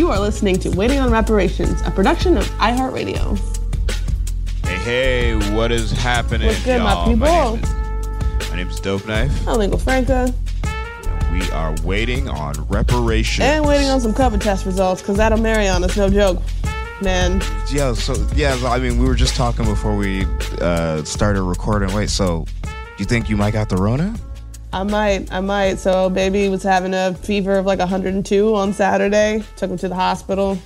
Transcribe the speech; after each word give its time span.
You 0.00 0.08
are 0.10 0.18
listening 0.18 0.58
to 0.60 0.70
Waiting 0.70 0.98
on 0.98 1.10
Reparations, 1.10 1.82
a 1.82 1.90
production 1.90 2.38
of 2.38 2.46
iHeartRadio. 2.52 3.38
Hey, 4.64 4.78
hey, 5.36 5.54
what 5.54 5.70
is 5.70 5.92
happening? 5.92 6.46
What's 6.46 6.64
good, 6.64 6.80
my 6.80 6.92
y'all? 6.92 7.04
people? 7.04 7.18
My 7.28 7.52
name 7.52 7.62
is, 7.62 8.50
my 8.50 8.56
name 8.56 8.68
is 8.68 8.80
Dope 8.80 9.06
Knife. 9.06 9.46
I'm 9.46 9.58
Lingua 9.58 9.78
Franca, 9.78 10.32
and 10.64 11.38
we 11.38 11.50
are 11.50 11.76
waiting 11.84 12.30
on 12.30 12.54
reparations. 12.68 13.44
and 13.44 13.66
waiting 13.66 13.88
on 13.88 14.00
some 14.00 14.14
COVID 14.14 14.40
test 14.40 14.64
results 14.64 15.02
because 15.02 15.20
Adam 15.20 15.42
Marion 15.42 15.84
is 15.84 15.94
no 15.98 16.08
joke, 16.08 16.40
man. 17.02 17.42
Yeah, 17.70 17.92
so 17.92 18.14
yeah, 18.34 18.58
I 18.64 18.78
mean, 18.78 18.98
we 18.98 19.06
were 19.06 19.14
just 19.14 19.36
talking 19.36 19.66
before 19.66 19.94
we 19.94 20.24
uh, 20.62 21.04
started 21.04 21.42
recording. 21.42 21.92
Wait, 21.92 22.08
so 22.08 22.46
you 22.96 23.04
think 23.04 23.28
you 23.28 23.36
might 23.36 23.52
got 23.52 23.68
the 23.68 23.76
Rona? 23.76 24.14
I 24.72 24.82
might, 24.84 25.32
I 25.32 25.40
might. 25.40 25.78
So, 25.78 26.08
baby 26.10 26.48
was 26.48 26.62
having 26.62 26.94
a 26.94 27.14
fever 27.14 27.56
of 27.58 27.66
like 27.66 27.78
102 27.80 28.54
on 28.54 28.72
Saturday. 28.72 29.42
Took 29.56 29.70
him 29.70 29.76
to 29.78 29.88
the 29.88 29.94
hospital. 29.94 30.58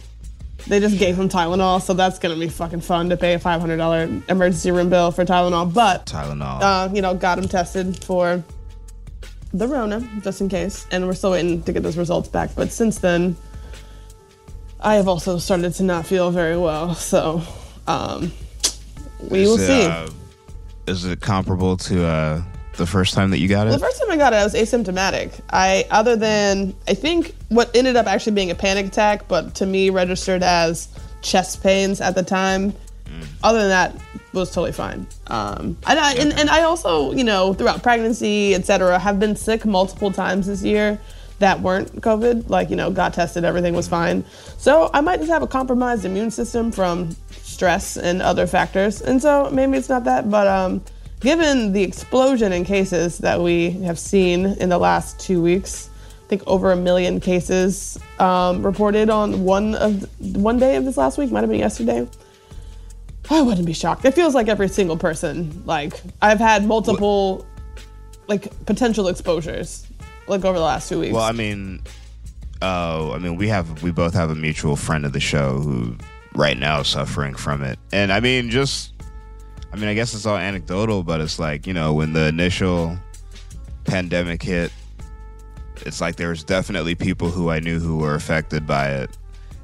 They 0.67 0.81
just 0.81 0.99
gave 0.99 1.17
him 1.19 1.29
Tylenol, 1.29 1.81
so 1.83 1.93
that's 1.95 2.19
gonna 2.19 2.37
be 2.37 2.49
fucking 2.49 2.81
fun 2.81 3.11
to 3.11 3.17
pay 3.17 3.35
a 3.35 3.39
$500 3.39 4.29
emergency 4.31 4.71
room 4.71 4.89
bill 4.89 5.11
for 5.11 5.25
Tylenol. 5.25 5.73
But 5.73 6.07
Tylenol. 6.07 6.61
uh, 6.63 6.89
you 6.93 7.03
know, 7.03 7.15
got 7.15 7.39
him 7.39 7.49
tested 7.49 8.03
for 8.05 8.43
the 9.53 9.69
Rona, 9.69 10.07
just 10.23 10.41
in 10.41 10.49
case. 10.49 10.87
And 10.91 11.07
we're 11.07 11.13
still 11.15 11.33
waiting 11.33 11.63
to 11.63 11.73
get 11.73 11.83
those 11.83 11.97
results 11.99 12.29
back. 12.29 12.51
But 12.55 12.73
since 12.73 12.99
then, 12.99 13.37
I 14.81 14.95
have 14.97 15.07
also 15.09 15.39
started 15.39 15.73
to 15.75 15.83
not 15.83 16.07
feel 16.07 16.31
very 16.31 16.57
well. 16.59 16.95
So 16.95 17.43
um, 17.87 18.33
we 19.31 19.43
Is 19.43 19.49
will 19.49 19.59
it, 19.61 19.67
see. 19.67 19.87
uh, 19.87 20.09
is 20.87 21.05
it 21.05 21.21
comparable 21.21 21.77
to 21.79 22.05
uh, 22.07 22.43
the 22.77 22.87
first 22.87 23.15
time 23.15 23.31
that 23.31 23.39
you 23.39 23.49
got 23.49 23.67
Well, 23.67 23.75
it? 23.75 23.79
the 23.79 23.85
first 23.85 24.01
time 24.01 24.11
I 24.11 24.17
got 24.17 24.33
it, 24.33 24.37
I 24.37 24.45
was 24.45 24.55
asymptomatic. 24.55 25.41
I, 25.51 25.87
other 25.91 26.17
than, 26.17 26.75
I 26.89 26.95
think 26.95 27.35
what 27.49 27.75
ended 27.75 27.97
up 27.97 28.07
actually 28.07 28.33
being 28.33 28.51
a 28.51 28.55
panic 28.55 28.87
attack, 28.87 29.29
but 29.29 29.55
to 29.57 29.67
me 29.67 29.91
registered 29.91 30.43
as 30.43 30.89
chest 31.23 31.63
pains 31.63 32.01
at 32.01 32.15
the 32.15 32.23
time. 32.23 32.73
Mm. 32.73 33.27
Other 33.43 33.61
than 33.61 33.69
that, 33.69 33.95
was 34.35 34.51
totally 34.51 34.73
fine. 34.73 35.07
Um, 35.29 35.77
and, 35.87 35.99
I, 35.99 36.15
and, 36.15 36.33
and 36.33 36.51
I 36.51 36.63
also, 36.63 37.13
you 37.13 37.25
know, 37.25 37.55
throughout 37.55 37.83
pregnancy, 37.83 38.55
etc., 38.55 38.99
have 38.99 39.21
been 39.21 39.37
sick 39.37 39.65
multiple 39.65 40.11
times 40.11 40.47
this 40.47 40.63
year 40.63 40.99
that 41.39 41.61
weren't 41.61 42.01
COVID. 42.01 42.51
Like, 42.51 42.71
you 42.71 42.77
know, 42.77 42.91
got 42.91 43.15
tested, 43.15 43.45
everything 43.45 43.75
was 43.75 43.89
fine. 43.89 44.25
So 44.59 44.91
I 44.93 45.01
might 45.01 45.19
just 45.19 45.31
have 45.31 45.43
a 45.43 45.47
compromised 45.47 46.05
immune 46.05 46.31
system 46.31 46.73
from 46.73 47.17
stress 47.31 47.97
and 47.97 48.21
other 48.23 48.47
factors. 48.47 49.01
And 49.01 49.23
so 49.23 49.49
maybe 49.51 49.79
it's 49.79 49.89
not 49.89 50.05
that, 50.05 50.31
but 50.31 50.47
um, 50.47 50.83
given 51.25 51.73
the 51.73 51.83
explosion 51.83 52.53
in 52.53 52.65
cases 52.65 53.19
that 53.19 53.41
we 53.41 53.71
have 53.71 53.99
seen 53.99 54.45
in 54.45 54.69
the 54.69 54.77
last 54.77 55.19
two 55.19 55.41
weeks, 55.43 55.89
I 56.25 56.29
think 56.29 56.43
over 56.47 56.71
a 56.71 56.77
million 56.77 57.19
cases 57.19 57.99
um, 58.19 58.65
reported 58.65 59.09
on 59.09 59.43
one 59.43 59.75
of 59.75 60.07
one 60.37 60.59
day 60.59 60.77
of 60.77 60.85
this 60.85 60.99
last 60.99 61.17
week. 61.17 61.33
Might 61.33 61.41
have 61.41 61.51
been 61.51 61.59
yesterday. 61.59 62.07
I 63.31 63.41
wouldn't 63.41 63.67
be 63.67 63.73
shocked. 63.73 64.05
It 64.05 64.13
feels 64.13 64.35
like 64.35 64.49
every 64.49 64.69
single 64.69 64.99
person. 64.99 65.63
Like 65.65 66.01
I've 66.21 66.39
had 66.39 66.67
multiple, 66.67 67.47
like 68.29 68.53
potential 68.67 69.09
exposures, 69.09 69.87
like 70.29 70.45
over 70.45 70.59
the 70.59 70.65
last 70.65 70.91
two 70.91 71.01
weeks. 71.01 71.15
Well, 71.15 71.23
I 71.25 71.33
mean, 71.33 71.81
oh, 72.61 73.13
I 73.13 73.19
mean, 73.19 73.37
we 73.37 73.49
have 73.49 73.83
we 73.83 73.93
both 73.93 74.13
have 74.13 74.31
a 74.31 74.35
mutual 74.35 74.77
friend 74.77 75.07
of 75.07 75.15
the 75.15 75.21
show 75.21 75.59
who 75.59 75.97
right 76.35 76.59
now 76.59 76.81
is 76.81 76.89
suffering 76.89 77.35
from 77.35 77.63
it, 77.63 77.79
and 77.93 78.13
I 78.13 78.21
mean, 78.21 78.51
just, 78.51 78.94
I 79.75 79.77
mean, 79.77 79.89
I 79.89 79.95
guess 79.95 80.15
it's 80.15 80.25
all 80.25 80.37
anecdotal, 80.37 81.03
but 81.03 81.21
it's 81.21 81.41
like 81.41 81.67
you 81.67 81.75
know 81.75 81.95
when 81.95 82.13
the 82.13 82.29
initial 82.29 82.97
pandemic 83.83 84.41
hit, 84.41 84.71
it's 85.79 86.01
like 86.01 86.15
there 86.15 86.29
was 86.29 86.45
definitely 86.45 86.95
people 86.95 87.29
who 87.29 87.51
I 87.51 87.59
knew 87.59 87.81
who 87.81 87.97
were 87.97 88.15
affected 88.15 88.69
by 88.69 88.91
it, 88.91 89.11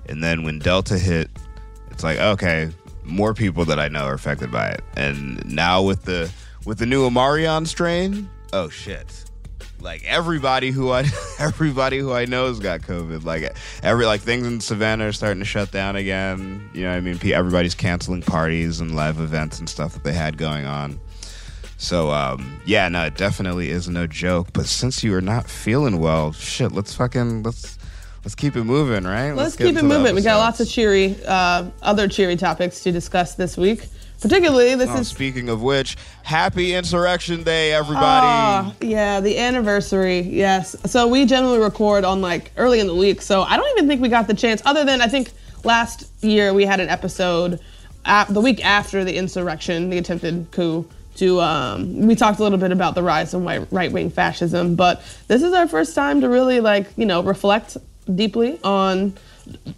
and 0.08 0.20
then 0.20 0.42
when 0.42 0.58
Delta 0.58 0.98
hit, 0.98 1.30
it's 1.92 2.02
like 2.02 2.18
okay, 2.18 2.70
more 3.04 3.34
people 3.34 3.64
that 3.66 3.78
I 3.78 3.86
know 3.86 4.02
are 4.06 4.14
affected 4.14 4.50
by 4.50 4.70
it, 4.70 4.82
and 4.96 5.48
now 5.48 5.80
with 5.80 6.02
the 6.06 6.28
with 6.66 6.78
the 6.78 6.86
new 6.86 7.08
Omarion 7.08 7.64
strain, 7.64 8.28
oh 8.52 8.68
shit 8.68 9.29
like 9.82 10.04
everybody 10.04 10.70
who 10.70 10.90
I 10.90 11.04
everybody 11.38 11.98
who 11.98 12.12
I 12.12 12.24
know 12.24 12.48
has 12.48 12.58
got 12.58 12.80
COVID. 12.82 13.24
Like 13.24 13.54
every 13.82 14.06
like 14.06 14.20
things 14.20 14.46
in 14.46 14.60
Savannah 14.60 15.08
are 15.08 15.12
starting 15.12 15.40
to 15.40 15.46
shut 15.46 15.70
down 15.70 15.96
again. 15.96 16.68
You 16.72 16.82
know, 16.82 16.90
what 16.90 16.96
I 16.96 17.00
mean, 17.00 17.18
everybody's 17.32 17.74
canceling 17.74 18.22
parties 18.22 18.80
and 18.80 18.94
live 18.94 19.20
events 19.20 19.58
and 19.58 19.68
stuff 19.68 19.94
that 19.94 20.04
they 20.04 20.12
had 20.12 20.36
going 20.36 20.66
on. 20.66 21.00
So 21.76 22.10
um, 22.10 22.60
yeah, 22.66 22.88
no, 22.88 23.06
it 23.06 23.16
definitely 23.16 23.70
is 23.70 23.88
no 23.88 24.06
joke. 24.06 24.48
But 24.52 24.66
since 24.66 25.02
you 25.02 25.14
are 25.14 25.22
not 25.22 25.48
feeling 25.48 25.98
well, 25.98 26.32
shit, 26.32 26.72
let's 26.72 26.94
fucking 26.94 27.42
let's 27.42 27.78
let's 28.24 28.34
keep 28.34 28.56
it 28.56 28.64
moving, 28.64 29.04
right? 29.04 29.32
Let's, 29.32 29.56
get 29.56 29.68
keep 29.68 29.76
it 29.76 29.84
moving. 29.84 30.14
We 30.14 30.22
got 30.22 30.36
lots 30.36 30.60
of 30.60 30.68
cheery, 30.68 31.16
uh, 31.26 31.70
other 31.82 32.06
cheery 32.08 32.36
topics 32.36 32.82
to 32.82 32.92
discuss 32.92 33.34
this 33.34 33.56
week. 33.56 33.88
Particularly, 34.20 34.74
this 34.74 34.90
Oh, 34.90 34.98
is 34.98 35.08
speaking 35.08 35.48
of 35.48 35.62
which, 35.62 35.96
happy 36.22 36.74
Insurrection 36.74 37.42
Day, 37.42 37.72
everybody! 37.72 38.26
Ah, 38.26 38.74
yeah, 38.82 39.20
the 39.20 39.38
anniversary. 39.38 40.20
Yes. 40.20 40.76
So 40.86 41.06
we 41.08 41.24
generally 41.24 41.58
record 41.58 42.04
on 42.04 42.20
like 42.20 42.52
early 42.58 42.80
in 42.80 42.86
the 42.86 42.94
week. 42.94 43.22
So 43.22 43.42
I 43.42 43.56
don't 43.56 43.68
even 43.78 43.88
think 43.88 44.02
we 44.02 44.08
got 44.10 44.26
the 44.26 44.34
chance. 44.34 44.60
Other 44.66 44.84
than 44.84 45.00
I 45.00 45.06
think 45.08 45.32
last 45.64 46.10
year 46.22 46.52
we 46.52 46.66
had 46.66 46.80
an 46.80 46.88
episode 46.90 47.60
the 48.28 48.40
week 48.40 48.64
after 48.64 49.04
the 49.04 49.16
insurrection, 49.16 49.90
the 49.90 49.98
attempted 49.98 50.48
coup. 50.50 50.88
To 51.16 51.40
um, 51.40 52.06
we 52.06 52.14
talked 52.14 52.38
a 52.38 52.42
little 52.42 52.56
bit 52.56 52.70
about 52.72 52.94
the 52.94 53.02
rise 53.02 53.34
of 53.34 53.42
right 53.72 53.90
wing 53.90 54.10
fascism, 54.10 54.74
but 54.76 55.02
this 55.28 55.42
is 55.42 55.52
our 55.52 55.66
first 55.66 55.94
time 55.94 56.20
to 56.20 56.28
really 56.28 56.60
like 56.60 56.86
you 56.96 57.04
know 57.04 57.22
reflect 57.22 57.76
deeply 58.14 58.58
on 58.62 59.14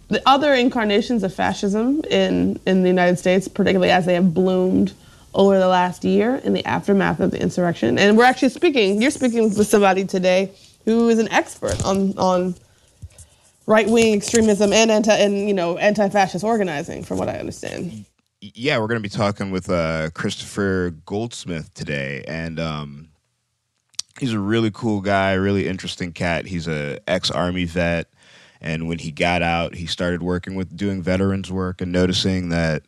the 0.09 0.21
other 0.25 0.53
incarnations 0.53 1.23
of 1.23 1.33
fascism 1.33 2.01
in 2.09 2.59
in 2.65 2.83
the 2.83 2.89
United 2.89 3.17
States, 3.17 3.47
particularly 3.47 3.91
as 3.91 4.05
they 4.05 4.13
have 4.13 4.33
bloomed 4.33 4.93
over 5.33 5.57
the 5.57 5.67
last 5.67 6.03
year 6.03 6.35
in 6.43 6.53
the 6.53 6.65
aftermath 6.65 7.19
of 7.19 7.31
the 7.31 7.41
insurrection. 7.41 7.97
And 7.97 8.17
we're 8.17 8.25
actually 8.25 8.49
speaking. 8.49 9.01
You're 9.01 9.11
speaking 9.11 9.43
with 9.55 9.67
somebody 9.67 10.05
today 10.05 10.51
who 10.85 11.09
is 11.09 11.19
an 11.19 11.31
expert 11.31 11.83
on 11.85 12.17
on 12.17 12.55
right 13.65 13.87
wing 13.87 14.13
extremism 14.13 14.73
and 14.73 14.91
anti 14.91 15.15
and 15.15 15.47
you 15.47 15.53
know 15.53 15.77
anti 15.77 16.09
fascist 16.09 16.43
organizing, 16.43 17.03
from 17.03 17.17
what 17.17 17.29
I 17.29 17.37
understand. 17.37 18.05
yeah, 18.41 18.77
we're 18.77 18.87
going 18.87 19.01
to 19.01 19.09
be 19.09 19.09
talking 19.09 19.51
with 19.51 19.69
uh, 19.69 20.09
Christopher 20.13 20.93
Goldsmith 21.05 21.73
today, 21.73 22.23
and 22.27 22.59
um, 22.59 23.09
he's 24.19 24.33
a 24.33 24.39
really 24.39 24.71
cool 24.71 25.01
guy, 25.01 25.33
really 25.33 25.67
interesting 25.67 26.11
cat. 26.11 26.45
He's 26.45 26.67
a 26.67 26.99
ex 27.07 27.31
army 27.31 27.65
vet, 27.65 28.07
and 28.63 28.87
when 28.87 28.97
he 28.97 29.11
got 29.11 29.41
out, 29.41 29.75
he 29.75 29.85
started 29.85 30.23
working 30.23 30.55
with 30.55 30.75
doing 30.75 31.03
veterans 31.03 31.51
work 31.51 31.81
and 31.81 31.91
noticing 31.91 32.49
that 32.49 32.83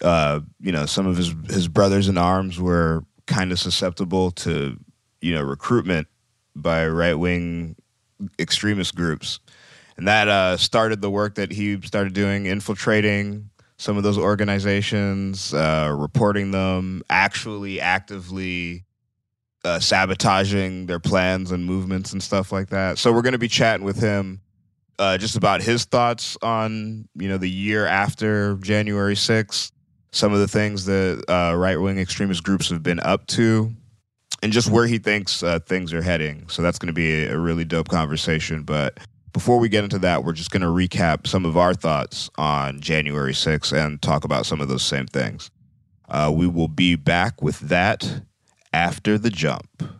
uh, 0.00 0.40
you 0.60 0.72
know 0.72 0.86
some 0.86 1.06
of 1.06 1.16
his 1.16 1.34
his 1.48 1.68
brothers 1.68 2.08
in 2.08 2.16
arms 2.16 2.60
were 2.60 3.04
kind 3.26 3.52
of 3.52 3.58
susceptible 3.58 4.30
to 4.30 4.78
you 5.20 5.34
know 5.34 5.42
recruitment 5.42 6.06
by 6.54 6.86
right 6.86 7.14
wing 7.14 7.74
extremist 8.38 8.94
groups, 8.94 9.40
and 9.96 10.06
that 10.06 10.28
uh, 10.28 10.56
started 10.56 11.02
the 11.02 11.10
work 11.10 11.34
that 11.34 11.50
he 11.50 11.80
started 11.82 12.14
doing, 12.14 12.46
infiltrating 12.46 13.50
some 13.78 13.96
of 13.96 14.02
those 14.02 14.18
organizations, 14.18 15.52
uh, 15.54 15.92
reporting 15.98 16.50
them, 16.50 17.02
actually 17.10 17.80
actively 17.80 18.84
uh, 19.64 19.80
sabotaging 19.80 20.86
their 20.86 21.00
plans 21.00 21.50
and 21.50 21.64
movements 21.64 22.12
and 22.12 22.22
stuff 22.22 22.52
like 22.52 22.68
that. 22.68 22.98
So 22.98 23.10
we're 23.10 23.22
going 23.22 23.32
to 23.32 23.38
be 23.38 23.48
chatting 23.48 23.84
with 23.84 23.98
him 23.98 24.40
uh, 25.00 25.16
just 25.16 25.34
about 25.34 25.62
his 25.62 25.86
thoughts 25.86 26.36
on 26.42 27.08
you 27.14 27.28
know 27.28 27.38
the 27.38 27.50
year 27.50 27.86
after 27.86 28.56
January 28.56 29.14
6th, 29.14 29.72
some 30.12 30.32
of 30.32 30.38
the 30.38 30.46
things 30.46 30.84
that 30.84 31.24
uh, 31.28 31.56
right 31.56 31.80
wing 31.80 31.98
extremist 31.98 32.44
groups 32.44 32.68
have 32.68 32.82
been 32.82 33.00
up 33.00 33.26
to, 33.28 33.72
and 34.42 34.52
just 34.52 34.70
where 34.70 34.86
he 34.86 34.98
thinks 34.98 35.42
uh, 35.42 35.58
things 35.60 35.94
are 35.94 36.02
heading. 36.02 36.46
So 36.48 36.60
that's 36.60 36.78
going 36.78 36.88
to 36.88 36.92
be 36.92 37.24
a, 37.24 37.38
really 37.38 37.64
dope 37.64 37.88
conversation. 37.88 38.62
But 38.62 38.98
before 39.32 39.58
we 39.58 39.70
get 39.70 39.84
into 39.84 39.98
that, 40.00 40.22
we're 40.22 40.34
just 40.34 40.50
going 40.50 40.62
to 40.62 40.68
recap 40.68 41.26
some 41.26 41.46
of 41.46 41.56
our 41.56 41.72
thoughts 41.72 42.28
on 42.36 42.80
January 42.80 43.32
6th 43.32 43.72
and 43.72 44.00
talk 44.02 44.24
about 44.24 44.44
some 44.44 44.60
of 44.60 44.68
those 44.68 44.82
same 44.82 45.06
things. 45.06 45.50
Uh, 46.10 46.30
we 46.34 46.46
will 46.46 46.68
be 46.68 46.94
back 46.94 47.40
with 47.40 47.58
that 47.60 48.22
after 48.74 49.16
the 49.16 49.30
jump. 49.30 49.99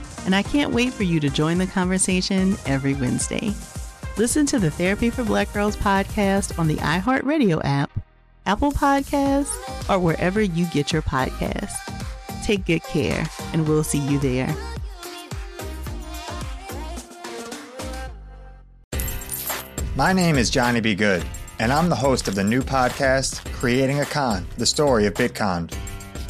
and 0.25 0.35
I 0.35 0.43
can't 0.43 0.73
wait 0.73 0.93
for 0.93 1.03
you 1.03 1.19
to 1.19 1.29
join 1.29 1.57
the 1.57 1.67
conversation 1.67 2.55
every 2.65 2.93
Wednesday. 2.93 3.53
Listen 4.17 4.45
to 4.47 4.59
the 4.59 4.71
Therapy 4.71 5.09
for 5.09 5.23
Black 5.23 5.51
Girls 5.53 5.75
podcast 5.75 6.57
on 6.59 6.67
the 6.67 6.75
iHeartRadio 6.75 7.61
app, 7.63 7.91
Apple 8.45 8.71
Podcasts, 8.71 9.55
or 9.89 9.99
wherever 9.99 10.41
you 10.41 10.65
get 10.67 10.91
your 10.91 11.01
podcasts. 11.01 11.73
Take 12.43 12.65
good 12.65 12.83
care, 12.83 13.25
and 13.53 13.67
we'll 13.67 13.83
see 13.83 13.99
you 13.99 14.19
there. 14.19 14.53
My 19.95 20.13
name 20.13 20.37
is 20.37 20.49
Johnny 20.49 20.81
B. 20.81 20.95
Good, 20.95 21.23
and 21.59 21.71
I'm 21.71 21.89
the 21.89 21.95
host 21.95 22.27
of 22.27 22.35
the 22.35 22.43
new 22.43 22.61
podcast, 22.61 23.45
Creating 23.53 23.99
a 23.99 24.05
Con, 24.05 24.47
the 24.57 24.65
story 24.65 25.05
of 25.05 25.13
Bitcon. 25.13 25.71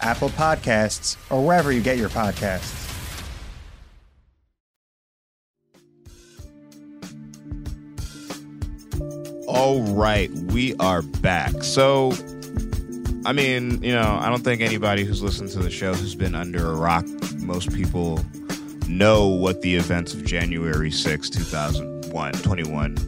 Apple 0.00 0.30
Podcasts, 0.30 1.16
or 1.30 1.44
wherever 1.44 1.72
you 1.72 1.80
get 1.80 1.98
your 1.98 2.08
podcasts. 2.08 2.84
All 9.46 9.82
right, 9.82 10.30
we 10.30 10.74
are 10.76 11.02
back. 11.02 11.62
So, 11.62 12.12
I 13.24 13.32
mean, 13.32 13.82
you 13.82 13.92
know, 13.92 14.18
I 14.20 14.28
don't 14.28 14.44
think 14.44 14.60
anybody 14.60 15.04
who's 15.04 15.22
listened 15.22 15.50
to 15.50 15.58
the 15.60 15.70
show 15.70 15.94
has 15.94 16.14
been 16.14 16.34
under 16.34 16.70
a 16.70 16.74
rock. 16.74 17.06
Most 17.38 17.72
people 17.72 18.24
know 18.88 19.26
what 19.26 19.62
the 19.62 19.74
events 19.74 20.14
of 20.14 20.24
January 20.24 20.90
6, 20.90 21.30
2001, 21.30 22.32
21 22.32 23.07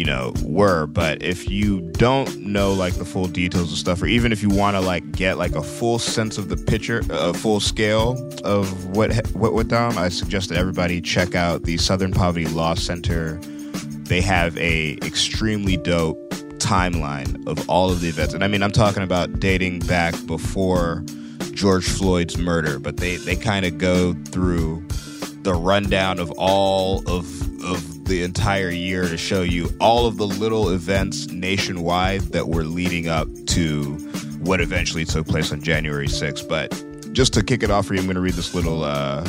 you 0.00 0.06
know, 0.06 0.32
were. 0.42 0.86
But 0.86 1.22
if 1.22 1.50
you 1.50 1.82
don't 1.92 2.38
know 2.38 2.72
like 2.72 2.94
the 2.94 3.04
full 3.04 3.26
details 3.26 3.70
of 3.70 3.76
stuff, 3.76 4.00
or 4.00 4.06
even 4.06 4.32
if 4.32 4.42
you 4.42 4.48
want 4.48 4.74
to 4.76 4.80
like 4.80 5.12
get 5.12 5.36
like 5.36 5.54
a 5.54 5.62
full 5.62 5.98
sense 5.98 6.38
of 6.38 6.48
the 6.48 6.56
picture, 6.56 7.02
a 7.10 7.34
full 7.34 7.60
scale 7.60 8.16
of 8.42 8.96
what 8.96 9.14
what 9.34 9.52
went 9.52 9.68
down, 9.68 9.98
I 9.98 10.08
suggest 10.08 10.48
that 10.48 10.56
everybody 10.56 11.02
check 11.02 11.34
out 11.34 11.64
the 11.64 11.76
Southern 11.76 12.12
Poverty 12.12 12.46
Law 12.46 12.72
Center. 12.76 13.34
They 14.04 14.22
have 14.22 14.56
a 14.56 14.94
extremely 15.02 15.76
dope 15.76 16.18
timeline 16.60 17.46
of 17.46 17.68
all 17.68 17.90
of 17.90 18.00
the 18.00 18.08
events, 18.08 18.32
and 18.32 18.42
I 18.42 18.48
mean, 18.48 18.62
I'm 18.62 18.72
talking 18.72 19.02
about 19.02 19.38
dating 19.38 19.80
back 19.80 20.14
before 20.26 21.04
George 21.52 21.86
Floyd's 21.86 22.38
murder, 22.38 22.78
but 22.78 22.96
they 22.96 23.16
they 23.16 23.36
kind 23.36 23.66
of 23.66 23.76
go 23.76 24.14
through 24.30 24.82
the 25.42 25.52
rundown 25.52 26.18
of 26.18 26.30
all 26.38 27.02
of 27.06 27.49
of 27.62 28.04
the 28.04 28.22
entire 28.22 28.70
year 28.70 29.02
to 29.08 29.16
show 29.16 29.42
you 29.42 29.68
all 29.80 30.06
of 30.06 30.16
the 30.16 30.26
little 30.26 30.70
events 30.70 31.28
nationwide 31.28 32.20
that 32.32 32.48
were 32.48 32.64
leading 32.64 33.08
up 33.08 33.28
to 33.46 33.96
what 34.40 34.60
eventually 34.60 35.04
took 35.04 35.26
place 35.26 35.52
on 35.52 35.62
January 35.62 36.06
6th. 36.06 36.48
But 36.48 37.12
just 37.12 37.32
to 37.34 37.44
kick 37.44 37.62
it 37.62 37.70
off 37.70 37.86
for 37.86 37.94
you, 37.94 38.00
I'm 38.00 38.06
going 38.06 38.14
to 38.16 38.20
read 38.20 38.34
this 38.34 38.54
little 38.54 38.84
uh, 38.84 39.28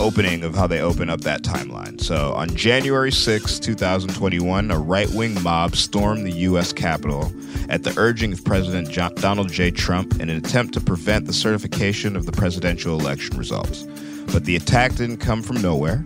opening 0.00 0.42
of 0.42 0.54
how 0.54 0.66
they 0.66 0.80
open 0.80 1.08
up 1.10 1.20
that 1.22 1.42
timeline. 1.42 2.00
So 2.00 2.32
on 2.34 2.54
January 2.54 3.12
6, 3.12 3.58
2021, 3.58 4.70
a 4.70 4.78
right 4.78 5.08
wing 5.10 5.40
mob 5.42 5.76
stormed 5.76 6.26
the 6.26 6.32
U.S. 6.32 6.72
Capitol 6.72 7.32
at 7.68 7.82
the 7.82 7.94
urging 7.96 8.32
of 8.32 8.44
President 8.44 8.90
John- 8.90 9.14
Donald 9.16 9.50
J. 9.50 9.70
Trump 9.70 10.20
in 10.20 10.30
an 10.30 10.36
attempt 10.36 10.74
to 10.74 10.80
prevent 10.80 11.26
the 11.26 11.32
certification 11.32 12.16
of 12.16 12.26
the 12.26 12.32
presidential 12.32 12.98
election 12.98 13.36
results. 13.36 13.84
But 14.32 14.44
the 14.44 14.56
attack 14.56 14.94
didn't 14.94 15.18
come 15.18 15.42
from 15.42 15.60
nowhere. 15.62 16.04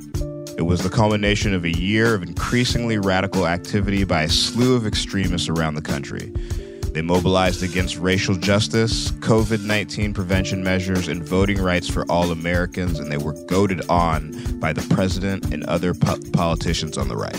It 0.59 0.67
was 0.67 0.83
the 0.83 0.91
culmination 0.91 1.55
of 1.55 1.65
a 1.65 1.71
year 1.71 2.17
of 2.17 2.23
increasingly 2.25 2.99
radical 2.99 3.47
activity 3.47 4.03
by 4.03 4.23
a 4.25 4.29
slew 4.29 4.75
of 4.75 4.89
extremists 4.89 5.49
around 5.49 5.77
the 5.77 5.81
country. 5.83 6.33
They 6.93 7.01
mobilized 7.01 7.63
against 7.63 7.97
racial 7.99 8.35
justice, 8.35 9.13
COVID 9.13 9.63
19 9.65 10.13
prevention 10.13 10.65
measures, 10.65 11.07
and 11.07 11.23
voting 11.23 11.63
rights 11.63 11.89
for 11.89 12.05
all 12.11 12.33
Americans, 12.33 12.99
and 12.99 13.09
they 13.13 13.19
were 13.19 13.35
goaded 13.47 13.89
on 13.89 14.33
by 14.59 14.73
the 14.73 14.83
president 14.93 15.55
and 15.55 15.63
other 15.67 15.95
po- 15.95 16.19
politicians 16.33 16.99
on 16.99 17.07
the 17.07 17.17
right. 17.17 17.37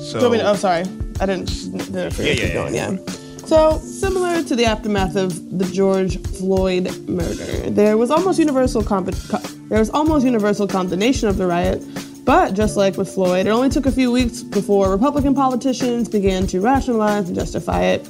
So, 0.00 0.12
Do 0.12 0.18
you 0.18 0.20
want 0.22 0.32
me 0.32 0.38
to- 0.38 0.50
oh, 0.52 0.54
sorry. 0.54 0.84
I 1.20 1.26
didn't, 1.26 1.48
didn't 1.92 2.18
Yeah, 2.18 2.24
yeah, 2.24 2.32
yeah. 2.46 2.52
going, 2.54 2.74
yeah. 2.74 2.96
So, 3.44 3.78
similar 3.80 4.42
to 4.42 4.56
the 4.56 4.64
aftermath 4.64 5.16
of 5.16 5.58
the 5.58 5.66
George 5.66 6.18
Floyd 6.38 6.90
murder, 7.06 7.68
there 7.68 7.98
was 7.98 8.10
almost 8.10 8.38
universal 8.38 8.82
comp- 8.82 9.14
co- 9.28 9.42
there 9.72 9.78
was 9.78 9.88
almost 9.88 10.26
universal 10.26 10.68
condemnation 10.68 11.30
of 11.30 11.38
the 11.38 11.46
riot. 11.46 11.82
But 12.26 12.52
just 12.52 12.76
like 12.76 12.98
with 12.98 13.08
Floyd, 13.08 13.46
it 13.46 13.48
only 13.48 13.70
took 13.70 13.86
a 13.86 13.90
few 13.90 14.12
weeks 14.12 14.42
before 14.42 14.90
Republican 14.90 15.34
politicians 15.34 16.10
began 16.10 16.46
to 16.48 16.60
rationalize 16.60 17.28
and 17.28 17.34
justify 17.34 17.84
it. 17.84 18.06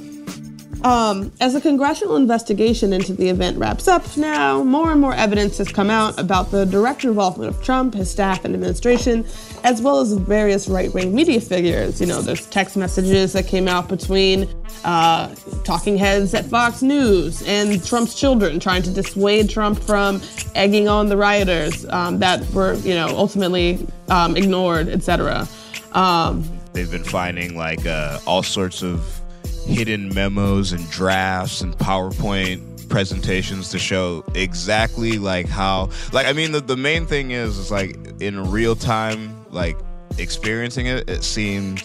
Um, 0.83 1.31
as 1.39 1.55
a 1.55 1.61
congressional 1.61 2.17
investigation 2.17 2.91
into 2.91 3.13
the 3.13 3.29
event 3.29 3.57
wraps 3.57 3.87
up 3.87 4.17
now, 4.17 4.63
more 4.63 4.91
and 4.91 4.99
more 4.99 5.13
evidence 5.13 5.57
has 5.59 5.69
come 5.69 5.89
out 5.89 6.19
about 6.19 6.51
the 6.51 6.65
direct 6.65 7.05
involvement 7.05 7.55
of 7.55 7.63
Trump, 7.63 7.93
his 7.93 8.11
staff, 8.11 8.43
and 8.43 8.53
administration, 8.53 9.25
as 9.63 9.81
well 9.81 10.01
as 10.01 10.11
various 10.11 10.67
right 10.67 10.93
wing 10.93 11.15
media 11.15 11.39
figures. 11.39 12.01
You 12.01 12.07
know, 12.07 12.21
there's 12.21 12.45
text 12.47 12.75
messages 12.75 13.31
that 13.31 13.47
came 13.47 13.69
out 13.69 13.87
between 13.87 14.49
uh, 14.83 15.33
talking 15.63 15.95
heads 15.97 16.33
at 16.33 16.45
Fox 16.45 16.81
News 16.81 17.41
and 17.43 17.81
Trump's 17.85 18.13
children 18.13 18.59
trying 18.59 18.83
to 18.83 18.91
dissuade 18.91 19.49
Trump 19.49 19.79
from 19.79 20.21
egging 20.53 20.89
on 20.89 21.07
the 21.07 21.15
rioters 21.15 21.85
um, 21.91 22.19
that 22.19 22.45
were, 22.51 22.73
you 22.75 22.93
know, 22.93 23.07
ultimately 23.07 23.87
um, 24.09 24.35
ignored, 24.35 24.89
etc. 24.89 25.47
Um, 25.93 26.43
They've 26.73 26.91
been 26.91 27.05
finding 27.05 27.55
like 27.55 27.85
uh, 27.85 28.19
all 28.25 28.43
sorts 28.43 28.83
of 28.83 29.21
hidden 29.65 30.13
memos 30.13 30.71
and 30.71 30.89
drafts 30.89 31.61
and 31.61 31.77
PowerPoint 31.77 32.89
presentations 32.89 33.69
to 33.69 33.79
show 33.79 34.23
exactly 34.35 35.17
like 35.17 35.47
how 35.47 35.89
like 36.11 36.27
I 36.27 36.33
mean 36.33 36.51
the, 36.51 36.61
the 36.61 36.77
main 36.77 37.05
thing 37.05 37.31
is 37.31 37.57
is 37.57 37.71
like 37.71 37.97
in 38.21 38.51
real 38.51 38.75
time 38.75 39.45
like 39.51 39.77
experiencing 40.19 40.85
it 40.85 41.09
it 41.09 41.23
seemed 41.23 41.83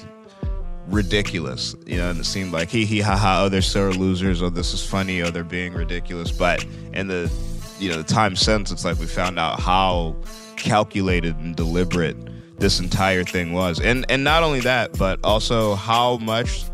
ridiculous 0.88 1.76
you 1.86 1.96
know 1.96 2.10
and 2.10 2.20
it 2.20 2.24
seemed 2.24 2.52
like 2.52 2.68
hee 2.68 2.84
hee 2.84 3.00
ha 3.00 3.16
ha 3.16 3.42
oh 3.44 3.48
they're 3.48 3.62
sore 3.62 3.92
losers 3.92 4.42
oh 4.42 4.48
this 4.48 4.72
is 4.72 4.84
funny 4.84 5.22
oh 5.22 5.30
they're 5.30 5.44
being 5.44 5.72
ridiculous. 5.72 6.30
But 6.30 6.64
in 6.92 7.06
the 7.06 7.30
you 7.78 7.90
know 7.90 7.98
the 7.98 8.04
time 8.04 8.36
since 8.36 8.70
it's 8.70 8.84
like 8.84 8.98
we 8.98 9.06
found 9.06 9.38
out 9.38 9.60
how 9.60 10.16
calculated 10.56 11.36
and 11.36 11.54
deliberate 11.54 12.16
this 12.58 12.80
entire 12.80 13.24
thing 13.24 13.52
was. 13.52 13.80
And 13.80 14.04
and 14.08 14.24
not 14.24 14.42
only 14.42 14.60
that 14.60 14.98
but 14.98 15.20
also 15.22 15.74
how 15.74 16.16
much 16.18 16.64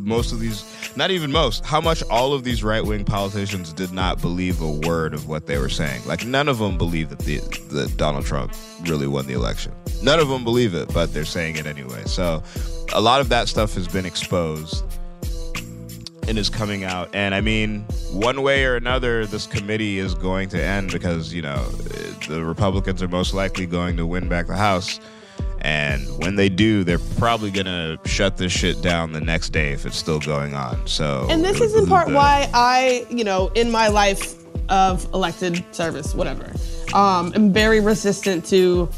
most 0.00 0.32
of 0.32 0.40
these 0.40 0.64
not 0.96 1.10
even 1.10 1.30
most 1.30 1.64
how 1.64 1.80
much 1.80 2.02
all 2.10 2.32
of 2.32 2.44
these 2.44 2.62
right-wing 2.62 3.04
politicians 3.04 3.72
did 3.72 3.92
not 3.92 4.20
believe 4.20 4.60
a 4.60 4.70
word 4.70 5.14
of 5.14 5.28
what 5.28 5.46
they 5.46 5.58
were 5.58 5.68
saying. 5.68 6.04
Like 6.06 6.26
none 6.26 6.48
of 6.48 6.58
them 6.58 6.78
believe 6.78 7.10
that 7.10 7.20
the 7.20 7.38
that 7.70 7.94
donald 7.96 8.24
trump 8.24 8.54
really 8.82 9.06
won 9.06 9.26
the 9.26 9.34
election. 9.34 9.72
None 10.02 10.18
of 10.18 10.28
them 10.28 10.44
believe 10.44 10.74
it 10.74 10.92
but 10.92 11.12
they're 11.12 11.24
saying 11.24 11.56
it 11.56 11.66
anyway. 11.66 12.02
So 12.06 12.42
a 12.92 13.00
lot 13.00 13.20
of 13.20 13.28
that 13.28 13.48
stuff 13.48 13.74
has 13.74 13.88
been 13.88 14.06
exposed 14.06 14.84
and 16.26 16.36
is 16.38 16.50
coming 16.50 16.84
out. 16.84 17.10
And 17.14 17.34
i 17.34 17.40
mean 17.40 17.82
one 18.10 18.42
way 18.42 18.64
or 18.64 18.76
another 18.76 19.26
this 19.26 19.46
committee 19.46 19.98
is 19.98 20.14
going 20.14 20.48
to 20.50 20.62
end 20.62 20.92
because 20.92 21.32
you 21.32 21.42
know 21.42 21.62
the 22.28 22.44
republicans 22.44 23.02
are 23.02 23.08
most 23.08 23.34
likely 23.34 23.66
going 23.66 23.96
to 23.96 24.06
win 24.06 24.28
back 24.28 24.46
the 24.46 24.56
house 24.56 25.00
and 25.60 26.06
when 26.18 26.36
they 26.36 26.48
do, 26.48 26.84
they're 26.84 26.98
probably 27.18 27.50
gonna 27.50 27.98
shut 28.04 28.36
this 28.36 28.52
shit 28.52 28.80
down 28.82 29.12
the 29.12 29.20
next 29.20 29.50
day 29.50 29.72
if 29.72 29.86
it's 29.86 29.96
still 29.96 30.20
going 30.20 30.54
on. 30.54 30.86
So, 30.86 31.26
And 31.30 31.44
this 31.44 31.60
is 31.60 31.74
in 31.74 31.86
part 31.86 32.10
why 32.10 32.48
I, 32.54 33.06
you 33.10 33.24
know, 33.24 33.48
in 33.54 33.70
my 33.70 33.88
life 33.88 34.34
of 34.68 35.04
elected 35.14 35.64
service, 35.74 36.14
whatever, 36.14 36.52
um, 36.94 37.32
am 37.34 37.52
very 37.52 37.80
resistant 37.80 38.44
to 38.46 38.88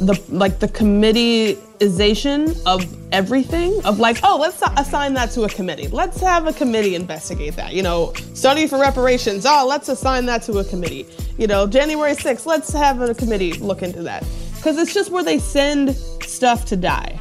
the 0.00 0.20
like 0.28 0.58
the 0.58 0.68
committeeization 0.68 2.60
of 2.66 2.84
everything. 3.12 3.80
Of 3.84 3.98
like, 3.98 4.18
oh, 4.22 4.38
let's 4.40 4.60
assign 4.76 5.14
that 5.14 5.30
to 5.32 5.44
a 5.44 5.48
committee. 5.48 5.88
Let's 5.88 6.20
have 6.20 6.46
a 6.46 6.52
committee 6.52 6.94
investigate 6.94 7.56
that. 7.56 7.72
You 7.72 7.82
know, 7.82 8.12
study 8.34 8.66
for 8.66 8.78
reparations. 8.78 9.46
Oh, 9.46 9.66
let's 9.68 9.88
assign 9.88 10.26
that 10.26 10.42
to 10.42 10.58
a 10.58 10.64
committee. 10.64 11.06
You 11.38 11.46
know, 11.46 11.66
January 11.66 12.14
6th, 12.14 12.46
let's 12.46 12.72
have 12.72 13.00
a 13.00 13.14
committee 13.14 13.54
look 13.54 13.82
into 13.82 14.02
that. 14.02 14.24
Because 14.64 14.78
it's 14.78 14.94
just 14.94 15.10
where 15.10 15.22
they 15.22 15.38
send 15.38 15.94
stuff 16.24 16.64
to 16.64 16.74
die. 16.74 17.20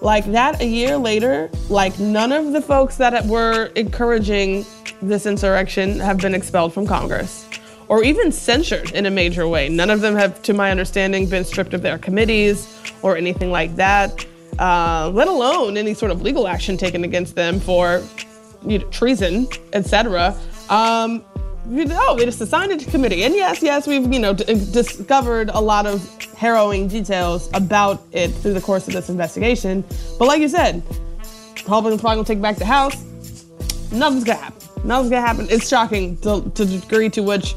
Like 0.00 0.24
that 0.26 0.60
a 0.60 0.64
year 0.64 0.96
later, 0.96 1.50
like 1.68 1.98
none 1.98 2.30
of 2.30 2.52
the 2.52 2.62
folks 2.62 2.98
that 2.98 3.26
were 3.26 3.72
encouraging 3.74 4.64
this 5.00 5.26
insurrection 5.26 5.98
have 5.98 6.18
been 6.18 6.36
expelled 6.36 6.72
from 6.72 6.86
Congress 6.86 7.48
or 7.88 8.04
even 8.04 8.30
censured 8.30 8.92
in 8.92 9.06
a 9.06 9.10
major 9.10 9.48
way. 9.48 9.68
None 9.68 9.90
of 9.90 10.02
them 10.02 10.14
have, 10.14 10.40
to 10.42 10.54
my 10.54 10.70
understanding, 10.70 11.28
been 11.28 11.44
stripped 11.44 11.74
of 11.74 11.82
their 11.82 11.98
committees 11.98 12.80
or 13.02 13.16
anything 13.16 13.50
like 13.50 13.74
that, 13.74 14.24
uh, 14.60 15.10
let 15.12 15.26
alone 15.26 15.76
any 15.76 15.94
sort 15.94 16.12
of 16.12 16.22
legal 16.22 16.46
action 16.46 16.76
taken 16.76 17.02
against 17.02 17.34
them 17.34 17.58
for 17.58 18.04
you 18.64 18.78
know, 18.78 18.88
treason, 18.90 19.48
etc. 19.72 20.32
Um, 20.70 21.24
you 21.68 21.84
know, 21.84 21.96
oh, 22.00 22.16
they 22.16 22.24
just 22.24 22.40
assigned 22.40 22.72
it 22.72 22.80
to 22.80 22.90
committee. 22.90 23.22
And 23.24 23.34
yes, 23.34 23.62
yes, 23.62 23.86
we've, 23.86 24.12
you 24.12 24.18
know, 24.18 24.34
d- 24.34 24.44
uh, 24.44 24.54
discovered 24.72 25.50
a 25.52 25.60
lot 25.60 25.86
of 25.86 26.02
harrowing 26.34 26.88
details 26.88 27.48
about 27.54 28.02
it 28.12 28.28
through 28.28 28.54
the 28.54 28.60
course 28.60 28.88
of 28.88 28.94
this 28.94 29.08
investigation. 29.08 29.84
But 30.18 30.26
like 30.26 30.40
you 30.40 30.48
said, 30.48 30.82
Republicans 31.56 32.00
probably 32.00 32.16
gonna 32.16 32.24
take 32.24 32.42
back 32.42 32.56
the 32.56 32.64
House. 32.64 32.96
Nothing's 33.92 34.24
gonna 34.24 34.38
happen. 34.40 34.68
Nothing's 34.84 35.10
gonna 35.10 35.26
happen. 35.26 35.46
It's 35.50 35.68
shocking 35.68 36.16
to, 36.18 36.50
to 36.54 36.64
the 36.64 36.78
degree 36.78 37.08
to 37.10 37.22
which 37.22 37.54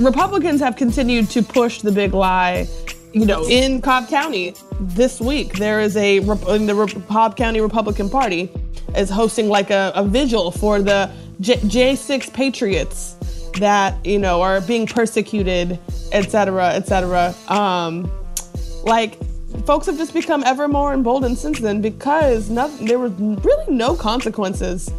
Republicans 0.00 0.60
have 0.60 0.76
continued 0.76 1.30
to 1.30 1.42
push 1.42 1.80
the 1.80 1.92
big 1.92 2.12
lie. 2.14 2.66
You 3.12 3.26
know, 3.26 3.46
in 3.46 3.80
Cobb 3.80 4.08
County 4.08 4.56
this 4.80 5.20
week, 5.20 5.52
there 5.52 5.80
is 5.80 5.96
a 5.96 6.16
in 6.16 6.66
the 6.66 7.02
Cobb 7.08 7.36
County 7.36 7.60
Republican 7.60 8.10
Party 8.10 8.50
is 8.96 9.08
hosting 9.08 9.48
like 9.48 9.70
a, 9.70 9.92
a 9.94 10.04
vigil 10.04 10.50
for 10.50 10.82
the 10.82 11.08
J- 11.40 11.58
J6 11.58 12.32
patriots 12.32 13.14
that 13.58 14.04
you 14.04 14.18
know 14.18 14.42
are 14.42 14.60
being 14.60 14.86
persecuted, 14.86 15.78
et 16.12 16.30
cetera, 16.30 16.72
et 16.72 16.86
cetera. 16.86 17.34
Um, 17.48 18.10
like 18.84 19.18
folks 19.64 19.86
have 19.86 19.96
just 19.96 20.12
become 20.12 20.42
ever 20.44 20.68
more 20.68 20.92
emboldened 20.92 21.38
since 21.38 21.60
then 21.60 21.80
because 21.80 22.50
nothing, 22.50 22.86
there 22.86 22.98
were 22.98 23.08
really 23.08 23.74
no 23.74 23.94
consequences 23.94 24.90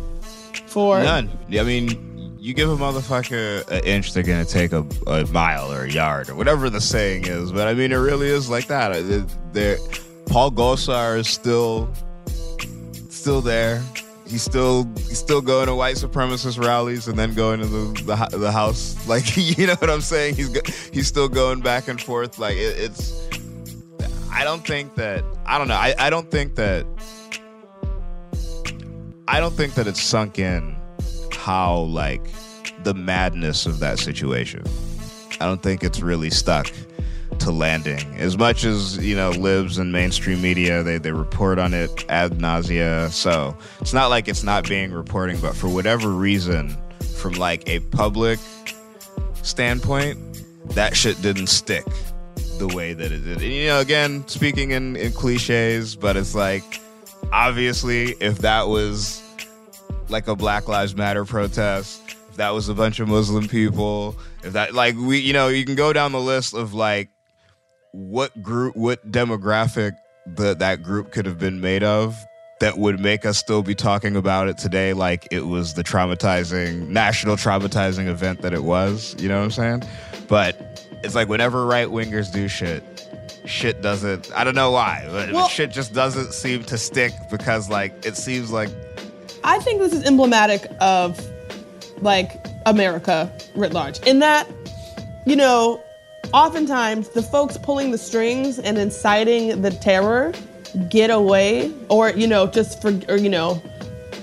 for 0.67 1.03
None. 1.03 1.29
I 1.57 1.63
mean, 1.63 2.37
you 2.39 2.53
give 2.53 2.69
a 2.69 2.77
motherfucker 2.77 3.67
an 3.69 3.83
inch, 3.83 4.13
they're 4.13 4.23
gonna 4.23 4.45
take 4.45 4.71
a, 4.71 4.85
a 5.07 5.25
mile 5.27 5.71
or 5.71 5.83
a 5.83 5.91
yard 5.91 6.29
or 6.29 6.35
whatever 6.35 6.69
the 6.69 6.81
saying 6.81 7.25
is. 7.25 7.51
But 7.51 7.67
I 7.67 7.73
mean, 7.73 7.91
it 7.91 7.97
really 7.97 8.27
is 8.27 8.49
like 8.49 8.67
that. 8.67 8.91
Paul 10.27 10.51
Gosar 10.51 11.17
is 11.17 11.27
still, 11.27 11.89
still 13.09 13.41
there. 13.41 13.83
He's 14.27 14.41
still 14.41 14.85
he's 14.95 15.19
still 15.19 15.41
going 15.41 15.67
to 15.67 15.75
white 15.75 15.97
supremacist 15.97 16.63
rallies 16.63 17.07
and 17.07 17.17
then 17.17 17.33
going 17.33 17.59
to 17.59 17.65
the 17.67 18.27
the, 18.31 18.37
the 18.37 18.51
house. 18.51 18.95
Like 19.07 19.37
you 19.37 19.67
know 19.67 19.75
what 19.75 19.89
I'm 19.89 20.01
saying? 20.01 20.35
He's 20.35 20.87
he's 20.87 21.07
still 21.07 21.29
going 21.29 21.61
back 21.61 21.87
and 21.87 22.01
forth. 22.01 22.39
Like 22.39 22.57
it, 22.57 22.79
it's. 22.79 23.27
I 24.31 24.43
don't 24.43 24.65
think 24.65 24.95
that 24.95 25.23
I 25.45 25.57
don't 25.57 25.67
know. 25.67 25.75
I, 25.75 25.93
I 25.97 26.09
don't 26.09 26.29
think 26.29 26.55
that 26.55 26.85
I 29.27 29.39
don't 29.39 29.53
think 29.53 29.75
that 29.75 29.87
it's 29.87 30.01
sunk 30.01 30.39
in 30.39 30.75
how 31.33 31.79
like 31.81 32.21
the 32.83 32.93
madness 32.93 33.65
of 33.65 33.79
that 33.79 33.99
situation. 33.99 34.63
I 35.39 35.45
don't 35.45 35.61
think 35.61 35.83
it's 35.83 36.01
really 36.01 36.29
stuck 36.29 36.71
to 37.45 37.51
landing 37.51 38.03
as 38.17 38.37
much 38.37 38.65
as 38.65 38.97
you 38.97 39.15
know 39.15 39.29
libs 39.31 39.77
and 39.77 39.91
mainstream 39.91 40.41
media 40.41 40.83
they, 40.83 40.97
they 40.97 41.11
report 41.11 41.57
on 41.59 41.73
it 41.73 42.05
ad 42.09 42.39
nausea 42.41 43.09
so 43.11 43.55
it's 43.79 43.93
not 43.93 44.09
like 44.09 44.27
it's 44.27 44.43
not 44.43 44.67
being 44.67 44.91
reporting 44.91 45.39
but 45.39 45.55
for 45.55 45.69
whatever 45.69 46.09
reason 46.09 46.75
from 47.15 47.33
like 47.33 47.67
a 47.69 47.79
public 47.91 48.39
standpoint 49.43 50.17
that 50.69 50.95
shit 50.95 51.21
didn't 51.21 51.47
stick 51.47 51.85
the 52.57 52.67
way 52.67 52.93
that 52.93 53.11
it 53.11 53.19
did. 53.19 53.41
And, 53.41 53.51
you 53.51 53.67
know, 53.67 53.79
again, 53.79 54.27
speaking 54.27 54.71
in, 54.71 54.95
in 54.95 55.11
cliches, 55.11 55.95
but 55.95 56.15
it's 56.15 56.35
like 56.35 56.81
obviously 57.31 58.15
if 58.19 58.39
that 58.39 58.67
was 58.67 59.21
like 60.09 60.27
a 60.27 60.35
Black 60.35 60.67
Lives 60.67 60.95
Matter 60.95 61.25
protest, 61.25 62.01
if 62.29 62.37
that 62.37 62.51
was 62.51 62.69
a 62.69 62.73
bunch 62.73 62.99
of 62.99 63.07
Muslim 63.07 63.47
people, 63.47 64.15
if 64.43 64.53
that 64.53 64.73
like 64.73 64.95
we 64.97 65.19
you 65.19 65.33
know, 65.33 65.47
you 65.47 65.65
can 65.65 65.75
go 65.75 65.93
down 65.93 66.11
the 66.11 66.21
list 66.21 66.53
of 66.53 66.73
like 66.73 67.09
what 67.95 68.41
group 68.43 68.75
what 68.75 69.09
demographic 69.09 69.93
that 70.25 70.59
that 70.59 70.83
group 70.83 71.11
could 71.11 71.25
have 71.25 71.39
been 71.39 71.61
made 71.61 71.81
of 71.83 72.25
that 72.59 72.77
would 72.77 72.99
make 72.99 73.25
us 73.25 73.37
still 73.37 73.61
be 73.63 73.73
talking 73.73 74.17
about 74.17 74.49
it 74.49 74.57
today 74.57 74.91
like 74.93 75.27
it 75.31 75.45
was 75.45 75.75
the 75.75 75.83
traumatizing 75.83 76.89
national 76.89 77.37
traumatizing 77.37 78.07
event 78.07 78.41
that 78.41 78.53
it 78.53 78.63
was 78.63 79.15
you 79.17 79.29
know 79.29 79.37
what 79.37 79.45
i'm 79.45 79.51
saying 79.51 79.83
but 80.27 80.89
it's 81.03 81.15
like 81.15 81.29
whenever 81.29 81.65
right 81.65 81.87
wingers 81.87 82.33
do 82.33 82.49
shit 82.49 82.83
shit 83.45 83.81
doesn't 83.81 84.29
i 84.35 84.43
don't 84.43 84.55
know 84.55 84.71
why 84.71 85.07
but 85.11 85.31
Well- 85.31 85.47
shit 85.47 85.71
just 85.71 85.93
doesn't 85.93 86.33
seem 86.33 86.63
to 86.65 86.77
stick 86.77 87.13
because 87.31 87.69
like 87.69 88.05
it 88.05 88.17
seems 88.17 88.51
like 88.51 88.69
I 89.47 89.59
think 89.59 89.79
this 89.79 89.93
is 89.93 90.03
emblematic 90.05 90.65
of 90.81 91.23
like 92.01 92.43
America 92.65 93.31
writ 93.55 93.73
large. 93.73 93.99
In 93.99 94.17
that, 94.19 94.49
you 95.27 95.35
know, 95.35 95.79
oftentimes 96.33 97.09
the 97.09 97.21
folks 97.21 97.57
pulling 97.57 97.91
the 97.91 97.97
strings 97.97 98.59
and 98.59 98.77
inciting 98.77 99.61
the 99.61 99.71
terror 99.71 100.33
get 100.89 101.09
away, 101.09 101.73
or 101.89 102.09
you 102.11 102.27
know, 102.27 102.47
just 102.47 102.81
for 102.81 102.99
or 103.09 103.17
you 103.17 103.29
know, 103.29 103.61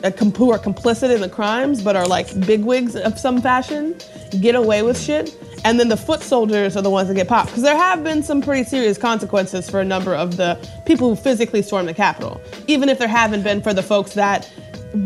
a 0.02 0.10
com- 0.10 0.32
who 0.32 0.50
are 0.50 0.58
complicit 0.58 1.14
in 1.14 1.20
the 1.20 1.28
crimes 1.28 1.82
but 1.82 1.96
are 1.96 2.06
like 2.06 2.28
bigwigs 2.46 2.96
of 2.96 3.18
some 3.18 3.40
fashion 3.40 3.94
get 4.40 4.54
away 4.54 4.82
with 4.82 5.00
shit. 5.00 5.36
And 5.64 5.78
then 5.78 5.88
the 5.88 5.96
foot 5.96 6.22
soldiers 6.22 6.76
are 6.76 6.82
the 6.82 6.90
ones 6.90 7.08
that 7.08 7.14
get 7.14 7.28
popped. 7.28 7.50
Because 7.50 7.62
there 7.62 7.76
have 7.76 8.02
been 8.02 8.22
some 8.22 8.42
pretty 8.42 8.64
serious 8.64 8.98
consequences 8.98 9.70
for 9.70 9.80
a 9.80 9.84
number 9.84 10.14
of 10.14 10.36
the 10.36 10.58
people 10.86 11.10
who 11.10 11.16
physically 11.16 11.62
stormed 11.62 11.88
the 11.88 11.94
Capitol. 11.94 12.40
Even 12.66 12.88
if 12.88 12.98
there 12.98 13.06
haven't 13.06 13.42
been 13.42 13.62
for 13.62 13.72
the 13.72 13.82
folks 13.82 14.14
that 14.14 14.46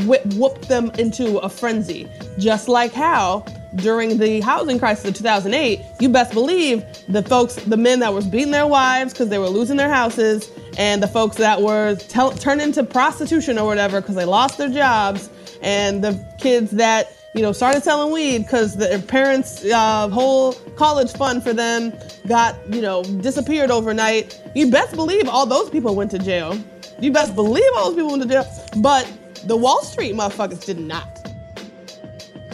wh- 0.07 0.25
whooped 0.37 0.69
them 0.69 0.91
into 0.99 1.39
a 1.39 1.49
frenzy. 1.49 2.09
Just 2.39 2.69
like 2.69 2.93
how 2.93 3.45
during 3.77 4.19
the 4.19 4.41
housing 4.41 4.79
crisis 4.79 5.05
of 5.07 5.15
2008, 5.15 5.81
you 6.01 6.09
best 6.09 6.33
believe 6.33 6.85
the 7.09 7.23
folks, 7.23 7.55
the 7.55 7.77
men 7.77 8.01
that 8.01 8.13
were 8.13 8.23
beating 8.23 8.51
their 8.51 8.67
wives 8.67 9.13
because 9.13 9.29
they 9.29 9.39
were 9.39 9.49
losing 9.49 9.77
their 9.77 9.89
houses, 9.89 10.51
and 10.79 11.03
the 11.03 11.09
folks 11.09 11.37
that 11.37 11.61
were 11.63 11.95
tel- 11.97 12.33
turned 12.33 12.61
into 12.61 12.83
prostitution 12.83 13.59
or 13.59 13.67
whatever 13.67 14.01
because 14.01 14.15
they 14.15 14.25
lost 14.25 14.59
their 14.59 14.69
jobs, 14.69 15.31
and 15.63 16.03
the 16.03 16.19
kids 16.39 16.71
that 16.73 17.13
you 17.35 17.43
know 17.43 17.53
started 17.53 17.83
selling 17.83 18.13
weed 18.13 18.39
because 18.39 18.77
their 18.77 19.01
parents' 19.01 19.65
uh, 19.65 20.09
whole 20.09 20.53
college 20.77 21.13
fund 21.13 21.43
for 21.43 21.53
them 21.53 21.93
got 22.27 22.57
you 22.73 22.81
know 22.81 23.03
disappeared 23.03 23.71
overnight. 23.71 24.41
You 24.55 24.71
best 24.71 24.95
believe 24.95 25.29
all 25.29 25.47
those 25.47 25.71
people 25.71 25.95
went 25.95 26.11
to 26.13 26.19
jail. 26.19 26.59
You 26.99 27.13
best 27.13 27.35
believe 27.35 27.71
all 27.77 27.91
those 27.91 27.97
people 27.97 28.11
went 28.11 28.23
to 28.23 28.29
jail. 28.29 28.47
But 28.79 29.11
the 29.45 29.57
Wall 29.57 29.83
Street 29.83 30.15
motherfuckers 30.15 30.65
did 30.65 30.79
not 30.79 31.17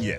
yeah 0.02 0.18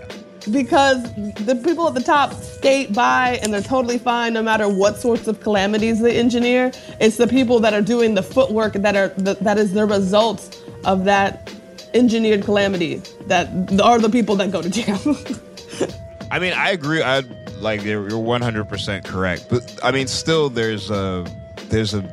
because 0.52 1.02
the 1.14 1.60
people 1.64 1.88
at 1.88 1.94
the 1.94 2.04
top 2.04 2.34
skate 2.34 2.94
by 2.94 3.40
and 3.42 3.54
they're 3.54 3.62
totally 3.62 3.98
fine 3.98 4.34
no 4.34 4.42
matter 4.42 4.68
what 4.68 4.98
sorts 4.98 5.28
of 5.28 5.40
calamities 5.40 6.00
they 6.00 6.18
engineer. 6.18 6.72
It's 7.00 7.18
the 7.18 7.28
people 7.28 7.60
that 7.62 7.74
are 7.74 7.82
doing 7.82 8.14
the 8.14 8.24
footwork 8.24 8.74
that 8.74 8.96
are 8.96 9.10
the, 9.10 9.36
that 9.36 9.58
is 9.58 9.74
the 9.74 9.86
result 9.86 10.62
of 10.86 11.06
that 11.06 11.52
engineered 11.94 12.44
calamity 12.44 12.98
that 13.28 13.48
are 13.82 14.00
the 14.00 14.10
people 14.10 14.36
that 14.38 14.52
go 14.52 14.62
to 14.62 14.70
jail. 14.70 15.00
I 16.32 16.40
mean, 16.40 16.54
I 16.54 16.72
agree. 16.72 17.02
I 17.02 17.20
like 17.60 17.84
you're 17.84 18.10
you're 18.10 18.20
100% 18.20 19.06
correct, 19.06 19.48
but 19.50 19.80
I 19.84 19.92
mean, 19.92 20.08
still 20.08 20.50
there's 20.50 20.90
a 20.90 21.26
there's 21.70 21.94
a 21.94 22.04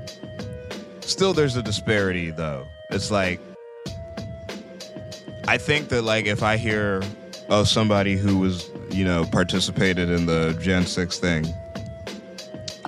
still 1.00 1.32
there's 1.32 1.56
a 1.56 1.62
disparity 1.62 2.30
though. 2.30 2.66
It's 2.90 3.10
like 3.10 3.40
I 5.48 5.58
think 5.58 5.88
that 5.88 6.02
like 6.02 6.26
if 6.26 6.42
I 6.42 6.56
hear 6.56 7.02
of 7.50 7.68
somebody 7.68 8.16
who 8.16 8.38
was 8.38 8.70
you 8.90 9.04
know 9.04 9.26
participated 9.26 10.08
in 10.08 10.26
the 10.26 10.56
Gen 10.62 10.86
Six 10.86 11.18
thing, 11.18 11.46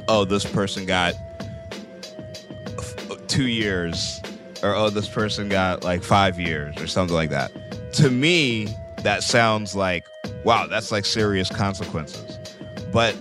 oh 0.08 0.24
this 0.24 0.44
person 0.44 0.86
got 0.86 1.14
two 3.28 3.48
years, 3.48 4.22
or 4.62 4.74
oh 4.74 4.88
this 4.88 5.08
person 5.08 5.48
got 5.48 5.84
like 5.84 6.02
five 6.02 6.40
years 6.40 6.80
or 6.80 6.86
something 6.86 7.14
like 7.14 7.30
that. 7.30 7.50
To 7.94 8.10
me, 8.10 8.68
that 8.98 9.22
sounds 9.22 9.74
like 9.74 10.06
wow, 10.44 10.66
that's 10.66 10.90
like 10.92 11.04
serious 11.04 11.48
consequences. 11.48 12.38
But 12.92 13.16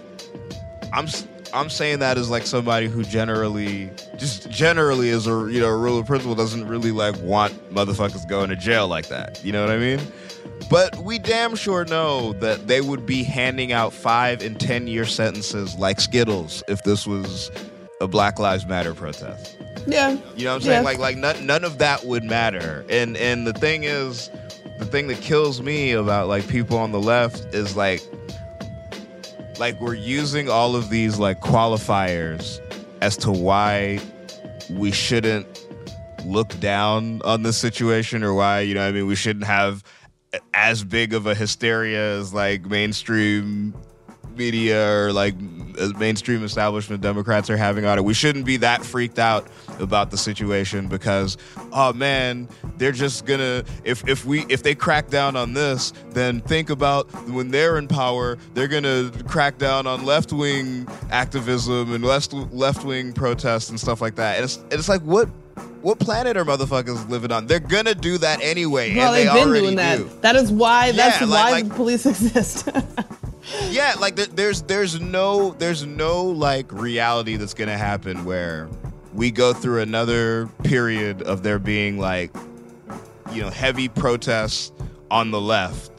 I'm 0.93 1.08
I'm 1.54 1.69
saying 1.69 1.99
that 1.99 2.17
as 2.17 2.30
like 2.30 2.45
somebody 2.45 2.88
who 2.88 3.04
generally 3.04 3.89
just 4.17 4.49
generally 4.49 5.10
as 5.10 5.27
a 5.27 5.47
you 5.49 5.60
know 5.60 5.69
a 5.69 5.77
rule 5.77 5.97
of 5.97 6.06
principle 6.06 6.36
doesn't 6.36 6.67
really 6.67 6.91
like 6.91 7.19
want 7.21 7.54
motherfuckers 7.73 8.27
going 8.27 8.49
to 8.49 8.56
jail 8.56 8.88
like 8.88 9.08
that. 9.08 9.43
You 9.43 9.51
know 9.51 9.62
what 9.62 9.71
I 9.71 9.77
mean? 9.77 9.99
But 10.69 10.97
we 10.97 11.19
damn 11.19 11.56
sure 11.56 11.84
know 11.86 12.34
that 12.34 12.67
they 12.67 12.80
would 12.82 13.06
be 13.06 13.23
handing 13.23 13.71
out 13.73 13.91
five 13.91 14.41
and 14.41 14.60
ten 14.60 14.88
year 14.88 15.06
sentences 15.06 15.75
like 15.75 15.99
Skittles 15.99 16.63
if 16.69 16.84
this 16.84 17.06
was 17.06 17.51
a 17.99 18.08
Black 18.08 18.39
Lives 18.39 18.65
Matter 18.65 18.93
protest. 18.93 19.58
yeah. 19.86 20.17
You 20.36 20.45
know 20.45 20.51
what 20.51 20.56
I'm 20.56 20.62
saying? 20.62 20.71
Yeah. 20.80 20.82
Like 20.82 20.97
like 20.99 21.17
none, 21.17 21.45
none 21.45 21.63
of 21.65 21.77
that 21.80 22.06
would 22.06 22.23
matter. 22.23 22.86
And 22.89 23.17
and 23.17 23.45
the 23.45 23.54
thing 23.54 23.84
is, 23.84 24.30
the 24.80 24.86
thing 24.86 25.08
that 25.08 25.19
kills 25.21 25.62
me 25.62 25.91
about 25.91 26.27
like 26.30 26.47
people 26.47 26.77
on 26.77 26.91
the 26.91 27.01
left 27.01 27.54
is 27.54 27.75
like 27.75 28.01
like 29.60 29.80
we're 29.82 29.93
using 29.93 30.49
all 30.49 30.75
of 30.75 30.89
these 30.89 31.19
like 31.19 31.39
qualifiers 31.41 32.60
as 33.01 33.17
to 33.17 33.32
why 33.32 33.99
we 34.71 34.91
shouldn't 34.91 35.67
look 36.25 36.58
down 36.60 37.21
on 37.23 37.43
this 37.43 37.58
situation 37.58 38.23
or 38.23 38.34
why, 38.34 38.62
you 38.62 38.73
know, 38.73 38.82
what 38.82 38.89
I 38.89 38.91
mean, 38.91 39.08
we 39.08 39.15
shouldn't 39.15 39.45
have 39.45 39.84
as 40.54 40.84
big 40.84 41.13
of 41.13 41.26
a 41.26 41.36
hysteria 41.36 42.17
as 42.17 42.34
like 42.34 42.65
mainstream 42.65 43.74
media 44.36 44.89
or 44.89 45.12
like 45.12 45.36
as 45.78 45.94
mainstream 45.96 46.44
establishment 46.44 47.02
Democrats 47.02 47.50
are 47.50 47.58
having 47.58 47.86
on 47.86 47.98
it. 47.98 48.04
We 48.04 48.13
shouldn't 48.13 48.46
be 48.46 48.58
that 48.58 48.84
freaked 48.84 49.20
out 49.20 49.48
about 49.80 50.12
the 50.12 50.17
situation 50.17 50.88
because 50.88 51.38
oh 51.72 51.94
man, 51.94 52.48
they're 52.78 52.91
just 52.91 53.26
gonna 53.26 53.63
if 53.84 54.08
if 54.08 54.26
we 54.26 54.46
if 54.50 54.63
they 54.63 54.76
crack 54.76 55.10
down 55.10 55.36
on 55.36 55.54
this, 55.54 55.94
then 56.12 56.41
think 56.41 56.70
about 56.70 57.12
when 57.30 57.52
they're 57.52 57.78
in 57.78 57.88
power, 57.88 58.38
they're 58.54 58.67
gonna 58.67 59.12
crack 59.28 59.58
down 59.58 59.88
on 59.88 60.06
left 60.06 60.32
wing 60.32 60.88
activism 61.12 61.94
and 61.94 62.04
left 62.04 62.34
left 62.34 62.84
wing 62.84 63.13
protests 63.13 63.70
and 63.70 63.80
stuff 63.80 64.02
like 64.02 64.15
that. 64.15 64.36
And 64.36 64.46
it's 64.46 64.63
it's 64.72 64.89
like 64.89 65.02
what 65.02 65.30
what 65.81 65.99
planet 65.99 66.37
are 66.37 66.45
motherfuckers 66.45 67.09
living 67.09 67.31
on? 67.31 67.47
They're 67.47 67.59
gonna 67.59 67.95
do 67.95 68.17
that 68.19 68.41
anyway, 68.41 68.95
Well, 68.95 69.13
and 69.13 69.15
they 69.15 69.23
they've 69.33 69.43
been 69.45 69.53
doing 69.63 69.75
that. 69.77 69.97
do. 69.97 70.09
That 70.21 70.35
is 70.35 70.51
why. 70.51 70.91
That's 70.91 71.21
Yeah, 71.21 71.27
why 71.27 71.51
like- 71.51 71.67
the 71.69 71.73
police 71.75 72.05
exist. 72.05 72.69
yeah 73.69 73.95
like 73.99 74.15
there, 74.15 74.27
there's 74.27 74.61
there's 74.63 74.99
no 75.01 75.51
there's 75.53 75.83
no 75.85 76.23
like 76.23 76.71
reality 76.71 77.35
that's 77.37 77.53
gonna 77.55 77.77
happen 77.77 78.23
where 78.23 78.69
we 79.13 79.31
go 79.31 79.51
through 79.51 79.81
another 79.81 80.47
period 80.63 81.21
of 81.23 81.41
there 81.43 81.57
being 81.59 81.97
like 81.97 82.31
you 83.33 83.41
know 83.41 83.49
heavy 83.49 83.89
protests 83.89 84.71
on 85.09 85.31
the 85.31 85.41
left 85.41 85.91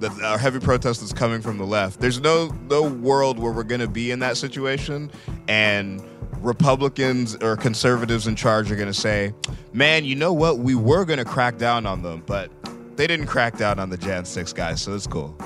the 0.00 0.08
uh, 0.22 0.36
heavy 0.36 0.58
protest 0.58 1.00
that's 1.00 1.12
coming 1.12 1.40
from 1.40 1.58
the 1.58 1.64
left 1.64 2.00
there's 2.00 2.20
no 2.20 2.48
no 2.68 2.82
world 2.82 3.38
where 3.38 3.52
we're 3.52 3.62
gonna 3.62 3.86
be 3.86 4.10
in 4.10 4.18
that 4.18 4.36
situation 4.36 5.10
and 5.46 6.02
republicans 6.40 7.36
or 7.36 7.56
conservatives 7.56 8.26
in 8.26 8.34
charge 8.36 8.70
are 8.70 8.76
gonna 8.76 8.92
say 8.92 9.32
man 9.72 10.04
you 10.04 10.14
know 10.14 10.32
what 10.32 10.58
we 10.58 10.74
were 10.74 11.04
gonna 11.04 11.24
crack 11.24 11.58
down 11.58 11.86
on 11.86 12.02
them 12.02 12.22
but 12.26 12.50
they 12.96 13.06
didn't 13.06 13.26
crack 13.26 13.56
down 13.56 13.78
on 13.78 13.90
the 13.90 13.96
jan 13.96 14.24
6 14.24 14.52
guys 14.52 14.82
so 14.82 14.94
it's 14.94 15.06
cool 15.06 15.36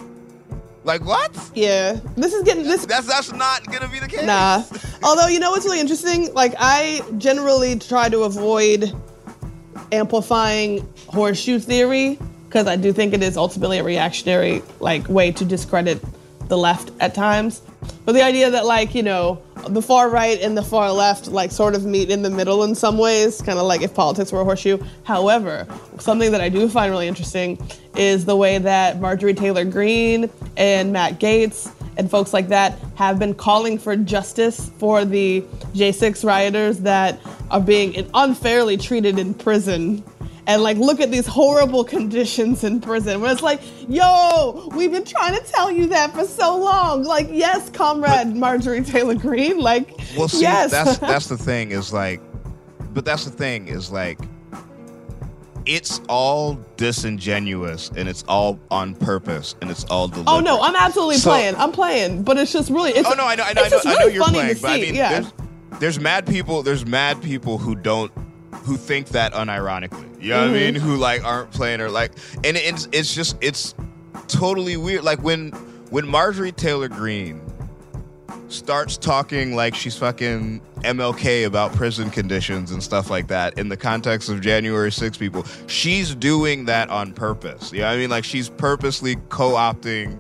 like 0.85 1.03
what 1.03 1.35
yeah, 1.55 1.99
this 2.15 2.35
is 2.35 2.43
getting 2.43 2.65
this. 2.65 2.85
that's 2.85 3.07
that's 3.07 3.33
not 3.33 3.65
gonna 3.73 3.89
be 3.89 3.99
the 3.99 4.09
case. 4.09 4.25
Nah. 4.25 4.63
Although 5.03 5.29
you 5.29 5.41
know 5.41 5.51
what's 5.51 5.65
really 5.65 5.81
interesting? 5.81 6.33
Like 6.35 6.55
I 6.59 7.01
generally 7.17 7.79
try 7.79 8.11
to 8.11 8.25
avoid 8.25 8.95
amplifying 9.93 10.87
horseshoe 11.09 11.59
theory 11.59 12.19
because 12.47 12.67
I 12.67 12.77
do 12.77 12.93
think 12.93 13.15
it 13.15 13.23
is 13.23 13.37
ultimately 13.37 13.79
a 13.79 13.85
reactionary 13.85 14.63
like 14.81 15.09
way 15.09 15.33
to 15.33 15.45
discredit 15.45 16.03
the 16.49 16.59
left 16.59 16.91
at 17.01 17.15
times. 17.15 17.63
But 18.05 18.13
the 18.13 18.23
idea 18.23 18.51
that 18.51 18.67
like, 18.67 18.95
you 18.95 19.03
know, 19.03 19.43
the 19.69 19.81
far 19.81 20.11
right 20.11 20.41
and 20.41 20.57
the 20.57 20.63
far 20.63 20.93
left 20.93 21.29
like 21.29 21.51
sort 21.51 21.75
of 21.75 21.85
meet 21.85 22.11
in 22.11 22.23
the 22.23 22.31
middle 22.31 22.65
in 22.65 22.75
some 22.75 22.99
ways, 22.99 23.41
kind 23.41 23.59
of 23.59 23.67
like 23.67 23.83
if 23.83 23.95
politics 23.95 24.33
were 24.33 24.41
a 24.41 24.45
horseshoe. 24.45 24.79
However, 25.05 25.67
something 25.99 26.33
that 26.33 26.41
I 26.41 26.49
do 26.49 26.69
find 26.69 26.91
really 26.91 27.09
interesting 27.09 27.59
is 27.97 28.25
the 28.25 28.37
way 28.37 28.59
that 28.59 29.01
Marjorie 29.01 29.35
Taylor 29.35 29.65
Greene 29.65 30.31
and 30.57 30.93
Matt 30.93 31.19
Gaetz 31.19 31.73
and 31.97 32.11
folks 32.11 32.33
like 32.33 32.49
that 32.49 32.79
have 32.97 33.19
been 33.19 33.35
calling 33.35 33.79
for 33.79 33.97
justice 33.97 34.71
for 34.79 35.05
the 35.05 35.43
J6 35.75 36.25
rioters 36.25 36.81
that 36.81 37.21
are 37.51 37.61
being 37.61 38.09
unfairly 38.15 38.77
treated 38.77 39.19
in 39.19 39.33
prison 39.33 40.03
and 40.47 40.63
like 40.63 40.77
look 40.77 41.01
at 41.01 41.11
these 41.11 41.27
horrible 41.27 41.85
conditions 41.85 42.65
in 42.65 42.81
prison 42.81 43.21
where 43.21 43.33
it's 43.33 43.43
like 43.43 43.61
yo 43.89 44.69
we've 44.75 44.93
been 44.93 45.05
trying 45.05 45.35
to 45.35 45.43
tell 45.51 45.71
you 45.71 45.87
that 45.87 46.13
for 46.13 46.25
so 46.25 46.57
long. 46.57 47.03
Like 47.03 47.29
yes 47.31 47.71
comrade 47.71 48.35
marjorie 48.37 48.83
taylor 48.83 49.15
greene 49.15 49.59
like 49.59 49.91
Well, 50.17 50.29
see, 50.29 50.43
yes. 50.43 50.71
that's 50.71 50.99
that's 51.13 51.27
the 51.29 51.39
thing 51.39 51.71
is 51.71 51.93
like, 51.93 52.21
but 52.93 53.05
that's 53.05 53.25
the 53.25 53.31
thing 53.31 53.69
is 53.69 53.91
like, 53.91 54.19
it's 55.67 56.03
all 56.11 56.59
disingenuous 56.77 57.91
and 57.97 58.07
it's 58.07 58.23
all 58.29 58.59
on 58.71 58.95
purpose 58.95 59.55
and 59.63 59.71
it's 59.71 59.85
all 59.85 60.09
deliberate. 60.09 60.31
oh 60.33 60.41
no 60.41 60.61
i'm 60.61 60.77
absolutely 60.77 61.17
So- 61.17 61.31
playing. 61.31 61.57
I'm 61.57 61.73
playing 61.73 62.23
but 62.23 62.37
it's 62.37 62.53
just 62.53 62.69
really 62.71 62.91
it's 62.91 63.09
oh 63.09 63.15
no, 63.15 63.27
I 63.27 63.35
know, 63.35 63.45
I 63.45 63.53
know, 63.55 63.63
I 63.63 63.65
know, 63.65 63.71
just 63.71 63.87
I 63.87 63.93
know 63.93 63.99
really 64.01 64.15
you're 64.15 64.25
funny 64.25 64.39
playing, 64.39 64.57
but 64.61 64.71
I 64.71 64.77
mean, 64.81 64.95
yeah. 64.95 65.09
there's 65.21 65.33
there's 65.81 65.99
mad 66.01 66.27
people, 66.27 66.63
there's 66.63 66.87
mad 66.87 67.21
people 67.21 67.59
who 67.59 67.75
don't, 67.75 68.13
who 68.65 68.77
think 68.77 69.09
that 69.09 69.33
unironically. 69.33 70.09
You 70.23 70.31
know 70.31 70.41
what 70.43 70.51
I 70.51 70.53
Mhm. 70.53 70.73
mean? 70.73 70.75
Who 70.77 70.97
like 70.97 71.25
aren't 71.25 71.51
playing 71.51 71.81
or 71.81 71.91
like, 71.91 72.13
and 72.45 72.57
it's 72.57 72.89
it's 72.93 73.15
just 73.15 73.37
it's 73.41 73.75
totally 74.29 74.77
weird. 74.77 75.05
Like 75.05 75.23
when 75.23 75.51
when 75.91 76.07
Marjorie 76.07 76.53
Taylor 76.53 76.89
Greene 76.89 77.41
starts 78.49 78.97
talking 78.97 79.55
like 79.57 79.75
she's 79.75 79.97
fucking 79.97 80.61
MLK 80.85 81.45
about 81.45 81.73
prison 81.75 82.11
conditions 82.11 82.71
and 82.71 82.83
stuff 82.83 83.11
like 83.11 83.27
that 83.29 83.59
in 83.59 83.69
the 83.69 83.77
context 83.77 84.29
of 84.29 84.41
January 84.41 84.93
6 84.93 85.17
people, 85.17 85.45
she's 85.67 86.15
doing 86.15 86.65
that 86.67 86.89
on 86.91 87.13
purpose. 87.13 87.73
You 87.73 87.81
know 87.81 87.87
what 87.89 87.95
I 87.95 87.97
mean? 87.99 88.11
Like 88.11 88.25
she's 88.25 88.49
purposely 88.49 89.17
co-opting 89.29 90.19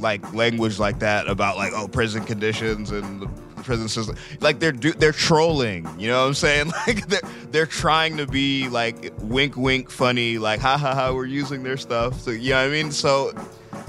like 0.00 0.34
language 0.34 0.78
like 0.78 0.98
that 0.98 1.28
about 1.28 1.56
like 1.56 1.72
oh 1.74 1.86
prison 1.88 2.24
conditions 2.24 2.90
and 2.90 3.20
the 3.22 3.28
prison 3.66 3.88
system. 3.88 4.16
Like 4.40 4.58
they're 4.60 4.72
do- 4.72 4.92
they're 4.94 5.12
trolling, 5.12 5.86
you 5.98 6.08
know 6.08 6.22
what 6.22 6.28
I'm 6.28 6.34
saying? 6.34 6.72
Like 6.86 7.08
they're 7.08 7.20
they're 7.50 7.66
trying 7.66 8.16
to 8.18 8.26
be 8.26 8.68
like 8.68 9.12
wink 9.20 9.56
wink 9.56 9.90
funny 9.90 10.38
like 10.38 10.60
ha 10.60 10.78
ha 10.78 10.94
ha 10.94 11.12
we're 11.12 11.26
using 11.26 11.62
their 11.62 11.76
stuff. 11.76 12.20
So 12.20 12.30
you 12.30 12.50
know 12.50 12.62
what 12.62 12.68
I 12.68 12.68
mean? 12.70 12.92
So 12.92 13.32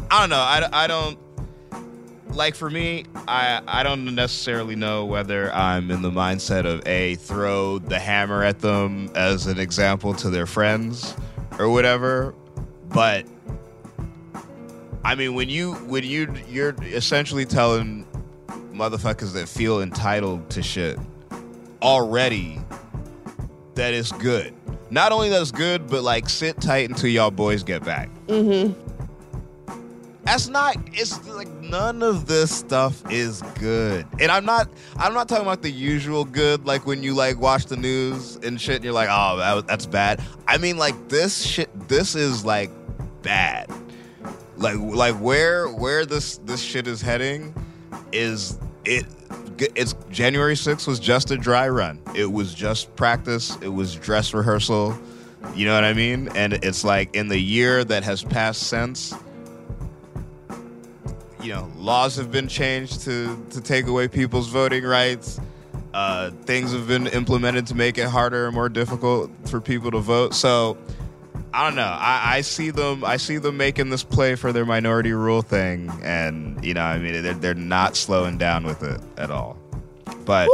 I 0.10 0.22
don't 0.22 0.30
know. 0.30 0.38
I, 0.38 0.68
I 0.72 0.88
don't 0.88 1.20
like 2.38 2.56
for 2.56 2.70
me, 2.70 3.06
I 3.28 3.62
I 3.68 3.84
don't 3.84 4.06
necessarily 4.16 4.76
know 4.76 5.06
whether 5.06 5.54
I'm 5.54 5.92
in 5.92 6.02
the 6.02 6.12
mindset 6.12 6.66
of 6.66 6.86
a 6.88 7.16
throw 7.16 7.80
the 7.80 8.00
hammer 8.00 8.44
at 8.44 8.60
them 8.60 9.12
as 9.16 9.48
an 9.48 9.60
example 9.60 10.14
to 10.16 10.30
their 10.30 10.46
friends 10.46 11.16
or 11.60 11.70
whatever, 11.70 12.34
but 12.90 13.26
I 15.04 15.16
mean 15.16 15.36
when 15.36 15.50
you 15.50 15.74
when 15.74 16.04
you 16.04 16.34
you're 16.50 16.76
essentially 16.84 17.46
telling 17.46 18.07
motherfuckers 18.78 19.34
that 19.34 19.50
feel 19.50 19.82
entitled 19.82 20.50
to 20.52 20.62
shit 20.62 20.98
already 21.82 22.60
that 23.76 23.94
is 23.94 24.12
good. 24.14 24.54
Not 24.90 25.12
only 25.12 25.30
that's 25.30 25.52
good, 25.52 25.88
but 25.88 26.04
like 26.04 26.30
sit 26.30 26.60
tight 26.60 26.90
until 26.90 27.10
y'all 27.10 27.32
boys 27.32 27.64
get 27.64 27.84
back. 27.84 28.10
mm-hmm 28.28 28.74
That's 30.24 30.48
not. 30.48 30.78
It's 30.94 31.26
like 31.28 31.50
none 31.62 32.02
of 32.04 32.26
this 32.28 32.52
stuff 32.56 33.02
is 33.12 33.42
good, 33.60 34.06
and 34.20 34.32
I'm 34.32 34.46
not. 34.46 34.70
I'm 34.98 35.14
not 35.14 35.30
talking 35.30 35.46
about 35.46 35.62
the 35.62 35.72
usual 35.72 36.26
good, 36.26 36.66
like 36.66 36.86
when 36.86 37.04
you 37.04 37.14
like 37.14 37.40
watch 37.40 37.66
the 37.66 37.78
news 37.78 38.38
and 38.38 38.60
shit, 38.60 38.78
and 38.78 38.84
you're 38.84 38.94
like, 38.94 39.10
oh, 39.12 39.38
that 39.38 39.68
that's 39.68 39.86
bad. 39.86 40.22
I 40.48 40.58
mean, 40.58 40.78
like 40.78 40.96
this 41.08 41.46
shit. 41.46 41.70
This 41.88 42.16
is 42.16 42.44
like 42.44 42.72
bad. 43.22 43.72
Like 44.58 44.78
like 44.78 45.16
where 45.16 45.68
where 45.68 46.06
this 46.06 46.40
this 46.40 46.62
shit 46.62 46.88
is 46.88 47.02
heading 47.02 47.54
is 48.12 48.58
it. 48.88 49.06
It's 49.76 49.96
January 50.12 50.54
6th 50.54 50.88
was 50.88 51.00
just 51.00 51.32
a 51.32 51.38
dry 51.38 51.68
run. 51.68 52.00
It 52.16 52.32
was 52.32 52.54
just 52.54 52.96
practice. 52.96 53.58
It 53.62 53.70
was 53.70 53.96
dress 53.96 54.34
rehearsal. 54.34 54.98
You 55.56 55.66
know 55.66 55.74
what 55.74 55.84
I 55.84 55.94
mean? 55.94 56.30
And 56.36 56.54
it's 56.54 56.84
like 56.84 57.16
in 57.16 57.28
the 57.28 57.40
year 57.40 57.84
that 57.84 58.04
has 58.04 58.24
passed 58.24 58.64
since, 58.64 59.14
you 61.42 61.54
know, 61.54 61.72
laws 61.76 62.16
have 62.18 62.32
been 62.32 62.48
changed 62.48 63.02
to 63.02 63.38
to 63.52 63.62
take 63.62 63.88
away 63.88 64.08
people's 64.08 64.48
voting 64.48 64.84
rights. 64.84 65.40
Uh, 65.94 66.32
things 66.44 66.72
have 66.74 66.88
been 66.88 67.08
implemented 67.08 67.66
to 67.68 67.76
make 67.76 67.98
it 67.98 68.08
harder 68.08 68.46
and 68.46 68.54
more 68.54 68.70
difficult 68.70 69.32
for 69.46 69.60
people 69.60 69.90
to 69.90 70.00
vote. 70.00 70.36
So 70.36 70.78
I 71.54 71.66
don't 71.66 71.76
know. 71.76 71.82
I, 71.84 72.38
I 72.38 72.42
see 72.42 72.70
them. 72.72 73.04
I 73.06 73.18
see 73.18 73.38
them 73.38 73.58
making 73.58 73.90
this 73.90 74.04
play 74.04 74.36
for 74.36 74.52
their 74.52 74.66
minority 74.66 75.14
rule 75.14 75.42
thing, 75.42 75.90
and 76.04 76.64
you 76.64 76.74
know, 76.74 76.82
I 76.82 77.00
mean, 77.00 77.24
they're 77.24 77.34
they're 77.34 77.54
not 77.54 77.96
slowing 77.96 78.38
down 78.38 78.66
with 78.66 78.84
it 78.84 79.00
at 79.18 79.32
all. 79.32 79.58
But 80.26 80.50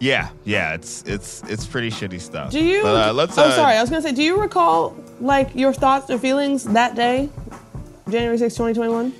yeah, 0.00 0.30
yeah, 0.44 0.74
it's 0.74 1.02
it's 1.06 1.42
it's 1.44 1.66
pretty 1.66 1.90
shitty 1.90 2.20
stuff. 2.20 2.50
do 2.50 2.64
you 2.64 2.82
But, 2.82 3.10
uh, 3.10 3.12
let's. 3.12 3.36
oh 3.38 3.42
uh, 3.44 3.52
sorry 3.56 3.76
i 3.76 3.80
was 3.80 3.90
gonna 3.90 4.02
say 4.02 4.12
do 4.12 4.22
you 4.22 4.40
recall 4.40 4.96
like 5.20 5.54
your 5.54 5.72
thoughts 5.72 6.10
or 6.10 6.18
feelings 6.18 6.64
that 6.64 6.96
day 6.96 7.28
january 8.08 8.36
6 8.38 8.52
2021 8.54 9.12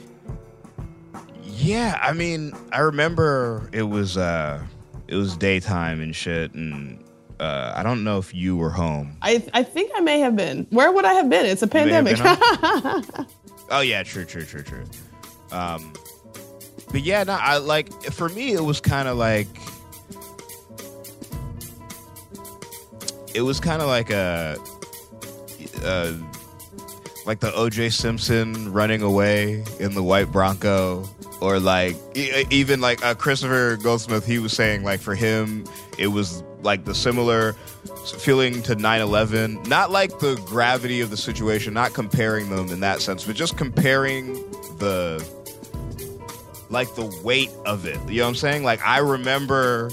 Yeah, 1.45 1.99
I 2.03 2.13
mean, 2.13 2.53
I 2.73 2.81
remember 2.81 3.69
it 3.73 3.83
was 3.85 4.17
uh 4.17 4.61
it 5.07 5.15
was 5.15 5.37
daytime 5.37 6.01
and 6.01 6.17
shit 6.17 6.53
and 6.55 6.99
uh 7.41 7.73
I 7.77 7.83
don't 7.83 8.05
know 8.05 8.19
if 8.19 8.35
you 8.35 8.57
were 8.57 8.71
home. 8.71 9.17
I, 9.23 9.45
I 9.55 9.63
think 9.63 9.91
I 9.95 10.01
may 10.01 10.21
have 10.21 10.37
been. 10.37 10.67
Where 10.71 10.93
would 10.93 11.05
I 11.05 11.15
have 11.15 11.29
been? 11.31 11.47
It's 11.47 11.63
a 11.63 11.67
pandemic. 11.67 12.17
Oh 13.71 13.81
yeah, 13.81 14.03
true, 14.03 14.25
true, 14.27 14.45
true, 14.45 14.63
true. 14.63 14.85
Um 15.51 15.93
but 16.91 17.01
yeah, 17.03 17.25
no, 17.25 17.33
I 17.41 17.57
like 17.57 17.91
for 18.13 18.29
me 18.29 18.53
it 18.53 18.61
was 18.63 18.81
kind 18.81 19.09
of 19.09 19.17
like 19.17 19.47
it 23.35 23.43
was 23.43 23.61
kind 23.61 23.81
of 23.81 23.89
like 23.89 24.11
a 24.11 24.57
uh 25.85 26.13
like 27.25 27.41
the 27.41 27.51
OJ 27.53 27.93
Simpson 27.93 28.73
running 28.73 29.01
away 29.01 29.65
in 29.79 29.95
the 29.95 30.03
white 30.03 30.31
Bronco, 30.33 31.09
or 31.41 31.61
like 31.61 31.95
e- 32.17 32.45
even 32.51 32.81
like 32.81 33.03
uh, 33.05 33.15
Christopher 33.15 33.77
Goldsmith, 33.81 34.27
he 34.27 34.39
was 34.41 34.53
saying 34.53 34.83
like 34.83 35.01
for 35.01 35.15
him 35.15 35.65
it 35.99 36.09
was 36.09 36.43
like 36.63 36.85
the 36.85 36.95
similar 36.95 37.53
feeling 38.19 38.63
to 38.63 38.77
9/11, 38.77 39.67
not 39.67 39.91
like 39.91 40.19
the 40.19 40.37
gravity 40.47 41.01
of 41.01 41.11
the 41.11 41.17
situation, 41.17 41.75
not 41.75 41.95
comparing 41.95 42.49
them 42.51 42.69
in 42.71 42.81
that 42.81 43.01
sense, 43.01 43.25
but 43.25 43.37
just 43.37 43.57
comparing 43.57 44.35
the 44.79 45.25
like 46.71 46.95
the 46.95 47.21
weight 47.23 47.51
of 47.67 47.87
it. 47.87 47.99
You 48.09 48.19
know 48.19 48.25
what 48.25 48.29
I'm 48.31 48.35
saying? 48.37 48.65
Like 48.65 48.85
I 48.85 48.99
remember 48.99 49.91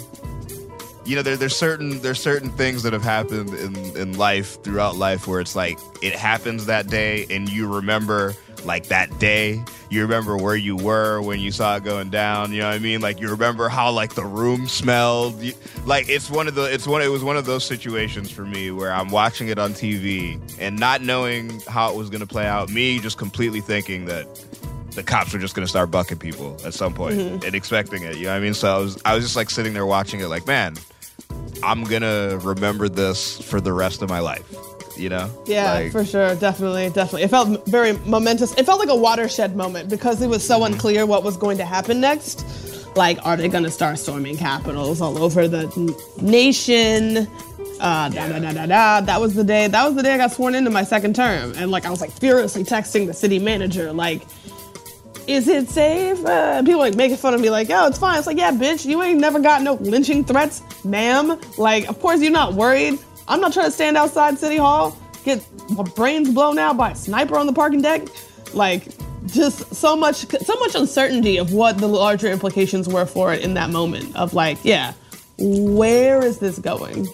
you 1.10 1.16
know, 1.16 1.24
there, 1.24 1.36
there's 1.36 1.56
certain 1.56 2.00
there's 2.02 2.22
certain 2.22 2.52
things 2.52 2.84
that 2.84 2.94
have 2.94 3.04
happened 3.04 3.52
in, 3.56 3.76
in 3.98 4.18
life 4.18 4.62
throughout 4.64 4.96
life 4.96 5.28
where 5.28 5.42
it's 5.42 5.56
like 5.56 5.80
it 6.04 6.14
happens 6.14 6.68
that 6.68 6.86
day 6.86 7.26
and 7.32 7.50
you 7.50 7.68
remember 7.68 8.36
like 8.64 8.88
that 8.88 9.18
day. 9.18 9.64
You 9.92 10.04
remember 10.04 10.38
where 10.38 10.56
you 10.56 10.76
were 10.76 11.20
when 11.22 11.40
you 11.40 11.52
saw 11.52 11.76
it 11.78 11.84
going 11.84 12.10
down. 12.12 12.52
You 12.54 12.60
know 12.62 12.68
what 12.68 12.76
I 12.76 12.80
mean? 12.80 13.02
Like 13.02 13.20
you 13.20 13.30
remember 13.30 13.70
how 13.70 13.92
like 13.92 14.14
the 14.14 14.24
room 14.26 14.68
smelled. 14.68 15.42
You, 15.42 15.54
like 15.86 16.08
it's 16.10 16.30
one 16.30 16.48
of 16.48 16.54
the 16.56 16.64
it's 16.72 16.86
one 16.86 17.02
it 17.02 17.08
was 17.08 17.24
one 17.24 17.38
of 17.38 17.46
those 17.46 17.64
situations 17.64 18.30
for 18.30 18.44
me 18.46 18.70
where 18.70 18.92
I'm 18.94 19.10
watching 19.10 19.48
it 19.48 19.58
on 19.58 19.74
TV 19.74 20.40
and 20.60 20.80
not 20.80 21.02
knowing 21.02 21.60
how 21.68 21.92
it 21.92 21.98
was 21.98 22.10
going 22.12 22.22
to 22.22 22.28
play 22.28 22.46
out. 22.46 22.70
Me 22.70 23.00
just 23.00 23.18
completely 23.18 23.62
thinking 23.62 24.06
that 24.06 24.28
the 24.92 25.02
cops 25.02 25.34
were 25.34 25.40
just 25.40 25.56
going 25.56 25.66
to 25.66 25.70
start 25.70 25.90
bucking 25.90 26.18
people 26.20 26.56
at 26.66 26.74
some 26.74 26.94
point 26.94 27.16
Mhm. 27.18 27.44
and 27.46 27.56
expecting 27.56 28.04
it. 28.04 28.16
You 28.18 28.26
know 28.26 28.30
what 28.32 28.38
I 28.38 28.40
mean? 28.42 28.54
So 28.54 28.76
I 28.76 28.78
was 28.80 29.02
I 29.06 29.16
was 29.16 29.24
just 29.24 29.36
like 29.36 29.50
sitting 29.50 29.74
there 29.74 29.86
watching 29.88 30.20
it 30.20 30.28
like, 30.28 30.46
man, 30.46 30.76
I'm 31.64 31.84
going 31.84 32.04
to 32.04 32.40
remember 32.44 32.90
this 32.90 33.40
for 33.42 33.60
the 33.60 33.74
rest 33.74 34.02
of 34.04 34.10
my 34.10 34.20
life. 34.20 34.46
You 35.00 35.10
know? 35.10 35.30
Yeah, 35.46 35.74
Like, 35.74 35.92
for 35.92 36.04
sure. 36.06 36.36
Definitely, 36.36 36.90
definitely. 36.90 37.24
It 37.24 37.30
felt 37.30 37.66
very 37.68 37.94
momentous. 38.06 38.54
It 38.58 38.66
felt 38.66 38.80
like 38.80 38.90
a 38.90 38.96
watershed 38.96 39.56
moment 39.56 39.90
because 39.90 40.22
it 40.22 40.28
was 40.28 40.46
so 40.46 40.60
Mm-hmm. 40.60 40.74
unclear 40.74 41.06
what 41.06 41.24
was 41.24 41.38
going 41.38 41.58
to 41.58 41.66
happen 41.66 42.02
next. 42.02 42.46
Like, 42.96 43.18
are 43.26 43.38
they 43.38 43.48
going 43.48 43.64
to 43.64 43.72
start 43.72 43.98
storming 44.00 44.36
capitals 44.36 45.00
all 45.00 45.18
over 45.24 45.48
the 45.48 45.72
n- 45.78 45.96
nation? 46.30 47.28
Uh, 47.80 48.10
da, 48.10 48.28
da, 48.28 48.40
da, 48.40 48.52
da, 48.52 48.66
da. 48.66 49.02
That 49.02 49.22
was 49.22 49.36
the 49.36 49.44
day. 49.44 49.68
That 49.68 49.86
was 49.86 49.96
the 49.96 50.04
day 50.04 50.14
I 50.14 50.18
got 50.18 50.32
sworn 50.34 50.54
into 50.54 50.70
my 50.70 50.84
second 50.84 51.16
term, 51.16 51.54
and 51.56 51.72
like 51.72 51.86
I 51.86 51.90
was 51.92 52.02
like 52.02 52.12
furiously 52.12 52.64
texting 52.66 53.08
the 53.08 53.14
city 53.14 53.40
manager, 53.40 53.94
like, 53.94 54.24
"Is 55.28 55.48
it 55.48 55.70
safe?" 55.70 56.20
Uh, 56.26 56.62
people 56.64 56.80
like 56.82 56.96
making 56.96 57.16
fun 57.18 57.34
of 57.34 57.40
me, 57.40 57.50
like, 57.50 57.70
"Oh, 57.70 57.88
it's 57.88 57.98
fine." 57.98 58.18
It's 58.18 58.28
like, 58.28 58.38
"Yeah, 58.38 58.52
bitch, 58.52 58.86
you 58.86 59.02
ain't 59.02 59.20
never 59.22 59.40
got 59.40 59.62
no 59.62 59.76
lynching 59.76 60.26
threats, 60.26 60.62
ma'am." 60.84 61.40
Like, 61.58 61.88
of 61.88 62.02
course 62.02 62.20
you're 62.22 62.32
not 62.34 62.54
worried. 62.54 63.00
I'm 63.30 63.40
not 63.40 63.54
trying 63.54 63.68
to 63.68 63.72
stand 63.72 63.96
outside 63.96 64.40
City 64.40 64.58
Hall, 64.58 64.98
get 65.24 65.46
my 65.70 65.84
brains 65.84 66.34
blown 66.34 66.58
out 66.58 66.76
by 66.76 66.92
a 66.92 66.96
sniper 66.96 67.38
on 67.38 67.46
the 67.46 67.54
parking 67.54 67.82
deck. 67.82 68.08
Like, 68.54 68.88
just 69.28 69.74
so 69.76 69.96
much, 69.96 70.26
so 70.44 70.56
much 70.56 70.74
uncertainty 70.74 71.38
of 71.38 71.54
what 71.54 71.78
the 71.78 71.88
larger 71.88 72.28
implications 72.28 72.90
were 72.90 73.06
for 73.06 73.32
it 73.32 73.44
in 73.44 73.54
that 73.54 73.70
moment. 73.70 74.16
Of 74.16 74.34
like, 74.34 74.58
yeah, 74.64 74.94
where 75.38 76.26
is 76.26 76.40
this 76.40 76.58
going? 76.58 77.08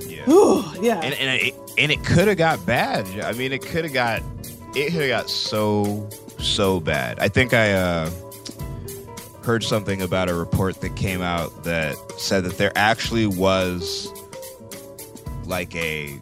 Yeah, 0.00 0.72
yeah. 0.80 1.00
and 1.00 1.14
and 1.14 1.42
it, 1.42 1.54
and 1.78 1.92
it 1.92 2.04
could 2.04 2.26
have 2.26 2.36
got 2.36 2.64
bad. 2.66 3.06
I 3.20 3.32
mean, 3.32 3.52
it 3.52 3.62
could 3.62 3.84
have 3.84 3.94
got 3.94 4.22
it 4.74 4.90
could 4.90 5.02
have 5.02 5.08
got 5.08 5.30
so 5.30 6.08
so 6.38 6.80
bad. 6.80 7.20
I 7.20 7.28
think 7.28 7.54
I 7.54 7.72
uh, 7.72 8.10
heard 9.44 9.62
something 9.62 10.02
about 10.02 10.28
a 10.28 10.34
report 10.34 10.80
that 10.80 10.96
came 10.96 11.22
out 11.22 11.64
that 11.64 11.96
said 12.18 12.44
that 12.44 12.58
there 12.58 12.72
actually 12.74 13.26
was 13.26 14.10
like 15.46 15.74
a 15.74 16.20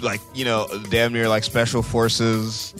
like 0.00 0.20
you 0.34 0.44
know 0.44 0.66
damn 0.90 1.12
near 1.12 1.28
like 1.28 1.44
special 1.44 1.82
forces 1.82 2.74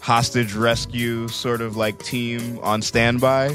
hostage 0.00 0.52
rescue 0.54 1.26
sort 1.28 1.62
of 1.62 1.76
like 1.76 1.98
team 1.98 2.58
on 2.62 2.82
standby 2.82 3.50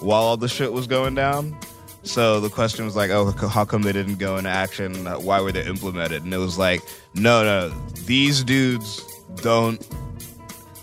while 0.00 0.22
all 0.22 0.36
the 0.36 0.48
shit 0.48 0.72
was 0.72 0.86
going 0.86 1.14
down. 1.14 1.56
So 2.02 2.40
the 2.40 2.50
question 2.50 2.84
was 2.84 2.96
like, 2.96 3.10
oh, 3.10 3.30
how 3.30 3.64
come 3.64 3.82
they 3.82 3.92
didn't 3.92 4.18
go 4.18 4.36
into 4.36 4.50
action? 4.50 5.06
Why 5.06 5.40
were 5.40 5.52
they 5.52 5.64
implemented? 5.64 6.22
And 6.24 6.34
it 6.34 6.38
was 6.38 6.58
like, 6.58 6.82
no, 7.14 7.44
no, 7.44 7.68
these 8.06 8.42
dudes 8.44 9.02
don't 9.36 9.80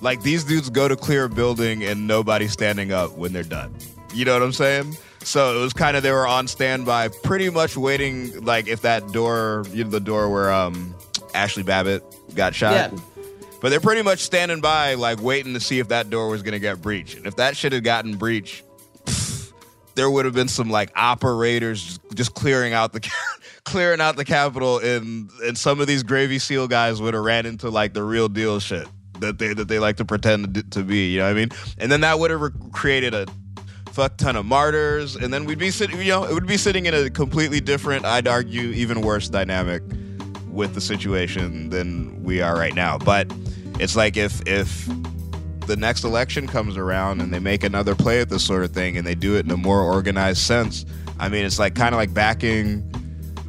like 0.01 0.23
these 0.23 0.43
dudes 0.43 0.69
go 0.69 0.87
to 0.87 0.95
clear 0.95 1.25
a 1.25 1.29
building 1.29 1.83
and 1.83 2.07
nobody's 2.07 2.53
standing 2.53 2.91
up 2.91 3.11
when 3.17 3.33
they're 3.33 3.43
done. 3.43 3.75
You 4.13 4.25
know 4.25 4.33
what 4.33 4.43
I'm 4.43 4.51
saying? 4.51 4.97
So 5.23 5.57
it 5.57 5.61
was 5.61 5.73
kind 5.73 5.95
of 5.95 6.03
they 6.03 6.11
were 6.11 6.27
on 6.27 6.47
standby, 6.47 7.09
pretty 7.09 7.49
much 7.49 7.77
waiting. 7.77 8.43
Like 8.43 8.67
if 8.67 8.81
that 8.81 9.11
door, 9.11 9.65
you 9.71 9.83
know, 9.83 9.89
the 9.89 9.99
door 9.99 10.29
where 10.29 10.51
um 10.51 10.95
Ashley 11.33 11.63
Babbitt 11.63 12.03
got 12.35 12.55
shot. 12.55 12.73
Yeah. 12.73 12.99
But 13.61 13.69
they're 13.69 13.79
pretty 13.79 14.01
much 14.01 14.19
standing 14.19 14.59
by, 14.59 14.95
like 14.95 15.21
waiting 15.21 15.53
to 15.53 15.59
see 15.59 15.79
if 15.79 15.89
that 15.89 16.09
door 16.09 16.29
was 16.29 16.41
gonna 16.41 16.59
get 16.59 16.81
breached. 16.81 17.15
And 17.15 17.27
if 17.27 17.35
that 17.35 17.55
shit 17.55 17.73
had 17.73 17.83
gotten 17.83 18.15
breached, 18.17 18.63
pff, 19.05 19.53
there 19.95 20.09
would 20.09 20.25
have 20.25 20.33
been 20.33 20.47
some 20.47 20.69
like 20.69 20.91
operators 20.95 21.83
just, 21.83 22.15
just 22.15 22.33
clearing 22.33 22.73
out 22.73 22.93
the 22.93 23.07
clearing 23.63 24.01
out 24.01 24.15
the 24.15 24.25
Capitol, 24.25 24.79
and 24.79 25.29
and 25.43 25.57
some 25.57 25.79
of 25.79 25.87
these 25.87 26.01
Gravy 26.01 26.39
Seal 26.39 26.67
guys 26.67 27.01
would 27.01 27.13
have 27.13 27.23
ran 27.23 27.45
into 27.45 27.69
like 27.69 27.93
the 27.93 28.03
real 28.03 28.27
deal 28.27 28.59
shit 28.59 28.87
that 29.19 29.37
they 29.37 29.53
that 29.53 29.67
they 29.67 29.77
like 29.77 29.97
to 29.97 30.05
pretend 30.05 30.55
to, 30.55 30.63
to 30.63 30.83
be. 30.83 31.11
You 31.11 31.19
know 31.19 31.25
what 31.25 31.31
I 31.31 31.33
mean? 31.33 31.49
And 31.77 31.91
then 31.91 32.01
that 32.01 32.17
would 32.19 32.31
have 32.31 32.41
re- 32.41 32.51
created 32.71 33.13
a 33.13 33.27
fuck 33.91 34.17
ton 34.17 34.35
of 34.35 34.45
martyrs, 34.45 35.15
and 35.15 35.33
then 35.33 35.45
we'd 35.45 35.59
be 35.59 35.71
sitting. 35.71 35.99
You 35.99 36.07
know, 36.07 36.23
it 36.23 36.33
would 36.33 36.47
be 36.47 36.57
sitting 36.57 36.85
in 36.85 36.93
a 36.93 37.09
completely 37.09 37.59
different, 37.59 38.05
I'd 38.05 38.27
argue, 38.27 38.69
even 38.69 39.01
worse 39.01 39.29
dynamic 39.29 39.83
with 40.49 40.73
the 40.73 40.81
situation 40.81 41.69
than 41.69 42.23
we 42.23 42.41
are 42.41 42.55
right 42.55 42.75
now. 42.75 42.97
But 42.97 43.31
it's 43.79 43.95
like 43.95 44.17
if 44.17 44.41
if 44.47 44.87
the 45.67 45.75
next 45.75 46.03
election 46.03 46.47
comes 46.47 46.75
around 46.75 47.21
and 47.21 47.33
they 47.33 47.39
make 47.39 47.63
another 47.63 47.95
play 47.95 48.19
at 48.19 48.29
this 48.29 48.43
sort 48.43 48.63
of 48.63 48.71
thing 48.71 48.97
and 48.97 49.05
they 49.05 49.15
do 49.15 49.37
it 49.37 49.45
in 49.45 49.51
a 49.51 49.57
more 49.57 49.81
organized 49.81 50.39
sense, 50.39 50.85
I 51.19 51.29
mean, 51.29 51.45
it's 51.45 51.59
like 51.59 51.75
kind 51.75 51.93
of 51.93 51.99
like 51.99 52.13
backing. 52.13 52.87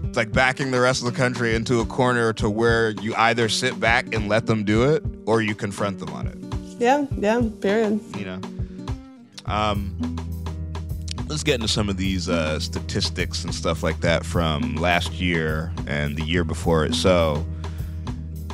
It's 0.04 0.16
like 0.16 0.32
backing 0.32 0.70
the 0.72 0.80
rest 0.80 1.02
of 1.02 1.10
the 1.10 1.16
country 1.16 1.54
into 1.54 1.80
a 1.80 1.86
corner 1.86 2.34
to 2.34 2.50
where 2.50 2.90
you 2.90 3.14
either 3.14 3.48
sit 3.48 3.80
back 3.80 4.14
and 4.14 4.28
let 4.28 4.44
them 4.44 4.62
do 4.62 4.90
it 4.90 5.02
or 5.24 5.40
you 5.40 5.54
confront 5.54 6.00
them 6.00 6.10
on 6.10 6.26
it. 6.26 6.36
Yeah, 6.78 7.06
yeah, 7.16 7.40
period. 7.60 7.98
You 8.18 8.24
know? 8.26 8.40
Um, 9.46 9.96
let's 11.32 11.42
get 11.42 11.54
into 11.54 11.66
some 11.66 11.88
of 11.88 11.96
these 11.96 12.28
uh, 12.28 12.60
statistics 12.60 13.42
and 13.42 13.54
stuff 13.54 13.82
like 13.82 13.98
that 14.02 14.22
from 14.22 14.76
last 14.76 15.14
year 15.14 15.72
and 15.86 16.14
the 16.14 16.22
year 16.22 16.44
before 16.44 16.84
it. 16.84 16.94
So, 16.94 17.46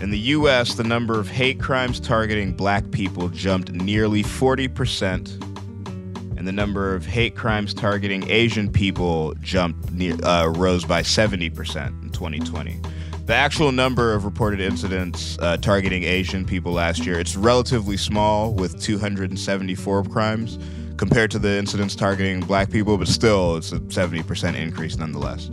in 0.00 0.10
the 0.10 0.18
US, 0.18 0.74
the 0.74 0.84
number 0.84 1.18
of 1.18 1.28
hate 1.28 1.58
crimes 1.58 1.98
targeting 1.98 2.52
black 2.52 2.88
people 2.92 3.30
jumped 3.30 3.72
nearly 3.72 4.22
40%, 4.22 6.38
and 6.38 6.46
the 6.46 6.52
number 6.52 6.94
of 6.94 7.04
hate 7.04 7.34
crimes 7.34 7.74
targeting 7.74 8.30
Asian 8.30 8.70
people 8.70 9.34
jumped 9.40 9.90
uh, 10.22 10.52
rose 10.54 10.84
by 10.84 11.02
70% 11.02 12.02
in 12.04 12.10
2020. 12.10 12.80
The 13.24 13.34
actual 13.34 13.72
number 13.72 14.14
of 14.14 14.24
reported 14.24 14.60
incidents 14.60 15.36
uh, 15.40 15.56
targeting 15.56 16.04
Asian 16.04 16.44
people 16.44 16.74
last 16.74 17.04
year, 17.04 17.18
it's 17.18 17.34
relatively 17.34 17.96
small 17.96 18.54
with 18.54 18.80
274 18.80 20.04
crimes 20.04 20.60
compared 20.98 21.30
to 21.30 21.38
the 21.38 21.56
incidents 21.56 21.96
targeting 21.96 22.40
black 22.40 22.70
people, 22.70 22.98
but 22.98 23.08
still 23.08 23.56
it's 23.56 23.72
a 23.72 23.78
70% 23.78 24.54
increase 24.54 24.98
nonetheless. 24.98 25.48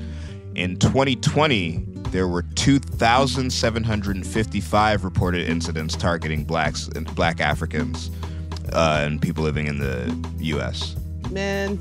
In 0.55 0.75
2020, 0.77 1.85
there 2.09 2.27
were 2.27 2.41
2,755 2.55 5.03
reported 5.03 5.47
incidents 5.47 5.95
targeting 5.95 6.43
blacks 6.43 6.87
and 6.89 7.15
black 7.15 7.39
Africans 7.39 8.11
uh, 8.73 9.03
and 9.05 9.21
people 9.21 9.43
living 9.43 9.67
in 9.67 9.79
the 9.79 10.13
U.S. 10.39 10.97
Man, 11.31 11.79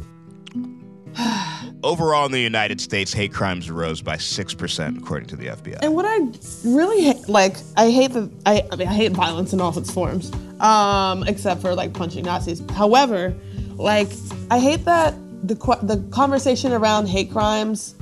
Overall, 1.83 2.27
in 2.27 2.33
the 2.33 2.40
United 2.40 2.81
States, 2.81 3.12
hate 3.12 3.33
crimes 3.33 3.70
rose 3.70 4.03
by 4.03 4.16
6%, 4.16 4.98
according 4.98 5.29
to 5.29 5.37
the 5.37 5.46
FBI. 5.46 5.79
And 5.83 5.94
what 5.94 6.05
I 6.07 6.18
really 6.64 7.07
ha- 7.07 7.22
like, 7.29 7.57
I 7.77 7.90
hate 7.90 8.12
the 8.12 8.31
I, 8.46 8.66
I 8.72 8.77
mean 8.77 8.88
I 8.88 8.94
hate 8.94 9.12
violence 9.12 9.53
in 9.53 9.61
all 9.61 9.77
its 9.79 9.92
forms, 9.92 10.33
um, 10.61 11.22
except 11.24 11.61
for 11.61 11.74
like 11.74 11.92
punching 11.92 12.24
Nazis. 12.24 12.62
However, 12.70 13.35
like 13.76 14.08
I 14.50 14.58
hate 14.58 14.84
that 14.84 15.14
the 15.46 15.54
the 15.82 16.06
conversation 16.10 16.72
around 16.72 17.06
hate 17.06 17.30
crimes 17.30 17.94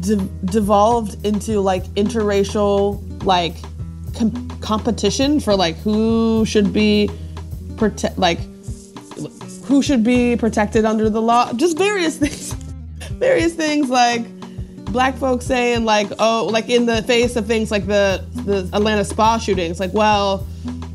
de- 0.00 0.16
devolved 0.44 1.24
into 1.26 1.60
like 1.60 1.84
interracial 1.94 3.00
like 3.24 3.56
com- 4.16 4.48
competition 4.60 5.40
for 5.40 5.56
like 5.56 5.76
who 5.78 6.44
should 6.46 6.72
be 6.72 7.10
protect 7.76 8.18
like 8.18 8.38
who 9.64 9.82
should 9.82 10.04
be 10.04 10.36
protected 10.36 10.84
under 10.84 11.08
the 11.08 11.20
law. 11.20 11.52
Just 11.54 11.78
various 11.78 12.18
things, 12.22 12.52
various 13.14 13.54
things 13.54 13.88
like 13.88 14.26
black 14.86 15.16
folks 15.16 15.46
saying 15.46 15.84
like 15.84 16.08
oh 16.18 16.48
like 16.50 16.68
in 16.68 16.86
the 16.86 17.02
face 17.02 17.36
of 17.36 17.46
things 17.46 17.70
like 17.70 17.86
the 17.86 18.24
the 18.44 18.68
Atlanta 18.72 19.04
spa 19.04 19.38
shootings 19.38 19.80
like 19.80 19.92
well 19.92 20.46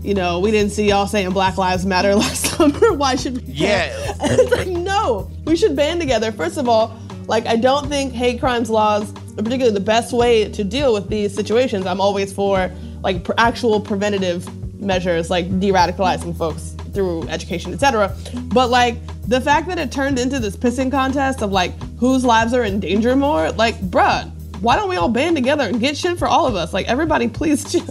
you 0.02 0.14
know 0.14 0.40
we 0.40 0.52
didn't 0.52 0.72
see 0.72 0.88
y'all 0.88 1.08
saying 1.08 1.30
Black 1.32 1.58
Lives 1.58 1.86
Matter 1.86 2.16
last 2.24 2.46
summer 2.46 2.94
why 2.94 3.16
should 3.16 3.36
we 3.36 3.54
care? 3.54 3.94
Yeah. 3.94 4.16
it's 4.22 4.52
like 4.52 4.68
no 4.68 5.30
we 5.46 5.56
should 5.56 5.76
band 5.76 6.00
together 6.00 6.32
first 6.32 6.58
of 6.58 6.70
all 6.70 6.98
like 7.28 7.46
I 7.46 7.56
don't 7.56 7.88
think 7.88 8.14
hate 8.14 8.40
crimes 8.40 8.70
laws 8.70 9.12
are 9.12 9.44
particularly 9.44 9.74
the 9.74 9.80
best 9.80 10.14
way 10.14 10.50
to 10.52 10.64
deal 10.64 10.94
with 10.94 11.10
these 11.10 11.34
situations 11.34 11.86
I'm 11.86 12.02
always 12.02 12.32
for 12.32 12.72
like 13.04 13.24
pr- 13.24 13.34
actual 13.38 13.80
preventative 13.80 14.48
measures 14.80 15.30
like 15.30 15.60
de-radicalizing 15.60 16.38
folks 16.38 16.76
through 16.94 17.28
education 17.30 17.74
etc 17.74 18.16
but 18.54 18.70
like 18.70 18.96
the 19.28 19.40
fact 19.42 19.68
that 19.68 19.78
it 19.78 19.92
turned 19.92 20.18
into 20.18 20.40
this 20.40 20.56
pissing 20.58 20.92
contest 20.92 21.42
of 21.42 21.52
like 21.52 21.72
whose 22.00 22.26
lives 22.26 22.54
are 22.54 22.64
in 22.64 22.80
danger 22.80 23.16
more 23.16 23.52
like 23.52 23.76
bruh 23.90 24.32
why 24.62 24.76
don't 24.76 24.90
we 24.90 24.98
all 24.98 25.10
band 25.10 25.36
together 25.36 25.64
and 25.64 25.80
get 25.80 25.98
shit 25.98 26.18
for 26.18 26.28
all 26.28 26.46
of 26.46 26.56
us? 26.56 26.74
Like 26.74 26.88
everybody 26.88 27.28
please 27.28 27.64
chill. 27.72 27.84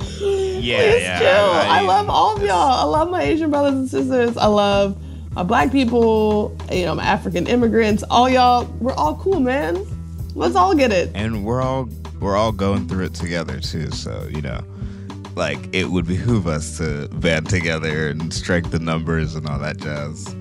Yeah, 0.00 0.78
please 0.78 1.02
yeah. 1.02 1.18
chill. 1.18 1.28
I, 1.28 1.80
I- 1.80 1.82
love 1.82 2.08
all 2.08 2.36
of 2.36 2.42
y'all. 2.42 2.50
I 2.56 2.84
love 2.84 3.10
my 3.10 3.22
Asian 3.22 3.50
brothers 3.50 3.74
and 3.74 3.88
sisters. 3.88 4.36
I 4.36 4.46
love 4.46 4.96
my 5.34 5.42
black 5.42 5.70
people 5.70 6.56
you 6.72 6.86
know 6.86 6.94
my 6.94 7.04
African 7.04 7.46
immigrants 7.46 8.02
all 8.10 8.28
y'all. 8.28 8.64
We're 8.80 8.94
all 8.94 9.16
cool 9.16 9.40
man. 9.40 9.86
Let's 10.34 10.56
all 10.56 10.74
get 10.74 10.92
it. 10.92 11.10
And 11.14 11.44
we're 11.44 11.62
all 11.62 11.88
we're 12.20 12.36
all 12.36 12.52
going 12.52 12.88
through 12.88 13.04
it 13.04 13.14
together 13.14 13.60
too 13.60 13.90
so 13.90 14.26
you 14.30 14.40
know 14.40 14.60
like 15.36 15.68
it 15.72 15.90
would 15.90 16.06
behoove 16.06 16.46
us 16.46 16.78
to 16.78 17.08
band 17.08 17.48
together 17.48 18.08
and 18.08 18.32
strike 18.32 18.70
the 18.70 18.78
numbers 18.78 19.34
and 19.34 19.48
all 19.48 19.58
that 19.58 19.76
jazz. 19.76 20.34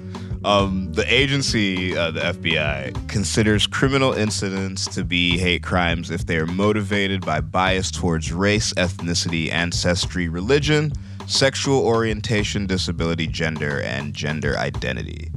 Um, 0.45 0.93
the 0.93 1.11
agency 1.11 1.97
uh, 1.97 2.11
the 2.11 2.19
fbi 2.19 3.09
considers 3.09 3.65
criminal 3.65 4.13
incidents 4.13 4.85
to 4.93 5.03
be 5.03 5.39
hate 5.39 5.63
crimes 5.63 6.11
if 6.11 6.27
they 6.27 6.37
are 6.37 6.45
motivated 6.45 7.25
by 7.25 7.41
bias 7.41 7.89
towards 7.89 8.31
race 8.31 8.71
ethnicity 8.75 9.51
ancestry 9.51 10.29
religion 10.29 10.93
sexual 11.27 11.79
orientation 11.79 12.67
disability 12.67 13.27
gender 13.27 13.81
and 13.81 14.13
gender 14.13 14.57
identity. 14.57 15.31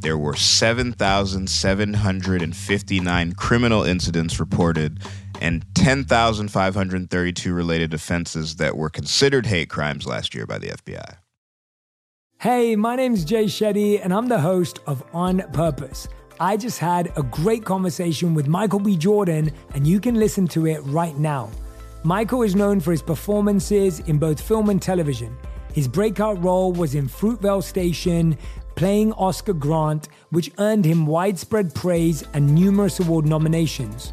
There 0.00 0.18
were 0.18 0.34
7,759 0.34 3.32
criminal 3.34 3.84
incidents 3.84 4.40
reported 4.40 4.98
and 5.42 5.66
10,532 5.74 7.52
related 7.52 7.92
offenses 7.92 8.56
that 8.56 8.76
were 8.76 8.88
considered 8.88 9.46
hate 9.46 9.68
crimes 9.68 10.06
last 10.06 10.34
year 10.34 10.46
by 10.46 10.56
the 10.56 10.68
FBI. 10.68 11.16
Hey, 12.40 12.76
my 12.76 12.94
name's 12.96 13.24
Jay 13.24 13.44
Shetty, 13.44 14.00
and 14.02 14.14
I'm 14.14 14.28
the 14.28 14.40
host 14.40 14.78
of 14.86 15.02
On 15.12 15.40
Purpose. 15.52 16.08
I 16.38 16.56
just 16.56 16.78
had 16.78 17.12
a 17.16 17.22
great 17.24 17.64
conversation 17.64 18.34
with 18.34 18.46
Michael 18.46 18.78
B. 18.78 18.96
Jordan, 18.96 19.50
and 19.74 19.86
you 19.86 20.00
can 20.00 20.14
listen 20.14 20.46
to 20.48 20.66
it 20.66 20.80
right 20.84 21.16
now. 21.18 21.50
Michael 22.04 22.42
is 22.42 22.56
known 22.56 22.80
for 22.80 22.92
his 22.92 23.02
performances 23.02 24.00
in 24.00 24.18
both 24.18 24.40
film 24.40 24.70
and 24.70 24.80
television. 24.80 25.36
His 25.72 25.88
breakout 25.88 26.42
role 26.42 26.72
was 26.72 26.94
in 26.94 27.08
Fruitvale 27.08 27.62
Station, 27.62 28.36
playing 28.74 29.12
Oscar 29.14 29.52
Grant, 29.52 30.08
which 30.30 30.52
earned 30.58 30.84
him 30.84 31.06
widespread 31.06 31.74
praise 31.74 32.24
and 32.32 32.54
numerous 32.54 33.00
award 33.00 33.26
nominations. 33.26 34.12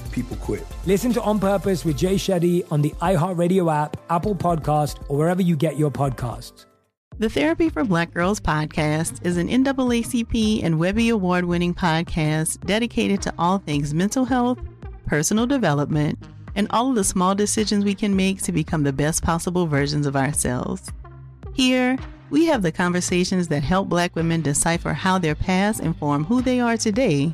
People 0.11 0.37
quit. 0.37 0.65
Listen 0.85 1.13
to 1.13 1.21
On 1.21 1.39
Purpose 1.39 1.85
with 1.85 1.97
Jay 1.97 2.15
Shetty 2.15 2.69
on 2.71 2.81
the 2.81 2.91
iHeartRadio 3.01 3.73
app, 3.73 3.97
Apple 4.09 4.35
Podcast, 4.35 5.03
or 5.07 5.17
wherever 5.17 5.41
you 5.41 5.55
get 5.55 5.77
your 5.77 5.91
podcasts. 5.91 6.65
The 7.17 7.29
Therapy 7.29 7.69
for 7.69 7.83
Black 7.83 8.13
Girls 8.13 8.39
podcast 8.39 9.23
is 9.23 9.37
an 9.37 9.47
NAACP 9.47 10.63
and 10.63 10.79
Webby 10.79 11.09
Award 11.09 11.45
winning 11.45 11.73
podcast 11.73 12.65
dedicated 12.65 13.21
to 13.21 13.33
all 13.37 13.59
things 13.59 13.93
mental 13.93 14.25
health, 14.25 14.59
personal 15.05 15.45
development, 15.45 16.17
and 16.55 16.67
all 16.71 16.89
of 16.89 16.95
the 16.95 17.03
small 17.03 17.35
decisions 17.35 17.85
we 17.85 17.93
can 17.93 18.15
make 18.15 18.41
to 18.41 18.51
become 18.51 18.83
the 18.83 18.91
best 18.93 19.21
possible 19.21 19.67
versions 19.67 20.07
of 20.07 20.15
ourselves. 20.15 20.91
Here, 21.53 21.97
we 22.31 22.45
have 22.45 22.63
the 22.63 22.71
conversations 22.71 23.49
that 23.49 23.61
help 23.61 23.89
Black 23.89 24.15
women 24.15 24.41
decipher 24.41 24.93
how 24.93 25.19
their 25.19 25.35
past 25.35 25.81
inform 25.81 26.23
who 26.23 26.41
they 26.41 26.59
are 26.59 26.77
today 26.77 27.33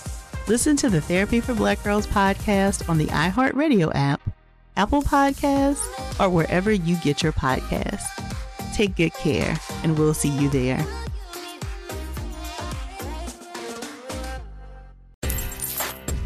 Listen 0.51 0.75
to 0.75 0.89
the 0.89 0.99
Therapy 0.99 1.39
for 1.39 1.53
Black 1.53 1.81
Girls 1.81 2.05
podcast 2.05 2.89
on 2.89 2.97
the 2.97 3.05
iHeartRadio 3.05 3.89
app, 3.95 4.19
Apple 4.75 5.01
Podcasts, 5.01 5.79
or 6.19 6.29
wherever 6.29 6.69
you 6.69 6.97
get 6.97 7.23
your 7.23 7.31
podcasts. 7.31 8.03
Take 8.73 8.97
good 8.97 9.13
care, 9.13 9.57
and 9.83 9.97
we'll 9.97 10.13
see 10.13 10.27
you 10.27 10.49
there. 10.49 10.85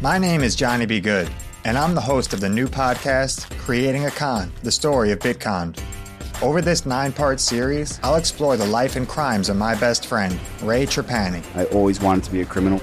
My 0.00 0.18
name 0.18 0.42
is 0.42 0.56
Johnny 0.56 0.86
B. 0.86 1.00
Good, 1.00 1.30
and 1.64 1.78
I'm 1.78 1.94
the 1.94 2.00
host 2.00 2.32
of 2.32 2.40
the 2.40 2.48
new 2.48 2.66
podcast, 2.66 3.48
Creating 3.58 4.06
a 4.06 4.10
Con, 4.10 4.50
the 4.64 4.72
story 4.72 5.12
of 5.12 5.20
Bitcon. 5.20 5.78
Over 6.42 6.60
this 6.60 6.84
nine 6.84 7.12
part 7.12 7.38
series, 7.38 8.00
I'll 8.02 8.16
explore 8.16 8.56
the 8.56 8.66
life 8.66 8.96
and 8.96 9.06
crimes 9.06 9.48
of 9.48 9.56
my 9.56 9.76
best 9.76 10.08
friend, 10.08 10.36
Ray 10.62 10.84
Trapani. 10.84 11.44
I 11.54 11.66
always 11.66 12.00
wanted 12.00 12.24
to 12.24 12.32
be 12.32 12.40
a 12.40 12.44
criminal. 12.44 12.82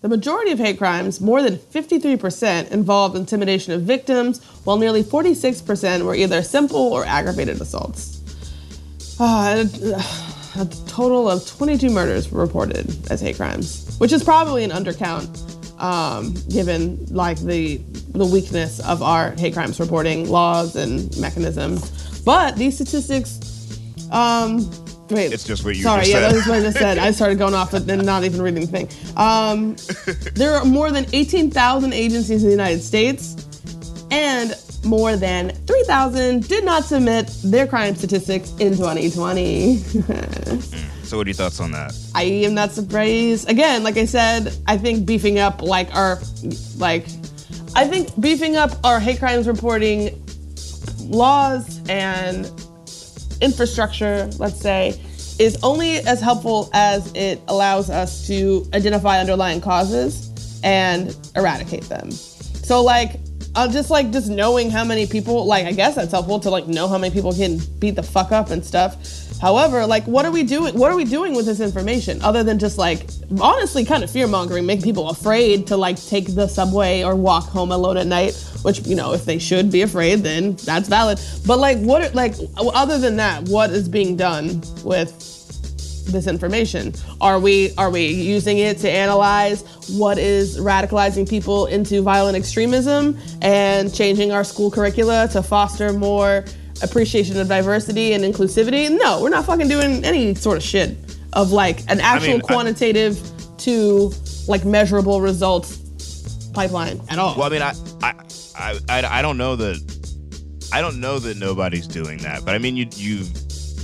The 0.00 0.08
majority 0.08 0.52
of 0.52 0.60
hate 0.60 0.78
crimes, 0.78 1.20
more 1.20 1.42
than 1.42 1.56
53%, 1.56 2.70
involved 2.70 3.16
intimidation 3.16 3.72
of 3.72 3.82
victims, 3.82 4.44
while 4.62 4.76
nearly 4.76 5.02
46% 5.02 6.02
were 6.02 6.14
either 6.14 6.40
simple 6.44 6.78
or 6.78 7.04
aggravated 7.04 7.60
assaults. 7.60 8.20
Uh, 9.18 9.64
a 10.56 10.66
total 10.86 11.28
of 11.28 11.44
22 11.48 11.90
murders 11.90 12.30
were 12.30 12.40
reported 12.40 12.86
as 13.10 13.20
hate 13.20 13.34
crimes, 13.34 13.96
which 13.98 14.12
is 14.12 14.22
probably 14.22 14.62
an 14.62 14.70
undercount, 14.70 15.28
um, 15.82 16.32
given 16.48 17.04
like 17.06 17.38
the 17.40 17.78
the 18.14 18.24
weakness 18.24 18.80
of 18.80 19.02
our 19.02 19.32
hate 19.32 19.52
crimes 19.52 19.78
reporting 19.78 20.28
laws 20.28 20.76
and 20.76 21.16
mechanisms. 21.18 22.22
But 22.22 22.56
these 22.56 22.74
statistics, 22.74 23.38
um, 24.10 24.70
wait. 25.10 25.32
It's 25.32 25.44
just 25.44 25.64
what 25.64 25.76
you 25.76 25.82
said. 25.82 25.88
Sorry, 25.88 26.00
just 26.02 26.12
yeah, 26.12 26.20
said. 26.20 26.36
that's 26.36 26.48
what 26.48 26.58
I 26.58 26.62
just 26.62 26.78
said. 26.78 26.98
I 26.98 27.10
started 27.10 27.38
going 27.38 27.54
off 27.54 27.70
but 27.70 27.86
then 27.86 28.04
not 28.04 28.24
even 28.24 28.42
reading 28.42 28.66
the 28.66 28.66
thing. 28.66 28.88
Um, 29.16 29.76
there 30.34 30.54
are 30.54 30.64
more 30.64 30.90
than 30.90 31.06
18,000 31.12 31.92
agencies 31.92 32.42
in 32.42 32.48
the 32.48 32.54
United 32.54 32.80
States, 32.82 33.36
and 34.10 34.54
more 34.84 35.16
than 35.16 35.50
3,000 35.50 36.46
did 36.48 36.64
not 36.64 36.84
submit 36.84 37.28
their 37.44 37.66
crime 37.66 37.94
statistics 37.94 38.50
in 38.58 38.76
2020. 38.76 39.76
So, 41.08 41.16
what 41.16 41.26
are 41.26 41.30
your 41.30 41.36
thoughts 41.36 41.58
on 41.58 41.70
that? 41.70 41.96
I 42.14 42.24
am 42.24 42.52
not 42.52 42.72
surprised. 42.72 43.48
Again, 43.48 43.82
like 43.82 43.96
I 43.96 44.04
said, 44.04 44.54
I 44.66 44.76
think 44.76 45.06
beefing 45.06 45.38
up 45.38 45.62
like 45.62 45.94
our 45.94 46.18
like 46.76 47.06
I 47.74 47.86
think 47.86 48.20
beefing 48.20 48.56
up 48.56 48.72
our 48.84 49.00
hate 49.00 49.18
crimes 49.18 49.48
reporting 49.48 50.22
laws 50.98 51.80
and 51.88 52.50
infrastructure, 53.40 54.28
let's 54.38 54.60
say, 54.60 55.00
is 55.38 55.56
only 55.62 55.98
as 55.98 56.20
helpful 56.20 56.68
as 56.72 57.12
it 57.14 57.40
allows 57.48 57.90
us 57.90 58.26
to 58.26 58.68
identify 58.74 59.20
underlying 59.20 59.60
causes 59.60 60.60
and 60.64 61.16
eradicate 61.36 61.84
them. 61.84 62.10
So 62.10 62.82
like 62.82 63.20
uh, 63.58 63.66
just 63.66 63.90
like 63.90 64.12
just 64.12 64.30
knowing 64.30 64.70
how 64.70 64.84
many 64.84 65.04
people 65.04 65.44
like 65.44 65.66
I 65.66 65.72
guess 65.72 65.96
that's 65.96 66.12
helpful 66.12 66.38
to 66.40 66.50
like 66.50 66.68
know 66.68 66.86
how 66.86 66.96
many 66.96 67.12
people 67.12 67.32
can 67.32 67.58
beat 67.80 67.96
the 67.96 68.04
fuck 68.04 68.30
up 68.30 68.50
and 68.50 68.64
stuff. 68.64 68.96
However, 69.40 69.84
like 69.84 70.04
what 70.04 70.24
are 70.24 70.30
we 70.30 70.44
doing 70.44 70.78
what 70.78 70.92
are 70.92 70.96
we 70.96 71.04
doing 71.04 71.34
with 71.34 71.46
this 71.46 71.58
information 71.58 72.22
other 72.22 72.44
than 72.44 72.60
just 72.60 72.78
like 72.78 73.08
honestly 73.40 73.84
kind 73.84 74.04
of 74.04 74.10
fear 74.10 74.28
mongering, 74.28 74.64
making 74.64 74.84
people 74.84 75.10
afraid 75.10 75.66
to 75.66 75.76
like 75.76 76.00
take 76.06 76.34
the 76.36 76.46
subway 76.46 77.02
or 77.02 77.16
walk 77.16 77.44
home 77.46 77.72
alone 77.72 77.96
at 77.96 78.06
night, 78.06 78.34
which 78.62 78.86
you 78.86 78.94
know, 78.94 79.12
if 79.12 79.24
they 79.24 79.40
should 79.40 79.72
be 79.72 79.82
afraid 79.82 80.20
then 80.20 80.54
that's 80.64 80.88
valid. 80.88 81.18
But 81.44 81.58
like 81.58 81.78
what 81.78 82.02
are- 82.02 82.14
like 82.14 82.34
other 82.56 82.98
than 82.98 83.16
that, 83.16 83.42
what 83.48 83.70
is 83.70 83.88
being 83.88 84.16
done 84.16 84.62
with 84.84 85.10
this 86.12 86.26
information? 86.26 86.92
Are 87.20 87.38
we 87.38 87.74
are 87.76 87.90
we 87.90 88.06
using 88.06 88.58
it 88.58 88.78
to 88.78 88.90
analyze 88.90 89.62
what 89.90 90.18
is 90.18 90.58
radicalizing 90.58 91.28
people 91.28 91.66
into 91.66 92.02
violent 92.02 92.36
extremism 92.36 93.18
and 93.42 93.94
changing 93.94 94.32
our 94.32 94.44
school 94.44 94.70
curricula 94.70 95.28
to 95.32 95.42
foster 95.42 95.92
more 95.92 96.44
appreciation 96.82 97.38
of 97.38 97.48
diversity 97.48 98.12
and 98.12 98.24
inclusivity? 98.24 98.90
No, 98.90 99.20
we're 99.22 99.30
not 99.30 99.44
fucking 99.44 99.68
doing 99.68 100.04
any 100.04 100.34
sort 100.34 100.56
of 100.56 100.62
shit 100.62 100.96
of 101.34 101.52
like 101.52 101.80
an 101.90 102.00
actual 102.00 102.34
mean, 102.34 102.42
I- 102.42 102.46
quantitative 102.46 103.20
to 103.58 104.12
like 104.46 104.64
measurable 104.64 105.20
results 105.20 105.76
pipeline 106.54 107.00
at 107.10 107.18
all. 107.18 107.36
Well, 107.36 107.46
I 107.46 107.50
mean, 107.50 107.62
I, 107.62 107.72
I, 108.02 108.14
I, 108.56 108.80
I, 108.88 109.18
I 109.18 109.22
don't 109.22 109.36
know 109.36 109.56
that, 109.56 110.68
I 110.72 110.80
don't 110.80 111.00
know 111.00 111.18
that 111.18 111.36
nobody's 111.36 111.86
doing 111.86 112.18
that, 112.18 112.44
but 112.44 112.54
I 112.54 112.58
mean, 112.58 112.76
you, 112.76 112.86
you, 112.92 113.24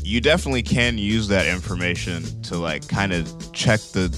you 0.05 0.21
definitely 0.21 0.63
can 0.63 0.99
use 0.99 1.29
that 1.29 1.47
information 1.47 2.23
to 2.43 2.57
like 2.59 2.87
kind 2.89 3.13
of 3.13 3.27
check 3.53 3.81
the, 3.93 4.09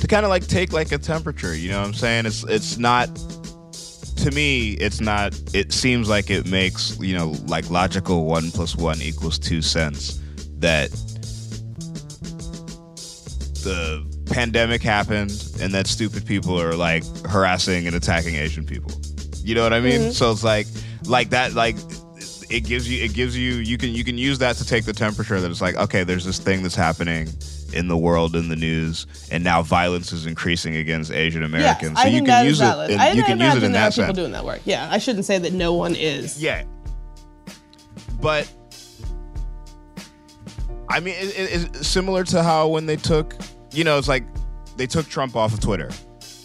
to 0.00 0.06
kind 0.06 0.24
of 0.26 0.30
like 0.30 0.46
take 0.46 0.72
like 0.72 0.92
a 0.92 0.98
temperature. 0.98 1.54
You 1.54 1.70
know 1.70 1.78
what 1.78 1.86
I'm 1.86 1.94
saying? 1.94 2.26
It's, 2.26 2.44
it's 2.44 2.76
not. 2.78 3.08
To 4.24 4.30
me, 4.32 4.70
it's 4.72 5.00
not. 5.00 5.38
It 5.54 5.72
seems 5.72 6.08
like 6.08 6.30
it 6.30 6.46
makes 6.46 6.98
you 6.98 7.16
know 7.16 7.34
like 7.46 7.70
logical 7.70 8.24
one 8.24 8.50
plus 8.50 8.74
one 8.74 9.00
equals 9.00 9.38
two 9.38 9.62
sense 9.62 10.20
that 10.58 10.90
the 13.62 14.04
pandemic 14.32 14.82
happened 14.82 15.30
and 15.60 15.72
that 15.74 15.86
stupid 15.86 16.24
people 16.26 16.60
are 16.60 16.74
like 16.74 17.04
harassing 17.26 17.86
and 17.86 17.94
attacking 17.94 18.36
Asian 18.36 18.64
people. 18.64 18.90
You 19.44 19.54
know 19.54 19.62
what 19.62 19.72
I 19.72 19.80
mean? 19.80 20.00
Mhm. 20.00 20.12
So 20.12 20.32
it's 20.32 20.42
like 20.42 20.66
like 21.04 21.30
that 21.30 21.52
like 21.54 21.76
it 22.48 22.60
gives 22.64 22.88
you 22.88 23.02
it 23.04 23.12
gives 23.14 23.36
you 23.36 23.54
you 23.54 23.76
can 23.78 23.90
you 23.90 24.04
can 24.04 24.16
use 24.16 24.38
that 24.38 24.56
to 24.56 24.64
take 24.64 24.84
the 24.84 24.92
temperature 24.92 25.40
that 25.40 25.50
it's 25.50 25.60
like 25.60 25.74
okay 25.76 26.04
there's 26.04 26.24
this 26.24 26.38
thing 26.38 26.62
that's 26.62 26.74
happening 26.76 27.28
in 27.74 27.88
the 27.88 27.96
world 27.96 28.36
in 28.36 28.48
the 28.48 28.54
news, 28.56 29.06
and 29.32 29.42
now 29.42 29.60
violence 29.60 30.12
is 30.12 30.24
increasing 30.26 30.76
against 30.76 31.10
Asian 31.10 31.42
Yes, 31.42 31.50
Americans. 31.50 31.98
I 31.98 32.02
so 32.04 32.08
you 32.08 32.14
think 32.18 32.28
can 32.28 32.46
use 32.46 32.58
valid. 32.60 32.90
it. 32.90 32.94
In, 32.94 33.00
I, 33.00 33.10
you 33.10 33.22
I 33.22 33.26
can 33.26 33.40
use 33.40 33.54
it 33.56 33.62
in 33.64 33.72
there 33.72 33.82
are 33.88 33.90
people 33.90 34.12
doing 34.14 34.32
that 34.32 34.44
work. 34.44 34.60
Yeah, 34.64 34.88
I 34.90 34.98
shouldn't 34.98 35.24
say 35.24 35.38
that 35.38 35.52
no 35.52 35.74
one 35.74 35.94
is. 35.96 36.40
Yeah. 36.40 36.62
But 38.20 38.48
I 40.88 41.00
mean, 41.00 41.14
it, 41.18 41.38
it- 41.38 41.76
it's 41.76 41.88
similar 41.88 42.22
to 42.24 42.42
how 42.42 42.68
when 42.68 42.86
they 42.86 42.96
took, 42.96 43.34
you 43.72 43.82
know, 43.84 43.98
it's 43.98 44.08
like 44.08 44.24
they 44.76 44.86
took 44.86 45.08
Trump 45.08 45.34
off 45.34 45.52
of 45.52 45.60
Twitter. 45.60 45.90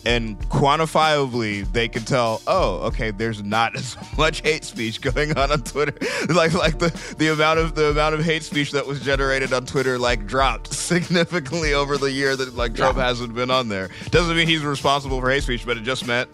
And 0.06 0.39
quantifiably, 0.49 1.72
they 1.72 1.88
can 1.88 2.04
tell. 2.04 2.41
Oh, 2.47 2.78
okay. 2.88 3.12
There's 3.12 3.43
not 3.43 3.76
as 3.78 3.95
much 4.18 4.41
hate 4.41 4.64
speech 4.64 5.02
going 5.02 5.38
on 5.38 5.52
on 5.52 5.62
Twitter. 5.64 5.93
Like, 6.32 6.54
like 6.54 6.80
the, 6.80 6.89
the 7.18 7.28
amount 7.30 7.60
of 7.60 7.76
the 7.76 7.89
amount 7.89 8.16
of 8.16 8.24
hate 8.24 8.43
speech 8.43 8.72
that 8.72 8.86
was 8.88 9.02
generated 9.02 9.54
on 9.54 9.66
Twitter 9.66 9.97
like 9.99 10.26
dropped 10.28 10.72
significantly 10.74 11.74
over 11.74 11.97
the 11.97 12.12
year 12.12 12.36
that 12.36 12.56
like 12.56 12.74
Trump 12.76 12.97
hasn't 12.97 13.34
been 13.36 13.52
on 13.52 13.68
there. 13.68 13.89
Doesn't 14.12 14.36
mean 14.36 14.47
he's 14.47 14.64
responsible 14.64 15.20
for 15.20 15.30
hate 15.30 15.43
speech, 15.43 15.66
but 15.66 15.78
it 15.78 15.84
just 15.84 16.06
meant 16.08 16.30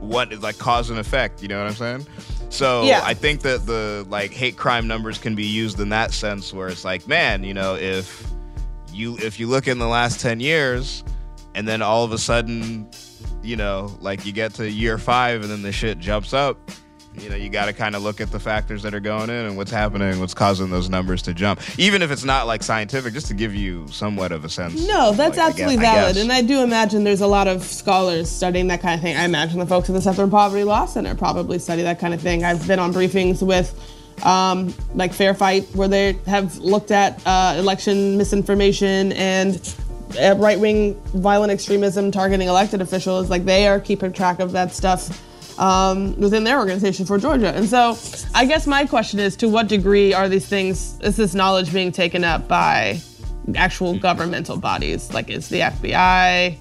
what 0.00 0.32
is 0.32 0.42
like 0.42 0.58
cause 0.58 0.90
and 0.90 0.98
effect. 0.98 1.40
You 1.42 1.48
know 1.48 1.58
what 1.58 1.68
I'm 1.68 1.74
saying? 1.74 2.06
So 2.50 2.82
Yeah. 2.84 3.00
I 3.04 3.14
think 3.14 3.42
that 3.42 3.66
the 3.66 4.06
like 4.08 4.32
hate 4.32 4.56
crime 4.56 4.86
numbers 4.86 5.18
can 5.18 5.34
be 5.34 5.46
used 5.46 5.80
in 5.80 5.88
that 5.90 6.12
sense, 6.12 6.52
where 6.52 6.68
it's 6.68 6.84
like, 6.84 7.06
man, 7.08 7.42
you 7.44 7.54
know, 7.54 7.74
if 7.74 8.26
you 8.92 9.16
if 9.18 9.38
you 9.40 9.46
look 9.46 9.66
in 9.66 9.78
the 9.78 9.88
last 9.88 10.20
ten 10.20 10.40
years, 10.40 11.04
and 11.54 11.66
then 11.66 11.80
all 11.82 12.04
of 12.04 12.12
a 12.12 12.18
sudden, 12.18 12.88
you 13.42 13.56
know, 13.56 13.96
like 14.00 14.26
you 14.26 14.32
get 14.32 14.54
to 14.54 14.70
year 14.70 14.98
five, 14.98 15.42
and 15.42 15.50
then 15.50 15.62
the 15.62 15.72
shit 15.72 15.98
jumps 15.98 16.32
up. 16.32 16.58
You 17.14 17.30
know, 17.30 17.36
you 17.36 17.48
got 17.48 17.66
to 17.66 17.72
kind 17.72 17.96
of 17.96 18.02
look 18.02 18.20
at 18.20 18.30
the 18.30 18.38
factors 18.38 18.82
that 18.84 18.94
are 18.94 19.00
going 19.00 19.28
in 19.28 19.46
and 19.46 19.56
what's 19.56 19.72
happening, 19.72 20.20
what's 20.20 20.34
causing 20.34 20.70
those 20.70 20.88
numbers 20.88 21.22
to 21.22 21.34
jump. 21.34 21.60
Even 21.76 22.00
if 22.00 22.12
it's 22.12 22.22
not 22.22 22.46
like 22.46 22.62
scientific, 22.62 23.12
just 23.12 23.26
to 23.26 23.34
give 23.34 23.54
you 23.54 23.88
somewhat 23.88 24.30
of 24.30 24.44
a 24.44 24.48
sense. 24.48 24.86
No, 24.86 25.12
that's 25.12 25.36
like, 25.36 25.48
absolutely 25.48 25.78
valid. 25.78 26.14
guess. 26.14 26.22
And 26.22 26.30
I 26.30 26.42
do 26.42 26.62
imagine 26.62 27.02
there's 27.02 27.20
a 27.20 27.26
lot 27.26 27.48
of 27.48 27.64
scholars 27.64 28.30
studying 28.30 28.68
that 28.68 28.80
kind 28.82 28.94
of 28.94 29.00
thing. 29.00 29.16
I 29.16 29.24
imagine 29.24 29.58
the 29.58 29.66
folks 29.66 29.88
at 29.90 29.94
the 29.94 30.02
Southern 30.02 30.30
Poverty 30.30 30.62
Law 30.62 30.86
Center 30.86 31.14
probably 31.16 31.58
study 31.58 31.82
that 31.82 31.98
kind 31.98 32.14
of 32.14 32.20
thing. 32.20 32.44
I've 32.44 32.64
been 32.68 32.78
on 32.78 32.92
briefings 32.92 33.44
with 33.44 33.74
um, 34.24 34.72
like 34.94 35.12
Fair 35.12 35.34
Fight 35.34 35.64
where 35.74 35.88
they 35.88 36.12
have 36.26 36.56
looked 36.58 36.92
at 36.92 37.20
uh, 37.26 37.56
election 37.58 38.16
misinformation 38.16 39.12
and 39.12 39.56
right 40.16 40.58
wing 40.58 41.00
violent 41.06 41.52
extremism 41.52 42.10
targeting 42.10 42.48
elected 42.48 42.80
officials. 42.80 43.30
Like 43.30 43.44
they 43.44 43.66
are 43.66 43.80
keeping 43.80 44.12
track 44.12 44.40
of 44.40 44.52
that 44.52 44.72
stuff 44.72 45.24
um, 45.58 46.18
within 46.18 46.44
their 46.44 46.58
organization 46.58 47.04
for 47.04 47.18
Georgia. 47.18 47.52
And 47.54 47.68
so 47.68 47.98
I 48.34 48.44
guess 48.44 48.66
my 48.66 48.86
question 48.86 49.18
is 49.18 49.36
to 49.36 49.48
what 49.48 49.68
degree 49.68 50.14
are 50.14 50.28
these 50.28 50.46
things, 50.46 50.98
is 51.00 51.16
this 51.16 51.34
knowledge 51.34 51.72
being 51.72 51.92
taken 51.92 52.24
up 52.24 52.48
by 52.48 53.00
actual 53.56 53.98
governmental 53.98 54.56
bodies? 54.56 55.12
Like, 55.12 55.30
is 55.30 55.48
the 55.48 55.60
FBI 55.60 56.58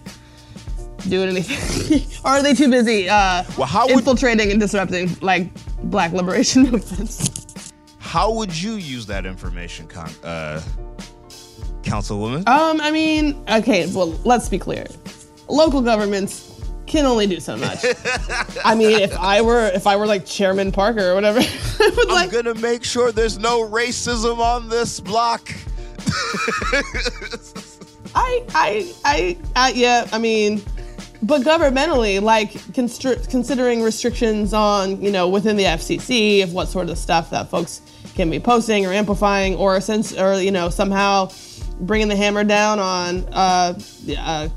doing 1.10 1.30
anything? 1.30 2.02
or 2.24 2.32
are 2.32 2.44
they 2.44 2.54
too 2.54 2.70
busy 2.70 3.10
uh, 3.10 3.44
infiltrating 3.90 4.52
and 4.52 4.60
disrupting, 4.60 5.16
like, 5.22 5.50
black 5.84 6.12
liberation 6.12 6.64
movements? 6.72 7.74
How 8.00 8.32
would 8.32 8.56
you 8.56 8.74
use 8.74 9.06
that 9.08 9.26
information, 9.26 9.88
con- 9.88 10.12
uh, 10.24 10.62
Councilwoman? 11.88 12.48
Um, 12.48 12.82
I 12.82 12.92
mean, 12.92 13.42
okay, 13.50 13.88
well, 13.94 14.10
let's 14.24 14.50
be 14.50 14.60
clear. 14.60 14.86
Local 15.48 15.82
governments 15.82 16.62
can 16.86 17.06
only 17.06 17.28
do 17.28 17.40
so 17.40 17.56
much. 17.58 17.80
I 18.66 18.76
mean, 18.76 19.00
if 19.00 19.18
I 19.18 19.42
were 19.42 19.68
if 19.74 19.88
I 19.88 19.96
were 19.96 20.08
like 20.08 20.26
Chairman 20.26 20.72
Parker 20.72 21.12
or 21.12 21.16
whatever, 21.16 21.42
I'm 22.10 22.30
gonna 22.30 22.56
make 22.56 22.84
sure 22.84 23.12
there's 23.12 23.38
no 23.38 23.68
racism 23.68 24.40
on 24.40 24.70
this 24.70 25.00
block. 25.00 25.52
I, 28.16 28.44
I, 28.56 28.94
I, 29.06 29.38
I, 29.56 29.72
yeah, 29.74 30.08
I 30.12 30.18
mean, 30.18 30.62
but 31.22 31.42
governmentally, 31.42 32.22
like 32.22 32.54
constr- 32.74 33.30
considering 33.30 33.82
restrictions 33.82 34.54
on, 34.54 35.02
you 35.02 35.12
know, 35.12 35.28
within 35.28 35.56
the 35.56 35.66
FCC 35.66 36.42
of 36.42 36.54
what 36.54 36.68
sort 36.68 36.90
of 36.90 36.98
stuff 36.98 37.30
that 37.32 37.50
folks 37.50 37.82
can 38.16 38.30
be 38.30 38.40
posting 38.40 38.86
or 38.86 38.94
amplifying, 38.94 39.56
or 39.56 39.80
since, 39.82 40.18
or 40.18 40.42
you 40.42 40.52
know, 40.52 40.70
somehow 40.70 41.30
bringing 41.80 42.08
the 42.08 42.16
hammer 42.16 42.44
down 42.44 42.80
on 42.80 43.26
uh, 43.34 43.80
uh, 44.18 44.50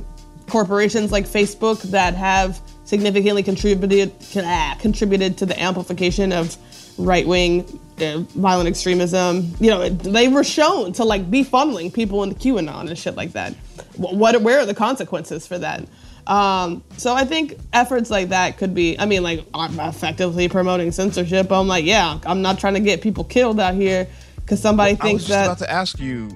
corporations 0.48 1.12
like 1.12 1.26
Facebook 1.26 1.82
that 1.82 2.14
have 2.14 2.60
significantly 2.84 3.42
contributed 3.42 4.12
ah, 4.36 4.76
contributed 4.80 5.38
to 5.38 5.46
the 5.46 5.60
amplification 5.60 6.32
of 6.32 6.56
right 6.98 7.26
wing 7.26 7.80
uh, 8.00 8.18
violent 8.34 8.68
extremism. 8.68 9.54
You 9.60 9.70
know, 9.70 9.88
they 9.88 10.28
were 10.28 10.44
shown 10.44 10.92
to 10.94 11.04
like 11.04 11.30
be 11.30 11.44
funneling 11.44 11.92
people 11.92 12.22
into 12.22 12.36
QAnon 12.36 12.88
and 12.88 12.98
shit 12.98 13.14
like 13.14 13.32
that. 13.32 13.54
Wh- 13.96 14.12
What, 14.14 14.40
where 14.42 14.58
are 14.60 14.66
the 14.66 14.74
consequences 14.74 15.46
for 15.46 15.58
that? 15.58 15.86
Um, 16.26 16.82
so 16.96 17.14
I 17.14 17.24
think 17.24 17.58
efforts 17.72 18.10
like 18.10 18.28
that 18.28 18.58
could 18.58 18.74
be. 18.74 18.98
I 18.98 19.06
mean, 19.06 19.22
like 19.22 19.44
I'm 19.54 19.78
effectively 19.80 20.48
promoting 20.48 20.92
censorship. 20.92 21.50
I'm 21.50 21.66
like, 21.66 21.84
yeah, 21.84 22.18
I'm 22.26 22.42
not 22.42 22.58
trying 22.58 22.74
to 22.74 22.80
get 22.80 23.00
people 23.00 23.24
killed 23.24 23.58
out 23.58 23.74
here 23.74 24.06
because 24.36 24.60
somebody 24.60 24.94
thinks 24.96 25.02
that. 25.04 25.08
I 25.08 25.12
was 25.14 25.26
just 25.26 25.28
that. 25.30 25.44
about 25.46 25.58
to 25.58 25.70
ask 25.70 25.98
you 25.98 26.28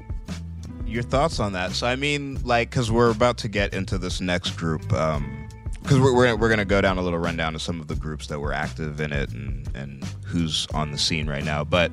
your 0.95 1.03
thoughts 1.03 1.41
on 1.41 1.53
that. 1.53 1.73
So 1.73 1.87
I 1.87 1.97
mean, 1.97 2.39
like, 2.45 2.71
because 2.71 2.91
we're 2.91 3.11
about 3.11 3.39
to 3.39 3.49
get 3.49 3.75
into 3.75 3.99
this 3.99 4.21
next 4.21 4.51
group, 4.51 4.91
um, 4.93 5.49
because 5.83 5.99
we're 5.99 6.15
we're, 6.15 6.37
we're 6.37 6.49
gonna 6.49 6.65
go 6.65 6.81
down 6.81 6.97
a 6.97 7.03
little 7.03 7.19
rundown 7.19 7.55
of 7.55 7.61
some 7.61 7.81
of 7.81 7.89
the 7.89 7.97
groups 7.97 8.29
that 8.29 8.41
were 8.41 8.53
active 8.53 9.01
in 9.01 9.13
it 9.13 9.31
and 9.33 9.69
and 9.75 10.05
who's 10.25 10.67
on 10.73 10.93
the 10.93 10.99
scene 10.99 11.27
right 11.27 11.45
now. 11.45 11.65
But 11.65 11.93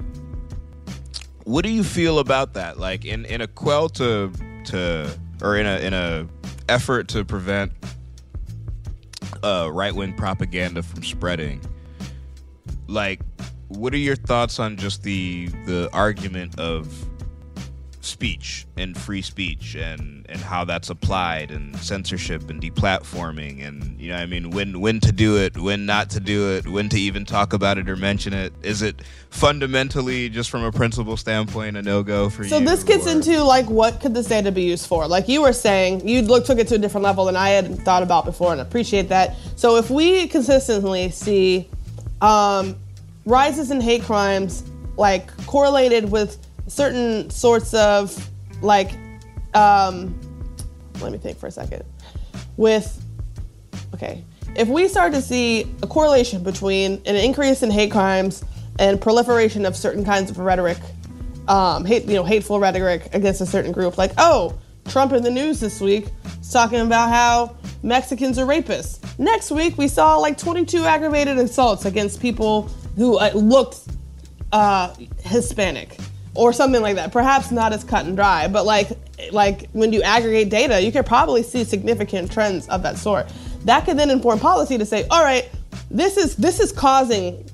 what 1.44 1.66
do 1.66 1.72
you 1.72 1.84
feel 1.84 2.20
about 2.20 2.54
that? 2.54 2.80
Like 2.80 3.04
in 3.04 3.26
in 3.26 3.42
a 3.42 3.48
quell 3.48 3.90
to 3.90 4.32
to 4.66 5.12
or 5.42 5.58
in 5.58 5.66
a 5.66 5.80
in 5.80 5.94
a 5.94 6.28
effort 6.70 7.08
to 7.10 7.26
prevent 7.26 7.74
uh, 9.44 9.70
right 9.72 9.94
wing 9.94 10.14
propaganda 10.14 10.84
from 10.84 11.04
spreading. 11.04 11.60
Like, 12.88 13.22
what 13.68 13.94
are 13.94 13.98
your 13.98 14.16
thoughts 14.16 14.60
on 14.60 14.78
just 14.78 15.04
the 15.04 15.48
the 15.66 15.90
argument 15.94 16.60
of 16.60 16.88
speech 18.06 18.66
and 18.78 18.98
free 18.98 19.22
speech 19.22 19.76
and 19.76 20.26
and 20.30 20.40
how 20.42 20.64
that's 20.66 20.90
applied 20.90 21.52
and 21.52 21.76
censorship 21.78 22.50
and 22.50 22.62
deplatforming 22.62 23.66
and 23.68 24.00
you 24.00 24.10
know 24.10 24.16
I 24.16 24.26
mean 24.26 24.50
when 24.50 24.82
when 24.82 25.00
to 25.02 25.12
do 25.12 25.38
it 25.38 25.58
when 25.58 25.86
not 25.86 26.10
to 26.12 26.20
do 26.20 26.52
it 26.54 26.68
when 26.68 26.90
to 26.90 27.00
even 27.00 27.26
talk 27.26 27.54
about 27.54 27.78
it 27.78 27.90
or 27.90 27.96
mention 27.96 28.34
it 28.34 28.54
is 28.64 28.82
it 28.82 29.02
fundamentally 29.30 30.30
just 30.30 30.50
from 30.50 30.64
a 30.64 30.72
principle 30.72 31.16
standpoint 31.18 31.78
a 31.78 31.82
no-go 31.82 32.30
for 32.30 32.44
So 32.44 32.58
you 32.60 32.66
So 32.66 32.72
this 32.72 32.84
gets 32.84 33.08
or- 33.08 33.12
into 33.12 33.44
like 33.44 33.70
what 33.70 34.00
could 34.02 34.14
this 34.14 34.28
data 34.28 34.52
be 34.52 34.64
used 34.64 34.88
for? 34.88 35.08
Like 35.08 35.28
you 35.28 35.42
were 35.42 35.54
saying, 35.54 36.08
you 36.08 36.22
look 36.22 36.46
took 36.46 36.60
it 36.60 36.68
to 36.70 36.76
a 36.76 36.78
different 36.78 37.04
level 37.04 37.26
than 37.26 37.36
I 37.36 37.50
had 37.50 37.80
thought 37.84 38.04
about 38.04 38.26
before, 38.26 38.52
and 38.52 38.62
appreciate 38.62 39.10
that. 39.10 39.36
So 39.56 39.78
if 39.78 39.90
we 39.90 40.28
consistently 40.28 41.10
see 41.12 41.70
um, 42.22 42.76
rises 43.26 43.72
in 43.72 43.82
hate 43.82 44.04
crimes, 44.04 44.64
like 44.98 45.36
correlated 45.48 46.12
with 46.12 46.38
certain 46.72 47.30
sorts 47.30 47.74
of 47.74 48.30
like, 48.62 48.92
um, 49.54 50.20
let 51.02 51.12
me 51.12 51.18
think 51.18 51.38
for 51.38 51.48
a 51.48 51.52
second, 51.52 51.84
with 52.58 53.04
okay, 53.94 54.24
if 54.56 54.68
we 54.68 54.88
start 54.88 55.12
to 55.14 55.22
see 55.22 55.62
a 55.84 55.88
correlation 55.88 56.44
between 56.44 57.02
an 57.06 57.16
increase 57.16 57.62
in 57.62 57.72
hate 57.72 57.92
crimes 57.92 58.44
and 58.80 59.02
proliferation 59.02 59.66
of 59.66 59.76
certain 59.76 60.06
kinds 60.06 60.32
of 60.32 60.38
rhetoric, 60.38 60.78
um, 61.48 61.84
hate, 61.84 62.06
you 62.06 62.16
know, 62.16 62.24
hateful 62.24 62.60
rhetoric 62.60 63.14
against 63.14 63.42
a 63.42 63.46
certain 63.46 63.72
group, 63.72 63.98
like, 63.98 64.14
oh, 64.18 64.58
Trump 64.88 65.12
in 65.12 65.24
the 65.24 65.30
news 65.30 65.60
this 65.60 65.82
week 65.82 66.08
is 66.40 66.52
talking 66.52 66.80
about 66.80 67.10
how 67.10 67.56
Mexicans 67.84 68.40
are 68.40 68.46
rapists. 68.46 69.00
Next 69.20 69.52
week, 69.52 69.78
we 69.78 69.88
saw 69.88 70.18
like 70.18 70.38
22 70.38 70.86
aggravated 70.86 71.38
assaults 71.38 71.86
against 71.86 72.22
people 72.22 72.64
who 72.96 73.18
uh, 73.18 73.32
looked 73.34 73.80
uh, 74.52 74.94
Hispanic 75.20 75.98
or 76.34 76.54
something 76.54 76.82
like 76.82 76.96
that. 76.96 77.12
Perhaps 77.12 77.52
not 77.52 77.74
as 77.74 77.84
cut 77.84 78.06
and 78.06 78.16
dry, 78.16 78.48
but 78.48 78.66
like 78.66 78.90
like 79.32 79.70
when 79.72 79.94
you 79.94 80.02
aggregate 80.02 80.50
data, 80.50 80.82
you 80.82 80.92
could 80.92 81.06
probably 81.06 81.44
see 81.44 81.64
significant 81.64 82.32
trends 82.32 82.68
of 82.70 82.84
that 82.84 82.98
sort. 82.98 83.32
That 83.66 83.86
could 83.86 83.98
then 83.98 84.10
inform 84.10 84.40
policy 84.40 84.78
to 84.78 84.86
say, 84.86 85.06
all 85.10 85.24
right, 85.24 85.50
this 85.90 86.18
is 86.18 86.36
this 86.36 86.60
is 86.60 86.72
causing 86.72 87.46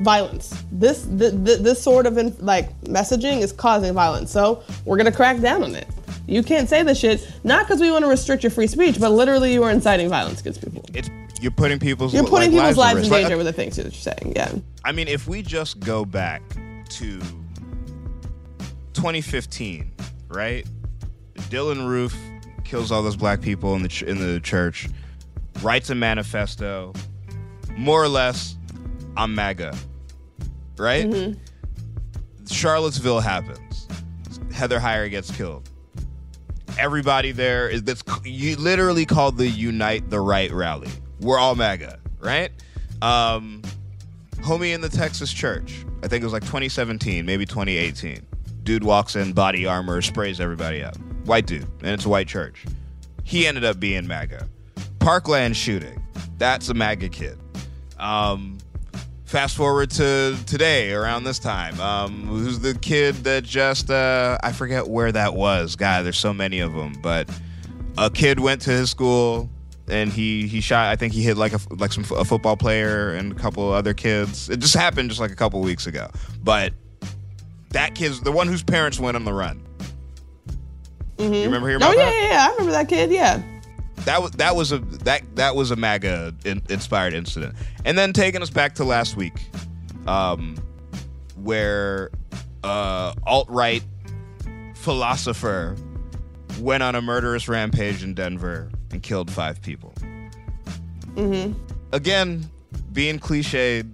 violence. 0.00 0.62
This 0.72 1.06
th- 1.06 1.32
th- 1.44 1.60
this 1.60 1.82
sort 1.82 2.06
of 2.06 2.18
in, 2.18 2.34
like 2.40 2.78
messaging 2.82 3.42
is 3.42 3.52
causing 3.52 3.92
violence. 3.92 4.30
So 4.30 4.62
we're 4.84 4.96
gonna 4.96 5.12
crack 5.12 5.40
down 5.40 5.62
on 5.62 5.74
it. 5.74 5.86
You 6.26 6.42
can't 6.42 6.68
say 6.68 6.82
this 6.82 6.98
shit 6.98 7.30
not 7.44 7.66
because 7.66 7.80
we 7.80 7.90
want 7.90 8.04
to 8.04 8.08
restrict 8.08 8.42
your 8.42 8.50
free 8.50 8.66
speech, 8.68 8.98
but 9.00 9.10
literally 9.10 9.52
you 9.52 9.62
are 9.64 9.70
inciting 9.70 10.08
violence 10.08 10.40
against 10.40 10.62
people. 10.62 10.84
it's 10.94 11.10
you're 11.40 11.50
putting 11.50 11.80
people's 11.80 12.14
You're 12.14 12.22
putting 12.22 12.52
like, 12.52 12.60
people's 12.60 12.76
lives, 12.76 12.94
lives 12.94 13.08
in 13.08 13.12
danger 13.12 13.28
Like, 13.30 13.38
with 13.38 13.46
the 13.46 13.52
things 13.52 13.74
that 13.74 13.82
you're 13.82 13.92
saying. 13.92 14.34
Yeah. 14.36 14.52
I 14.84 14.92
mean, 14.92 15.08
if 15.08 15.26
we 15.26 15.42
just 15.42 15.80
go 15.80 16.04
back 16.04 16.40
to 16.90 17.20
2015, 18.94 19.92
right? 20.28 20.66
Dylann 21.50 21.86
Roof 21.86 22.16
kills 22.64 22.90
all 22.92 23.02
those 23.02 23.16
black 23.16 23.40
people 23.40 23.74
in 23.74 23.82
the 23.82 23.88
ch- 23.88 24.02
in 24.02 24.18
the 24.18 24.40
church, 24.40 24.88
writes 25.62 25.90
a 25.90 25.94
manifesto, 25.94 26.92
more 27.76 28.02
or 28.02 28.08
less, 28.08 28.56
I'm 29.16 29.34
MAGA, 29.34 29.76
right? 30.78 31.36
Charlottesville 32.48 33.20
happens. 33.20 33.88
Heather 34.52 34.78
Heyer 34.78 35.10
gets 35.10 35.30
killed. 35.30 35.68
everybody 36.78 37.32
there 37.32 37.68
is 37.68 37.82
that's 37.82 38.02
you 38.24 38.56
literally 38.56 39.04
called 39.04 39.36
the 39.36 39.46
Unite 39.48 40.08
the 40.10 40.20
Right 40.20 40.50
rally. 40.50 40.88
We're 41.20 41.38
all 41.38 41.54
MAGA, 41.54 41.98
right? 42.20 42.50
Um, 43.02 43.62
homie 44.36 44.74
in 44.74 44.80
the 44.80 44.88
Texas 44.88 45.32
church. 45.32 45.84
I 46.02 46.08
think 46.08 46.22
it 46.22 46.24
was 46.24 46.32
like 46.32 46.42
2017, 46.44 47.24
maybe 47.26 47.44
2018. 47.46 48.22
Dude 48.62 48.84
walks 48.84 49.16
in, 49.16 49.32
body 49.32 49.66
armor, 49.66 50.02
sprays 50.02 50.40
everybody 50.40 50.82
up. 50.82 50.96
White 51.24 51.46
dude, 51.46 51.66
and 51.80 51.90
it's 51.90 52.04
a 52.04 52.08
white 52.08 52.28
church. 52.28 52.64
He 53.24 53.46
ended 53.46 53.64
up 53.64 53.80
being 53.80 54.06
MAGA. 54.06 54.48
Parkland 54.98 55.56
shooting. 55.56 56.00
That's 56.38 56.68
a 56.68 56.74
MAGA 56.74 57.08
kid. 57.08 57.38
Um, 57.98 58.58
fast 59.32 59.56
forward 59.56 59.90
to 59.90 60.36
today 60.46 60.92
around 60.92 61.24
this 61.24 61.38
time 61.38 61.80
um, 61.80 62.26
who's 62.26 62.58
the 62.58 62.74
kid 62.74 63.14
that 63.24 63.42
just 63.42 63.90
uh, 63.90 64.36
i 64.42 64.52
forget 64.52 64.86
where 64.86 65.10
that 65.10 65.32
was 65.32 65.74
god 65.74 66.04
there's 66.04 66.18
so 66.18 66.34
many 66.34 66.60
of 66.60 66.74
them 66.74 66.92
but 67.00 67.26
a 67.96 68.10
kid 68.10 68.38
went 68.38 68.60
to 68.60 68.68
his 68.68 68.90
school 68.90 69.48
and 69.88 70.12
he 70.12 70.46
he 70.46 70.60
shot 70.60 70.88
i 70.88 70.96
think 70.96 71.14
he 71.14 71.22
hit 71.22 71.38
like 71.38 71.54
a 71.54 71.58
like 71.76 71.94
some 71.94 72.04
a 72.14 72.26
football 72.26 72.58
player 72.58 73.14
and 73.14 73.32
a 73.32 73.34
couple 73.34 73.72
other 73.72 73.94
kids 73.94 74.50
it 74.50 74.58
just 74.58 74.74
happened 74.74 75.08
just 75.08 75.20
like 75.20 75.30
a 75.30 75.34
couple 75.34 75.58
weeks 75.62 75.86
ago 75.86 76.10
but 76.42 76.74
that 77.72 77.94
kid's 77.94 78.20
the 78.20 78.32
one 78.32 78.46
whose 78.48 78.62
parents 78.62 78.98
went 79.00 79.16
on 79.16 79.24
the 79.24 79.32
run 79.32 79.62
Mm-hmm. 81.18 81.34
you 81.34 81.44
remember 81.44 81.68
hearing 81.68 81.82
Oh 81.82 81.92
yeah, 81.92 82.10
yeah, 82.10 82.28
yeah. 82.28 82.46
I 82.46 82.50
remember 82.52 82.72
that 82.72 82.88
kid. 82.88 83.10
Yeah. 83.10 83.40
that 84.06 84.20
was 84.22 84.30
that 84.32 84.56
was 84.56 84.72
a 84.72 84.78
that 84.78 85.22
that 85.36 85.54
was 85.54 85.70
a 85.70 85.76
MAGA 85.76 86.34
in, 86.44 86.62
inspired 86.68 87.14
incident, 87.14 87.54
and 87.84 87.96
then 87.96 88.12
taking 88.12 88.42
us 88.42 88.50
back 88.50 88.74
to 88.76 88.84
last 88.84 89.16
week, 89.16 89.44
um, 90.06 90.56
where 91.36 92.10
uh, 92.64 93.12
alt 93.24 93.48
right 93.50 93.82
philosopher 94.74 95.76
went 96.58 96.82
on 96.82 96.94
a 96.96 97.02
murderous 97.02 97.46
rampage 97.46 98.02
in 98.02 98.14
Denver 98.14 98.70
and 98.90 99.02
killed 99.02 99.30
five 99.30 99.62
people. 99.62 99.94
Mm-hmm. 101.14 101.52
Again, 101.92 102.50
being 102.92 103.18
cliched, 103.20 103.88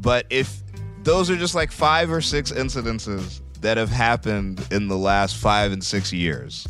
but 0.00 0.26
if 0.30 0.62
those 1.08 1.30
are 1.30 1.36
just 1.36 1.54
like 1.54 1.72
five 1.72 2.12
or 2.12 2.20
six 2.20 2.52
incidences 2.52 3.40
that 3.62 3.78
have 3.78 3.88
happened 3.88 4.62
in 4.70 4.88
the 4.88 4.96
last 4.98 5.38
five 5.38 5.72
and 5.72 5.82
six 5.82 6.12
years, 6.12 6.68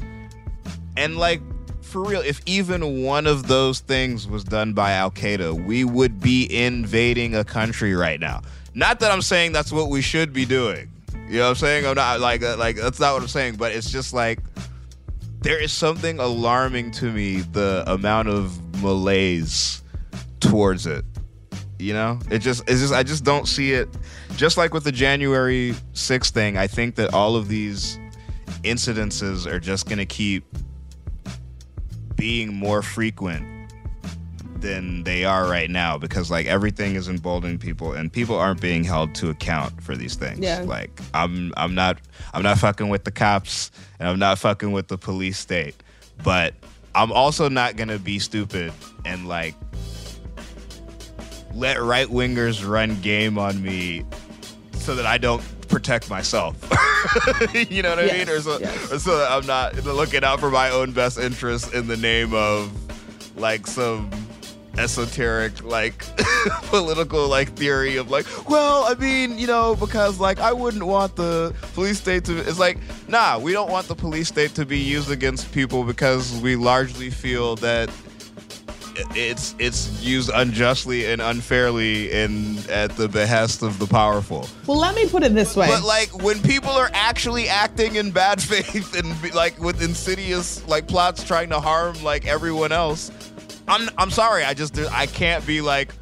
and 0.97 1.17
like 1.17 1.43
for 1.83 2.05
real, 2.05 2.21
if 2.21 2.41
even 2.47 3.03
one 3.03 3.27
of 3.27 3.49
those 3.49 3.81
things 3.81 4.29
was 4.29 4.45
done 4.45 4.75
by 4.75 4.93
Al 4.93 5.11
Qaeda, 5.11 5.65
we 5.65 5.83
would 5.83 6.21
be 6.21 6.47
invading 6.55 7.35
a 7.35 7.43
country 7.43 7.97
right 7.97 8.21
now. 8.21 8.43
Not 8.75 9.01
that 9.01 9.11
I'm 9.11 9.23
saying 9.23 9.51
that's 9.51 9.73
what 9.73 9.89
we 9.89 10.03
should 10.03 10.33
be 10.33 10.45
doing. 10.45 10.89
You 11.29 11.39
know 11.39 11.45
what 11.45 11.49
I'm 11.49 11.55
saying? 11.57 11.87
I'm 11.87 11.97
not 11.97 12.21
like 12.21 12.45
uh, 12.45 12.57
like 12.57 12.77
that's 12.77 13.01
not 13.01 13.15
what 13.15 13.23
I'm 13.23 13.29
saying, 13.29 13.57
but 13.57 13.73
it's 13.73 13.91
just 13.91 14.15
like 14.15 14.39
there 15.41 15.61
is 15.61 15.73
something 15.73 16.21
alarming 16.21 16.93
to 16.93 17.11
me 17.11 17.41
the 17.41 17.83
amount 17.89 18.29
of 18.29 18.83
malaise 18.83 19.83
towards 20.39 20.87
it. 20.87 21.05
You 21.81 21.93
know? 21.93 22.21
It 22.31 22.39
just 22.39 22.63
it's 22.69 22.81
just 22.81 22.93
I 22.93 23.03
just 23.03 23.25
don't 23.25 23.49
see 23.49 23.73
it 23.73 23.89
just 24.39 24.57
like 24.57 24.73
with 24.73 24.85
the 24.85 24.93
January 24.93 25.75
6th 25.95 26.31
thing, 26.31 26.57
I 26.57 26.69
think 26.69 26.95
that 26.95 27.13
all 27.13 27.35
of 27.35 27.49
these 27.49 27.99
incidences 28.63 29.47
are 29.47 29.59
just 29.59 29.87
going 29.87 29.99
to 29.99 30.07
keep 30.07 30.45
being 32.15 32.55
more 32.55 32.81
frequent 32.81 33.45
than 34.61 35.03
they 35.03 35.25
are 35.25 35.49
right 35.49 35.69
now 35.69 35.99
because 35.99 36.31
like 36.31 36.47
everything 36.47 36.95
is 36.95 37.09
emboldening 37.09 37.59
people 37.59 37.93
and 37.93 38.13
people 38.13 38.37
aren't 38.37 38.61
being 38.61 38.85
held 38.85 39.13
to 39.17 39.29
account 39.29 39.83
for 39.83 39.97
these 39.97 40.15
things. 40.15 40.39
Yeah. 40.39 40.63
Like 40.63 41.01
I'm 41.15 41.53
I'm 41.57 41.75
not 41.75 42.01
I'm 42.33 42.43
not 42.45 42.59
fucking 42.59 42.89
with 42.89 43.03
the 43.05 43.13
cops 43.13 43.73
and 43.99 44.09
I'm 44.09 44.21
not 44.21 44.39
fucking 44.39 44.71
with 44.71 44.87
the 44.87 44.99
police 44.99 45.39
state. 45.39 45.75
But 46.23 46.55
I'm 46.95 47.11
also 47.11 47.49
not 47.49 47.77
gonna 47.77 47.99
be 47.99 48.21
stupid 48.21 48.73
and 49.05 49.29
like 49.29 49.55
let 51.55 51.81
right 51.81 52.09
wingers 52.09 52.69
run 52.69 53.01
game 53.01 53.37
on 53.39 53.61
me 53.63 54.05
so 54.79 54.95
that 54.95 55.07
I 55.07 55.19
don't 55.19 55.43
protect 55.69 56.09
myself. 56.11 56.57
you 57.55 57.83
know 57.83 57.91
what 57.91 57.99
I 57.99 58.07
mean? 58.07 58.29
Or 58.29 58.41
so, 58.41 58.59
yes. 58.59 58.93
or 58.93 58.99
so 58.99 59.19
that 59.19 59.31
I'm 59.31 59.47
not 59.47 59.77
looking 59.85 60.25
out 60.25 60.41
for 60.41 60.51
my 60.51 60.71
own 60.71 60.93
best 60.93 61.19
interests 61.19 61.73
in 61.73 61.87
the 61.87 61.97
name 61.97 62.35
of 62.35 62.73
like 63.37 63.67
some 63.67 64.11
esoteric 64.79 65.65
like 65.65 66.05
political 66.65 67.27
like 67.27 67.49
theory 67.55 67.97
of 67.97 68.11
like 68.11 68.25
well 68.49 68.85
i 68.85 68.95
mean 68.95 69.37
you 69.37 69.47
know 69.47 69.75
because 69.75 70.21
like 70.21 70.39
i 70.39 70.53
wouldn't 70.53 70.85
want 70.85 71.17
the 71.17 71.53
police 71.75 71.99
state 71.99 72.25
to 72.25 72.39
it's 72.39 72.61
like 72.61 72.79
nah 73.09 73.37
we 73.37 73.53
don't 73.53 73.73
want 73.73 73.89
the 73.89 73.95
police 73.95 74.29
state 74.29 74.55
to 74.55 74.65
be 74.65 74.79
used 74.79 75.11
against 75.11 75.51
people 75.51 75.83
because 75.83 76.41
we 76.41 76.55
largely 76.55 77.11
feel 77.11 77.57
that 77.57 77.91
it's 79.15 79.55
it's 79.59 80.03
used 80.03 80.31
unjustly 80.35 81.07
and 81.07 81.21
unfairly 81.23 82.11
and 82.13 82.69
at 82.69 82.91
the 82.97 83.09
behest 83.09 83.63
of 83.63 83.79
the 83.79 83.87
powerful 83.87 84.49
Well, 84.67 84.79
let 84.79 84.95
me 84.95 85.09
put 85.09 85.23
it 85.23 85.35
this 85.35 85.55
way. 85.57 85.69
but 85.69 85.85
like 85.85 86.23
when 86.23 86.41
people 86.43 86.71
are 86.71 86.91
actually 86.93 87.49
acting 87.49 87.95
in 87.97 88.11
bad 88.11 88.43
faith 88.53 88.97
and 88.99 89.21
be, 89.23 89.31
like 89.31 89.59
with 89.61 89.83
insidious 89.83 90.67
like 90.67 90.89
plots 90.89 91.23
trying 91.25 91.51
to 91.51 91.61
harm 91.61 92.03
like 92.03 92.27
everyone 92.27 92.73
else, 92.73 93.11
I'm 93.69 93.89
I'm 93.99 94.11
sorry. 94.11 94.45
I 94.45 94.55
just 94.55 94.79
I 94.91 95.07
can't 95.07 95.47
be 95.47 95.61
like 95.61 95.95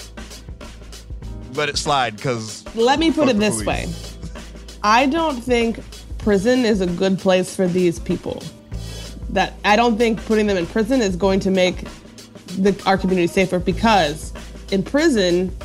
let 1.55 1.69
it 1.69 1.79
slide 1.79 2.17
because 2.17 2.65
Let 2.75 2.99
me 2.99 3.11
put 3.13 3.29
it 3.29 3.39
this 3.39 3.63
police. 3.63 3.67
way. 3.67 3.89
I 4.83 5.07
don't 5.07 5.41
think 5.43 5.81
prison 6.19 6.65
is 6.65 6.81
a 6.81 6.87
good 6.87 7.19
place 7.19 7.55
for 7.57 7.67
these 7.67 7.99
people. 7.99 8.43
That 9.31 9.55
I 9.65 9.75
don't 9.77 9.97
think 9.99 10.25
putting 10.27 10.47
them 10.47 10.57
in 10.57 10.67
prison 10.67 11.01
is 11.01 11.17
going 11.17 11.41
to 11.41 11.51
make 11.51 11.85
the, 12.59 12.81
our 12.87 12.97
community 12.99 13.27
safer 13.27 13.59
because 13.59 14.33
in 14.71 14.83
prison, 14.83 15.57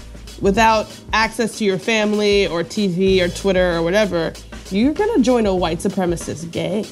without 0.42 0.88
access 1.14 1.58
to 1.60 1.66
your 1.66 1.80
family 1.80 2.48
or 2.48 2.64
TV 2.64 3.22
or 3.22 3.30
Twitter 3.30 3.74
or 3.74 3.84
whatever, 3.84 4.34
you're 4.70 4.94
gonna 4.94 5.22
join 5.22 5.46
a 5.46 5.56
white 5.56 5.80
supremacist 5.80 6.52
gang. 6.52 6.86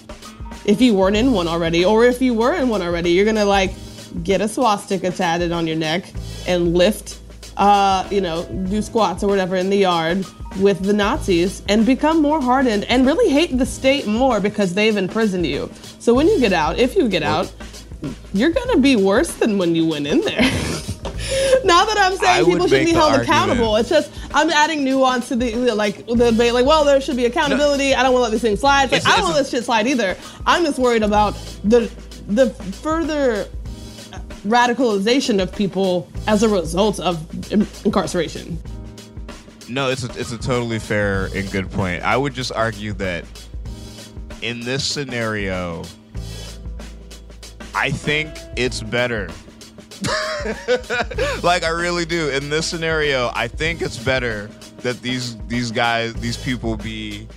If 0.65 0.81
you 0.81 0.93
weren't 0.93 1.15
in 1.15 1.31
one 1.31 1.47
already, 1.47 1.85
or 1.85 2.05
if 2.05 2.21
you 2.21 2.33
were 2.33 2.53
in 2.53 2.69
one 2.69 2.81
already, 2.81 3.11
you're 3.11 3.25
gonna 3.25 3.45
like 3.45 3.73
get 4.23 4.41
a 4.41 4.47
swastika 4.47 5.11
tatted 5.11 5.51
on 5.51 5.67
your 5.67 5.77
neck 5.77 6.05
and 6.47 6.75
lift 6.75 7.19
uh, 7.59 8.07
you 8.09 8.21
know, 8.21 8.45
do 8.69 8.81
squats 8.81 9.21
or 9.21 9.27
whatever 9.27 9.57
in 9.57 9.69
the 9.69 9.75
yard 9.77 10.25
with 10.61 10.81
the 10.81 10.93
Nazis 10.93 11.61
and 11.67 11.85
become 11.85 12.21
more 12.21 12.41
hardened 12.41 12.85
and 12.85 13.05
really 13.05 13.29
hate 13.29 13.57
the 13.57 13.65
state 13.65 14.07
more 14.07 14.39
because 14.39 14.73
they've 14.73 14.95
imprisoned 14.95 15.45
you. 15.45 15.69
So 15.99 16.13
when 16.13 16.27
you 16.27 16.39
get 16.39 16.53
out, 16.53 16.79
if 16.79 16.95
you 16.95 17.09
get 17.09 17.21
out, 17.21 17.53
you're 18.33 18.51
gonna 18.51 18.77
be 18.77 18.95
worse 18.95 19.33
than 19.35 19.57
when 19.57 19.75
you 19.75 19.85
went 19.87 20.07
in 20.07 20.21
there. 20.21 20.41
now 21.63 21.85
that 21.85 21.97
I'm 21.99 22.15
saying 22.17 22.45
would 22.47 22.53
people 22.53 22.67
should 22.67 22.85
be 22.85 22.93
held 22.93 23.11
argument- 23.13 23.29
accountable. 23.29 23.75
It's 23.75 23.89
just 23.89 24.11
I'm 24.33 24.49
adding 24.49 24.83
nuance 24.83 25.27
to 25.29 25.35
the 25.35 25.53
like 25.75 26.05
the 26.07 26.31
debate. 26.31 26.53
Like, 26.53 26.65
well, 26.65 26.85
there 26.85 27.01
should 27.01 27.17
be 27.17 27.25
accountability. 27.25 27.93
I 27.95 28.03
don't 28.03 28.13
want 28.13 28.21
to 28.21 28.23
let 28.23 28.31
this 28.31 28.41
thing 28.41 28.55
slide. 28.57 28.85
It's 28.85 28.91
like 28.93 29.01
It's- 29.01 29.13
I 29.13 29.17
don't 29.17 29.25
want 29.25 29.37
this 29.37 29.49
shit 29.49 29.63
slide 29.65 29.87
either. 29.87 30.15
I'm 30.45 30.63
just 30.63 30.79
worried 30.79 31.03
about 31.03 31.33
the 31.63 31.91
the 32.27 32.49
further 32.51 33.47
radicalization 34.45 35.41
of 35.41 35.53
people 35.53 36.09
as 36.27 36.43
a 36.43 36.49
result 36.49 36.99
of 36.99 37.51
incarceration. 37.85 38.57
no, 39.67 39.89
it's 39.89 40.03
a, 40.03 40.19
it's 40.19 40.31
a 40.31 40.37
totally 40.37 40.79
fair 40.79 41.25
and 41.35 41.51
good 41.51 41.69
point. 41.71 42.03
I 42.03 42.15
would 42.15 42.33
just 42.33 42.51
argue 42.51 42.93
that 42.93 43.25
in 44.41 44.61
this 44.61 44.83
scenario, 44.85 45.83
I 47.75 47.91
think 47.91 48.33
it's 48.55 48.81
better. 48.81 49.29
like 51.43 51.63
I 51.63 51.69
really 51.69 52.05
do. 52.05 52.29
In 52.29 52.49
this 52.49 52.65
scenario, 52.67 53.31
I 53.33 53.47
think 53.47 53.81
it's 53.81 53.97
better 53.97 54.49
that 54.77 55.01
these 55.01 55.37
these 55.47 55.71
guys, 55.71 56.13
these 56.15 56.37
people 56.37 56.77
be 56.77 57.27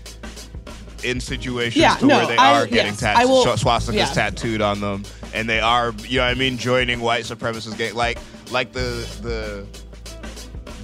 in 1.02 1.20
situations 1.20 1.76
Yeah, 1.76 1.96
to 1.96 2.06
no, 2.06 2.18
where 2.18 2.26
they 2.28 2.36
I- 2.36 2.62
are 2.62 2.66
getting 2.66 2.92
yes, 2.92 3.00
tat- 3.00 3.16
I 3.16 3.24
will- 3.24 3.44
swastikas 3.44 3.94
yeah. 3.94 4.06
tattooed 4.12 4.60
on 4.60 4.80
them, 4.80 5.04
and 5.34 5.48
they 5.48 5.58
are, 5.60 5.92
you 6.06 6.18
know, 6.18 6.24
what 6.26 6.30
I 6.30 6.34
mean, 6.34 6.56
joining 6.58 7.00
white 7.00 7.24
supremacist 7.24 7.76
gang. 7.76 7.94
Like, 7.94 8.18
like 8.52 8.72
the 8.72 9.06
the 9.22 9.66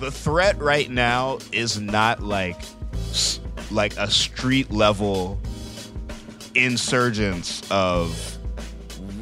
the 0.00 0.10
threat 0.10 0.58
right 0.60 0.90
now 0.90 1.38
is 1.52 1.80
not 1.80 2.22
like 2.22 2.60
like 3.70 3.96
a 3.96 4.10
street 4.10 4.70
level 4.72 5.38
insurgence 6.54 7.62
of 7.70 8.37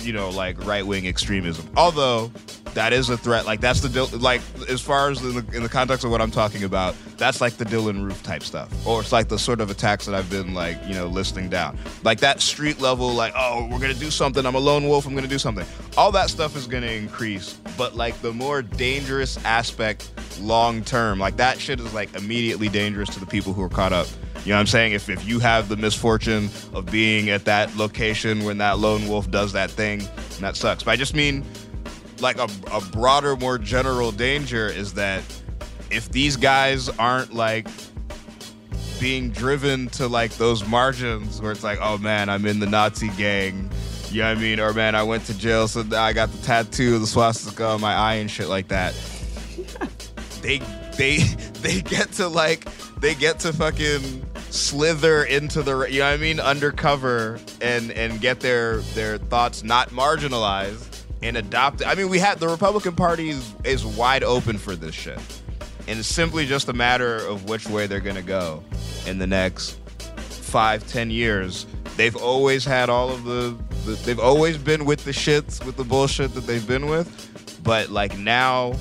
you 0.07 0.13
know 0.13 0.31
like 0.31 0.65
right 0.65 0.87
wing 0.87 1.07
extremism. 1.07 1.69
Although 1.77 2.31
that 2.75 2.93
is 2.93 3.09
a 3.09 3.17
threat. 3.17 3.47
Like 3.47 3.61
that's 3.61 3.81
the 3.81 4.17
like 4.19 4.43
as 4.69 4.81
far 4.81 5.11
as 5.11 5.23
in 5.23 5.35
the, 5.35 5.57
in 5.57 5.63
the 5.63 5.69
context 5.69 6.05
of 6.05 6.11
what 6.11 6.21
I'm 6.21 6.31
talking 6.31 6.65
about, 6.65 6.95
that's 7.17 7.41
like 7.41 7.55
the 7.55 7.65
Dylann 7.65 8.05
Roof 8.05 8.23
type 8.23 8.43
stuff, 8.43 8.71
or 8.87 9.01
it's 9.01 9.13
like 9.13 9.29
the 9.29 9.39
sort 9.39 9.61
of 9.61 9.71
attacks 9.71 10.07
that 10.07 10.15
I've 10.15 10.31
been 10.31 10.55
like 10.55 10.79
you 10.87 10.95
know 10.95 11.07
listing 11.07 11.49
down, 11.49 11.79
like 12.05 12.21
that 12.21 12.41
street 12.41 12.81
level. 12.81 13.13
Like 13.13 13.33
oh, 13.37 13.69
we're 13.71 13.79
gonna 13.79 13.95
do 13.95 14.11
something. 14.11 14.45
I'm 14.45 14.55
a 14.55 14.61
lone 14.61 14.89
wolf. 14.89 15.07
I'm 15.07 15.15
gonna 15.15 15.27
do 15.27 15.39
something. 15.39 15.67
All 15.97 16.13
that 16.13 16.31
stuff 16.31 16.57
is 16.57 16.67
gonna 16.67 16.87
increase, 16.87 17.55
but 17.77 17.95
like 17.95 18.21
the 18.21 18.33
more 18.33 18.63
dangerous 18.63 19.43
aspect 19.45 20.13
long 20.41 20.83
term, 20.85 21.19
like 21.19 21.37
that 21.37 21.59
shit 21.59 21.81
is 21.81 21.95
like 21.95 22.15
immediately 22.15 22.69
dangerous 22.69 23.09
to 23.11 23.21
the 23.21 23.27
people 23.27 23.53
who 23.53 23.63
are 23.63 23.69
caught 23.69 23.93
up 23.93 24.07
You 24.45 24.51
know 24.51 24.57
what 24.57 24.61
I'm 24.61 24.67
saying? 24.67 24.93
If, 24.93 25.09
if 25.09 25.27
you 25.27 25.41
have 25.41 25.69
the 25.69 25.77
misfortune 25.77 26.51
of 26.73 26.87
being 26.87 27.31
at 27.31 27.45
that 27.47 27.75
location 27.77 28.45
when 28.45 28.59
that 28.59 28.79
lone 28.79 29.09
wolf 29.09 29.31
does 29.31 29.53
that 29.55 29.71
thing, 29.71 30.03
that 30.41 30.57
sucks. 30.57 30.83
But 30.85 30.93
I 30.93 30.97
just 30.97 31.15
mean, 31.15 31.45
like, 32.21 32.39
a, 32.39 32.49
a 32.73 32.81
broader, 32.93 33.37
more 33.37 33.59
general 33.59 34.13
danger 34.13 34.67
is 34.67 34.95
that 34.95 35.23
if 35.91 36.11
these 36.11 36.37
guys 36.37 36.89
aren't, 36.89 37.35
like, 37.35 37.69
being 39.01 39.31
driven 39.31 39.89
to, 39.91 40.07
like, 40.09 40.33
those 40.33 40.67
margins 40.67 41.41
where 41.41 41.53
it's 41.53 41.65
like, 41.65 41.79
oh 41.81 41.99
man, 41.99 42.29
I'm 42.29 42.47
in 42.47 42.61
the 42.61 42.67
Nazi 42.67 43.09
gang. 43.11 43.71
You 44.11 44.23
know 44.23 44.29
what 44.31 44.39
I 44.39 44.41
mean? 44.41 44.61
Or 44.61 44.73
man, 44.73 44.95
I 44.95 45.03
went 45.03 45.27
to 45.27 45.37
jail, 45.37 45.69
so 45.69 45.85
I 45.95 46.13
got 46.13 46.31
the 46.31 46.39
tattoo 46.39 46.99
the 46.99 47.07
swastika 47.07 47.67
on 47.67 47.81
my 47.81 47.93
eye 47.93 48.15
and 48.15 48.31
shit 48.31 48.49
like 48.49 48.69
that. 48.69 48.95
they 50.43 50.59
they 50.97 51.19
they 51.61 51.81
get 51.83 52.13
to 52.13 52.29
like 52.29 52.67
they 53.01 53.15
get 53.15 53.41
to 53.41 53.53
fucking 53.53 54.25
slither 54.51 55.25
into 55.25 55.63
the 55.63 55.87
you 55.91 55.99
know 55.99 56.07
what 56.07 56.15
I 56.15 56.17
mean 56.17 56.41
undercover 56.41 57.39
and 57.61 57.91
and 57.91 58.21
get 58.21 58.41
their 58.41 58.79
their 58.95 59.19
thoughts 59.19 59.63
not 59.63 59.91
marginalized 59.91 60.96
and 61.27 61.37
adopt 61.37 61.81
it. 61.81 61.87
I 61.87 61.95
mean 61.95 62.09
we 62.09 62.19
had 62.19 62.39
the 62.39 62.49
Republican 62.49 62.95
Party 62.95 63.31
is, 63.31 63.55
is 63.65 63.85
wide 63.85 64.23
open 64.23 64.59
for 64.59 64.77
this 64.77 64.95
shit 64.95 65.19
and 65.89 65.99
it's 65.99 66.09
simply 66.09 66.47
just 66.47 66.69
a 66.69 66.73
matter 66.73 67.17
of 67.17 67.49
which 67.49 67.69
way 67.69 67.87
they're 67.87 68.01
gonna 68.01 68.23
go 68.23 68.63
in 69.07 69.19
the 69.19 69.27
next 69.27 69.79
five 70.29 70.87
ten 70.89 71.11
years 71.11 71.67
they've 71.97 72.17
always 72.17 72.65
had 72.65 72.89
all 72.89 73.11
of 73.11 73.25
the, 73.25 73.57
the 73.85 73.93
they've 74.05 74.21
always 74.21 74.59
been 74.59 74.85
with 74.85 75.05
the 75.05 75.11
shits 75.11 75.65
with 75.65 75.77
the 75.77 75.85
bullshit 75.85 76.35
that 76.35 76.47
they've 76.47 76.67
been 76.67 76.87
with 76.87 77.61
but 77.63 77.91
like 77.91 78.17
now 78.19 78.73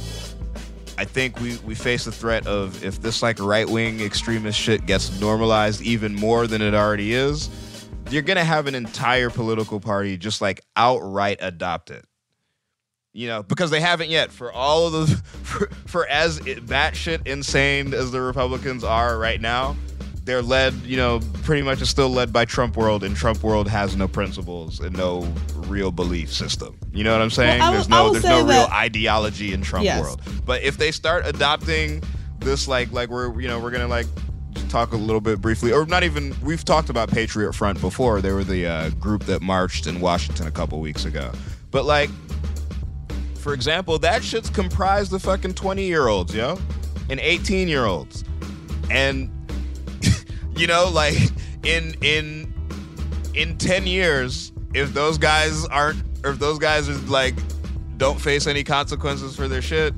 I 0.97 1.03
think 1.03 1.39
we, 1.41 1.57
we 1.57 1.75
face 1.75 2.05
the 2.05 2.11
threat 2.11 2.47
of 2.47 2.81
if 2.83 3.01
this 3.01 3.21
like 3.21 3.39
right 3.39 3.67
wing 3.67 3.99
extremist 3.99 4.57
shit 4.57 4.85
gets 4.85 5.19
normalized 5.19 5.81
even 5.81 6.15
more 6.15 6.47
than 6.47 6.61
it 6.61 6.73
already 6.73 7.13
is, 7.13 7.49
you're 8.09 8.21
gonna 8.21 8.45
have 8.45 8.67
an 8.67 8.75
entire 8.75 9.29
political 9.29 9.81
party 9.81 10.15
just 10.15 10.41
like 10.41 10.61
outright 10.77 11.39
adopt 11.41 11.91
it. 11.91 12.05
You 13.16 13.28
know, 13.28 13.43
because 13.43 13.72
they 13.72 13.80
haven't 13.80 14.09
yet. 14.09 14.30
For 14.30 14.51
all 14.51 14.88
of 14.88 15.07
the 15.07 15.16
for, 15.43 15.68
for 15.88 16.05
as 16.07 16.39
batshit 16.41 17.26
insane 17.26 17.93
as 17.93 18.11
the 18.11 18.20
Republicans 18.20 18.84
are 18.84 19.18
right 19.18 19.39
now, 19.39 19.78
they're 20.26 20.41
led, 20.41 20.74
you 20.84 20.97
know, 20.97 21.22
pretty 21.43 21.61
much 21.61 21.82
is 21.82 21.89
still 21.89 22.09
led 22.09 22.34
by 22.34 22.43
Trump 22.43 22.76
world, 22.76 23.05
and 23.05 23.16
Trump 23.16 23.41
world 23.41 23.70
has 23.70 23.95
no 23.95 24.09
principles 24.09 24.82
and 24.82 24.97
no 24.97 25.32
real 25.55 25.91
belief 25.91 26.30
system. 26.34 26.78
You 26.91 27.05
know 27.05 27.13
what 27.13 27.22
I'm 27.22 27.30
saying? 27.30 27.59
Well, 27.59 27.72
there's 27.72 27.88
no 27.88 28.11
there's 28.11 28.26
no 28.26 28.39
real 28.39 28.47
that- 28.47 28.72
ideology 28.72 29.53
in 29.53 29.61
Trump 29.61 29.86
Yes. 29.86 30.01
world. 30.01 30.22
But 30.45 30.63
if 30.63 30.78
they 30.78 30.91
start 30.91 31.26
adopting 31.26 32.03
this, 32.39 32.68
like 32.68 32.91
like 32.91 33.09
we're 33.09 33.39
you 33.39 33.47
know 33.47 33.59
we're 33.61 33.72
gonna 33.72 33.88
like 33.88 34.07
talk 34.68 34.91
a 34.91 34.97
little 34.97 35.22
bit 35.22 35.39
briefly, 35.39 35.72
or 35.72 35.86
not 35.86 36.03
even 36.03 36.36
we've 36.43 36.66
talked 36.66 36.89
about 36.89 37.09
Patriot 37.09 37.53
Front 37.53 37.80
before. 37.80 38.20
They 38.20 38.34
were 38.34 38.43
the 38.43 38.68
uh, 38.68 38.89
group 38.89 39.24
that 39.26 39.41
marched 39.41 39.88
in 39.88 40.01
Washington 40.01 40.47
a 40.47 40.51
couple 40.51 40.82
weeks 40.82 41.05
ago. 41.05 41.32
But 41.72 41.86
like 41.86 42.09
for 43.45 43.53
example, 43.53 43.99
that 43.99 44.23
shit's 44.23 44.49
comprised 44.49 45.13
of 45.13 45.21
fucking 45.21 45.53
20 45.53 45.83
year 45.83 46.07
olds, 46.07 46.33
yo, 46.33 46.57
and 47.11 47.19
18 47.19 47.67
year 47.67 47.85
olds. 47.85 48.23
And 48.89 49.29
you 50.55 50.65
know, 50.65 50.89
like 50.89 51.15
in 51.63 51.93
in 52.01 52.51
in 53.35 53.55
10 53.59 53.85
years, 53.85 54.51
if 54.73 54.95
those 54.95 55.19
guys 55.19 55.63
aren't 55.67 56.01
or 56.23 56.31
if 56.31 56.39
those 56.39 56.57
guys 56.57 56.89
are 56.89 56.95
like 57.05 57.35
don't 57.97 58.19
face 58.19 58.47
any 58.47 58.63
consequences 58.63 59.35
for 59.35 59.47
their 59.47 59.61
shit, 59.61 59.93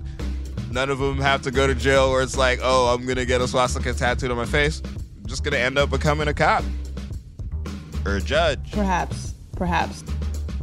none 0.70 0.90
of 0.90 1.00
them 1.00 1.18
have 1.18 1.42
to 1.44 1.50
go 1.50 1.68
to 1.68 1.74
jail 1.74 2.12
where 2.12 2.24
it's 2.24 2.36
like, 2.36 2.60
oh, 2.62 2.94
I'm 2.94 3.06
gonna 3.06 3.24
get 3.24 3.40
a 3.40 3.48
swastika 3.48 3.94
tattooed 3.94 4.30
on 4.30 4.36
my 4.36 4.46
face. 4.46 4.82
I'm 4.84 5.26
just 5.26 5.46
gonna 5.46 5.56
end 5.56 5.78
up 5.78 5.90
becoming 5.90 6.28
a 6.28 6.34
cop. 6.34 6.66
Or 8.06 8.18
a 8.18 8.22
judge. 8.22 8.74
Perhaps. 8.74 9.36
Perhaps. 9.56 10.04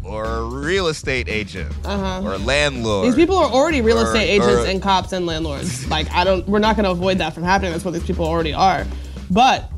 Or 0.05 0.25
a 0.25 0.45
real 0.45 0.89
estate 0.89 1.29
agent. 1.29 1.73
Uh-huh. 1.85 2.23
Or 2.23 2.35
a 2.35 2.39
landlord. 2.39 3.07
These 3.07 3.15
people 3.15 3.37
are 3.37 3.51
already 3.51 3.81
real 3.81 3.99
Or- 3.99 4.05
estate 4.05 4.29
agents 4.29 4.65
or- 4.65 4.67
and 4.67 4.83
cops 4.83 5.13
and 5.13 5.27
landlords. 5.27 5.89
like 5.91 6.11
I 6.13 6.25
don't 6.25 6.47
we're 6.49 6.59
not 6.59 6.77
gonna 6.77 6.91
avoid 6.91 7.19
that 7.19 7.35
from 7.35 7.43
happening. 7.43 7.73
That's 7.73 7.85
what 7.85 7.95
these 7.95 8.05
people 8.05 8.27
already 8.27 8.53
are. 8.53 8.87
But 9.31 9.71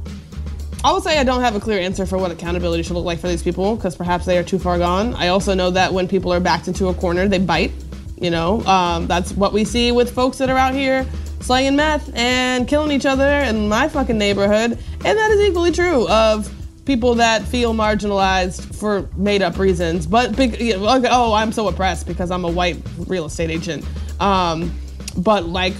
I 0.84 0.92
will 0.92 1.00
say 1.00 1.18
I 1.18 1.24
don't 1.24 1.40
have 1.40 1.56
a 1.56 1.60
clear 1.60 1.78
answer 1.80 2.06
for 2.06 2.18
what 2.18 2.30
accountability 2.30 2.82
should 2.82 2.94
look 2.94 3.04
like 3.04 3.18
for 3.18 3.28
these 3.28 3.42
people 3.42 3.76
because 3.76 3.96
perhaps 3.96 4.24
they 4.26 4.36
are 4.38 4.42
too 4.44 4.58
far 4.58 4.78
gone. 4.78 5.14
I 5.14 5.28
also 5.28 5.54
know 5.54 5.70
that 5.70 5.92
when 5.92 6.06
people 6.08 6.32
are 6.32 6.40
backed 6.40 6.68
into 6.68 6.88
a 6.88 6.94
corner, 6.94 7.28
they 7.28 7.38
bite. 7.38 7.72
You 8.20 8.30
know, 8.30 8.64
um, 8.64 9.06
that's 9.06 9.32
what 9.32 9.52
we 9.52 9.64
see 9.64 9.92
with 9.92 10.12
folks 10.14 10.38
that 10.38 10.48
are 10.48 10.56
out 10.56 10.72
here 10.74 11.06
slaying 11.40 11.76
meth 11.76 12.10
and 12.16 12.66
killing 12.66 12.90
each 12.90 13.04
other 13.06 13.28
in 13.40 13.68
my 13.68 13.88
fucking 13.88 14.16
neighborhood. 14.18 14.72
And 15.04 15.18
that 15.18 15.30
is 15.32 15.40
equally 15.48 15.70
true 15.70 16.08
of 16.08 16.50
people 16.86 17.16
that 17.16 17.42
feel 17.42 17.74
marginalized 17.74 18.74
for 18.74 19.10
made 19.16 19.42
up 19.42 19.58
reasons. 19.58 20.06
But 20.06 20.38
like, 20.38 21.04
oh, 21.10 21.34
I'm 21.34 21.52
so 21.52 21.68
oppressed 21.68 22.06
because 22.06 22.30
I'm 22.30 22.44
a 22.44 22.50
white 22.50 22.78
real 23.06 23.26
estate 23.26 23.50
agent. 23.50 23.84
Um, 24.20 24.74
but 25.18 25.44
like 25.44 25.74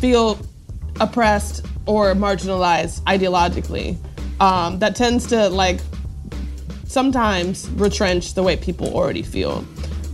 feel 0.00 0.38
oppressed 1.00 1.64
or 1.86 2.12
marginalized 2.14 3.00
ideologically. 3.02 3.96
Um, 4.40 4.80
that 4.80 4.96
tends 4.96 5.26
to 5.28 5.48
like 5.48 5.80
sometimes 6.84 7.70
retrench 7.70 8.34
the 8.34 8.42
way 8.42 8.56
people 8.56 8.94
already 8.94 9.22
feel. 9.22 9.64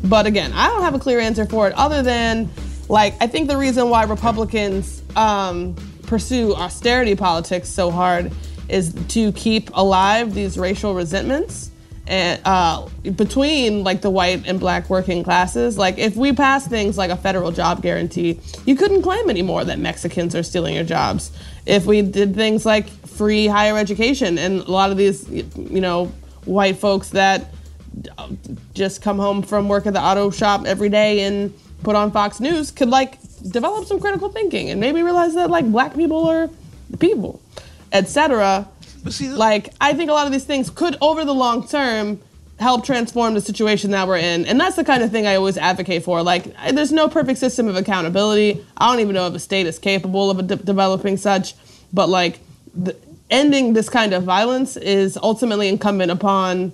But 0.04 0.26
again, 0.26 0.52
I 0.52 0.68
don't 0.68 0.82
have 0.82 0.94
a 0.94 0.98
clear 0.98 1.18
answer 1.18 1.46
for 1.46 1.66
it 1.66 1.74
other 1.74 2.02
than 2.02 2.50
like 2.88 3.14
I 3.20 3.26
think 3.26 3.48
the 3.48 3.56
reason 3.56 3.88
why 3.88 4.04
Republicans 4.04 5.02
um, 5.16 5.74
pursue 6.02 6.54
austerity 6.54 7.14
politics 7.14 7.68
so 7.68 7.90
hard 7.90 8.30
is 8.68 8.94
to 9.08 9.32
keep 9.32 9.70
alive 9.74 10.34
these 10.34 10.58
racial 10.58 10.94
resentments 10.94 11.70
and 12.06 12.40
uh, 12.46 12.88
between 13.16 13.84
like 13.84 14.00
the 14.00 14.10
white 14.10 14.46
and 14.46 14.58
black 14.58 14.88
working 14.88 15.22
classes. 15.22 15.76
Like 15.76 15.98
if 15.98 16.16
we 16.16 16.32
pass 16.32 16.66
things 16.66 16.96
like 16.96 17.10
a 17.10 17.16
federal 17.16 17.52
job 17.52 17.82
guarantee, 17.82 18.40
you 18.64 18.76
couldn't 18.76 19.02
claim 19.02 19.28
anymore 19.28 19.64
that 19.64 19.78
Mexicans 19.78 20.34
are 20.34 20.42
stealing 20.42 20.74
your 20.74 20.84
jobs. 20.84 21.30
If 21.66 21.84
we 21.84 22.00
did 22.02 22.34
things 22.34 22.64
like 22.64 22.88
free 22.88 23.46
higher 23.46 23.76
education 23.76 24.38
and 24.38 24.60
a 24.60 24.70
lot 24.70 24.90
of 24.90 24.96
these, 24.96 25.28
you 25.28 25.80
know, 25.80 26.06
white 26.46 26.76
folks 26.76 27.10
that 27.10 27.52
just 28.74 29.02
come 29.02 29.18
home 29.18 29.42
from 29.42 29.68
work 29.68 29.86
at 29.86 29.92
the 29.92 30.00
auto 30.00 30.30
shop 30.30 30.64
every 30.66 30.88
day 30.88 31.20
and 31.20 31.52
put 31.82 31.94
on 31.94 32.10
Fox 32.10 32.40
News 32.40 32.70
could 32.70 32.88
like 32.88 33.18
develop 33.50 33.86
some 33.86 34.00
critical 34.00 34.30
thinking 34.30 34.70
and 34.70 34.80
maybe 34.80 35.02
realize 35.02 35.34
that 35.34 35.50
like 35.50 35.70
black 35.70 35.94
people 35.94 36.26
are 36.26 36.48
people, 36.98 37.40
etc. 37.92 38.68
Like 39.20 39.72
I 39.80 39.94
think 39.94 40.10
a 40.10 40.12
lot 40.12 40.26
of 40.26 40.32
these 40.32 40.44
things 40.44 40.70
could 40.70 40.96
over 41.00 41.24
the 41.24 41.34
long 41.34 41.66
term 41.66 42.20
help 42.58 42.84
transform 42.84 43.34
the 43.34 43.40
situation 43.40 43.92
that 43.92 44.08
we're 44.08 44.16
in. 44.18 44.44
And 44.44 44.58
that's 44.60 44.74
the 44.76 44.84
kind 44.84 45.02
of 45.02 45.10
thing 45.12 45.26
I 45.26 45.36
always 45.36 45.56
advocate 45.56 46.02
for. 46.02 46.22
Like 46.22 46.52
I- 46.58 46.72
there's 46.72 46.90
no 46.92 47.08
perfect 47.08 47.38
system 47.38 47.68
of 47.68 47.76
accountability. 47.76 48.64
I 48.76 48.90
don't 48.90 49.00
even 49.00 49.14
know 49.14 49.26
if 49.28 49.34
a 49.34 49.38
state 49.38 49.66
is 49.66 49.78
capable 49.78 50.30
of 50.30 50.44
de- 50.46 50.56
developing 50.56 51.16
such, 51.16 51.54
but 51.92 52.08
like 52.08 52.40
the, 52.74 52.96
ending 53.30 53.74
this 53.74 53.88
kind 53.88 54.12
of 54.12 54.24
violence 54.24 54.76
is 54.76 55.16
ultimately 55.22 55.68
incumbent 55.68 56.10
upon 56.10 56.72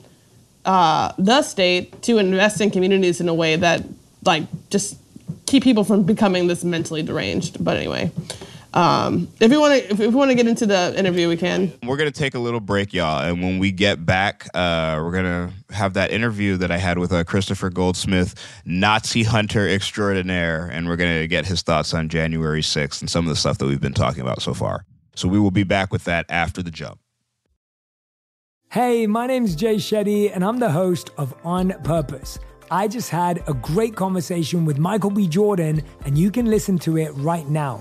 uh, 0.65 1.13
the 1.19 1.43
state 1.43 2.01
to 2.03 2.17
invest 2.19 2.61
in 2.63 2.71
communities 2.71 3.21
in 3.21 3.29
a 3.29 3.35
way 3.35 3.57
that 3.57 3.85
like 4.25 4.45
just 4.71 4.97
keep 5.47 5.63
people 5.63 5.85
from 5.85 6.03
becoming 6.05 6.47
this 6.47 6.65
mentally 6.65 7.03
deranged. 7.03 7.63
But 7.63 7.77
anyway, 7.77 8.11
um, 8.75 9.29
if 9.41 9.51
we 9.51 9.57
want 9.57 9.81
to, 9.81 9.93
if 9.93 9.99
we 9.99 10.09
want 10.09 10.33
to 10.33 10.35
get 10.35 10.49
into 10.49 10.67
the 10.67 10.93
interview, 10.99 11.29
we 11.29 11.37
can. 11.37 11.73
We're 11.85 11.97
gonna 11.97 12.11
take 12.11 12.35
a 12.35 12.41
little 12.41 12.59
break, 12.59 12.93
y'all, 12.93 13.23
and 13.23 13.41
when 13.41 13.61
we 13.61 13.71
get 13.71 14.05
back, 14.05 14.49
uh, 14.53 15.01
we're 15.01 15.13
gonna 15.13 15.53
have 15.71 15.95
that 15.95 16.11
interview 16.11 16.57
that 16.57 16.73
I 16.73 16.79
had 16.79 16.99
with 16.99 17.13
uh, 17.13 17.23
Christopher 17.23 17.71
Goldsmith, 17.71 18.35
Nazi 18.65 19.23
hunter 19.23 19.69
extraordinaire, 19.69 20.69
and 20.73 20.89
we're 20.89 20.97
gonna 20.97 21.29
get 21.29 21.47
his 21.47 21.63
thoughts 21.63 21.95
on 21.95 22.09
January 22.09 22.63
6th 22.63 23.01
and 23.01 23.09
some 23.09 23.25
of 23.25 23.29
the 23.29 23.37
stuff 23.37 23.59
that 23.59 23.67
we've 23.67 23.81
been 23.81 23.95
talking 23.95 24.23
about 24.23 24.43
so 24.43 24.53
far. 24.53 24.85
So 25.15 25.29
we 25.29 25.39
will 25.39 25.53
be 25.53 25.63
back 25.63 25.93
with 25.93 26.03
that 26.05 26.27
after 26.29 26.61
the 26.61 26.73
jump. 26.73 26.99
Hey, 28.73 29.07
my 29.07 29.29
name's 29.29 29.55
Jay 29.55 29.77
Shetty, 29.77 30.35
and 30.35 30.45
I'm 30.45 30.59
the 30.59 30.73
host 30.73 31.11
of 31.17 31.33
On 31.45 31.71
Purpose. 31.85 32.41
I 32.73 32.89
just 32.89 33.09
had 33.09 33.45
a 33.47 33.55
great 33.55 33.95
conversation 33.95 34.65
with 34.65 34.79
Michael 34.79 35.11
B. 35.11 35.29
Jordan, 35.29 35.81
and 36.05 36.19
you 36.19 36.33
can 36.33 36.47
listen 36.47 36.77
to 36.81 36.97
it 36.99 37.11
right 37.11 37.49
now. 37.49 37.81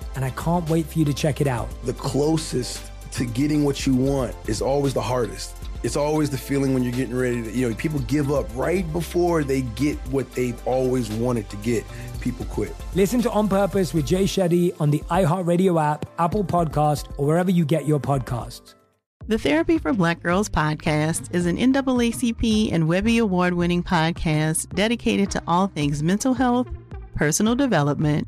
and 0.15 0.25
I 0.25 0.29
can't 0.31 0.67
wait 0.69 0.85
for 0.85 0.99
you 0.99 1.05
to 1.05 1.13
check 1.13 1.41
it 1.41 1.47
out. 1.47 1.69
The 1.83 1.93
closest 1.93 2.91
to 3.11 3.25
getting 3.25 3.63
what 3.63 3.85
you 3.85 3.93
want 3.93 4.35
is 4.47 4.61
always 4.61 4.93
the 4.93 5.01
hardest. 5.01 5.55
It's 5.83 5.95
always 5.95 6.29
the 6.29 6.37
feeling 6.37 6.73
when 6.73 6.83
you're 6.83 6.91
getting 6.91 7.15
ready 7.15 7.41
to, 7.41 7.51
you 7.51 7.67
know, 7.67 7.75
people 7.75 7.99
give 8.01 8.31
up 8.31 8.45
right 8.55 8.89
before 8.93 9.43
they 9.43 9.61
get 9.61 9.97
what 10.09 10.31
they've 10.33 10.67
always 10.67 11.09
wanted 11.09 11.49
to 11.49 11.57
get. 11.57 11.83
People 12.19 12.45
quit. 12.45 12.75
Listen 12.93 13.21
to 13.23 13.31
On 13.31 13.47
Purpose 13.47 13.93
with 13.93 14.05
Jay 14.05 14.25
Shetty 14.25 14.79
on 14.79 14.91
the 14.91 14.99
iHeartRadio 15.09 15.81
app, 15.81 16.05
Apple 16.19 16.43
Podcast, 16.43 17.11
or 17.17 17.25
wherever 17.25 17.49
you 17.49 17.65
get 17.65 17.87
your 17.87 17.99
podcasts. 17.99 18.75
The 19.27 19.37
Therapy 19.37 19.77
for 19.77 19.93
Black 19.93 20.21
Girls 20.21 20.49
podcast 20.49 21.33
is 21.33 21.45
an 21.45 21.57
NAACP 21.57 22.73
and 22.73 22.87
Webby 22.87 23.19
Award 23.19 23.53
winning 23.53 23.83
podcast 23.83 24.73
dedicated 24.75 25.31
to 25.31 25.43
all 25.47 25.67
things 25.67 26.03
mental 26.03 26.33
health, 26.33 26.67
personal 27.15 27.55
development, 27.55 28.27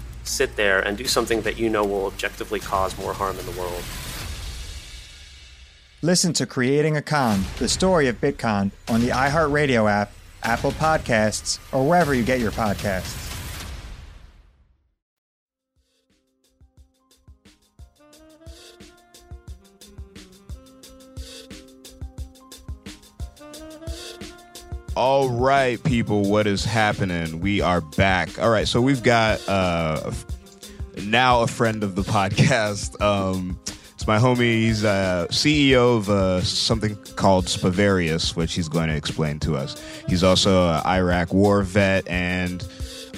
sit 0.31 0.55
there 0.55 0.79
and 0.79 0.97
do 0.97 1.05
something 1.05 1.41
that 1.41 1.59
you 1.59 1.69
know 1.69 1.83
will 1.83 2.05
objectively 2.05 2.59
cause 2.59 2.97
more 2.97 3.13
harm 3.13 3.37
in 3.37 3.45
the 3.45 3.51
world? 3.59 3.83
Listen 6.01 6.33
to 6.33 6.47
Creating 6.47 6.97
a 6.97 7.01
Con, 7.01 7.43
the 7.59 7.69
story 7.69 8.07
of 8.07 8.19
Bitcoin, 8.19 8.71
on 8.87 9.01
the 9.01 9.09
iHeartRadio 9.09 9.89
app 9.89 10.11
Apple 10.43 10.71
Podcasts, 10.71 11.59
or 11.71 11.87
wherever 11.87 12.13
you 12.13 12.23
get 12.23 12.39
your 12.39 12.51
podcasts. 12.51 13.20
All 24.97 25.29
right, 25.29 25.81
people, 25.83 26.29
what 26.29 26.47
is 26.47 26.65
happening? 26.65 27.39
We 27.39 27.61
are 27.61 27.79
back. 27.79 28.37
All 28.39 28.49
right, 28.49 28.67
so 28.67 28.81
we've 28.81 29.01
got 29.01 29.47
uh, 29.47 30.11
now 31.03 31.43
a 31.43 31.47
friend 31.47 31.81
of 31.83 31.95
the 31.95 32.01
podcast. 32.11 32.99
Um, 33.01 33.57
it's 33.93 34.05
my 34.05 34.17
homie. 34.17 34.39
He's 34.39 34.83
uh, 34.83 35.27
CEO 35.29 35.95
of 35.97 36.09
uh, 36.09 36.41
something 36.41 36.97
called 37.15 37.45
Spavarius, 37.45 38.35
which 38.35 38.53
he's 38.53 38.67
going 38.67 38.89
to 38.89 38.95
explain 38.95 39.39
to 39.39 39.55
us. 39.55 39.81
He's 40.09 40.23
also 40.25 40.67
an 40.67 40.85
Iraq 40.85 41.31
war 41.33 41.63
vet 41.63 42.05
and 42.09 42.67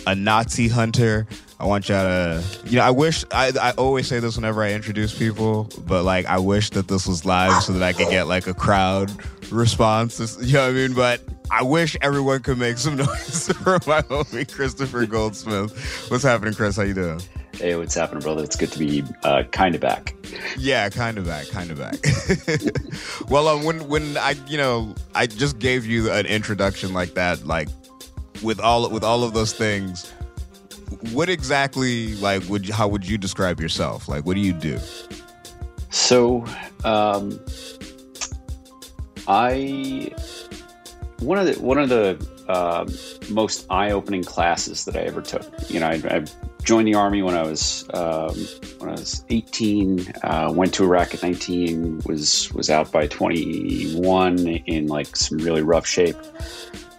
a 0.05 0.13
Nazi 0.13 0.67
hunter. 0.67 1.25
I 1.59 1.65
want 1.65 1.89
y'all 1.89 2.03
to, 2.03 2.43
you 2.67 2.77
know, 2.77 2.83
I 2.83 2.91
wish, 2.91 3.25
I, 3.31 3.51
I 3.59 3.71
always 3.71 4.07
say 4.07 4.19
this 4.19 4.35
whenever 4.35 4.61
I 4.61 4.73
introduce 4.73 5.17
people, 5.17 5.69
but 5.87 6.03
like, 6.03 6.27
I 6.27 6.37
wish 6.37 6.69
that 6.71 6.87
this 6.87 7.07
was 7.07 7.25
live 7.25 7.63
so 7.63 7.73
that 7.73 7.81
I 7.81 7.93
could 7.93 8.09
get 8.09 8.27
like 8.27 8.45
a 8.45 8.53
crowd 8.53 9.11
response. 9.51 10.19
You 10.41 10.53
know 10.53 10.61
what 10.63 10.69
I 10.69 10.73
mean? 10.73 10.93
But 10.93 11.21
I 11.53 11.61
wish 11.61 11.95
everyone 12.01 12.41
could 12.41 12.57
make 12.57 12.79
some 12.79 12.95
noise 12.97 13.47
for 13.47 13.73
my 13.85 14.01
homie, 14.01 14.51
Christopher 14.51 15.05
Goldsmith. 15.05 16.09
What's 16.09 16.23
happening, 16.23 16.55
Chris? 16.55 16.77
How 16.77 16.81
you 16.81 16.95
doing? 16.95 17.21
Hey, 17.53 17.75
what's 17.75 17.93
happening, 17.93 18.23
brother? 18.23 18.43
It's 18.43 18.55
good 18.55 18.71
to 18.71 18.79
be 18.79 19.03
uh, 19.21 19.43
kind 19.51 19.75
of 19.75 19.81
back. 19.81 20.15
Yeah, 20.57 20.89
kind 20.89 21.19
of 21.19 21.27
back, 21.27 21.47
kind 21.49 21.69
of 21.69 21.77
back. 21.77 21.99
well, 23.29 23.47
um, 23.47 23.63
when 23.63 23.87
when 23.87 24.17
I 24.17 24.33
you 24.47 24.57
know 24.57 24.95
I 25.13 25.27
just 25.27 25.59
gave 25.59 25.85
you 25.85 26.11
an 26.11 26.25
introduction 26.25 26.91
like 26.91 27.13
that, 27.13 27.45
like 27.45 27.69
with 28.41 28.59
all 28.59 28.89
with 28.89 29.03
all 29.03 29.23
of 29.23 29.35
those 29.35 29.53
things, 29.53 30.11
what 31.11 31.29
exactly 31.29 32.15
like 32.15 32.43
would 32.49 32.67
how 32.67 32.87
would 32.87 33.07
you 33.07 33.19
describe 33.19 33.61
yourself? 33.61 34.07
Like, 34.07 34.25
what 34.25 34.33
do 34.33 34.41
you 34.41 34.53
do? 34.53 34.79
So, 35.91 36.43
um, 36.83 37.39
I 39.27 40.11
one 41.23 41.37
of 41.37 41.45
the 41.45 41.53
one 41.61 41.77
of 41.77 41.89
the 41.89 42.17
uh, 42.47 42.89
most 43.29 43.65
eye 43.69 43.91
opening 43.91 44.23
classes 44.23 44.85
that 44.85 44.95
I 44.95 45.01
ever 45.01 45.21
took. 45.21 45.43
You 45.69 45.79
know, 45.79 45.87
I, 45.87 46.01
I 46.09 46.25
joined 46.63 46.87
the 46.87 46.95
army 46.95 47.21
when 47.21 47.35
I 47.35 47.43
was 47.43 47.87
um, 47.93 48.35
when 48.79 48.89
I 48.89 48.93
was 48.93 49.25
18. 49.29 50.13
Uh, 50.23 50.51
went 50.53 50.73
to 50.75 50.83
Iraq 50.83 51.13
at 51.13 51.23
19. 51.23 52.01
Was 52.05 52.51
was 52.53 52.69
out 52.69 52.91
by 52.91 53.07
21 53.07 54.47
in 54.47 54.87
like 54.87 55.15
some 55.15 55.37
really 55.39 55.61
rough 55.61 55.85
shape. 55.87 56.17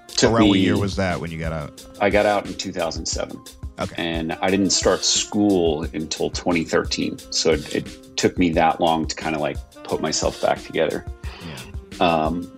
Took 0.08 0.32
Around 0.32 0.42
me, 0.42 0.48
what 0.48 0.58
year 0.58 0.78
was 0.78 0.96
that 0.96 1.20
when 1.20 1.30
you 1.30 1.38
got 1.38 1.52
out? 1.52 1.84
I 2.00 2.10
got 2.10 2.26
out 2.26 2.46
in 2.46 2.54
2007. 2.54 3.40
Okay. 3.80 3.94
And 3.98 4.32
I 4.34 4.50
didn't 4.50 4.70
start 4.70 5.04
school 5.04 5.82
until 5.92 6.30
2013. 6.30 7.18
So 7.32 7.50
it, 7.50 7.74
it 7.74 8.16
took 8.16 8.38
me 8.38 8.50
that 8.50 8.80
long 8.80 9.06
to 9.06 9.16
kind 9.16 9.34
of 9.34 9.40
like 9.40 9.56
put 9.82 10.00
myself 10.00 10.40
back 10.40 10.62
together. 10.62 11.04
Yeah. 11.44 12.06
Um, 12.06 12.53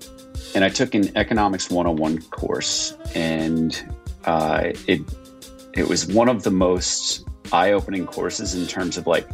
and 0.57 0.64
I 0.64 0.70
took 0.70 0.94
an 0.94 1.14
economics 1.18 1.68
101 1.68 2.22
course, 2.30 2.96
and 3.14 3.94
uh, 4.24 4.72
it 4.86 5.02
it 5.74 5.86
was 5.86 6.07
one 6.07 6.30
of 6.30 6.44
the 6.44 6.50
most 6.50 7.28
eye-opening 7.52 8.07
courses 8.07 8.54
in 8.54 8.66
terms 8.66 8.96
of 8.96 9.07
like 9.07 9.28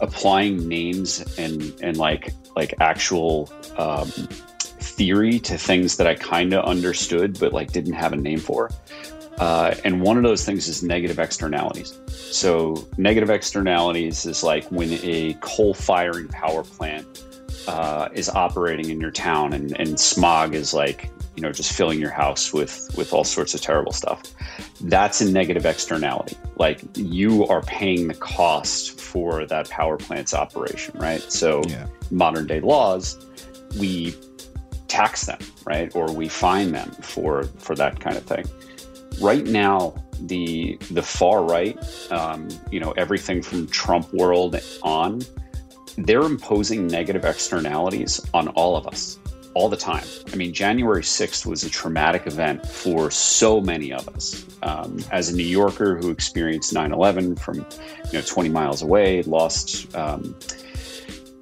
applying 0.00 0.68
names 0.68 1.24
and 1.38 1.72
and 1.80 1.96
like 1.96 2.32
like 2.56 2.74
actual 2.80 3.48
um, 3.78 4.08
theory 4.08 5.38
to 5.38 5.56
things 5.56 5.98
that 5.98 6.08
I 6.08 6.16
kind 6.16 6.52
of 6.52 6.64
understood 6.64 7.38
but 7.38 7.52
like 7.52 7.70
didn't 7.70 7.94
have 7.94 8.12
a 8.12 8.16
name 8.16 8.40
for. 8.40 8.70
Uh, 9.38 9.74
and 9.84 10.00
one 10.00 10.16
of 10.16 10.24
those 10.24 10.44
things 10.44 10.66
is 10.66 10.82
negative 10.82 11.20
externalities. 11.20 11.96
So 12.08 12.88
negative 12.96 13.30
externalities 13.30 14.26
is 14.26 14.42
like 14.42 14.64
when 14.72 14.94
a 15.02 15.34
coal-firing 15.42 16.28
power 16.28 16.64
plant 16.64 17.25
uh, 17.66 18.08
is 18.12 18.28
operating 18.28 18.90
in 18.90 19.00
your 19.00 19.10
town 19.10 19.52
and, 19.52 19.78
and 19.78 19.98
smog 19.98 20.54
is 20.54 20.72
like 20.72 21.10
you 21.34 21.42
know 21.42 21.52
just 21.52 21.72
filling 21.72 22.00
your 22.00 22.10
house 22.10 22.52
with 22.52 22.90
with 22.96 23.12
all 23.12 23.24
sorts 23.24 23.54
of 23.54 23.60
terrible 23.60 23.92
stuff. 23.92 24.22
That's 24.82 25.20
a 25.20 25.30
negative 25.30 25.66
externality. 25.66 26.36
Like 26.56 26.80
you 26.94 27.46
are 27.48 27.62
paying 27.62 28.08
the 28.08 28.14
cost 28.14 29.00
for 29.00 29.46
that 29.46 29.68
power 29.68 29.96
plant's 29.96 30.34
operation 30.34 30.98
right? 30.98 31.20
So 31.20 31.62
yeah. 31.68 31.86
modern 32.10 32.46
day 32.46 32.60
laws 32.60 33.24
we 33.78 34.14
tax 34.88 35.26
them 35.26 35.38
right? 35.66 35.94
Or 35.94 36.10
we 36.10 36.28
fine 36.28 36.72
them 36.72 36.90
for 37.02 37.44
for 37.58 37.74
that 37.74 38.00
kind 38.00 38.16
of 38.16 38.22
thing. 38.24 38.46
Right 39.20 39.44
now 39.44 39.94
the 40.20 40.78
the 40.90 41.02
far 41.02 41.42
right, 41.42 41.78
um, 42.10 42.48
you 42.70 42.80
know, 42.80 42.92
everything 42.92 43.42
from 43.42 43.66
Trump 43.68 44.12
world 44.12 44.58
on, 44.82 45.20
they're 45.98 46.22
imposing 46.22 46.86
negative 46.86 47.24
externalities 47.24 48.20
on 48.34 48.48
all 48.48 48.76
of 48.76 48.86
us 48.86 49.18
all 49.56 49.70
the 49.70 49.76
time. 49.76 50.04
I 50.30 50.36
mean, 50.36 50.52
January 50.52 51.00
6th 51.00 51.46
was 51.46 51.64
a 51.64 51.70
traumatic 51.70 52.26
event 52.26 52.66
for 52.66 53.10
so 53.10 53.58
many 53.58 53.90
of 53.90 54.06
us. 54.10 54.44
Um, 54.62 54.98
as 55.10 55.30
a 55.30 55.34
New 55.34 55.46
Yorker 55.46 55.96
who 55.96 56.10
experienced 56.10 56.74
9 56.74 56.92
11 56.92 57.36
from, 57.36 57.56
you 57.56 58.12
know, 58.12 58.20
20 58.20 58.50
miles 58.50 58.82
away, 58.82 59.22
lost, 59.22 59.94
um, 59.96 60.36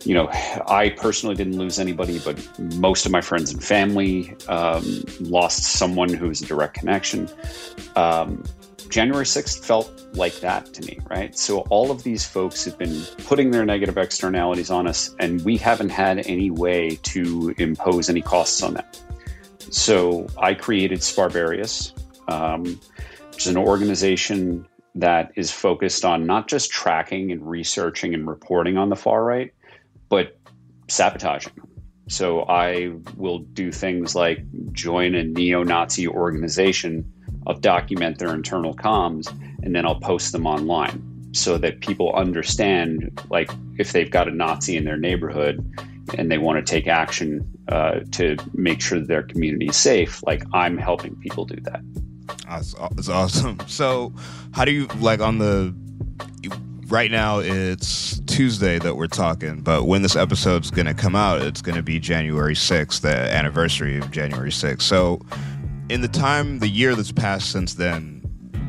you 0.05 0.15
know, 0.15 0.29
I 0.69 0.95
personally 0.97 1.35
didn't 1.35 1.59
lose 1.59 1.81
anybody, 1.81 2.21
but 2.21 2.39
most 2.77 3.05
of 3.05 3.11
my 3.11 3.21
friends 3.21 3.53
and 3.53 3.63
family 3.63 4.37
um, 4.47 5.03
lost 5.19 5.65
someone 5.65 6.09
who 6.09 6.29
was 6.29 6.41
a 6.41 6.47
direct 6.47 6.75
connection. 6.75 7.29
January 8.95 9.25
6th 9.25 9.65
felt 9.65 9.91
like 10.13 10.39
that 10.39 10.73
to 10.73 10.81
me, 10.87 11.01
right? 11.11 11.37
So 11.37 11.63
all 11.63 11.91
of 11.91 12.05
these 12.05 12.25
folks 12.25 12.65
have 12.65 12.79
been 12.79 13.03
putting 13.27 13.51
their 13.51 13.65
negative 13.65 13.99
externalities 13.99 14.71
on 14.71 14.87
us, 14.87 15.17
and 15.19 15.45
we 15.45 15.57
haven't 15.57 15.89
had 15.89 16.25
any 16.29 16.53
way 16.53 17.01
to 17.03 17.53
impose 17.59 18.09
any 18.09 18.23
costs 18.23 18.63
on 18.63 18.75
them. 18.75 18.85
So 19.59 20.29
I 20.41 20.55
created 20.55 21.01
Sparbarius, 21.01 21.91
um, 22.31 22.79
which 23.33 23.41
is 23.41 23.47
an 23.49 23.57
organization 23.57 24.65
that 24.95 25.33
is 25.35 25.51
focused 25.51 26.05
on 26.05 26.25
not 26.25 26.47
just 26.47 26.71
tracking 26.71 27.33
and 27.33 27.45
researching 27.45 28.15
and 28.15 28.29
reporting 28.29 28.79
on 28.79 28.91
the 28.91 28.97
far 28.97 29.25
right, 29.25 29.53
but 30.09 30.39
sabotaging. 30.87 31.55
So 32.07 32.43
I 32.43 32.93
will 33.17 33.41
do 33.41 33.73
things 33.73 34.15
like 34.15 34.45
join 34.71 35.17
a 35.17 35.25
neo 35.25 35.65
Nazi 35.65 36.07
organization 36.07 37.11
I'll 37.47 37.59
document 37.59 38.19
their 38.19 38.35
internal 38.35 38.75
comms 38.75 39.29
and 39.63 39.75
then 39.75 39.87
I'll 39.87 40.01
post 40.01 40.33
them 40.33 40.47
online 40.47 41.03
so 41.33 41.59
that 41.59 41.81
people 41.81 42.15
understand 42.15 43.21
like 43.31 43.51
if 43.79 43.93
they've 43.93 44.11
got 44.11 44.29
a 44.29 44.31
Nazi 44.31 44.77
in 44.77 44.85
their 44.85 44.97
neighborhood 44.97 45.59
and 46.17 46.31
they 46.31 46.39
want 46.39 46.65
to 46.65 46.71
take 46.71 46.87
action 46.87 47.49
uh, 47.69 48.01
to 48.13 48.37
make 48.53 48.81
sure 48.81 48.99
that 48.99 49.09
their 49.09 49.23
community 49.23 49.67
is 49.67 49.77
safe, 49.77 50.23
like 50.27 50.45
I'm 50.53 50.79
helping 50.79 51.17
people 51.17 51.45
do 51.45 51.57
that. 51.63 51.81
That's, 52.49 52.75
that's 52.93 53.09
awesome. 53.09 53.59
So, 53.67 54.13
how 54.53 54.65
do 54.65 54.71
you 54.71 54.87
like 55.01 55.21
on 55.21 55.39
the 55.39 55.75
right 56.89 57.11
now 57.11 57.39
it's 57.39 58.21
Tuesday 58.21 58.79
that 58.79 58.97
we're 58.97 59.07
talking, 59.07 59.61
but 59.61 59.85
when 59.85 60.03
this 60.03 60.17
episode's 60.17 60.71
going 60.71 60.87
to 60.87 60.95
come 60.95 61.17
out, 61.17 61.43
it's 61.43 61.63
going 61.63 61.77
to 61.77 61.83
be 61.83 61.99
January 61.99 62.55
6th, 62.55 63.01
the 63.01 63.09
anniversary 63.09 63.99
of 63.99 64.11
January 64.11 64.51
6th. 64.51 64.83
So, 64.83 65.21
in 65.89 66.01
the 66.01 66.09
time, 66.09 66.61
the 66.61 66.69
year 66.69 66.95
that's 66.95 67.13
passed 67.13 67.51
since 67.51 67.75
then, 67.75 68.21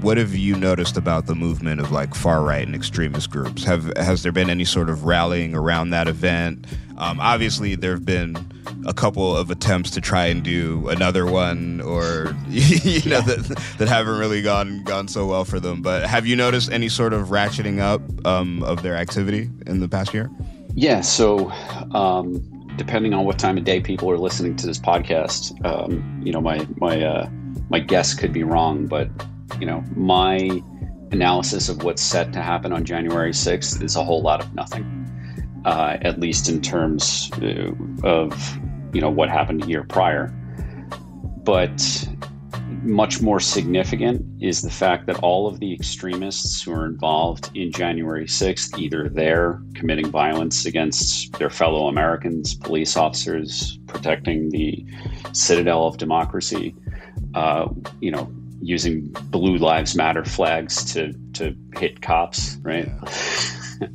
what 0.01 0.18
have 0.18 0.36
you 0.36 0.55
noticed 0.55 0.97
about 0.97 1.26
the 1.26 1.36
movement 1.36 1.80
of 1.80 1.91
like 1.91 2.13
far 2.13 2.43
right 2.43 2.66
and 2.66 2.76
extremist 2.76 3.30
groups? 3.32 3.63
Have 3.63 3.91
has 3.97 4.24
there 4.24 4.32
been 4.32 4.49
any 4.49 4.66
sort 4.66 4.89
of 4.89 5.05
rallying 5.05 5.55
around 5.55 5.91
that 5.91 6.07
event? 6.07 6.68
Um, 6.97 7.20
obviously, 7.20 7.76
there 7.76 7.91
have 7.91 8.05
been 8.05 8.36
a 8.86 8.93
couple 8.93 9.36
of 9.36 9.49
attempts 9.49 9.89
to 9.91 10.01
try 10.01 10.28
and 10.28 10.43
do 10.43 10.88
another 10.89 11.26
one, 11.26 11.82
or 11.82 12.36
you 12.49 13.09
know 13.09 13.22
that 13.22 13.59
that 13.78 13.88
haven't 13.88 14.20
really 14.20 14.41
gone 14.41 14.84
gone 14.84 15.07
so 15.07 15.26
well 15.26 15.45
for 15.45 15.59
them. 15.59 15.82
But 15.82 16.05
have 16.05 16.28
you 16.28 16.36
noticed 16.36 16.72
any 16.72 16.89
sort 16.89 17.13
of 17.13 17.30
ratcheting 17.30 17.80
up 17.80 18.01
um, 18.28 18.61
of 18.63 18.84
their 18.84 18.95
activity 18.95 19.49
in 19.66 19.80
the 19.80 19.88
past 19.88 20.13
year? 20.13 20.30
Yeah. 20.76 21.01
So. 21.01 21.51
Um 21.93 22.55
depending 22.78 23.13
on 23.13 23.26
what 23.26 23.39
time 23.39 23.57
of 23.57 23.63
day 23.63 23.80
people 23.80 24.09
are 24.09 24.17
listening 24.17 24.55
to 24.57 24.67
this 24.67 24.80
podcast, 24.80 25.63
um, 25.65 26.21
you 26.23 26.32
know, 26.32 26.41
my 26.41 26.67
my 26.78 27.01
uh, 27.03 27.30
my 27.69 27.80
guess 27.80 28.13
could 28.13 28.34
be 28.34 28.43
wrong, 28.43 28.88
but 28.88 29.09
you 29.59 29.65
know, 29.65 29.84
my 29.95 30.61
analysis 31.11 31.69
of 31.69 31.84
what's 31.84 32.01
set 32.01 32.34
to 32.34 32.41
happen 32.41 32.73
on 32.73 32.84
January 32.84 33.32
6th 33.32 33.82
is 33.82 33.95
a 33.95 34.03
whole 34.03 34.21
lot 34.21 34.43
of 34.43 34.53
nothing, 34.53 34.86
uh, 35.65 35.97
at 36.01 36.19
least 36.19 36.49
in 36.49 36.61
terms 36.61 37.32
uh, 37.41 37.71
of 38.03 38.57
you 38.93 39.01
know 39.01 39.09
what 39.09 39.30
happened 39.30 39.63
a 39.63 39.67
year 39.67 39.84
prior. 39.84 40.28
But 41.43 42.07
much 42.84 43.22
more 43.22 43.39
significant 43.39 44.26
is 44.41 44.61
the 44.61 44.70
fact 44.70 45.05
that 45.07 45.18
all 45.20 45.47
of 45.47 45.59
the 45.59 45.74
extremists 45.74 46.61
who 46.61 46.72
are 46.72 46.86
involved 46.86 47.49
in 47.55 47.72
January 47.72 48.26
6th, 48.26 48.78
either 48.78 49.09
there 49.09 49.61
committing 49.74 50.09
violence 50.09 50.66
against 50.66 51.32
their 51.34 51.49
fellow 51.49 51.88
Americans, 51.88 52.55
police 52.55 52.95
officers, 52.97 53.80
protecting 53.88 54.49
the 54.49 54.86
citadel 55.34 55.88
of 55.88 55.97
democracy, 55.97 56.76
uh, 57.34 57.68
you 58.01 58.11
know, 58.11 58.32
using 58.61 59.07
Blue 59.30 59.57
Lives 59.57 59.95
Matter 59.95 60.26
flags 60.26 60.93
to, 60.93 61.13
to 61.34 61.55
hit 61.78 62.01
cops, 62.01 62.57
right? 62.61 62.89
Yeah. 63.82 63.88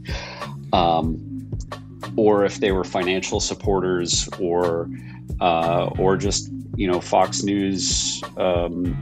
um, 0.72 1.50
or 2.16 2.44
if 2.44 2.60
they 2.60 2.72
were 2.72 2.84
financial 2.84 3.40
supporters 3.40 4.28
or 4.38 4.88
uh, 5.40 5.90
or 5.98 6.16
just 6.16 6.50
you 6.80 6.86
know 6.86 6.98
Fox 6.98 7.42
News 7.42 8.22
um, 8.38 8.96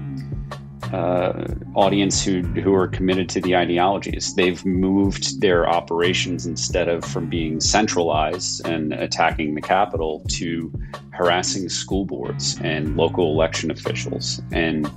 uh, 0.93 1.45
audience 1.77 2.25
who 2.25 2.43
who 2.43 2.75
are 2.75 2.89
committed 2.89 3.29
to 3.29 3.41
the 3.41 3.55
ideologies. 3.55 4.35
They've 4.35 4.67
moved 4.67 5.41
their 5.41 5.69
operations 5.69 6.45
instead 6.45 6.89
of 6.89 7.05
from 7.05 7.31
being 7.31 7.61
centralized 7.61 8.67
and 8.67 8.93
attacking 8.93 9.55
the 9.55 9.61
Capitol 9.61 10.25
to 10.31 10.73
harassing 11.11 11.69
school 11.69 12.05
boards 12.05 12.59
and 12.63 12.97
local 12.97 13.31
election 13.31 13.71
officials. 13.71 14.43
And 14.51 14.91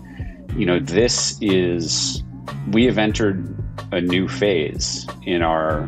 you 0.58 0.66
know 0.66 0.80
this 0.80 1.38
is 1.40 2.24
we 2.72 2.86
have 2.86 2.98
entered 2.98 3.56
a 3.92 4.02
new 4.02 4.28
phase 4.28 5.06
in 5.28 5.44
our 5.44 5.84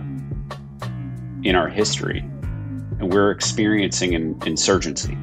in 1.42 1.56
our 1.56 1.70
history 1.70 2.20
and 3.00 3.12
we're 3.12 3.32
experiencing 3.32 4.14
an 4.14 4.40
insurgency 4.46 5.18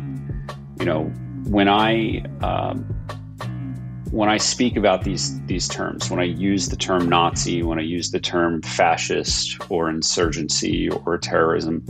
you 0.79 0.85
know 0.85 1.11
when 1.45 1.69
I 1.69 2.25
um, 2.43 2.85
when 4.11 4.29
I 4.29 4.39
speak 4.39 4.77
about 4.77 5.05
these 5.05 5.41
these 5.47 5.69
terms, 5.69 6.11
when 6.11 6.19
I 6.19 6.25
use 6.25 6.69
the 6.69 6.77
term 6.77 7.09
Nazi, 7.09 7.63
when 7.63 7.79
I 7.79 7.83
use 7.83 8.11
the 8.11 8.19
term 8.19 8.61
fascist 8.63 9.57
or 9.71 9.89
insurgency 9.89 10.89
or 10.91 11.17
terrorism, 11.17 11.85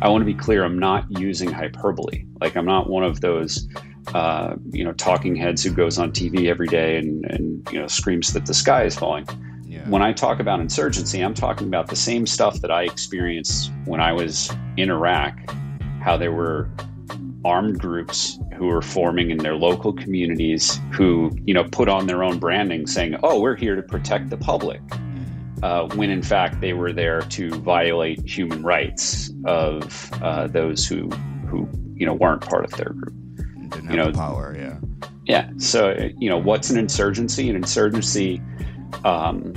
I 0.00 0.08
want 0.08 0.22
to 0.22 0.26
be 0.26 0.34
clear. 0.34 0.64
I'm 0.64 0.78
not 0.78 1.04
using 1.18 1.50
hyperbole. 1.50 2.26
Like 2.40 2.56
I'm 2.56 2.66
not 2.66 2.88
one 2.88 3.02
of 3.02 3.20
those 3.20 3.68
uh, 4.14 4.54
you 4.70 4.84
know 4.84 4.92
talking 4.92 5.34
heads 5.34 5.64
who 5.64 5.70
goes 5.70 5.98
on 5.98 6.12
TV 6.12 6.48
every 6.48 6.68
day 6.68 6.96
and 6.96 7.24
and 7.26 7.68
you 7.72 7.80
know 7.80 7.88
screams 7.88 8.32
that 8.34 8.46
the 8.46 8.54
sky 8.54 8.84
is 8.84 8.96
falling. 8.96 9.26
Yeah. 9.64 9.88
When 9.88 10.02
I 10.02 10.12
talk 10.12 10.38
about 10.38 10.60
insurgency, 10.60 11.20
I'm 11.20 11.34
talking 11.34 11.66
about 11.66 11.88
the 11.88 11.96
same 11.96 12.26
stuff 12.26 12.60
that 12.60 12.70
I 12.70 12.84
experienced 12.84 13.72
when 13.84 14.00
I 14.00 14.12
was 14.12 14.50
in 14.76 14.90
Iraq. 14.90 15.36
How 16.00 16.16
there 16.16 16.32
were 16.32 16.68
armed 17.44 17.78
groups 17.78 18.38
who 18.56 18.70
are 18.70 18.82
forming 18.82 19.30
in 19.30 19.38
their 19.38 19.54
local 19.54 19.92
communities 19.92 20.80
who 20.92 21.30
you 21.44 21.54
know 21.54 21.64
put 21.64 21.88
on 21.88 22.06
their 22.06 22.22
own 22.22 22.38
branding 22.38 22.86
saying 22.86 23.16
oh 23.22 23.40
we're 23.40 23.56
here 23.56 23.76
to 23.76 23.82
protect 23.82 24.30
the 24.30 24.36
public 24.36 24.80
uh, 25.62 25.88
when 25.94 26.10
in 26.10 26.22
fact 26.22 26.60
they 26.60 26.72
were 26.72 26.92
there 26.92 27.22
to 27.22 27.50
violate 27.60 28.20
human 28.28 28.62
rights 28.62 29.32
of 29.44 30.10
uh, 30.22 30.46
those 30.48 30.86
who 30.86 31.08
who 31.48 31.68
you 31.94 32.04
know 32.04 32.14
weren't 32.14 32.42
part 32.42 32.64
of 32.64 32.70
their 32.72 32.90
group. 32.90 33.14
Didn't 33.70 33.90
you 33.90 33.96
know 33.96 34.12
power 34.12 34.54
yeah. 34.58 34.78
yeah 35.24 35.50
so 35.58 35.96
you 36.18 36.28
know 36.28 36.38
what's 36.38 36.70
an 36.70 36.78
insurgency? 36.78 37.48
An 37.48 37.56
insurgency 37.56 38.42
um, 39.04 39.54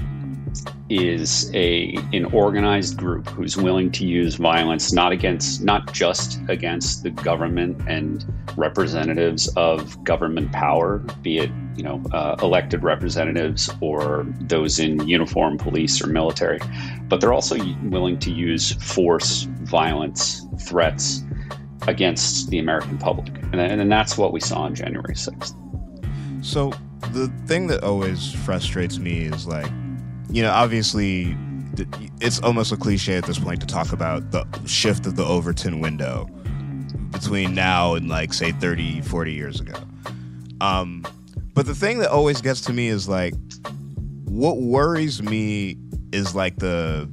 is 0.90 1.52
a 1.54 1.96
an 2.14 2.26
organized 2.26 2.98
group 2.98 3.28
who's 3.30 3.58
willing 3.58 3.92
to 3.92 4.06
use 4.06 4.36
violence 4.36 4.94
not 4.94 5.12
against 5.12 5.62
not 5.64 5.92
just 5.94 6.40
against 6.48 7.04
the 7.04 7.10
government 7.10 7.78
and 7.88 8.26
representatives 8.56 9.48
of 9.58 10.02
government 10.04 10.52
power 10.54 11.00
be 11.22 11.40
it 11.40 11.52
you 11.76 11.84
know 11.84 12.02
uh, 12.14 12.36
elected 12.42 12.84
representatives 12.84 13.70
or 13.82 14.26
those 14.42 14.80
in 14.80 15.06
uniform 15.08 15.58
police 15.58 16.02
or 16.02 16.08
military 16.08 16.60
but 17.10 17.20
they're 17.20 17.34
also 17.34 17.58
willing 17.84 18.18
to 18.18 18.32
use 18.32 18.72
force 18.84 19.44
violence 19.64 20.46
threats 20.62 21.24
against 21.88 22.50
the 22.50 22.60
american 22.60 22.98
public. 22.98 23.28
And, 23.52 23.62
and 23.62 23.92
that's 23.92 24.18
what 24.18 24.32
we 24.32 24.40
saw 24.40 24.62
on 24.62 24.74
january 24.74 25.16
6th 25.16 25.54
so 26.46 26.72
the 27.12 27.28
thing 27.46 27.68
that 27.68 27.84
always 27.84 28.32
frustrates 28.32 28.98
me 29.00 29.22
is 29.22 29.46
like 29.46 29.70
you 30.30 30.42
know, 30.42 30.52
obviously, 30.52 31.36
it's 32.22 32.40
almost 32.40 32.72
a 32.72 32.78
cliche 32.78 33.18
at 33.18 33.26
this 33.26 33.40
point 33.40 33.62
to 33.62 33.68
talk 33.68 33.92
about 33.94 34.32
the 34.32 34.46
shift 34.66 35.06
of 35.06 35.16
the 35.16 35.24
Overton 35.24 35.80
window 35.80 36.30
between 37.12 37.54
now 37.54 37.94
and 37.96 38.10
like 38.10 38.34
say 38.34 38.52
30 38.52 39.02
40 39.02 39.34
years 39.34 39.60
ago. 39.60 39.76
Um, 40.62 41.06
but 41.54 41.66
the 41.66 41.76
thing 41.76 42.00
that 42.00 42.10
always 42.10 42.42
gets 42.42 42.62
to 42.62 42.74
me 42.74 42.88
is 42.88 43.08
like 43.08 43.34
what 44.26 44.58
worries 44.58 45.22
me 45.22 45.78
is 46.12 46.36
like 46.36 46.58
the 46.58 47.10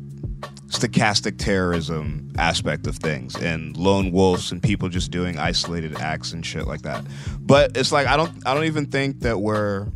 stochastic 0.67 1.39
terrorism 1.39 2.31
aspect 2.37 2.87
of 2.87 2.97
things 2.97 3.37
and 3.37 3.77
lone 3.77 4.11
wolves 4.11 4.51
and 4.51 4.63
people 4.63 4.89
just 4.89 5.11
doing 5.11 5.39
isolated 5.39 5.97
acts 5.99 6.33
and 6.33 6.45
shit 6.45 6.67
like 6.67 6.83
that. 6.83 7.05
But 7.41 7.77
it's 7.77 7.93
like 7.93 8.07
i 8.07 8.17
don't 8.17 8.33
i 8.47 8.55
don't 8.55 8.65
even 8.65 8.87
think 8.87 9.21
that 9.21 9.41
we're 9.41 9.89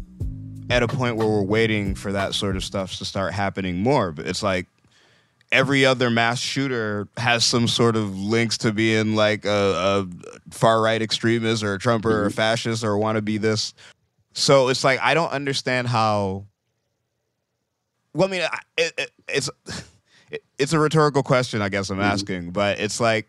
at 0.71 0.83
a 0.83 0.89
point 0.89 1.17
where 1.17 1.27
we're 1.27 1.43
waiting 1.43 1.95
for 1.95 2.13
that 2.13 2.35
sort 2.35 2.57
of 2.57 2.65
stuff 2.65 2.97
to 2.97 3.05
start 3.05 3.33
happening 3.33 3.79
more. 3.83 4.13
But 4.13 4.27
it's 4.27 4.43
like 4.43 4.67
every 5.51 5.85
other 5.85 6.11
mass 6.11 6.39
shooter 6.39 7.09
has 7.17 7.45
some 7.45 7.69
sort 7.69 7.97
of 7.97 8.19
links 8.19 8.59
to 8.59 8.73
being 8.73 9.15
like 9.15 9.45
a, 9.45 9.49
a 9.51 10.09
far 10.51 10.81
right 10.83 11.01
extremist 11.01 11.63
or 11.63 11.75
a 11.75 11.79
Trumper 11.79 12.11
or 12.11 12.25
a 12.25 12.29
mm-hmm. 12.29 12.35
fascist 12.35 12.85
or 12.85 12.99
want 12.99 13.17
to 13.17 13.23
be 13.23 13.39
this. 13.39 13.75
So 14.33 14.69
it's 14.69 14.85
like 14.85 15.01
I 15.01 15.15
don't 15.15 15.33
understand 15.33 15.89
how. 15.89 16.45
Well, 18.15 18.29
I 18.29 18.31
mean, 18.31 18.43
it, 18.77 18.93
it, 18.99 19.11
it's 19.29 19.51
it, 20.31 20.43
it's 20.59 20.73
a 20.73 20.79
rhetorical 20.79 21.23
question, 21.23 21.63
I 21.63 21.69
guess 21.69 21.91
I'm 21.91 21.99
mm-hmm. 21.99 22.05
asking, 22.05 22.51
but 22.51 22.79
it's 22.79 23.01
like 23.01 23.27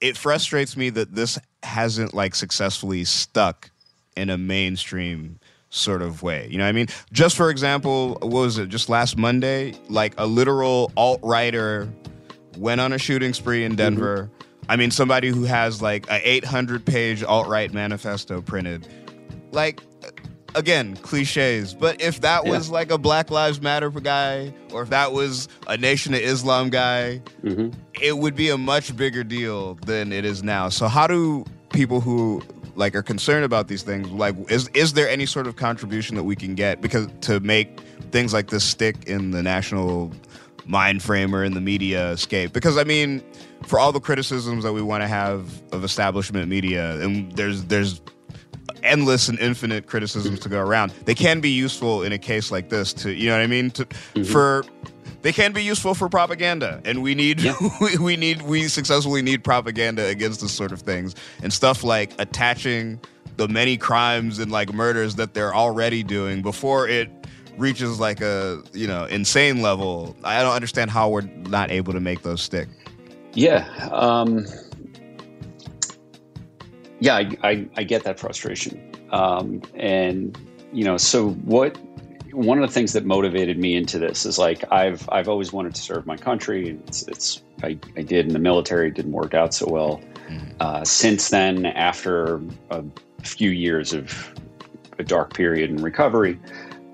it 0.00 0.16
frustrates 0.16 0.76
me 0.76 0.90
that 0.90 1.14
this 1.14 1.38
hasn't 1.62 2.14
like 2.14 2.34
successfully 2.34 3.04
stuck 3.04 3.70
in 4.16 4.30
a 4.30 4.38
mainstream 4.38 5.38
sort 5.70 6.02
of 6.02 6.22
way. 6.22 6.48
You 6.50 6.58
know 6.58 6.64
what 6.64 6.70
I 6.70 6.72
mean? 6.72 6.88
Just 7.12 7.36
for 7.36 7.50
example, 7.50 8.18
what 8.20 8.30
was 8.30 8.58
it? 8.58 8.68
Just 8.68 8.88
last 8.88 9.16
Monday, 9.16 9.74
like 9.88 10.14
a 10.18 10.26
literal 10.26 10.92
alt 10.96 11.20
writer 11.22 11.92
went 12.56 12.80
on 12.80 12.92
a 12.92 12.98
shooting 12.98 13.32
spree 13.32 13.64
in 13.64 13.72
mm-hmm. 13.72 13.76
Denver. 13.76 14.30
I 14.68 14.76
mean, 14.76 14.90
somebody 14.90 15.28
who 15.28 15.44
has 15.44 15.80
like 15.80 16.08
a 16.10 16.28
800 16.28 16.84
page 16.84 17.22
alt 17.22 17.48
right 17.48 17.72
manifesto 17.72 18.40
printed. 18.40 18.86
Like, 19.52 19.80
again, 20.54 20.96
cliches. 20.96 21.74
But 21.74 22.00
if 22.00 22.20
that 22.22 22.44
Yeah. 22.44 22.52
was 22.52 22.70
like 22.70 22.90
a 22.90 22.98
Black 22.98 23.30
Lives 23.30 23.60
Matter 23.60 23.90
guy, 23.90 24.52
or 24.72 24.82
if 24.82 24.90
that 24.90 25.12
was 25.12 25.48
a 25.68 25.76
Nation 25.76 26.14
of 26.14 26.20
Islam 26.20 26.70
guy, 26.70 27.22
mm-hmm. 27.44 27.70
it 28.00 28.18
would 28.18 28.34
be 28.34 28.50
a 28.50 28.58
much 28.58 28.96
bigger 28.96 29.22
deal 29.22 29.74
than 29.86 30.12
it 30.12 30.24
is 30.24 30.42
now. 30.42 30.68
So 30.68 30.88
how 30.88 31.06
do 31.06 31.44
people 31.72 32.00
who 32.00 32.42
like 32.76 32.94
are 32.94 33.02
concerned 33.02 33.44
about 33.44 33.68
these 33.68 33.82
things 33.82 34.08
like 34.10 34.34
is 34.50 34.68
is 34.68 34.92
there 34.92 35.08
any 35.08 35.26
sort 35.26 35.46
of 35.46 35.56
contribution 35.56 36.16
that 36.16 36.24
we 36.24 36.36
can 36.36 36.54
get 36.54 36.80
because 36.80 37.08
to 37.22 37.40
make 37.40 37.80
things 38.10 38.32
like 38.32 38.48
this 38.48 38.64
stick 38.64 38.96
in 39.06 39.30
the 39.30 39.42
national 39.42 40.12
mind 40.66 41.02
frame 41.02 41.34
or 41.34 41.42
in 41.44 41.54
the 41.54 41.60
media 41.60 42.16
scape 42.16 42.52
because 42.52 42.76
i 42.76 42.84
mean 42.84 43.22
for 43.64 43.78
all 43.78 43.92
the 43.92 44.00
criticisms 44.00 44.64
that 44.64 44.72
we 44.72 44.82
want 44.82 45.02
to 45.02 45.08
have 45.08 45.62
of 45.72 45.84
establishment 45.84 46.48
media 46.48 47.00
and 47.00 47.32
there's 47.32 47.64
there's 47.64 48.00
endless 48.82 49.28
and 49.28 49.38
infinite 49.38 49.86
criticisms 49.86 50.40
to 50.40 50.48
go 50.48 50.60
around. 50.60 50.92
They 51.04 51.14
can 51.14 51.40
be 51.40 51.50
useful 51.50 52.02
in 52.02 52.12
a 52.12 52.18
case 52.18 52.50
like 52.50 52.68
this 52.68 52.92
to 52.94 53.12
you 53.12 53.28
know 53.28 53.36
what 53.36 53.42
I 53.42 53.46
mean 53.46 53.70
to 53.72 53.84
mm-hmm. 53.84 54.22
for 54.24 54.64
they 55.22 55.32
can 55.32 55.52
be 55.52 55.62
useful 55.62 55.94
for 55.94 56.08
propaganda 56.08 56.80
and 56.84 57.02
we 57.02 57.14
need 57.14 57.42
we, 57.80 57.96
we 57.98 58.16
need 58.16 58.42
we 58.42 58.68
successfully 58.68 59.22
need 59.22 59.42
propaganda 59.42 60.06
against 60.06 60.40
this 60.40 60.52
sort 60.52 60.72
of 60.72 60.80
things 60.80 61.14
and 61.42 61.52
stuff 61.52 61.82
like 61.82 62.12
attaching 62.18 63.00
the 63.36 63.48
many 63.48 63.76
crimes 63.76 64.38
and 64.38 64.50
like 64.50 64.72
murders 64.72 65.16
that 65.16 65.34
they're 65.34 65.54
already 65.54 66.02
doing 66.02 66.42
before 66.42 66.88
it 66.88 67.10
reaches 67.58 67.98
like 67.98 68.20
a 68.20 68.62
you 68.72 68.86
know 68.86 69.04
insane 69.06 69.62
level 69.62 70.16
i 70.24 70.42
don't 70.42 70.54
understand 70.54 70.90
how 70.90 71.08
we're 71.08 71.22
not 71.22 71.70
able 71.70 71.92
to 71.92 72.00
make 72.00 72.22
those 72.22 72.42
stick 72.42 72.68
Yeah. 73.36 73.68
Um, 73.92 74.46
yeah, 77.00 77.16
I, 77.16 77.36
I, 77.42 77.68
I 77.76 77.84
get 77.84 78.02
that 78.04 78.18
frustration. 78.18 78.80
Um, 79.12 79.60
and, 79.74 80.36
you 80.72 80.84
know, 80.84 80.96
so 80.96 81.30
what, 81.30 81.78
one 82.32 82.58
of 82.58 82.68
the 82.68 82.72
things 82.72 82.92
that 82.92 83.04
motivated 83.04 83.58
me 83.58 83.76
into 83.76 83.98
this 83.98 84.26
is 84.26 84.38
like, 84.38 84.64
I've, 84.72 85.08
I've 85.10 85.28
always 85.28 85.52
wanted 85.52 85.74
to 85.74 85.80
serve 85.80 86.06
my 86.06 86.16
country. 86.16 86.68
and 86.68 86.82
It's, 86.88 87.02
it's, 87.08 87.42
I, 87.62 87.78
I 87.96 88.02
did 88.02 88.26
in 88.26 88.32
the 88.32 88.38
military, 88.38 88.88
it 88.88 88.94
didn't 88.94 89.12
work 89.12 89.34
out 89.34 89.54
so 89.54 89.66
well. 89.68 90.00
Uh, 90.60 90.84
since 90.84 91.30
then, 91.30 91.66
after 91.66 92.40
a 92.70 92.82
few 93.22 93.50
years 93.50 93.92
of 93.92 94.34
a 94.98 95.04
dark 95.04 95.34
period 95.34 95.70
in 95.70 95.76
recovery, 95.76 96.40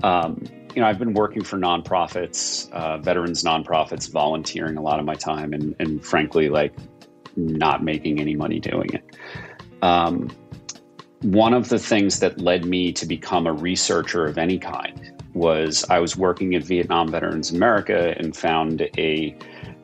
um, 0.03 0.45
you 0.75 0.81
know, 0.81 0.89
I've 0.89 0.99
been 0.99 1.15
working 1.15 1.45
for 1.45 1.59
nonprofits, 1.59 2.71
uh, 2.73 2.99
veterans 2.99 3.45
nonprofits, 3.45 4.11
volunteering 4.11 4.77
a 4.77 4.83
lot 4.83 4.99
of 4.99 5.05
my 5.05 5.15
time, 5.15 5.53
and, 5.53 5.75
and 5.79 6.05
frankly, 6.05 6.49
like 6.49 6.75
not 7.37 7.85
making 7.85 8.21
any 8.21 8.35
money 8.35 8.59
doing 8.59 8.91
it. 8.93 9.17
Um, 9.83 10.31
one 11.21 11.55
of 11.55 11.69
the 11.69 11.79
things 11.79 12.21
that 12.21 12.39
led 12.39 12.65
me 12.65 12.93
to 12.93 13.07
become 13.07 13.47
a 13.47 13.53
researcher 13.53 14.27
of 14.27 14.39
any 14.39 14.59
kind 14.59 15.12
was 15.35 15.85
I 15.89 15.99
was 15.99 16.17
working 16.17 16.55
at 16.55 16.63
Vietnam 16.63 17.11
Veterans 17.11 17.51
America 17.51 18.15
and 18.19 18.37
found 18.37 18.89
a 18.99 19.37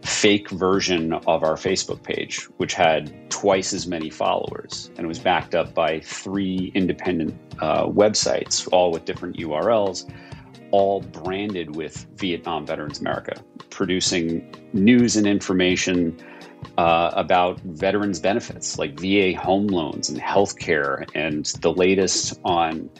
fake 0.03 0.51
version 0.51 1.13
of 1.13 1.43
our 1.43 1.55
Facebook 1.55 2.03
page, 2.03 2.45
which 2.59 2.75
had 2.75 3.13
twice 3.31 3.73
as 3.73 3.87
many 3.87 4.11
followers. 4.11 4.91
And 4.97 5.07
was 5.07 5.19
backed 5.19 5.55
up 5.55 5.75
by 5.75 6.01
three 6.01 6.71
independent 6.75 7.35
uh, 7.61 7.87
websites, 7.87 8.69
all 8.73 8.93
with 8.93 9.05
different 9.05 9.37
URLs, 9.37 10.11
all 10.71 11.01
branded 11.01 11.75
with 11.75 12.07
Vietnam 12.17 12.67
Veterans 12.67 13.01
America, 13.01 13.43
producing 13.71 14.55
news 14.73 15.17
and 15.17 15.27
information 15.27 16.19
uh, 16.77 17.11
about 17.15 17.61
veterans 17.61 18.21
benefits 18.21 18.79
like 18.79 18.99
VA 18.99 19.33
home 19.37 19.69
loans 19.69 20.09
and 20.09 20.21
healthcare, 20.21 21.09
and 21.15 21.47
the 21.63 21.73
latest 21.73 22.39
on 22.45 22.91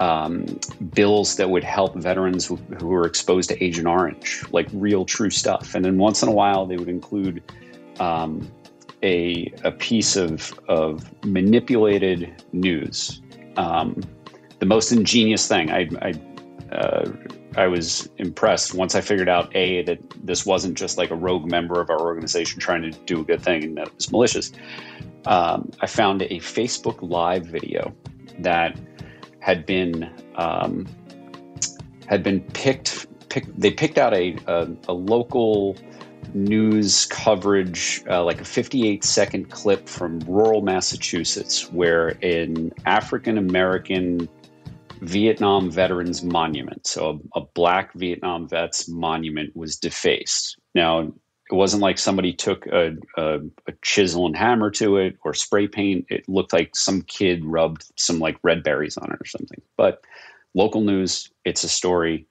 um, 0.00 0.46
bills 0.94 1.36
that 1.36 1.48
would 1.48 1.64
help 1.64 1.94
veterans 1.96 2.46
who, 2.46 2.56
who 2.78 2.86
were 2.86 3.06
exposed 3.06 3.48
to 3.50 3.64
Agent 3.64 3.86
Orange, 3.86 4.44
like 4.50 4.68
real 4.72 5.04
true 5.04 5.30
stuff. 5.30 5.74
And 5.74 5.84
then 5.84 5.98
once 5.98 6.22
in 6.22 6.28
a 6.28 6.32
while, 6.32 6.66
they 6.66 6.76
would 6.76 6.88
include 6.88 7.42
um, 7.98 8.50
a, 9.02 9.52
a 9.64 9.70
piece 9.70 10.16
of, 10.16 10.58
of 10.68 11.10
manipulated 11.24 12.42
news. 12.52 13.22
Um, 13.56 14.02
the 14.58 14.66
most 14.66 14.92
ingenious 14.92 15.48
thing, 15.48 15.70
I, 15.70 15.88
I, 16.02 16.74
uh, 16.74 17.12
I 17.56 17.66
was 17.66 18.10
impressed 18.18 18.74
once 18.74 18.94
I 18.94 19.00
figured 19.00 19.30
out 19.30 19.54
A, 19.56 19.82
that 19.84 19.98
this 20.24 20.44
wasn't 20.44 20.76
just 20.76 20.98
like 20.98 21.10
a 21.10 21.14
rogue 21.14 21.50
member 21.50 21.80
of 21.80 21.88
our 21.88 22.00
organization 22.00 22.60
trying 22.60 22.82
to 22.82 22.90
do 22.90 23.20
a 23.20 23.24
good 23.24 23.42
thing 23.42 23.64
and 23.64 23.76
that 23.78 23.88
it 23.88 23.94
was 23.94 24.12
malicious. 24.12 24.52
Um, 25.24 25.70
I 25.80 25.86
found 25.86 26.22
a 26.22 26.38
Facebook 26.40 26.98
Live 27.00 27.46
video 27.46 27.94
that 28.40 28.78
had 29.40 29.66
been 29.66 30.10
um, 30.36 30.86
had 32.06 32.22
been 32.22 32.40
picked. 32.52 33.06
picked 33.28 33.58
they 33.60 33.70
picked 33.70 33.98
out 33.98 34.14
a, 34.14 34.36
a, 34.46 34.68
a 34.88 34.92
local 34.92 35.76
news 36.34 37.06
coverage, 37.06 38.02
uh, 38.10 38.24
like 38.24 38.40
a 38.40 38.44
58 38.44 39.04
second 39.04 39.50
clip 39.50 39.88
from 39.88 40.20
rural 40.20 40.62
Massachusetts, 40.62 41.70
where 41.72 42.08
an 42.22 42.72
African 42.84 43.38
American 43.38 44.28
Vietnam 45.00 45.70
veterans 45.70 46.22
monument, 46.22 46.86
so 46.86 47.20
a, 47.34 47.40
a 47.40 47.44
black 47.54 47.92
Vietnam 47.94 48.48
vets 48.48 48.88
monument, 48.88 49.54
was 49.54 49.76
defaced. 49.76 50.58
Now, 50.74 51.12
it 51.50 51.54
wasn't 51.54 51.82
like 51.82 51.98
somebody 51.98 52.32
took 52.32 52.66
a, 52.66 52.96
a, 53.16 53.38
a 53.68 53.72
chisel 53.82 54.26
and 54.26 54.36
hammer 54.36 54.70
to 54.72 54.96
it 54.96 55.16
or 55.24 55.32
spray 55.32 55.68
paint. 55.68 56.06
It 56.08 56.28
looked 56.28 56.52
like 56.52 56.74
some 56.74 57.02
kid 57.02 57.44
rubbed 57.44 57.84
some 57.96 58.18
like 58.18 58.36
red 58.42 58.62
berries 58.62 58.96
on 58.96 59.12
it 59.12 59.20
or 59.20 59.26
something. 59.26 59.62
But 59.76 60.02
local 60.54 60.80
news, 60.80 61.30
it's 61.44 61.62
a 61.62 61.68
story. 61.68 62.26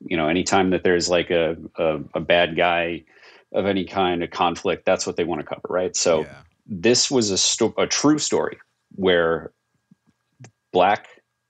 You 0.00 0.16
know, 0.16 0.28
anytime 0.28 0.70
that 0.70 0.84
there's 0.84 1.08
like 1.08 1.30
a, 1.30 1.56
a, 1.76 2.00
a 2.14 2.20
bad 2.20 2.56
guy 2.56 3.04
of 3.52 3.66
any 3.66 3.84
kind, 3.84 4.22
a 4.22 4.28
conflict, 4.28 4.84
that's 4.84 5.06
what 5.06 5.16
they 5.16 5.24
want 5.24 5.40
to 5.40 5.46
cover, 5.46 5.66
right? 5.68 5.96
So 5.96 6.26
this 6.66 7.10
was 7.10 7.30
a, 7.30 7.38
sto- 7.38 7.74
a 7.76 7.88
true 7.88 8.18
story 8.18 8.58
where 8.94 9.52
black 10.72 11.08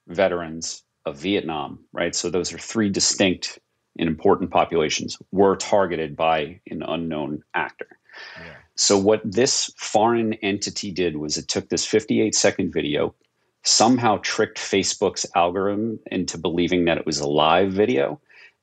veterans 0.08 0.82
of 1.04 1.18
Vietnam, 1.18 1.80
right? 1.92 2.14
So 2.14 2.30
those 2.30 2.52
are 2.52 2.58
three 2.58 2.88
distinct 2.88 3.58
and 3.98 4.08
important 4.08 4.50
populations 4.50 5.18
were 5.32 5.56
targeted 5.56 6.16
by 6.16 6.60
an 6.70 6.82
unknown 6.82 7.42
actor. 7.54 7.88
So 8.76 8.96
what 8.96 9.20
this 9.24 9.70
foreign 9.76 10.34
entity 10.34 10.90
did 10.90 11.16
was 11.16 11.36
it 11.36 11.48
took 11.48 11.68
this 11.68 11.84
58 11.84 12.34
second 12.34 12.72
video, 12.72 13.14
somehow 13.62 14.18
tricked 14.22 14.58
Facebook's 14.58 15.26
algorithm 15.34 15.98
into 16.10 16.38
believing 16.38 16.86
that 16.86 16.98
it 16.98 17.06
was 17.06 17.20
a 17.20 17.28
live 17.28 17.72
video 17.72 18.20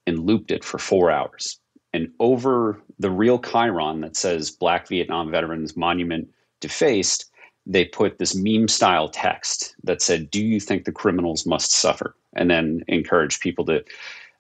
and 0.07 0.25
looped 0.25 0.51
it 0.51 0.63
for 0.63 0.79
4 0.79 1.11
hours. 1.11 1.59
And 1.93 2.11
over 2.19 2.81
the 2.99 3.11
real 3.11 3.39
Chiron 3.39 4.01
that 4.01 4.15
says 4.15 4.51
Black 4.51 4.87
Vietnam 4.87 5.31
Veterans 5.31 5.77
Monument 5.77 6.27
defaced, 6.59 7.25
they 7.65 7.85
put 7.85 8.17
this 8.17 8.35
meme 8.35 8.67
style 8.67 9.09
text 9.09 9.75
that 9.83 10.01
said, 10.01 10.31
Do 10.31 10.43
you 10.43 10.59
think 10.59 10.85
the 10.85 10.91
criminals 10.91 11.45
must 11.45 11.71
suffer? 11.71 12.15
And 12.35 12.49
then 12.49 12.83
encourage 12.87 13.39
people 13.39 13.65
to 13.65 13.83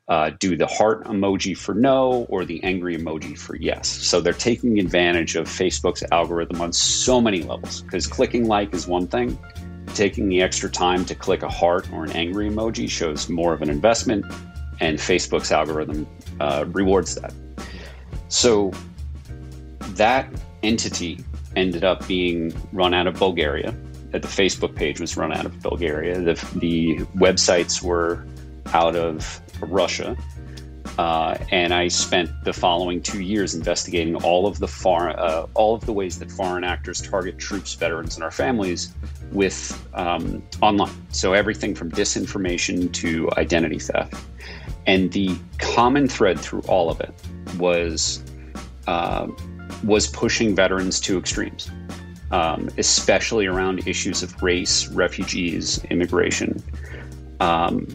uh, 0.07 0.31
do 0.39 0.55
the 0.55 0.67
heart 0.67 1.03
emoji 1.05 1.55
for 1.57 1.73
no 1.73 2.25
or 2.29 2.45
the 2.45 2.63
angry 2.63 2.97
emoji 2.97 3.37
for 3.37 3.55
yes. 3.57 3.87
So 3.87 4.21
they're 4.21 4.33
taking 4.33 4.79
advantage 4.79 5.35
of 5.35 5.47
Facebook's 5.47 6.03
algorithm 6.11 6.61
on 6.61 6.71
so 6.71 7.19
many 7.19 7.43
levels 7.43 7.81
because 7.81 8.07
clicking 8.07 8.47
like 8.47 8.73
is 8.73 8.87
one 8.87 9.07
thing. 9.07 9.37
Taking 9.95 10.29
the 10.29 10.41
extra 10.41 10.69
time 10.69 11.03
to 11.05 11.15
click 11.15 11.43
a 11.43 11.49
heart 11.49 11.91
or 11.91 12.05
an 12.05 12.11
angry 12.11 12.49
emoji 12.49 12.89
shows 12.89 13.27
more 13.29 13.53
of 13.53 13.61
an 13.61 13.69
investment, 13.69 14.25
and 14.79 14.97
Facebook's 14.97 15.51
algorithm 15.51 16.07
uh, 16.39 16.65
rewards 16.67 17.15
that. 17.15 17.33
So 18.29 18.71
that 19.95 20.29
entity 20.63 21.23
ended 21.55 21.83
up 21.83 22.07
being 22.07 22.53
run 22.71 22.93
out 22.93 23.07
of 23.07 23.15
Bulgaria. 23.15 23.73
The 24.11 24.19
Facebook 24.19 24.75
page 24.75 24.99
was 24.99 25.17
run 25.17 25.33
out 25.33 25.45
of 25.45 25.59
Bulgaria. 25.61 26.21
The, 26.21 26.33
the 26.55 26.97
websites 27.15 27.81
were 27.81 28.25
out 28.73 28.95
of 28.95 29.41
Russia. 29.61 30.17
Uh, 30.97 31.37
and 31.51 31.73
I 31.73 31.89
spent 31.89 32.31
the 32.43 32.53
following 32.53 33.01
two 33.01 33.21
years 33.21 33.53
investigating 33.53 34.15
all 34.15 34.47
of 34.47 34.57
the 34.57 34.67
far, 34.67 35.09
uh, 35.19 35.45
all 35.53 35.75
of 35.75 35.85
the 35.85 35.93
ways 35.93 36.17
that 36.19 36.31
foreign 36.31 36.63
actors 36.63 37.01
target 37.01 37.37
troops, 37.37 37.75
veterans, 37.75 38.15
and 38.15 38.23
our 38.23 38.31
families 38.31 38.93
with 39.31 39.87
um, 39.93 40.41
online. 40.61 40.91
So 41.11 41.33
everything 41.33 41.75
from 41.75 41.91
disinformation 41.91 42.91
to 42.93 43.29
identity 43.37 43.77
theft. 43.77 44.15
And 44.87 45.11
the 45.11 45.37
common 45.59 46.07
thread 46.07 46.39
through 46.39 46.61
all 46.61 46.89
of 46.89 46.99
it 46.99 47.13
was 47.59 48.23
uh, 48.87 49.27
was 49.83 50.07
pushing 50.07 50.55
veterans 50.55 50.99
to 51.01 51.19
extremes, 51.19 51.69
um, 52.31 52.69
especially 52.77 53.45
around 53.45 53.87
issues 53.87 54.23
of 54.23 54.41
race, 54.41 54.87
refugees, 54.87 55.83
immigration, 55.91 56.63
um, 57.39 57.87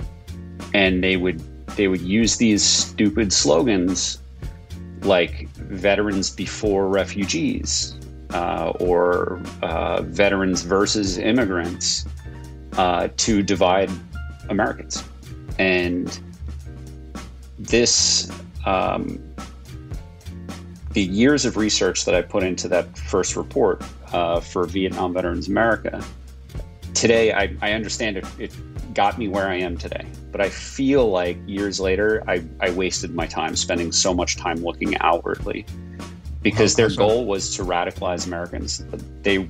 and 0.74 1.02
they 1.02 1.16
would 1.16 1.42
they 1.76 1.88
would 1.88 2.00
use 2.00 2.36
these 2.36 2.62
stupid 2.62 3.32
slogans 3.32 4.18
like 5.02 5.48
"veterans 5.50 6.30
before 6.30 6.88
refugees" 6.88 7.94
uh, 8.32 8.72
or 8.80 9.40
uh, 9.62 10.02
"veterans 10.02 10.62
versus 10.62 11.18
immigrants" 11.18 12.06
uh, 12.76 13.08
to 13.16 13.42
divide 13.42 13.90
Americans, 14.48 15.04
and 15.58 16.20
this 17.58 18.30
um, 18.66 19.22
the 20.92 21.02
years 21.02 21.44
of 21.44 21.56
research 21.56 22.04
that 22.04 22.14
I 22.14 22.22
put 22.22 22.42
into 22.42 22.68
that 22.68 22.96
first 22.98 23.36
report 23.36 23.82
uh, 24.12 24.40
for 24.40 24.66
Vietnam 24.66 25.14
Veterans 25.14 25.48
America, 25.48 26.04
today 26.94 27.32
I, 27.32 27.56
I 27.62 27.72
understand 27.72 28.18
it, 28.18 28.26
it, 28.38 28.52
got 28.94 29.18
me 29.18 29.28
where 29.28 29.48
I 29.48 29.56
am 29.56 29.76
today. 29.76 30.06
But 30.30 30.40
I 30.40 30.48
feel 30.48 31.10
like 31.10 31.38
years 31.46 31.80
later, 31.80 32.22
I, 32.28 32.44
I 32.60 32.70
wasted 32.70 33.14
my 33.14 33.26
time 33.26 33.56
spending 33.56 33.92
so 33.92 34.14
much 34.14 34.36
time 34.36 34.62
looking 34.62 34.96
outwardly 34.98 35.66
because 36.42 36.74
their 36.74 36.90
goal 36.90 37.26
was 37.26 37.54
to 37.56 37.62
radicalize 37.62 38.26
Americans. 38.26 38.84
They 39.22 39.48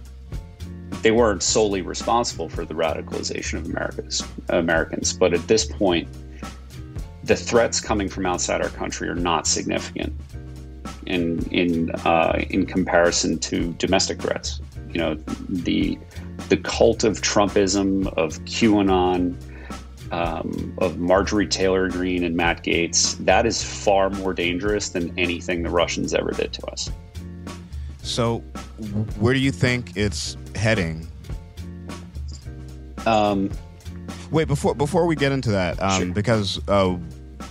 they 1.03 1.11
weren't 1.11 1.43
solely 1.43 1.83
responsible 1.83 2.49
for 2.49 2.65
the 2.65 2.75
radicalization 2.75 3.59
of 3.59 3.67
Americans, 3.67 4.23
Americans, 4.51 5.13
but 5.13 5.35
at 5.35 5.49
this 5.49 5.65
point, 5.65 6.09
the 7.25 7.35
threats 7.35 7.81
coming 7.81 8.09
from 8.09 8.27
outside 8.27 8.61
our 8.63 8.69
country 8.69 9.09
are 9.09 9.15
not 9.15 9.47
significant 9.47 10.13
in 11.07 11.43
in 11.51 11.91
uh, 12.05 12.41
in 12.51 12.67
comparison 12.67 13.39
to 13.39 13.73
domestic 13.75 14.21
threats. 14.21 14.61
You 14.89 14.99
know, 14.99 15.15
the 15.49 15.99
the 16.49 16.57
cult 16.57 17.05
of 17.05 17.21
Trumpism, 17.21 18.07
of 18.17 18.39
QAnon, 18.45 19.37
um, 20.13 20.75
of 20.79 20.99
Marjorie 20.99 21.47
Taylor 21.47 21.89
Greene 21.89 22.23
and 22.25 22.37
Matt 22.37 22.63
Gaetz, 22.63 23.17
that 23.25 23.47
is 23.47 23.63
far 23.63 24.11
more 24.11 24.35
dangerous 24.35 24.91
than 24.91 25.19
anything 25.19 25.63
the 25.63 25.71
Russians 25.71 26.13
ever 26.15 26.33
did 26.33 26.53
to 26.53 26.67
us. 26.67 26.91
So, 28.03 28.41
where 29.19 29.33
do 29.33 29.41
you 29.41 29.53
think 29.53 29.97
it's 29.97 30.37
heading? 30.55 31.09
Um, 33.07 33.51
Wait, 34.31 34.49
before 34.49 34.75
before 34.75 35.07
we 35.07 35.15
get 35.15 35.31
into 35.31 35.51
that, 35.51 35.81
um, 35.83 36.03
sure. 36.03 36.13
because 36.13 36.61
uh, 36.69 36.97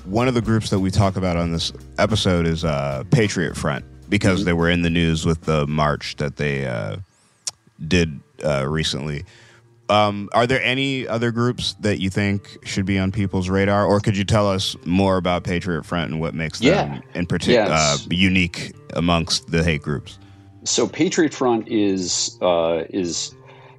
one 0.06 0.28
of 0.28 0.34
the 0.34 0.42
groups 0.42 0.70
that 0.72 0.80
we 0.80 0.90
talk 0.90 1.16
about 1.16 1.38
on 1.38 1.52
this 1.52 1.72
episode 2.00 2.48
is 2.48 2.66
uh, 2.66 3.04
Patriot 3.12 3.56
Front, 3.56 3.86
because 4.10 4.40
mm-hmm. 4.40 4.46
they 4.48 4.54
were 4.54 4.70
in 4.70 4.82
the 4.82 4.90
news 4.90 5.26
with 5.26 5.42
the 5.42 5.68
march 5.68 6.16
that 6.18 6.38
they 6.38 6.66
uh, 6.66 6.98
did 7.88 8.20
uh, 8.44 8.66
recently. 8.68 9.24
Um, 9.90 10.30
are 10.32 10.48
there 10.48 10.64
any 10.64 11.06
other 11.06 11.32
groups 11.32 11.76
that 11.82 12.00
you 12.00 12.10
think 12.10 12.58
should 12.64 12.86
be 12.86 12.98
on 12.98 13.12
people's 13.12 13.50
radar, 13.50 13.86
or 13.86 14.00
could 14.00 14.16
you 14.16 14.24
tell 14.24 14.50
us 14.50 14.78
more 14.86 15.18
about 15.18 15.44
Patriot 15.44 15.86
Front 15.86 16.12
and 16.12 16.22
what 16.22 16.34
makes 16.34 16.62
yeah. 16.62 16.86
them 16.86 17.04
in 17.14 17.26
particular 17.26 17.68
yes. 17.68 18.06
uh, 18.06 18.08
unique 18.10 18.74
amongst 18.94 19.52
the 19.52 19.64
hate 19.64 19.82
groups? 19.82 20.18
So 20.64 20.88
Patriot 20.88 21.34
Front 21.34 21.68
is 21.68 22.38
uh, 22.42 22.84
is 22.90 23.36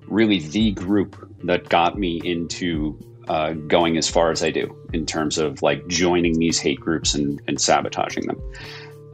really 0.07 0.41
the 0.41 0.73
group 0.73 1.17
that 1.45 1.69
got 1.71 1.99
me 1.99 2.21
into 2.25 2.99
uh, 3.29 3.53
going 3.53 3.97
as 3.97 4.09
far 4.09 4.31
as 4.31 4.43
I 4.43 4.51
do 4.51 4.77
in 4.93 5.07
terms 5.07 5.39
of 5.39 5.63
like 5.63 5.87
joining 5.89 6.39
these 6.39 6.59
hate 6.59 6.81
groups 6.81 7.15
and, 7.15 7.41
and 7.49 7.61
sabotaging 7.61 8.27
them. 8.27 8.53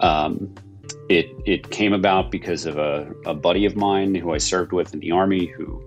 Um, 0.01 0.55
it 1.09 1.34
it 1.46 1.70
came 1.70 1.92
about 1.92 2.30
because 2.30 2.66
of 2.66 2.78
a, 2.78 3.12
a, 3.24 3.34
buddy 3.34 3.64
of 3.64 3.76
mine 3.76 4.14
who 4.14 4.32
I 4.32 4.38
served 4.38 4.72
with 4.72 4.92
in 4.92 5.00
the 5.00 5.11
army 5.11 5.46
who 5.46 5.82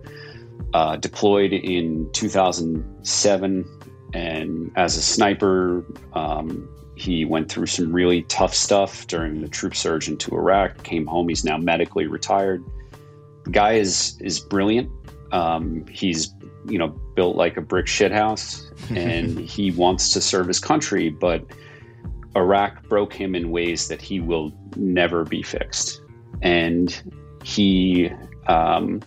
uh, 0.73 0.95
deployed 0.95 1.53
in 1.53 2.09
2007 2.13 3.65
and 4.13 4.71
as 4.75 4.97
a 4.97 5.01
sniper 5.01 5.85
um, 6.13 6.67
he 6.95 7.25
went 7.25 7.51
through 7.51 7.67
some 7.67 7.91
really 7.91 8.23
tough 8.23 8.53
stuff 8.53 9.07
during 9.07 9.41
the 9.41 9.47
troop 9.47 9.75
surge 9.75 10.07
into 10.07 10.35
Iraq 10.35 10.83
came 10.83 11.05
home 11.05 11.29
he's 11.29 11.45
now 11.45 11.57
medically 11.57 12.07
retired. 12.07 12.63
The 13.45 13.51
guy 13.51 13.73
is 13.73 14.17
is 14.21 14.39
brilliant. 14.39 14.91
Um, 15.31 15.85
he's 15.87 16.33
you 16.67 16.77
know 16.77 16.89
built 17.15 17.35
like 17.35 17.57
a 17.57 17.61
brick 17.61 17.85
shithouse 17.85 18.71
and 18.95 19.39
he 19.39 19.71
wants 19.71 20.13
to 20.13 20.21
serve 20.21 20.47
his 20.47 20.59
country 20.59 21.09
but 21.09 21.43
iraq 22.35 22.87
broke 22.87 23.13
him 23.13 23.35
in 23.35 23.51
ways 23.51 23.87
that 23.87 24.01
he 24.01 24.19
will 24.19 24.51
never 24.75 25.23
be 25.23 25.41
fixed 25.41 26.01
and 26.41 27.03
he 27.43 28.09
um, 28.47 29.01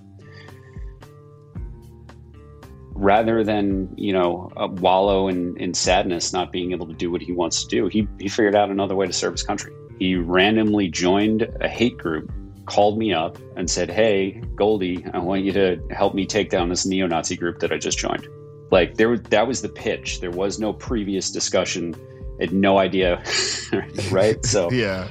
rather 2.94 3.42
than 3.42 3.92
you 3.96 4.12
know 4.12 4.50
uh, 4.56 4.68
wallow 4.68 5.28
in, 5.28 5.56
in 5.58 5.74
sadness 5.74 6.32
not 6.32 6.52
being 6.52 6.72
able 6.72 6.86
to 6.86 6.94
do 6.94 7.10
what 7.10 7.20
he 7.20 7.32
wants 7.32 7.62
to 7.64 7.68
do 7.68 7.86
he, 7.88 8.06
he 8.18 8.28
figured 8.28 8.54
out 8.54 8.70
another 8.70 8.94
way 8.94 9.06
to 9.06 9.12
serve 9.12 9.32
his 9.32 9.42
country 9.42 9.72
he 9.98 10.16
randomly 10.16 10.88
joined 10.88 11.48
a 11.60 11.68
hate 11.68 11.96
group 11.98 12.32
called 12.66 12.98
me 12.98 13.12
up 13.12 13.38
and 13.56 13.70
said, 13.70 13.90
Hey, 13.90 14.42
Goldie, 14.56 15.04
I 15.12 15.18
want 15.18 15.44
you 15.44 15.52
to 15.52 15.80
help 15.90 16.14
me 16.14 16.26
take 16.26 16.50
down 16.50 16.68
this 16.68 16.86
neo 16.86 17.06
Nazi 17.06 17.36
group 17.36 17.60
that 17.60 17.72
I 17.72 17.78
just 17.78 17.98
joined. 17.98 18.26
Like, 18.70 18.96
there, 18.96 19.08
was 19.08 19.22
that 19.24 19.46
was 19.46 19.62
the 19.62 19.68
pitch. 19.68 20.20
There 20.20 20.30
was 20.30 20.58
no 20.58 20.72
previous 20.72 21.30
discussion. 21.30 21.94
I 22.39 22.45
had 22.45 22.53
no 22.53 22.78
idea. 22.78 23.22
right. 24.11 24.45
So, 24.45 24.70
yeah. 24.72 25.09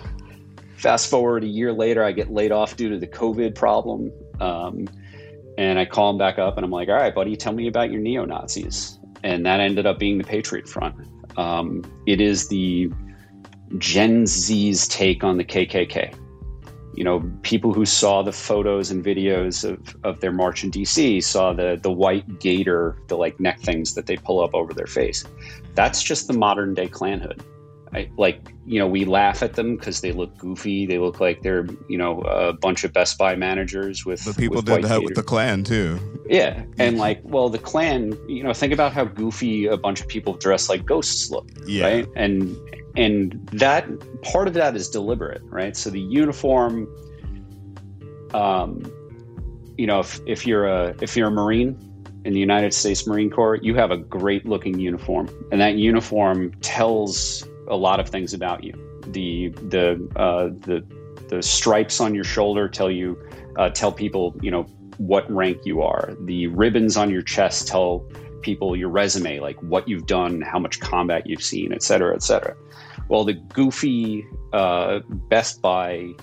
Fast 0.78 1.10
forward 1.10 1.44
a 1.44 1.48
year 1.48 1.72
later, 1.72 2.04
I 2.04 2.12
get 2.12 2.32
laid 2.32 2.52
off 2.52 2.76
due 2.76 2.90
to 2.90 2.98
the 2.98 3.08
COVID 3.08 3.56
problem. 3.56 4.12
Um, 4.42 4.88
and 5.58 5.80
I 5.80 5.86
call 5.86 6.10
him 6.10 6.18
back 6.18 6.40
up 6.40 6.58
and 6.58 6.66
I'm 6.66 6.72
like, 6.72 6.90
All 6.90 6.96
right, 6.96 7.14
buddy, 7.14 7.36
tell 7.36 7.54
me 7.54 7.68
about 7.68 7.92
your 7.92 8.02
neo 8.02 8.26
Nazis. 8.26 9.00
And 9.24 9.46
that 9.46 9.60
ended 9.60 9.86
up 9.86 10.00
being 10.00 10.18
the 10.18 10.24
Patriot 10.26 10.68
Front. 10.68 10.96
Um, 11.38 11.84
it 12.06 12.20
is 12.20 12.50
the 12.50 12.92
Gen 13.78 14.28
Z's 14.28 14.88
take 14.88 15.24
on 15.24 15.38
the 15.38 15.46
KKK 15.46 16.14
you 16.96 17.04
know, 17.04 17.30
people 17.42 17.74
who 17.74 17.86
saw 17.86 18.22
the 18.22 18.32
photos 18.32 18.92
and 18.92 19.04
videos 19.04 19.68
of, 19.68 19.96
of 20.04 20.20
their 20.20 20.32
march 20.32 20.64
in 20.64 20.72
DC 20.72 21.24
saw 21.24 21.54
the 21.54 21.80
the 21.82 21.92
white 21.92 22.40
gaiter, 22.40 22.98
the 23.08 23.18
like 23.18 23.40
neck 23.40 23.60
things 23.60 23.96
that 23.96 24.06
they 24.06 24.18
pull 24.18 24.42
up 24.42 24.54
over 24.54 24.74
their 24.74 24.88
face. 24.88 25.26
That's 25.76 26.04
just 26.04 26.28
the 26.28 26.34
modern 26.34 26.74
day 26.74 26.88
Klan 26.88 27.20
hood. 27.20 27.44
I, 27.94 28.10
like 28.18 28.54
you 28.66 28.80
know, 28.80 28.88
we 28.88 29.06
laugh 29.06 29.44
at 29.44 29.54
them 29.54 29.76
because 29.76 30.02
they 30.02 30.12
look 30.12 30.36
goofy. 30.38 30.86
They 30.86 30.98
look 30.98 31.20
like 31.20 31.42
they're 31.42 31.68
you 31.88 31.98
know 31.98 32.22
a 32.22 32.54
bunch 32.54 32.84
of 32.84 32.94
Best 32.94 33.18
Buy 33.18 33.36
managers 33.36 34.06
with. 34.06 34.24
But 34.26 34.38
people 34.38 34.58
with 34.58 34.66
did 34.66 34.84
that 34.84 34.90
gaiters. 34.90 35.04
with 35.06 35.16
the 35.16 35.24
Klan 35.24 35.64
too. 35.64 36.00
Yeah, 36.28 36.64
and 36.80 36.98
like, 36.98 37.22
well, 37.24 37.50
the 37.50 37.60
Klan. 37.60 38.18
You 38.28 38.44
know, 38.44 38.54
think 38.54 38.74
about 38.74 38.94
how 38.94 39.06
goofy 39.06 39.68
a 39.68 39.78
bunch 39.78 40.02
of 40.02 40.08
people 40.08 40.34
dressed 40.34 40.70
like 40.70 40.86
ghosts 40.86 41.30
look. 41.30 41.48
Yeah. 41.68 41.86
Right, 41.86 42.08
and 42.16 42.58
and 42.96 43.48
that 43.54 43.88
part 44.22 44.48
of 44.48 44.54
that 44.54 44.76
is 44.76 44.90
deliberate, 44.90 45.42
right? 45.46 45.76
So 45.76 45.90
the 45.90 46.00
uniform, 46.00 46.88
um, 48.34 48.84
you 49.78 49.88
know, 49.88 50.00
if, 50.00 50.20
if 50.28 50.46
you're 50.46 50.68
a 50.68 50.96
if 51.02 51.18
you're 51.18 51.30
a 51.30 51.32
Marine 51.32 51.78
in 52.26 52.34
the 52.34 52.40
United 52.40 52.74
States 52.74 53.08
Marine 53.08 53.30
Corps, 53.30 53.56
you 53.56 53.76
have 53.76 53.92
a 53.92 53.98
great 53.98 54.46
looking 54.46 54.80
uniform, 54.80 55.28
and 55.52 55.60
that 55.60 55.76
uniform 55.76 56.52
tells 56.62 57.48
a 57.68 57.76
lot 57.76 58.00
of 58.00 58.10
things 58.10 58.34
about 58.34 58.64
you. 58.64 58.74
The 59.08 59.50
the 59.50 60.08
uh, 60.16 60.50
the 60.60 60.86
the 61.30 61.42
stripes 61.42 62.00
on 62.00 62.14
your 62.14 62.24
shoulder 62.24 62.70
tell 62.70 62.92
you 62.92 63.18
uh, 63.58 63.70
tell 63.70 63.92
people 63.92 64.36
you 64.42 64.52
know 64.52 64.64
what 64.98 65.30
rank 65.32 65.66
you 65.66 65.82
are. 65.82 66.14
The 66.22 66.48
ribbons 66.48 66.96
on 66.96 67.10
your 67.10 67.24
chest 67.24 67.68
tell 67.68 68.06
people 68.42 68.76
your 68.76 68.90
resume, 68.90 69.40
like 69.40 69.62
what 69.64 69.88
you've 69.88 70.06
done, 70.06 70.42
how 70.42 70.60
much 70.60 70.80
combat 70.80 71.26
you've 71.26 71.42
seen, 71.42 71.74
et 71.74 71.82
cetera, 71.82 72.14
et 72.14 72.22
cetera. 72.22 72.56
Well, 73.10 73.24
the 73.24 73.34
goofy 73.34 74.26
uh, 74.54 75.00
Best 75.10 75.62
Buy 75.62 76.14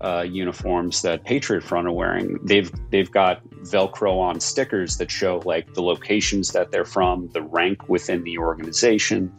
uh, 0.00 0.22
uniforms 0.28 1.02
that 1.02 1.24
Patriot 1.24 1.62
Front 1.62 1.88
are 1.88 1.92
wearing, 1.92 2.38
they've 2.42 2.70
they've 2.90 3.10
got 3.10 3.46
Velcro 3.62 4.18
on 4.18 4.40
stickers 4.40 4.98
that 4.98 5.10
show 5.10 5.42
like 5.44 5.74
the 5.74 5.82
locations 5.82 6.52
that 6.52 6.70
they're 6.70 6.84
from, 6.84 7.28
the 7.28 7.42
rank 7.42 7.88
within 7.88 8.22
the 8.22 8.38
organization, 8.38 9.32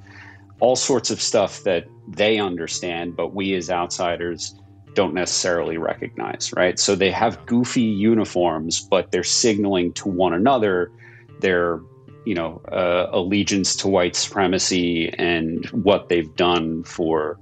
all 0.59 0.75
sorts 0.75 1.11
of 1.11 1.21
stuff 1.21 1.63
that 1.63 1.87
they 2.07 2.39
understand, 2.39 3.15
but 3.15 3.33
we 3.33 3.53
as 3.53 3.69
outsiders 3.69 4.55
don't 4.95 5.13
necessarily 5.13 5.77
recognize, 5.77 6.51
right? 6.55 6.79
So 6.79 6.95
they 6.95 7.11
have 7.11 7.45
goofy 7.45 7.81
uniforms, 7.81 8.81
but 8.81 9.11
they're 9.11 9.23
signaling 9.23 9.93
to 9.93 10.09
one 10.09 10.33
another 10.33 10.91
they're 11.39 11.79
you 12.27 12.35
know 12.35 12.61
uh, 12.73 13.07
allegiance 13.11 13.73
to 13.77 13.87
white 13.87 14.13
supremacy 14.13 15.09
and 15.17 15.65
what 15.67 16.09
they've 16.09 16.35
done 16.35 16.83
for 16.83 17.39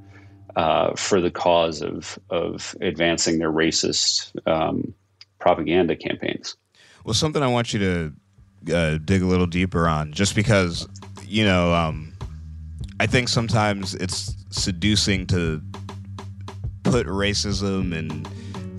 uh, 0.56 0.94
for 0.96 1.20
the 1.20 1.32
cause 1.32 1.82
of 1.82 2.20
of 2.30 2.76
advancing 2.82 3.40
their 3.40 3.52
racist 3.52 4.32
um, 4.48 4.94
propaganda 5.40 5.96
campaigns. 5.96 6.56
Well, 7.04 7.16
something 7.16 7.42
I 7.42 7.48
want 7.48 7.74
you 7.74 7.80
to 7.80 8.76
uh, 8.76 8.98
dig 9.04 9.24
a 9.24 9.26
little 9.26 9.48
deeper 9.48 9.88
on, 9.88 10.14
just 10.14 10.36
because 10.36 10.88
you 11.24 11.44
know, 11.44 11.74
um, 11.74 12.14
I 13.00 13.08
think 13.08 13.28
sometimes 13.28 13.96
it's 13.96 14.36
seducing 14.52 15.26
to 15.28 15.64
put 16.84 17.08
racism 17.08 17.98
and 17.98 18.30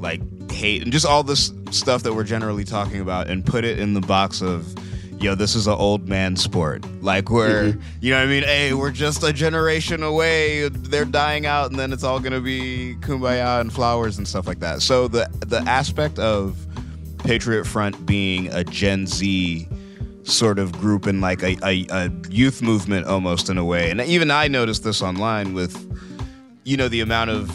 like 0.01 0.21
hate 0.53 0.83
and 0.83 0.93
just 0.93 1.05
all 1.05 1.25
this 1.25 1.53
stuff 1.73 2.05
that 2.05 2.15
we're 2.15 2.23
generally 2.23 2.63
talking 2.63 3.01
about 3.01 3.29
and 3.29 3.45
put 3.45 3.65
it 3.65 3.81
in 3.81 3.95
the 3.95 4.01
box 4.01 4.41
of 4.41 4.73
yo 5.19 5.35
this 5.35 5.55
is 5.55 5.67
an 5.67 5.75
old 5.75 6.09
man 6.09 6.37
sport. 6.37 6.85
Like 7.03 7.31
we're 7.31 7.73
mm-hmm. 7.73 7.81
you 8.01 8.11
know 8.11 8.19
what 8.19 8.27
i 8.27 8.31
mean? 8.31 8.43
Hey 8.43 8.75
we're 8.75 8.91
just 8.91 9.23
a 9.23 9.33
generation 9.33 10.03
away. 10.03 10.69
They're 10.69 11.05
dying 11.05 11.47
out 11.47 11.71
and 11.71 11.79
then 11.79 11.93
it's 11.93 12.05
all 12.05 12.21
gonna 12.21 12.41
be 12.41 12.97
kumbaya 13.01 13.61
and 13.61 13.73
flowers 13.73 14.19
and 14.19 14.27
stuff 14.27 14.47
like 14.47 14.61
that. 14.61 14.83
So 14.83 15.09
the 15.09 15.29
the 15.47 15.61
aspect 15.63 16.19
of 16.19 16.67
patriot 17.19 17.65
front 17.65 18.07
being 18.07 18.53
a 18.53 18.63
gen 18.63 19.07
z 19.07 19.69
sort 20.23 20.59
of 20.59 20.73
group 20.73 21.07
and 21.07 21.21
like 21.21 21.43
a, 21.43 21.57
a, 21.65 21.87
a 21.91 22.11
youth 22.29 22.63
movement 22.63 23.07
almost 23.07 23.49
in 23.49 23.59
a 23.59 23.65
way 23.65 23.91
and 23.91 24.01
even 24.03 24.31
i 24.31 24.47
noticed 24.49 24.85
this 24.85 25.01
online 25.01 25.55
with 25.55 25.93
you 26.65 26.77
know 26.77 26.89
the 26.89 27.01
amount 27.01 27.31
of 27.31 27.51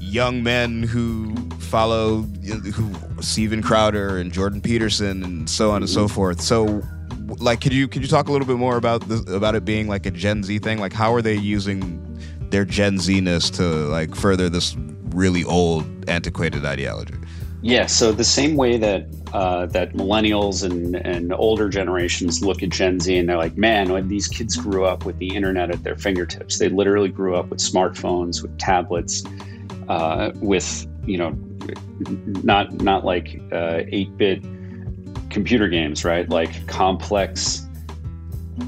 young 0.00 0.42
men 0.42 0.82
who 0.82 1.34
follow 1.68 2.22
who 2.22 2.92
Steven 3.20 3.62
Crowder 3.62 4.18
and 4.18 4.32
Jordan 4.32 4.60
Peterson 4.60 5.22
and 5.22 5.48
so 5.48 5.70
on 5.70 5.82
and 5.82 5.90
so 5.90 6.08
forth. 6.08 6.40
So 6.40 6.82
like 7.40 7.60
could 7.60 7.72
you 7.72 7.88
could 7.88 8.02
you 8.02 8.08
talk 8.08 8.28
a 8.28 8.32
little 8.32 8.46
bit 8.46 8.56
more 8.56 8.76
about 8.76 9.02
this 9.08 9.20
about 9.28 9.54
it 9.54 9.64
being 9.64 9.88
like 9.88 10.06
a 10.06 10.10
Gen 10.10 10.42
Z 10.42 10.58
thing? 10.60 10.78
Like 10.78 10.92
how 10.92 11.12
are 11.12 11.22
they 11.22 11.34
using 11.34 12.04
their 12.50 12.64
Gen 12.64 12.98
Z-ness 12.98 13.50
to 13.50 13.62
like 13.62 14.14
further 14.14 14.48
this 14.48 14.76
really 15.10 15.44
old 15.44 16.08
antiquated 16.08 16.64
ideology? 16.64 17.14
Yeah, 17.60 17.86
so 17.86 18.12
the 18.12 18.24
same 18.24 18.54
way 18.54 18.76
that 18.78 19.08
uh, 19.32 19.66
that 19.66 19.92
millennials 19.92 20.64
and, 20.64 20.94
and 20.94 21.32
older 21.32 21.68
generations 21.68 22.42
look 22.42 22.62
at 22.62 22.70
Gen 22.70 23.00
Z 23.00 23.16
and 23.16 23.28
they're 23.28 23.36
like, 23.36 23.56
man, 23.56 23.92
when 23.92 24.08
these 24.08 24.28
kids 24.28 24.56
grew 24.56 24.84
up 24.84 25.04
with 25.04 25.18
the 25.18 25.34
internet 25.34 25.70
at 25.70 25.82
their 25.82 25.96
fingertips. 25.96 26.58
They 26.58 26.68
literally 26.68 27.08
grew 27.08 27.34
up 27.34 27.48
with 27.48 27.58
smartphones, 27.58 28.42
with 28.42 28.56
tablets, 28.58 29.24
uh, 29.88 30.30
with 30.36 30.86
you 31.08 31.18
know, 31.18 31.36
not 32.44 32.72
not 32.82 33.04
like 33.04 33.40
eight 33.52 34.08
uh, 34.08 34.16
bit 34.16 34.42
computer 35.30 35.68
games, 35.68 36.04
right? 36.04 36.28
Like 36.28 36.66
complex 36.66 37.66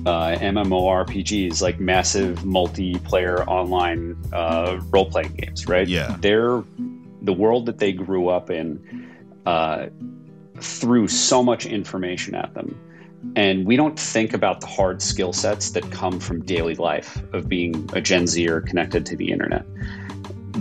uh, 0.07 0.37
MMORPGs, 0.41 1.63
like 1.63 1.81
massive 1.81 2.39
multiplayer 2.41 3.47
online 3.47 4.17
uh, 4.33 4.81
role 4.91 5.11
playing 5.11 5.35
games, 5.35 5.67
right? 5.69 5.87
Yeah, 5.87 6.17
they're 6.21 6.63
the 7.23 7.33
world 7.33 7.67
that 7.67 7.79
they 7.79 7.93
grew 7.93 8.29
up 8.29 8.51
in 8.51 9.11
uh, 9.47 9.87
threw 10.61 11.09
so 11.09 11.43
much 11.43 11.67
information 11.67 12.35
at 12.35 12.55
them. 12.55 12.79
And 13.37 13.67
we 13.67 13.77
don't 13.77 13.99
think 13.99 14.33
about 14.33 14.63
the 14.63 14.67
hard 14.67 15.03
skill 15.03 15.35
sets 15.35 15.71
that 15.73 15.91
come 15.91 16.21
from 16.21 16.43
daily 16.45 16.75
life 16.75 17.23
of 17.35 17.49
being 17.49 17.89
a 17.93 18.01
Gen 18.01 18.27
Zer 18.27 18.63
connected 18.63 19.05
to 19.07 19.17
the 19.17 19.31
internet. 19.31 19.67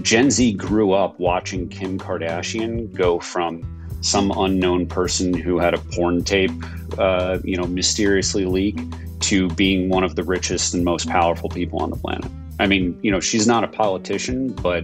Gen 0.01 0.31
Z 0.31 0.53
grew 0.53 0.93
up 0.93 1.19
watching 1.19 1.67
Kim 1.67 1.97
Kardashian 1.97 2.93
go 2.93 3.19
from 3.19 3.63
some 4.01 4.31
unknown 4.31 4.87
person 4.87 5.33
who 5.33 5.59
had 5.59 5.73
a 5.73 5.77
porn 5.77 6.23
tape, 6.23 6.51
uh, 6.97 7.39
you 7.43 7.57
know, 7.57 7.65
mysteriously 7.65 8.45
leak 8.45 8.79
to 9.21 9.49
being 9.49 9.89
one 9.89 10.03
of 10.03 10.15
the 10.15 10.23
richest 10.23 10.73
and 10.73 10.83
most 10.83 11.09
powerful 11.09 11.49
people 11.49 11.81
on 11.81 11.89
the 11.89 11.97
planet. 11.97 12.31
I 12.59 12.67
mean, 12.67 12.97
you 13.01 13.11
know, 13.11 13.19
she's 13.19 13.47
not 13.47 13.63
a 13.63 13.67
politician, 13.67 14.53
but 14.53 14.83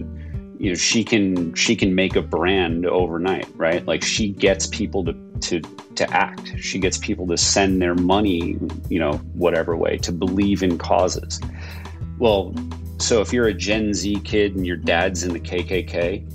you 0.58 0.70
know, 0.70 0.74
she 0.74 1.04
can 1.04 1.54
she 1.54 1.76
can 1.76 1.94
make 1.94 2.16
a 2.16 2.22
brand 2.22 2.86
overnight, 2.86 3.48
right? 3.56 3.86
Like 3.86 4.02
she 4.02 4.30
gets 4.30 4.66
people 4.66 5.04
to 5.04 5.14
to 5.42 5.60
to 5.96 6.10
act. 6.14 6.52
She 6.58 6.78
gets 6.78 6.98
people 6.98 7.26
to 7.28 7.36
send 7.36 7.82
their 7.82 7.94
money, 7.94 8.58
you 8.88 8.98
know, 8.98 9.14
whatever 9.34 9.76
way, 9.76 9.98
to 9.98 10.12
believe 10.12 10.62
in 10.62 10.78
causes. 10.78 11.40
Well, 12.18 12.54
so 12.98 13.20
if 13.20 13.32
you're 13.32 13.46
a 13.46 13.54
Gen 13.54 13.92
Z 13.92 14.20
kid 14.24 14.56
and 14.56 14.66
your 14.66 14.76
dad's 14.76 15.22
in 15.22 15.32
the 15.32 15.40
KKK 15.40 16.32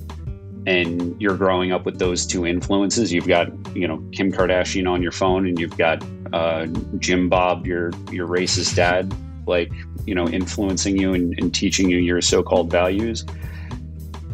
and 0.67 1.19
you're 1.19 1.35
growing 1.35 1.71
up 1.71 1.85
with 1.85 1.97
those 1.97 2.25
two 2.25 2.45
influences, 2.45 3.11
you've 3.11 3.27
got, 3.27 3.49
you 3.75 3.87
know, 3.87 3.97
Kim 4.11 4.31
Kardashian 4.31 4.89
on 4.89 5.01
your 5.01 5.11
phone 5.11 5.47
and 5.47 5.59
you've 5.59 5.77
got 5.77 6.03
uh, 6.33 6.67
Jim 6.99 7.29
Bob, 7.29 7.65
your 7.65 7.91
your 8.11 8.27
racist 8.27 8.75
dad, 8.75 9.13
like, 9.47 9.71
you 10.05 10.13
know, 10.13 10.27
influencing 10.27 10.97
you 10.97 11.13
and, 11.13 11.33
and 11.39 11.53
teaching 11.53 11.89
you 11.89 11.97
your 11.97 12.21
so-called 12.21 12.69
values, 12.71 13.25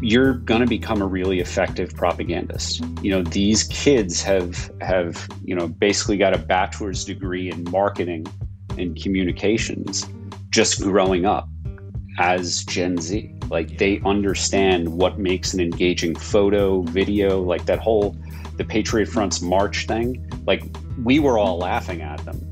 you're 0.00 0.34
going 0.34 0.60
to 0.60 0.66
become 0.66 1.02
a 1.02 1.06
really 1.06 1.40
effective 1.40 1.94
propagandist. 1.94 2.84
You 3.02 3.10
know, 3.10 3.22
these 3.22 3.64
kids 3.64 4.22
have 4.22 4.70
have, 4.82 5.28
you 5.44 5.54
know, 5.54 5.66
basically 5.66 6.18
got 6.18 6.34
a 6.34 6.38
bachelor's 6.38 7.04
degree 7.04 7.50
in 7.50 7.64
marketing 7.70 8.26
and 8.76 9.00
communications 9.00 10.06
just 10.50 10.80
growing 10.82 11.24
up 11.26 11.48
as 12.18 12.64
Gen 12.64 12.98
Z. 12.98 13.32
Like 13.48 13.78
they 13.78 14.00
understand 14.04 14.88
what 14.88 15.18
makes 15.18 15.54
an 15.54 15.60
engaging 15.60 16.14
photo, 16.14 16.82
video, 16.82 17.40
like 17.40 17.64
that 17.66 17.78
whole 17.78 18.16
the 18.56 18.64
Patriot 18.64 19.06
Front's 19.06 19.40
march 19.40 19.86
thing. 19.86 20.28
Like 20.46 20.62
we 21.02 21.20
were 21.20 21.38
all 21.38 21.58
laughing 21.58 22.02
at 22.02 22.22
them, 22.24 22.44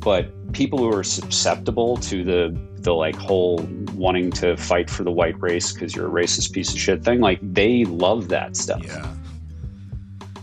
but 0.00 0.52
people 0.52 0.78
who 0.78 0.92
are 0.92 1.02
susceptible 1.02 1.96
to 1.98 2.22
the 2.22 2.60
the 2.82 2.94
like 2.94 3.16
whole 3.16 3.58
wanting 3.94 4.30
to 4.30 4.56
fight 4.56 4.88
for 4.88 5.02
the 5.02 5.10
white 5.10 5.40
race 5.40 5.72
because 5.72 5.96
you're 5.96 6.06
a 6.06 6.10
racist 6.10 6.52
piece 6.52 6.72
of 6.72 6.78
shit 6.78 7.02
thing, 7.02 7.20
like 7.20 7.40
they 7.42 7.84
love 7.84 8.28
that 8.28 8.54
stuff. 8.56 8.84
Yeah. 8.84 9.12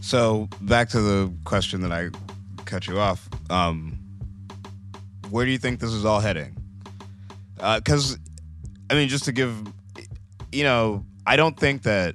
So 0.02 0.50
back 0.62 0.90
to 0.90 1.00
the 1.00 1.34
question 1.46 1.80
that 1.82 1.92
I 1.94 2.10
cut 2.66 2.88
you 2.88 3.00
off. 3.00 3.30
Um, 3.50 3.98
where 5.30 5.46
do 5.46 5.52
you 5.52 5.58
think 5.58 5.80
this 5.80 5.92
is 5.92 6.04
all 6.04 6.20
heading? 6.20 6.58
Because 7.56 8.16
uh, 8.16 8.18
I 8.94 8.96
mean, 8.96 9.10
just 9.10 9.26
to 9.26 9.32
give, 9.32 9.60
you 10.52 10.64
know, 10.64 11.04
I 11.26 11.36
don't 11.36 11.60
think 11.60 11.82
that, 11.82 12.14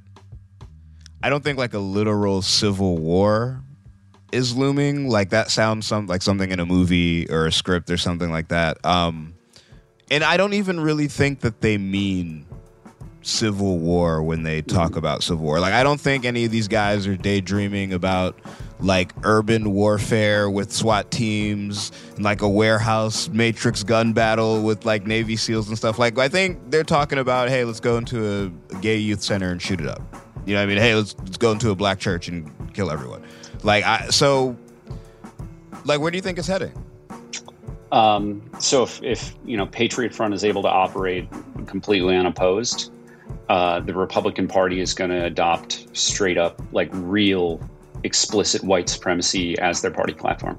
I 1.25 1.29
don't 1.29 1.43
think 1.43 1.59
like 1.59 1.75
a 1.75 1.81
literal 1.81 2.41
civil 2.41 2.99
war 2.99 3.61
is 4.31 4.57
looming. 4.57 5.09
Like 5.09 5.31
that 5.31 5.51
sounds 5.51 5.89
some 5.89 6.07
like 6.07 6.23
something 6.23 6.53
in 6.53 6.61
a 6.61 6.67
movie 6.67 7.29
or 7.31 7.47
a 7.47 7.53
script 7.53 7.91
or 7.91 7.97
something 7.97 8.31
like 8.31 8.47
that. 8.49 8.79
Um, 8.87 9.35
and 10.09 10.23
I 10.23 10.37
don't 10.37 10.53
even 10.53 10.79
really 10.79 11.09
think 11.09 11.41
that 11.41 11.61
they 11.61 11.79
mean 11.79 12.47
civil 13.23 13.81
war 13.81 14.23
when 14.23 14.45
they 14.45 14.63
talk 14.63 14.95
about 14.95 15.25
civil 15.25 15.45
war. 15.45 15.59
Like 15.59 15.75
I 15.75 15.83
don't 15.83 16.01
think 16.01 16.25
any 16.25 16.45
of 16.45 16.53
these 16.53 16.69
guys 16.69 17.09
are 17.09 17.17
daydreaming 17.17 17.93
about 17.93 18.39
like 18.81 19.13
urban 19.25 19.73
warfare 19.73 20.49
with 20.49 20.73
SWAT 20.73 21.11
teams 21.11 21.91
and 22.17 22.25
like 22.25 22.43
a 22.43 22.49
warehouse 22.49 23.29
matrix 23.29 23.83
gun 23.83 24.13
battle 24.13 24.63
with 24.63 24.85
like 24.85 25.07
Navy 25.07 25.37
SEALs 25.37 25.69
and 25.69 25.77
stuff. 25.77 25.99
Like 25.99 26.19
I 26.19 26.29
think 26.29 26.71
they're 26.71 26.85
talking 26.85 27.19
about, 27.19 27.49
hey, 27.49 27.65
let's 27.65 27.81
go 27.81 27.97
into 27.97 28.53
a, 28.73 28.77
gay 28.77 28.97
youth 28.97 29.23
center 29.23 29.51
and 29.51 29.61
shoot 29.61 29.81
it 29.81 29.89
up. 29.89 30.01
You 30.47 30.55
know 30.55 30.61
what 30.61 30.65
I 30.65 30.67
mean? 30.67 30.79
Hey, 30.79 30.95
let's, 30.95 31.17
let's 31.19 31.37
go 31.37 31.53
into 31.53 31.71
a 31.71 31.75
black 31.75 31.99
church 31.99 32.29
and 32.29 32.51
kill 32.75 32.91
everyone. 32.91 33.25
Like 33.65 33.85
I 33.85 34.09
so 34.11 34.57
like 35.85 36.01
where 36.01 36.11
do 36.11 36.17
you 36.17 36.23
think 36.23 36.39
it's 36.39 36.49
heading? 36.49 36.73
Um, 37.91 38.43
so 38.59 38.83
if, 38.83 39.03
if 39.03 39.35
you 39.45 39.57
know 39.57 39.67
Patriot 39.67 40.15
Front 40.15 40.35
is 40.35 40.45
able 40.45 40.63
to 40.63 40.69
operate 40.69 41.29
completely 41.67 42.17
unopposed, 42.17 42.93
uh, 43.49 43.81
the 43.81 43.95
Republican 43.95 44.47
Party 44.47 44.81
is 44.81 44.95
going 44.95 45.11
to 45.11 45.25
adopt 45.25 45.87
straight 45.97 46.39
up 46.39 46.61
like 46.73 46.91
real 46.93 47.61
explicit 48.05 48.63
white 48.65 48.89
supremacy 48.89 49.59
as 49.59 49.83
their 49.83 49.91
party 49.91 50.15
platform. 50.15 50.59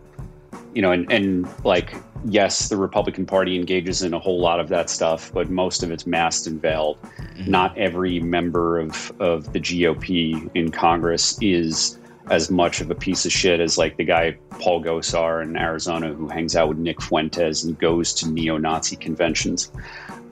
You 0.74 0.82
know, 0.82 0.92
and, 0.92 1.12
and 1.12 1.48
like, 1.66 1.96
yes, 2.26 2.70
the 2.70 2.78
Republican 2.78 3.26
Party 3.26 3.56
engages 3.56 4.04
in 4.04 4.14
a 4.14 4.20
whole 4.20 4.40
lot 4.40 4.60
of 4.60 4.70
that 4.70 4.90
stuff, 4.90 5.32
but 5.34 5.50
most 5.50 5.84
of 5.84 5.92
it's 5.92 6.06
masked 6.06 6.48
and 6.48 6.62
veiled. 6.62 7.02
Mm-hmm. 7.02 7.50
Not 7.50 7.78
every 7.78 8.20
member 8.20 8.80
of, 8.80 9.12
of 9.20 9.52
the 9.52 9.60
GOP 9.60 10.50
in 10.54 10.72
Congress 10.72 11.38
is 11.42 11.98
as 12.30 12.52
much 12.52 12.82
of 12.82 12.92
a 12.92 12.96
piece 12.96 13.26
of 13.26 13.32
shit 13.32 13.60
as 13.60 13.78
like 13.78 13.98
the 13.98 14.04
guy 14.04 14.38
Paul 14.52 14.84
Gosar 14.84 15.42
in 15.42 15.58
Arizona 15.58 16.14
who 16.14 16.28
hangs 16.28 16.56
out 16.56 16.70
with 16.70 16.78
Nick 16.78 17.02
Fuentes 17.02 17.64
and 17.64 17.78
goes 17.80 18.14
to 18.16 18.30
neo 18.30 18.58
Nazi 18.58 18.96
conventions. 18.96 19.72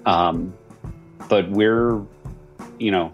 Um, 0.06 0.54
but 1.28 1.50
we're, 1.50 2.02
you 2.80 2.92
know, 2.92 3.12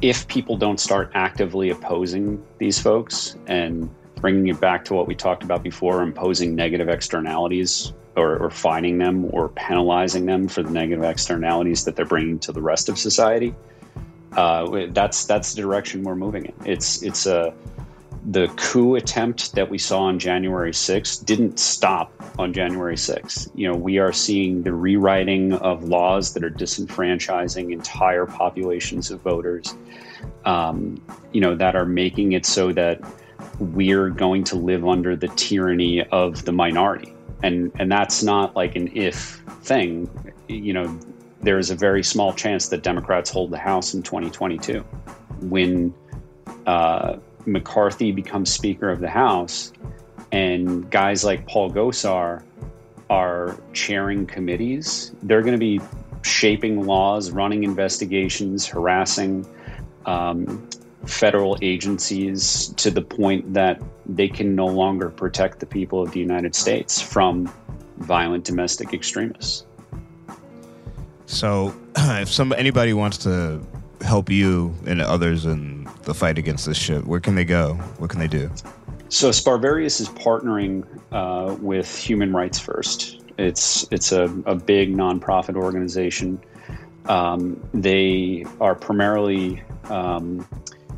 if 0.00 0.26
people 0.28 0.56
don't 0.56 0.80
start 0.80 1.10
actively 1.14 1.70
opposing 1.70 2.44
these 2.58 2.78
folks 2.78 3.36
and 3.46 3.88
bringing 4.16 4.48
it 4.48 4.60
back 4.60 4.84
to 4.86 4.94
what 4.94 5.06
we 5.06 5.14
talked 5.14 5.42
about 5.42 5.62
before, 5.62 6.02
imposing 6.02 6.54
negative 6.54 6.88
externalities 6.88 7.92
or, 8.16 8.36
or 8.38 8.50
fining 8.50 8.98
them 8.98 9.28
or 9.32 9.48
penalizing 9.50 10.26
them 10.26 10.48
for 10.48 10.62
the 10.62 10.70
negative 10.70 11.04
externalities 11.04 11.84
that 11.84 11.94
they're 11.94 12.04
bringing 12.04 12.38
to 12.40 12.52
the 12.52 12.60
rest 12.60 12.88
of 12.88 12.98
society, 12.98 13.54
uh, 14.32 14.88
that's 14.90 15.24
that's 15.24 15.54
the 15.54 15.62
direction 15.62 16.02
we're 16.02 16.16
moving 16.16 16.46
in. 16.46 16.54
It's 16.64 17.02
it's 17.02 17.26
a 17.26 17.54
the 18.26 18.48
coup 18.56 18.96
attempt 18.96 19.54
that 19.54 19.70
we 19.70 19.78
saw 19.78 20.02
on 20.02 20.18
January 20.18 20.72
6th 20.72 21.24
didn't 21.24 21.58
stop 21.58 22.12
on 22.38 22.52
January 22.52 22.96
6th. 22.96 23.50
You 23.54 23.68
know, 23.68 23.76
we 23.76 23.98
are 23.98 24.12
seeing 24.12 24.62
the 24.62 24.72
rewriting 24.72 25.52
of 25.54 25.84
laws 25.84 26.34
that 26.34 26.44
are 26.44 26.50
disenfranchising 26.50 27.72
entire 27.72 28.26
populations 28.26 29.10
of 29.10 29.20
voters, 29.20 29.74
um, 30.44 31.02
you 31.32 31.40
know, 31.40 31.54
that 31.54 31.76
are 31.76 31.86
making 31.86 32.32
it 32.32 32.44
so 32.44 32.72
that 32.72 33.00
we're 33.58 34.10
going 34.10 34.44
to 34.44 34.56
live 34.56 34.86
under 34.86 35.16
the 35.16 35.28
tyranny 35.28 36.02
of 36.08 36.44
the 36.44 36.52
minority. 36.52 37.14
And, 37.42 37.72
and 37.78 37.90
that's 37.90 38.22
not 38.22 38.56
like 38.56 38.74
an 38.76 38.90
if 38.94 39.42
thing. 39.62 40.10
You 40.48 40.72
know, 40.72 40.98
there 41.40 41.58
is 41.58 41.70
a 41.70 41.76
very 41.76 42.02
small 42.02 42.32
chance 42.32 42.68
that 42.68 42.82
Democrats 42.82 43.30
hold 43.30 43.52
the 43.52 43.58
House 43.58 43.94
in 43.94 44.02
2022. 44.02 44.80
When 45.40 45.94
uh, 46.66 47.18
McCarthy 47.46 48.12
becomes 48.12 48.52
Speaker 48.52 48.90
of 48.90 49.00
the 49.00 49.08
House, 49.08 49.72
and 50.32 50.90
guys 50.90 51.24
like 51.24 51.46
Paul 51.46 51.70
Gosar 51.70 52.42
are 53.10 53.56
chairing 53.72 54.26
committees, 54.26 55.12
they're 55.22 55.42
going 55.42 55.54
to 55.54 55.58
be 55.58 55.80
shaping 56.22 56.84
laws, 56.84 57.30
running 57.30 57.64
investigations, 57.64 58.66
harassing 58.66 59.46
um, 60.06 60.68
federal 61.06 61.56
agencies 61.62 62.68
to 62.76 62.90
the 62.90 63.00
point 63.00 63.54
that 63.54 63.80
they 64.06 64.28
can 64.28 64.54
no 64.54 64.66
longer 64.66 65.08
protect 65.08 65.60
the 65.60 65.66
people 65.66 66.02
of 66.02 66.12
the 66.12 66.20
United 66.20 66.54
States 66.54 67.00
from 67.00 67.50
violent 67.98 68.44
domestic 68.44 68.92
extremists. 68.92 69.64
So, 71.26 71.74
if 71.96 72.28
some 72.28 72.52
anybody 72.52 72.92
wants 72.92 73.18
to 73.18 73.60
help 74.02 74.30
you 74.30 74.74
and 74.86 75.00
others 75.00 75.44
in 75.44 75.77
the 76.08 76.14
fight 76.14 76.38
against 76.38 76.64
this 76.66 76.76
shit, 76.76 77.06
where 77.06 77.20
can 77.20 77.34
they 77.34 77.44
go? 77.44 77.74
What 77.98 78.08
can 78.10 78.18
they 78.18 78.26
do? 78.26 78.50
So 79.10 79.28
Sparverius 79.28 80.00
is 80.00 80.08
partnering 80.08 80.84
uh, 81.12 81.54
with 81.60 81.96
Human 81.96 82.32
Rights 82.32 82.58
First. 82.58 83.22
It's 83.36 83.86
it's 83.90 84.10
a, 84.10 84.24
a 84.46 84.54
big 84.54 84.96
nonprofit 84.96 85.54
organization. 85.54 86.40
Um, 87.06 87.62
they 87.72 88.44
are 88.60 88.74
primarily 88.74 89.62
um, 89.84 90.48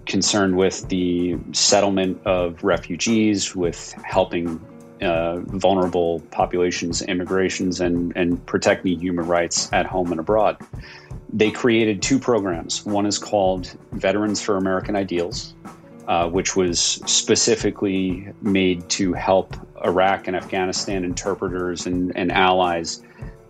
concerned 0.06 0.56
with 0.56 0.88
the 0.88 1.36
settlement 1.52 2.24
of 2.24 2.62
refugees, 2.62 3.54
with 3.54 3.92
helping 4.04 4.60
uh, 5.02 5.40
vulnerable 5.40 6.20
populations, 6.30 7.02
immigrations, 7.02 7.80
and 7.80 8.16
and 8.16 8.44
protecting 8.46 8.98
human 8.98 9.26
rights 9.26 9.72
at 9.72 9.86
home 9.86 10.12
and 10.12 10.20
abroad 10.20 10.56
they 11.32 11.50
created 11.50 12.02
two 12.02 12.18
programs. 12.18 12.84
One 12.84 13.06
is 13.06 13.18
called 13.18 13.76
Veterans 13.92 14.40
for 14.40 14.56
American 14.56 14.96
Ideals, 14.96 15.54
uh, 16.08 16.28
which 16.28 16.56
was 16.56 16.80
specifically 16.80 18.28
made 18.42 18.88
to 18.90 19.12
help 19.12 19.56
Iraq 19.84 20.26
and 20.26 20.36
Afghanistan 20.36 21.04
interpreters 21.04 21.86
and, 21.86 22.16
and 22.16 22.32
allies 22.32 23.02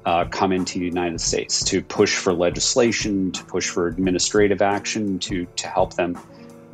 uh, 0.04 0.24
come 0.26 0.52
into 0.52 0.78
the 0.78 0.84
United 0.84 1.20
States 1.20 1.62
to 1.64 1.82
push 1.82 2.16
for 2.16 2.32
legislation, 2.32 3.32
to 3.32 3.44
push 3.44 3.68
for 3.68 3.86
administrative 3.86 4.62
action, 4.62 5.18
to, 5.18 5.46
to 5.56 5.66
help 5.66 5.94
them 5.94 6.18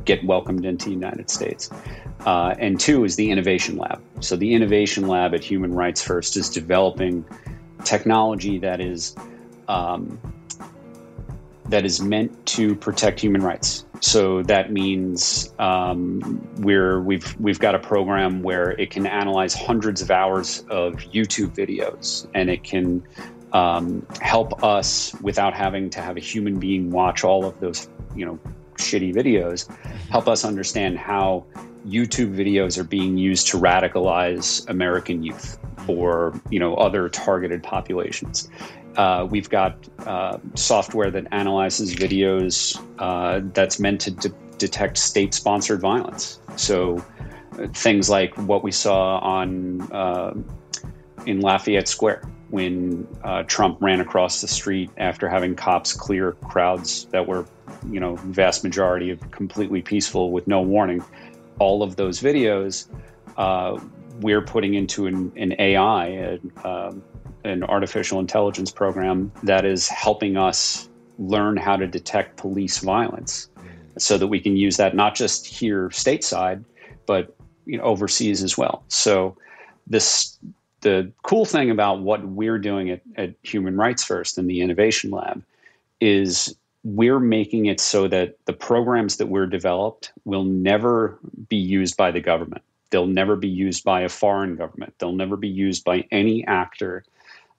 get 0.04 0.24
welcomed 0.24 0.64
into 0.64 0.86
the 0.86 0.92
United 0.92 1.28
States. 1.30 1.70
Uh, 2.20 2.54
and 2.58 2.78
two 2.78 3.04
is 3.04 3.16
the 3.16 3.30
Innovation 3.30 3.76
Lab. 3.76 4.00
So 4.20 4.36
the 4.36 4.54
Innovation 4.54 5.06
Lab 5.06 5.34
at 5.34 5.42
Human 5.42 5.72
Rights 5.72 6.02
First 6.02 6.36
is 6.36 6.48
developing 6.48 7.24
technology 7.84 8.58
that 8.58 8.80
is 8.80 9.14
um, 9.68 10.18
that 11.68 11.84
is 11.84 12.00
meant 12.00 12.46
to 12.46 12.74
protect 12.76 13.20
human 13.20 13.42
rights. 13.42 13.84
So 14.00 14.42
that 14.44 14.72
means 14.72 15.52
um, 15.58 16.46
we're 16.58 17.00
we've 17.00 17.38
we've 17.40 17.58
got 17.58 17.74
a 17.74 17.78
program 17.78 18.42
where 18.42 18.70
it 18.72 18.90
can 18.90 19.06
analyze 19.06 19.54
hundreds 19.54 20.02
of 20.02 20.10
hours 20.10 20.60
of 20.70 20.94
YouTube 20.94 21.54
videos, 21.54 22.26
and 22.34 22.50
it 22.50 22.62
can 22.62 23.02
um, 23.52 24.06
help 24.20 24.62
us 24.62 25.14
without 25.22 25.54
having 25.54 25.90
to 25.90 26.00
have 26.00 26.16
a 26.16 26.20
human 26.20 26.58
being 26.58 26.90
watch 26.90 27.24
all 27.24 27.44
of 27.44 27.58
those 27.60 27.88
you 28.14 28.26
know 28.26 28.38
shitty 28.76 29.14
videos. 29.14 29.66
Help 30.10 30.28
us 30.28 30.44
understand 30.44 30.98
how 30.98 31.44
YouTube 31.86 32.34
videos 32.34 32.78
are 32.78 32.84
being 32.84 33.16
used 33.16 33.46
to 33.48 33.58
radicalize 33.58 34.68
American 34.68 35.22
youth 35.22 35.58
or 35.88 36.38
you 36.50 36.58
know 36.58 36.74
other 36.74 37.08
targeted 37.08 37.62
populations. 37.62 38.50
Uh, 38.96 39.26
we've 39.30 39.50
got 39.50 39.76
uh, 40.06 40.38
software 40.54 41.10
that 41.10 41.26
analyzes 41.30 41.94
videos 41.94 42.82
uh, 42.98 43.40
that's 43.52 43.78
meant 43.78 44.00
to 44.00 44.10
de- 44.10 44.34
detect 44.58 44.96
state 44.96 45.34
sponsored 45.34 45.80
violence. 45.80 46.40
So 46.56 47.04
uh, 47.58 47.66
things 47.68 48.08
like 48.08 48.34
what 48.38 48.62
we 48.62 48.72
saw 48.72 49.18
on 49.18 49.82
uh, 49.92 50.34
in 51.26 51.40
Lafayette 51.40 51.88
Square 51.88 52.22
when 52.48 53.06
uh, 53.24 53.42
Trump 53.42 53.76
ran 53.82 54.00
across 54.00 54.40
the 54.40 54.48
street 54.48 54.90
after 54.96 55.28
having 55.28 55.54
cops 55.54 55.92
clear 55.92 56.32
crowds 56.32 57.04
that 57.06 57.26
were, 57.26 57.44
you 57.90 58.00
know, 58.00 58.16
vast 58.16 58.64
majority 58.64 59.10
of 59.10 59.30
completely 59.30 59.82
peaceful 59.82 60.30
with 60.30 60.46
no 60.46 60.62
warning. 60.62 61.04
All 61.58 61.82
of 61.82 61.96
those 61.96 62.20
videos 62.20 62.86
we're 64.20 64.42
putting 64.42 64.74
into 64.74 65.06
an, 65.06 65.32
an 65.36 65.54
AI, 65.58 66.38
an 67.44 67.62
artificial 67.64 68.20
intelligence 68.20 68.70
program 68.70 69.32
that 69.42 69.64
is 69.64 69.88
helping 69.88 70.36
us 70.36 70.88
learn 71.18 71.56
how 71.56 71.76
to 71.76 71.86
detect 71.86 72.36
police 72.36 72.78
violence 72.78 73.48
so 73.98 74.18
that 74.18 74.26
we 74.26 74.38
can 74.38 74.56
use 74.56 74.76
that 74.76 74.94
not 74.94 75.14
just 75.14 75.46
here 75.46 75.88
stateside 75.88 76.62
but 77.06 77.36
you 77.66 77.78
know, 77.78 77.84
overseas 77.84 78.42
as 78.42 78.56
well. 78.56 78.84
So 78.88 79.36
this 79.86 80.38
the 80.80 81.10
cool 81.22 81.44
thing 81.44 81.70
about 81.70 82.00
what 82.00 82.24
we're 82.24 82.58
doing 82.58 82.90
at, 82.90 83.00
at 83.16 83.34
human 83.42 83.76
rights 83.76 84.04
first 84.04 84.38
in 84.38 84.46
the 84.46 84.60
innovation 84.60 85.10
lab 85.10 85.42
is 86.00 86.54
we're 86.84 87.18
making 87.18 87.66
it 87.66 87.80
so 87.80 88.06
that 88.06 88.36
the 88.44 88.52
programs 88.52 89.16
that 89.16 89.26
we're 89.26 89.46
developed 89.46 90.12
will 90.24 90.44
never 90.44 91.18
be 91.48 91.56
used 91.56 91.96
by 91.96 92.12
the 92.12 92.20
government. 92.20 92.62
They'll 92.90 93.06
never 93.06 93.34
be 93.34 93.48
used 93.48 93.82
by 93.82 94.02
a 94.02 94.08
foreign 94.08 94.54
government. 94.54 94.94
They'll 94.98 95.12
never 95.12 95.36
be 95.36 95.48
used 95.48 95.82
by 95.82 96.06
any 96.12 96.46
actor 96.46 97.04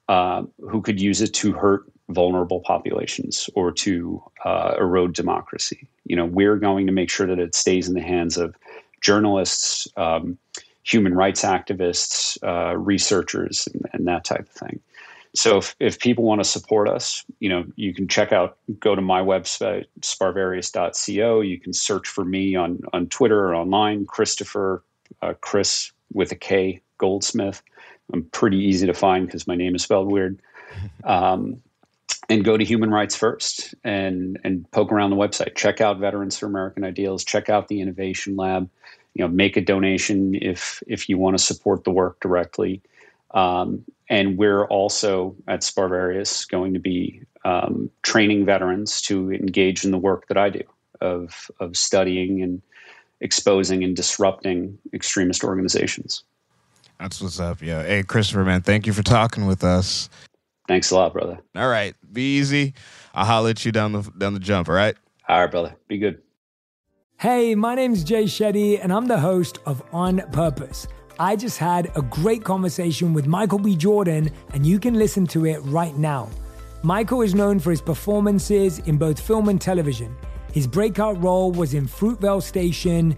uh, 0.08 0.44
who 0.60 0.82
could 0.82 1.00
use 1.00 1.22
it 1.22 1.34
to 1.34 1.54
hurt 1.54 1.86
vulnerable 2.10 2.62
populations 2.62 3.50
or 3.56 3.72
to 3.72 4.24
uh, 4.46 4.76
erode 4.80 5.14
democracy. 5.14 5.88
You 6.06 6.16
know, 6.16 6.26
we're 6.26 6.56
going 6.56 6.86
to 6.88 6.94
make 6.94 7.10
sure 7.10 7.28
that 7.28 7.40
it 7.40 7.56
stays 7.56 7.88
in 7.88 7.96
the 7.96 8.02
hands 8.02 8.38
of 8.38 8.56
journalists, 9.02 9.88
um, 9.98 10.38
human 10.84 11.14
rights 11.14 11.44
activists, 11.44 12.38
uh, 12.44 12.78
researchers, 12.78 13.68
and, 13.74 13.86
and, 13.92 14.08
that 14.08 14.24
type 14.24 14.42
of 14.42 14.50
thing. 14.50 14.80
So 15.36 15.58
if, 15.58 15.76
if 15.80 16.00
people 16.00 16.24
want 16.24 16.40
to 16.40 16.46
support 16.46 16.88
us, 16.88 17.26
you 17.40 17.50
know, 17.50 17.66
you 17.76 17.94
can 17.94 18.08
check 18.08 18.32
out, 18.32 18.58
go 18.80 18.96
to 18.96 19.02
my 19.02 19.22
website, 19.22 19.86
sparverius.co. 20.00 21.42
You 21.42 21.60
can 21.60 21.74
search 21.74 22.08
for 22.08 22.24
me 22.24 22.56
on, 22.56 22.80
on 22.94 23.08
Twitter 23.08 23.46
or 23.46 23.56
online, 23.56 24.06
Christopher, 24.06 24.84
uh, 25.22 25.34
Chris 25.42 25.92
with 26.14 26.32
a 26.32 26.36
K, 26.36 26.82
Goldsmith. 26.98 27.62
I'm 28.14 28.24
pretty 28.26 28.58
easy 28.58 28.88
to 28.88 28.94
find 28.94 29.26
because 29.26 29.48
my 29.48 29.56
name 29.56 29.76
is 29.76 29.84
spelled 29.84 30.12
weird. 30.12 30.42
Um, 31.06 31.62
and 32.30 32.44
go 32.44 32.58
to 32.58 32.64
Human 32.64 32.92
Rights 32.92 33.16
First 33.16 33.74
and 33.84 34.40
and 34.44 34.70
poke 34.72 34.92
around 34.92 35.12
the 35.12 35.16
website. 35.16 35.56
Check 35.56 35.82
out 35.82 36.00
Veterans 36.00 36.38
for 36.38 36.46
American 36.46 36.84
Ideals. 36.84 37.24
Check 37.24 37.50
out 37.50 37.68
the 37.68 37.82
Innovation 37.82 38.36
Lab. 38.36 38.70
You 39.14 39.24
know, 39.24 39.30
make 39.30 39.58
a 39.58 39.62
donation 39.62 40.36
if 40.36 40.84
if 40.88 41.10
you 41.10 41.18
want 41.18 41.38
to 41.38 41.44
support 41.44 41.84
the 41.84 41.92
work 41.92 42.20
directly. 42.20 42.82
Um, 43.32 43.84
and 44.10 44.38
we're 44.38 44.66
also 44.66 45.36
at 45.48 45.62
Sparverius 45.62 46.48
going 46.48 46.74
to 46.74 46.80
be 46.80 47.22
um, 47.46 47.90
training 48.04 48.46
veterans 48.46 49.02
to 49.04 49.32
engage 49.32 49.84
in 49.84 49.92
the 49.92 49.98
work 49.98 50.28
that 50.28 50.38
I 50.38 50.50
do 50.50 50.64
of 51.02 51.50
of 51.60 51.78
studying 51.78 52.42
and 52.42 52.62
exposing 53.22 53.84
and 53.84 53.96
disrupting 53.96 54.78
extremist 54.94 55.44
organizations. 55.44 56.24
That's 57.00 57.22
what's 57.22 57.40
up. 57.40 57.62
Yeah. 57.62 57.84
Hey, 57.84 58.04
Christopher, 58.04 58.44
man, 58.44 58.62
thank 58.62 58.88
you 58.88 58.94
for 58.94 59.04
talking 59.04 59.46
with 59.46 59.64
us. 59.64 60.10
Thanks 60.68 60.92
a 60.92 60.96
lot, 60.96 61.14
brother. 61.14 61.40
All 61.56 61.70
right. 61.70 61.96
Be 62.12 62.38
easy. 62.38 62.74
I'll 63.14 63.26
holler 63.26 63.52
at 63.52 63.66
you 63.66 63.72
down 63.72 63.94
the 63.94 64.02
down 64.18 64.34
the 64.34 64.40
jump, 64.40 64.70
all 64.70 64.76
right? 64.76 64.96
All 65.28 65.40
right, 65.40 65.52
brother. 65.52 65.76
Be 65.88 65.98
good. 65.98 66.22
Hey, 67.20 67.56
my 67.56 67.74
name's 67.74 68.04
Jay 68.04 68.26
Shetty, 68.26 68.80
and 68.82 68.94
I'm 68.94 69.08
the 69.08 69.20
host 69.20 69.60
of 69.66 69.82
On 69.92 70.20
Purpose. 70.32 70.88
I 71.20 71.36
just 71.36 71.58
had 71.58 71.92
a 71.96 72.04
great 72.04 72.44
conversation 72.44 73.12
with 73.12 73.26
Michael 73.26 73.58
B. 73.58 73.76
Jordan, 73.76 74.30
and 74.54 74.68
you 74.68 74.78
can 74.78 74.94
listen 74.94 75.26
to 75.28 75.48
it 75.48 75.58
right 75.64 75.96
now. 75.98 76.30
Michael 76.84 77.24
is 77.24 77.34
known 77.34 77.60
for 77.60 77.72
his 77.72 77.82
performances 77.82 78.80
in 78.80 78.98
both 78.98 79.20
film 79.20 79.50
and 79.50 79.60
television. 79.60 80.16
His 80.54 80.68
breakout 80.68 81.22
role 81.22 81.52
was 81.52 81.74
in 81.74 81.88
Fruitvale 81.88 82.44
Station, 82.44 83.18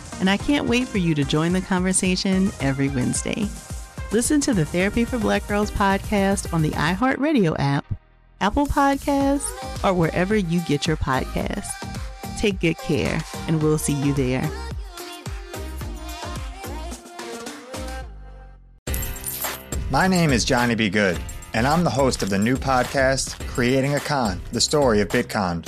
and 0.21 0.29
I 0.29 0.37
can't 0.37 0.67
wait 0.67 0.87
for 0.87 0.99
you 0.99 1.15
to 1.15 1.23
join 1.23 1.51
the 1.51 1.61
conversation 1.61 2.51
every 2.61 2.89
Wednesday. 2.89 3.49
Listen 4.11 4.39
to 4.41 4.53
the 4.53 4.63
Therapy 4.63 5.03
for 5.03 5.17
Black 5.17 5.45
Girls 5.47 5.71
podcast 5.71 6.53
on 6.53 6.61
the 6.61 6.69
iHeartRadio 6.69 7.55
app, 7.57 7.83
Apple 8.39 8.67
Podcasts, 8.67 9.49
or 9.83 9.93
wherever 9.93 10.35
you 10.35 10.61
get 10.61 10.85
your 10.85 10.95
podcasts. 10.95 11.71
Take 12.37 12.59
good 12.59 12.77
care, 12.77 13.19
and 13.47 13.61
we'll 13.63 13.79
see 13.79 13.93
you 13.93 14.13
there. 14.13 14.49
My 19.89 20.07
name 20.07 20.31
is 20.31 20.45
Johnny 20.45 20.75
B. 20.75 20.89
Good, 20.89 21.19
and 21.55 21.65
I'm 21.65 21.83
the 21.83 21.89
host 21.89 22.21
of 22.21 22.29
the 22.29 22.37
new 22.37 22.57
podcast, 22.57 23.39
Creating 23.47 23.95
a 23.95 23.99
Con 23.99 24.39
The 24.51 24.61
Story 24.61 25.01
of 25.01 25.07
Bitcon. 25.07 25.67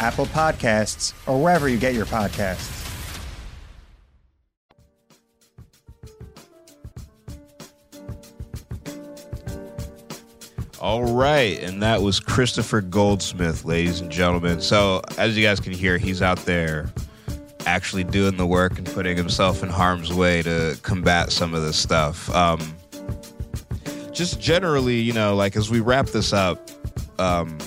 Apple 0.00 0.26
Podcasts, 0.26 1.12
or 1.28 1.40
wherever 1.40 1.68
you 1.68 1.76
get 1.76 1.94
your 1.94 2.06
podcasts. 2.06 2.78
All 10.80 11.12
right, 11.12 11.62
and 11.62 11.82
that 11.82 12.00
was 12.00 12.18
Christopher 12.18 12.80
Goldsmith, 12.80 13.66
ladies 13.66 14.00
and 14.00 14.10
gentlemen. 14.10 14.62
So, 14.62 15.02
as 15.18 15.36
you 15.36 15.44
guys 15.44 15.60
can 15.60 15.74
hear, 15.74 15.98
he's 15.98 16.22
out 16.22 16.38
there 16.46 16.90
actually 17.66 18.04
doing 18.04 18.38
the 18.38 18.46
work 18.46 18.78
and 18.78 18.86
putting 18.86 19.14
himself 19.14 19.62
in 19.62 19.68
harm's 19.68 20.10
way 20.10 20.40
to 20.42 20.78
combat 20.82 21.30
some 21.30 21.52
of 21.52 21.62
this 21.62 21.76
stuff. 21.76 22.34
Um, 22.34 22.74
just 24.10 24.40
generally, 24.40 24.96
you 24.96 25.12
know, 25.12 25.36
like 25.36 25.54
as 25.54 25.68
we 25.68 25.80
wrap 25.80 26.06
this 26.06 26.32
up, 26.32 26.70
um, 27.18 27.58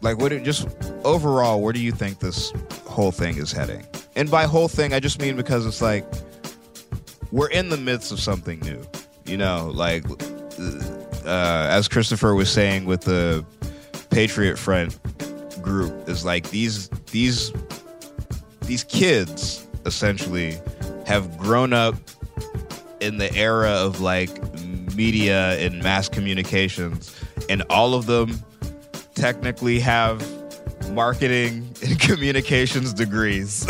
like 0.00 0.18
what? 0.18 0.30
It, 0.30 0.44
just 0.44 0.68
overall, 1.04 1.60
where 1.60 1.72
do 1.72 1.80
you 1.80 1.92
think 1.92 2.18
this 2.18 2.52
whole 2.86 3.12
thing 3.12 3.36
is 3.36 3.52
heading? 3.52 3.84
And 4.16 4.30
by 4.30 4.44
whole 4.44 4.68
thing, 4.68 4.92
I 4.92 5.00
just 5.00 5.20
mean 5.20 5.36
because 5.36 5.66
it's 5.66 5.82
like 5.82 6.04
we're 7.32 7.50
in 7.50 7.68
the 7.68 7.76
midst 7.76 8.12
of 8.12 8.20
something 8.20 8.60
new. 8.60 8.82
You 9.26 9.36
know, 9.36 9.70
like 9.74 10.04
uh, 11.24 11.68
as 11.70 11.88
Christopher 11.88 12.34
was 12.34 12.50
saying 12.50 12.84
with 12.84 13.02
the 13.02 13.44
Patriot 14.10 14.58
Front 14.58 14.98
group, 15.62 16.08
is 16.08 16.24
like 16.24 16.50
these 16.50 16.88
these 17.10 17.52
these 18.62 18.84
kids 18.84 19.66
essentially 19.86 20.58
have 21.06 21.36
grown 21.38 21.72
up 21.72 21.94
in 23.00 23.18
the 23.18 23.34
era 23.34 23.70
of 23.70 24.00
like 24.00 24.30
media 24.94 25.58
and 25.58 25.82
mass 25.82 26.08
communications, 26.08 27.14
and 27.48 27.62
all 27.70 27.94
of 27.94 28.06
them 28.06 28.38
technically 29.14 29.80
have 29.80 30.22
marketing 30.94 31.68
and 31.82 31.98
communications 32.00 32.92
degrees 32.92 33.66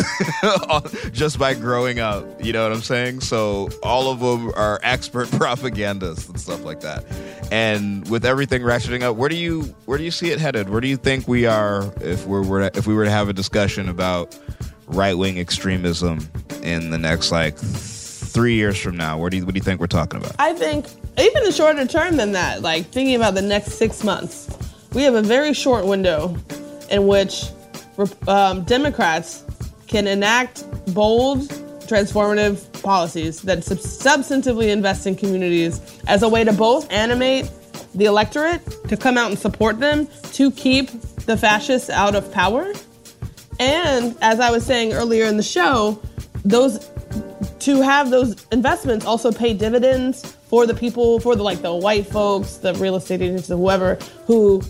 just 1.13 1.39
by 1.39 1.55
growing 1.55 1.99
up. 1.99 2.45
You 2.45 2.53
know 2.53 2.63
what 2.63 2.73
I'm 2.73 2.83
saying? 2.83 3.21
So 3.21 3.69
all 3.83 4.11
of 4.11 4.21
them 4.21 4.53
are 4.57 4.79
expert 4.83 5.31
propagandists 5.33 6.29
and 6.29 6.39
stuff 6.41 6.65
like 6.65 6.81
that. 6.81 7.05
And 7.51 8.09
with 8.09 8.25
everything 8.25 8.63
ratcheting 8.63 9.03
up, 9.03 9.17
where 9.17 9.29
do 9.29 9.37
you 9.37 9.63
where 9.87 9.99
do 9.99 10.05
you 10.05 10.11
see 10.11 10.31
it 10.31 10.39
headed? 10.39 10.69
Where 10.69 10.81
do 10.81 10.89
you 10.89 10.97
think 10.97 11.27
we 11.27 11.47
are 11.47 11.93
if 12.01 12.27
we're, 12.27 12.43
we're 12.43 12.63
if 12.75 12.87
we 12.87 12.95
were 12.95 13.05
to 13.05 13.11
have 13.11 13.29
a 13.29 13.33
discussion 13.33 13.89
about 13.89 14.39
right 14.87 15.15
wing 15.15 15.39
extremism 15.39 16.29
in 16.63 16.91
the 16.91 16.99
next 16.99 17.33
like 17.33 17.57
three 17.57 18.55
years 18.55 18.79
from 18.79 18.97
now? 18.97 19.19
Where 19.19 19.31
do 19.31 19.39
you 19.39 19.45
what 19.45 19.55
do 19.55 19.59
you 19.59 19.65
think 19.65 19.81
we're 19.81 19.87
talking 19.87 20.21
about? 20.21 20.35
I 20.39 20.53
think 20.53 20.87
even 21.19 21.45
the 21.45 21.53
shorter 21.53 21.87
term 21.87 22.17
than 22.17 22.33
that, 22.33 22.63
like 22.63 22.87
thinking 22.87 23.17
about 23.17 23.35
the 23.35 23.43
next 23.43 23.73
six 23.73 24.03
months, 24.05 24.49
we 24.93 25.03
have 25.03 25.15
a 25.15 25.23
very 25.23 25.55
short 25.55 25.87
window 25.87 26.37
in 26.95 27.07
which 27.09 27.47
um, 28.29 28.63
Democrats 28.63 29.45
can 29.89 30.07
enact 30.07 30.65
bold, 30.95 31.41
transformative 31.89 32.83
policies 32.83 33.43
that 33.43 33.65
sub- 33.65 33.79
substantively 33.79 34.69
invest 34.71 35.07
in 35.07 35.15
communities 35.17 35.81
as 36.07 36.23
a 36.23 36.29
way 36.29 36.45
to 36.45 36.53
both 36.53 36.91
animate 36.91 37.51
the 37.95 38.05
electorate 38.05 38.63
to 38.89 38.97
come 38.97 39.19
out 39.19 39.31
and 39.31 39.39
support 39.39 39.79
them 39.81 40.09
to 40.33 40.51
keep 40.53 40.91
the 41.27 41.37
fascists 41.37 41.91
out 41.91 42.15
of 42.15 42.31
power. 42.33 42.73
And 43.59 44.17
as 44.21 44.41
I 44.41 44.51
was 44.51 44.65
saying 44.65 44.93
earlier 44.93 45.27
in 45.27 45.37
the 45.37 45.43
show, 45.43 46.01
those 46.45 46.91
to 47.61 47.81
have 47.81 48.11
those 48.11 48.47
investments 48.53 49.07
also 49.07 49.33
pay 49.33 49.55
dividends 49.55 50.37
for 50.49 50.67
the 50.67 50.75
people, 50.75 51.19
for 51.19 51.35
the 51.35 51.43
like 51.43 51.63
the 51.63 51.75
white 51.75 52.07
folks, 52.07 52.59
the 52.59 52.75
real 52.75 52.97
estate 52.97 53.23
agents, 53.23 53.49
whoever 53.49 53.95
who 54.27 54.63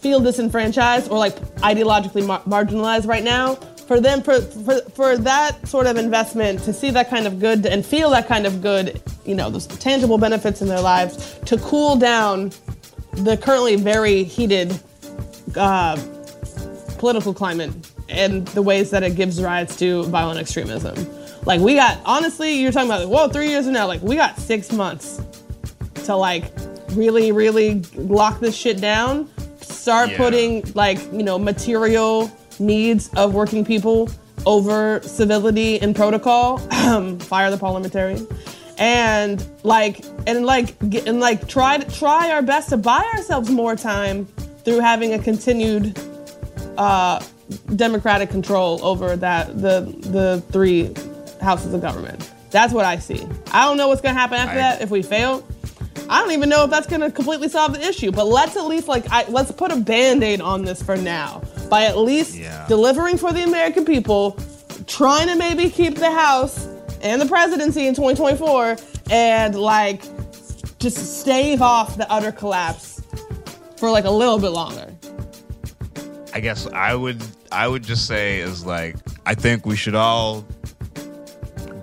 feel 0.00 0.20
disenfranchised 0.20 1.10
or 1.10 1.18
like 1.18 1.36
ideologically 1.58 2.26
mar- 2.26 2.42
marginalized 2.42 3.06
right 3.06 3.24
now 3.24 3.54
for 3.86 4.00
them 4.00 4.22
for, 4.22 4.40
for 4.40 4.80
for 4.90 5.18
that 5.18 5.66
sort 5.66 5.86
of 5.86 5.96
investment 5.96 6.60
to 6.60 6.72
see 6.72 6.90
that 6.90 7.10
kind 7.10 7.26
of 7.26 7.40
good 7.40 7.66
and 7.66 7.84
feel 7.84 8.10
that 8.10 8.26
kind 8.26 8.46
of 8.46 8.62
good 8.62 9.00
you 9.24 9.34
know 9.34 9.50
those 9.50 9.66
tangible 9.66 10.16
benefits 10.16 10.62
in 10.62 10.68
their 10.68 10.80
lives 10.80 11.38
to 11.44 11.58
cool 11.58 11.96
down 11.96 12.50
the 13.12 13.36
currently 13.36 13.76
very 13.76 14.22
heated 14.22 14.78
uh, 15.56 15.96
political 16.98 17.34
climate 17.34 17.70
and 18.08 18.46
the 18.48 18.62
ways 18.62 18.90
that 18.90 19.02
it 19.02 19.16
gives 19.16 19.42
rise 19.42 19.76
to 19.76 20.04
violent 20.04 20.38
extremism. 20.38 20.94
Like 21.44 21.60
we 21.60 21.74
got 21.74 21.98
honestly, 22.04 22.52
you're 22.60 22.72
talking 22.72 22.88
about 22.88 23.00
like, 23.00 23.08
whoa, 23.08 23.28
three 23.28 23.48
years 23.48 23.64
from 23.64 23.74
now, 23.74 23.86
like 23.86 24.02
we 24.02 24.16
got 24.16 24.38
six 24.38 24.72
months 24.72 25.22
to 26.04 26.14
like 26.14 26.44
really, 26.90 27.32
really 27.32 27.80
lock 27.94 28.40
this 28.40 28.54
shit 28.54 28.80
down. 28.80 29.28
Start 29.70 30.10
Yeah. 30.10 30.16
putting 30.16 30.72
like, 30.74 30.98
you 31.12 31.22
know, 31.22 31.38
material 31.38 32.30
needs 32.58 33.08
of 33.16 33.34
working 33.34 33.64
people 33.64 34.10
over 34.46 35.00
civility 35.02 35.80
and 35.80 35.94
protocol. 35.94 36.58
Fire 36.58 37.50
the 37.50 37.58
parliamentarian. 37.58 38.26
And 38.78 39.44
like 39.62 40.04
and 40.26 40.46
like 40.46 40.74
get, 40.88 41.06
and 41.06 41.20
like 41.20 41.46
try 41.48 41.76
to 41.78 41.90
try 41.98 42.30
our 42.30 42.40
best 42.42 42.70
to 42.70 42.76
buy 42.78 43.04
ourselves 43.14 43.50
more 43.50 43.76
time 43.76 44.26
through 44.64 44.80
having 44.80 45.12
a 45.14 45.18
continued 45.18 45.98
uh, 46.78 47.22
democratic 47.76 48.30
control 48.30 48.82
over 48.84 49.16
that 49.16 49.60
the 49.60 49.80
the 50.00 50.42
three 50.50 50.94
houses 51.42 51.74
of 51.74 51.80
government. 51.82 52.30
That's 52.50 52.72
what 52.72 52.84
I 52.86 52.98
see. 52.98 53.26
I 53.52 53.66
don't 53.66 53.76
know 53.76 53.88
what's 53.88 54.00
gonna 54.00 54.18
happen 54.18 54.38
after 54.38 54.54
I- 54.58 54.62
that 54.62 54.82
if 54.82 54.90
we 54.90 55.02
fail. 55.02 55.44
I 56.10 56.20
don't 56.20 56.32
even 56.32 56.48
know 56.48 56.64
if 56.64 56.70
that's 56.70 56.88
gonna 56.88 57.10
completely 57.10 57.48
solve 57.48 57.72
the 57.72 57.86
issue. 57.88 58.10
But 58.10 58.26
let's 58.26 58.56
at 58.56 58.66
least 58.66 58.88
like 58.88 59.04
I, 59.12 59.24
let's 59.28 59.52
put 59.52 59.70
a 59.70 59.76
band-aid 59.76 60.40
on 60.40 60.64
this 60.64 60.82
for 60.82 60.96
now 60.96 61.40
by 61.70 61.84
at 61.84 61.96
least 61.96 62.34
Yeah. 62.34 62.66
delivering 62.66 63.16
for 63.16 63.32
the 63.32 63.44
American 63.44 63.84
people, 63.84 64.36
trying 64.88 65.28
to 65.28 65.36
maybe 65.36 65.70
keep 65.70 65.94
the 65.94 66.10
House 66.10 66.66
and 67.00 67.22
the 67.22 67.26
presidency 67.26 67.86
in 67.86 67.94
2024, 67.94 68.76
and 69.10 69.54
like 69.54 70.02
just 70.80 71.20
stave 71.20 71.62
off 71.62 71.96
the 71.96 72.10
utter 72.10 72.32
collapse 72.32 73.00
for 73.76 73.88
like 73.90 74.04
a 74.04 74.10
little 74.10 74.38
bit 74.40 74.48
longer. 74.50 74.92
I 76.34 76.40
guess 76.40 76.66
I 76.72 76.94
would 76.94 77.22
I 77.52 77.68
would 77.68 77.84
just 77.84 78.06
say 78.06 78.40
is 78.40 78.66
like 78.66 78.96
I 79.26 79.34
think 79.34 79.64
we 79.64 79.76
should 79.76 79.94
all 79.94 80.44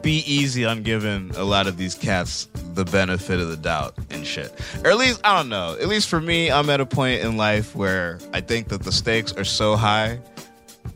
be 0.02 0.20
easy 0.26 0.66
on 0.66 0.84
giving 0.84 1.32
a 1.36 1.44
lot 1.46 1.68
of 1.68 1.78
these 1.78 1.96
cats 1.96 2.48
the 2.78 2.86
benefit 2.86 3.40
of 3.40 3.50
the 3.50 3.58
doubt 3.58 3.96
and 4.12 4.26
shit. 4.26 4.54
Or 4.86 4.92
at 4.92 4.98
least 4.98 5.20
I 5.24 5.36
don't 5.36 5.50
know. 5.50 5.76
At 5.82 5.88
least 5.88 6.08
for 6.08 6.22
me, 6.22 6.50
I'm 6.52 6.70
at 6.70 6.80
a 6.80 6.86
point 6.86 7.22
in 7.22 7.36
life 7.36 7.76
where 7.76 8.20
I 8.34 8.40
think 8.40 8.70
that 8.70 8.84
the 8.84 8.92
stakes 8.92 9.34
are 9.34 9.44
so 9.44 9.76
high 9.76 10.20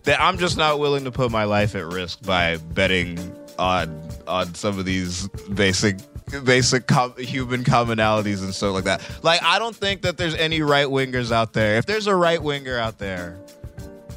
that 0.03 0.21
I'm 0.21 0.37
just 0.37 0.57
not 0.57 0.79
willing 0.79 1.03
to 1.03 1.11
put 1.11 1.31
my 1.31 1.43
life 1.43 1.75
at 1.75 1.85
risk 1.85 2.21
by 2.23 2.57
betting 2.57 3.19
on 3.59 4.01
on 4.27 4.53
some 4.53 4.79
of 4.79 4.85
these 4.85 5.27
basic 5.55 5.97
basic 6.43 6.87
com- 6.87 7.15
human 7.17 7.63
commonalities 7.63 8.41
and 8.43 8.53
stuff 8.53 8.73
like 8.73 8.85
that. 8.85 9.01
Like 9.23 9.41
I 9.43 9.59
don't 9.59 9.75
think 9.75 10.03
that 10.03 10.17
there's 10.17 10.35
any 10.35 10.61
right 10.61 10.87
wingers 10.87 11.31
out 11.31 11.53
there. 11.53 11.77
If 11.77 11.87
there's 11.87 12.07
a 12.07 12.15
right 12.15 12.41
winger 12.41 12.77
out 12.77 12.99
there 12.99 13.37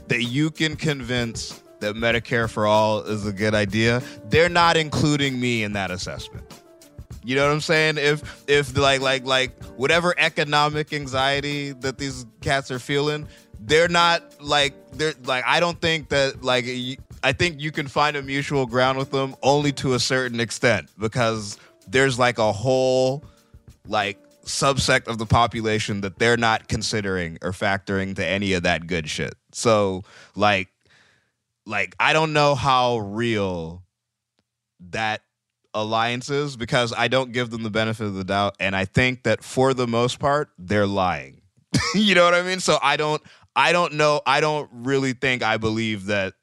that 0.08 0.22
you 0.22 0.50
can 0.50 0.76
convince 0.76 1.62
that 1.80 1.94
Medicare 1.94 2.48
for 2.48 2.66
all 2.66 3.00
is 3.02 3.26
a 3.26 3.32
good 3.32 3.54
idea, 3.54 4.02
they're 4.26 4.48
not 4.48 4.76
including 4.76 5.40
me 5.40 5.62
in 5.62 5.72
that 5.72 5.90
assessment. 5.90 6.43
You 7.24 7.36
know 7.36 7.46
what 7.46 7.52
I'm 7.52 7.60
saying? 7.62 7.96
If 7.96 8.44
if 8.46 8.76
like 8.76 9.00
like 9.00 9.24
like 9.24 9.64
whatever 9.76 10.14
economic 10.18 10.92
anxiety 10.92 11.72
that 11.72 11.96
these 11.96 12.26
cats 12.42 12.70
are 12.70 12.78
feeling, 12.78 13.26
they're 13.60 13.88
not 13.88 14.42
like 14.42 14.74
they're 14.92 15.14
like 15.24 15.42
I 15.46 15.58
don't 15.60 15.80
think 15.80 16.10
that 16.10 16.44
like 16.44 16.66
I 17.22 17.32
think 17.32 17.60
you 17.60 17.72
can 17.72 17.88
find 17.88 18.16
a 18.16 18.22
mutual 18.22 18.66
ground 18.66 18.98
with 18.98 19.10
them 19.10 19.34
only 19.42 19.72
to 19.72 19.94
a 19.94 19.98
certain 19.98 20.38
extent 20.38 20.90
because 20.98 21.56
there's 21.88 22.18
like 22.18 22.38
a 22.38 22.52
whole 22.52 23.24
like 23.88 24.18
subsect 24.44 25.08
of 25.08 25.16
the 25.16 25.26
population 25.26 26.02
that 26.02 26.18
they're 26.18 26.36
not 26.36 26.68
considering 26.68 27.38
or 27.40 27.52
factoring 27.52 28.14
to 28.16 28.26
any 28.26 28.52
of 28.52 28.64
that 28.64 28.86
good 28.86 29.08
shit. 29.08 29.34
So 29.52 30.02
like 30.36 30.68
like 31.64 31.96
I 31.98 32.12
don't 32.12 32.34
know 32.34 32.54
how 32.54 32.98
real 32.98 33.82
that 34.90 35.22
alliance 35.74 36.30
is 36.30 36.56
because 36.56 36.92
I 36.96 37.08
don't 37.08 37.32
give 37.32 37.50
them 37.50 37.62
the 37.62 37.70
benefit 37.70 38.06
of 38.06 38.14
the 38.14 38.24
doubt 38.24 38.56
and 38.60 38.74
I 38.76 38.84
think 38.84 39.24
that 39.24 39.42
for 39.42 39.74
the 39.74 39.86
most 39.86 40.18
part 40.18 40.50
they're 40.58 40.86
lying. 40.86 41.42
you 41.94 42.14
know 42.14 42.24
what 42.24 42.34
I 42.34 42.42
mean? 42.42 42.60
So 42.60 42.78
I 42.80 42.96
don't 42.96 43.22
I 43.56 43.72
don't 43.72 43.94
know 43.94 44.20
I 44.26 44.40
don't 44.40 44.70
really 44.72 45.12
think 45.12 45.42
I 45.42 45.56
believe 45.56 46.06
that 46.06 46.34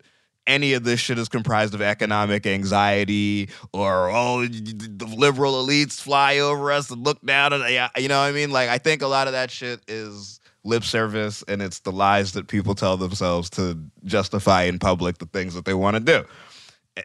any 0.47 0.73
of 0.73 0.83
this 0.83 0.99
shit 0.99 1.17
is 1.17 1.29
comprised 1.29 1.73
of 1.73 1.81
economic 1.81 2.45
anxiety 2.45 3.49
or 3.73 4.09
oh 4.09 4.45
the 4.45 5.05
liberal 5.05 5.53
elites 5.53 6.01
fly 6.01 6.39
over 6.39 6.71
us 6.71 6.89
and 6.91 7.03
look 7.03 7.21
down 7.25 7.53
and 7.53 7.63
you 7.97 8.07
know 8.07 8.19
what 8.19 8.27
I 8.27 8.31
mean? 8.31 8.51
Like 8.51 8.69
I 8.69 8.77
think 8.77 9.01
a 9.01 9.07
lot 9.07 9.27
of 9.27 9.33
that 9.33 9.49
shit 9.49 9.79
is 9.87 10.39
lip 10.63 10.83
service 10.83 11.43
and 11.47 11.61
it's 11.61 11.79
the 11.79 11.91
lies 11.91 12.33
that 12.33 12.47
people 12.47 12.75
tell 12.75 12.97
themselves 12.97 13.49
to 13.51 13.79
justify 14.03 14.63
in 14.63 14.79
public 14.79 15.17
the 15.17 15.25
things 15.27 15.53
that 15.53 15.65
they 15.65 15.73
want 15.73 15.95
to 15.95 15.99
do. 15.99 16.25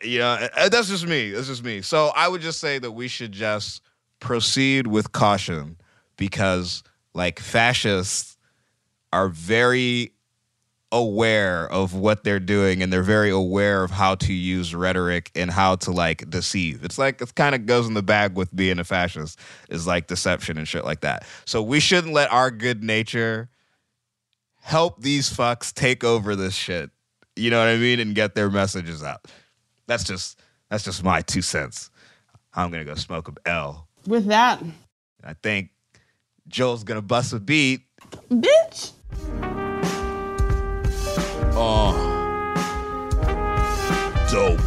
You 0.03 0.19
know, 0.19 0.49
uh, 0.57 0.69
that's 0.69 0.89
just 0.89 1.07
me. 1.07 1.31
That's 1.31 1.47
just 1.47 1.65
me. 1.65 1.83
So 1.83 2.11
I 2.15 2.29
would 2.29 2.41
just 2.41 2.61
say 2.61 2.79
that 2.79 2.93
we 2.93 3.09
should 3.09 3.33
just 3.33 3.83
proceed 4.21 4.87
with 4.87 5.13
caution 5.13 5.77
because 6.17 6.83
like 7.15 7.39
fascists 7.39 8.37
are 9.13 9.29
very 9.29 10.13
aware 10.93 11.71
of 11.71 11.95
what 11.95 12.25
they're 12.25 12.41
doing 12.41 12.83
and 12.83 12.93
they're 12.93 13.03
very 13.03 13.31
aware 13.31 13.83
of 13.83 13.91
how 13.91 14.15
to 14.15 14.33
use 14.33 14.75
rhetoric 14.75 15.31
and 15.35 15.51
how 15.51 15.77
to 15.77 15.91
like 15.91 16.29
deceive. 16.31 16.85
It's 16.85 16.99
like 16.99 17.21
it 17.21 17.35
kind 17.35 17.55
of 17.55 17.67
goes 17.67 17.87
in 17.87 17.95
the 17.95 18.03
bag 18.03 18.37
with 18.37 18.55
being 18.55 18.79
a 18.79 18.85
fascist 18.85 19.39
is 19.69 19.87
like 19.87 20.07
deception 20.07 20.59
and 20.59 20.67
shit 20.67 20.85
like 20.85 21.01
that. 21.01 21.25
So 21.45 21.63
we 21.63 21.81
shouldn't 21.81 22.13
let 22.13 22.33
our 22.33 22.51
good 22.51 22.83
nature 22.85 23.49
help 24.61 25.03
these 25.03 25.31
fucks 25.31 25.73
take 25.73 26.05
over 26.05 26.35
this 26.37 26.55
shit. 26.55 26.91
You 27.35 27.51
know 27.51 27.59
what 27.59 27.69
I 27.69 27.77
mean? 27.77 28.01
And 28.01 28.15
get 28.15 28.35
their 28.35 28.51
messages 28.51 29.03
out. 29.03 29.27
That's 29.87 30.05
just 30.05 30.39
that's 30.71 30.85
just 30.85 31.03
my 31.05 31.21
two 31.23 31.43
cents. 31.43 31.91
I'm 32.55 32.71
gonna 32.71 32.85
go 32.85 32.95
smoke 32.95 33.29
a 33.29 33.49
L. 33.49 33.89
With 34.07 34.27
that, 34.27 34.63
I 35.25 35.35
think 35.35 35.71
Joel's 36.49 36.85
gonna 36.85 37.03
bust 37.03 37.33
a 37.33 37.41
beat. 37.41 37.83
bitch. 38.31 38.93
Oh, 41.59 41.93
dope. 44.31 44.61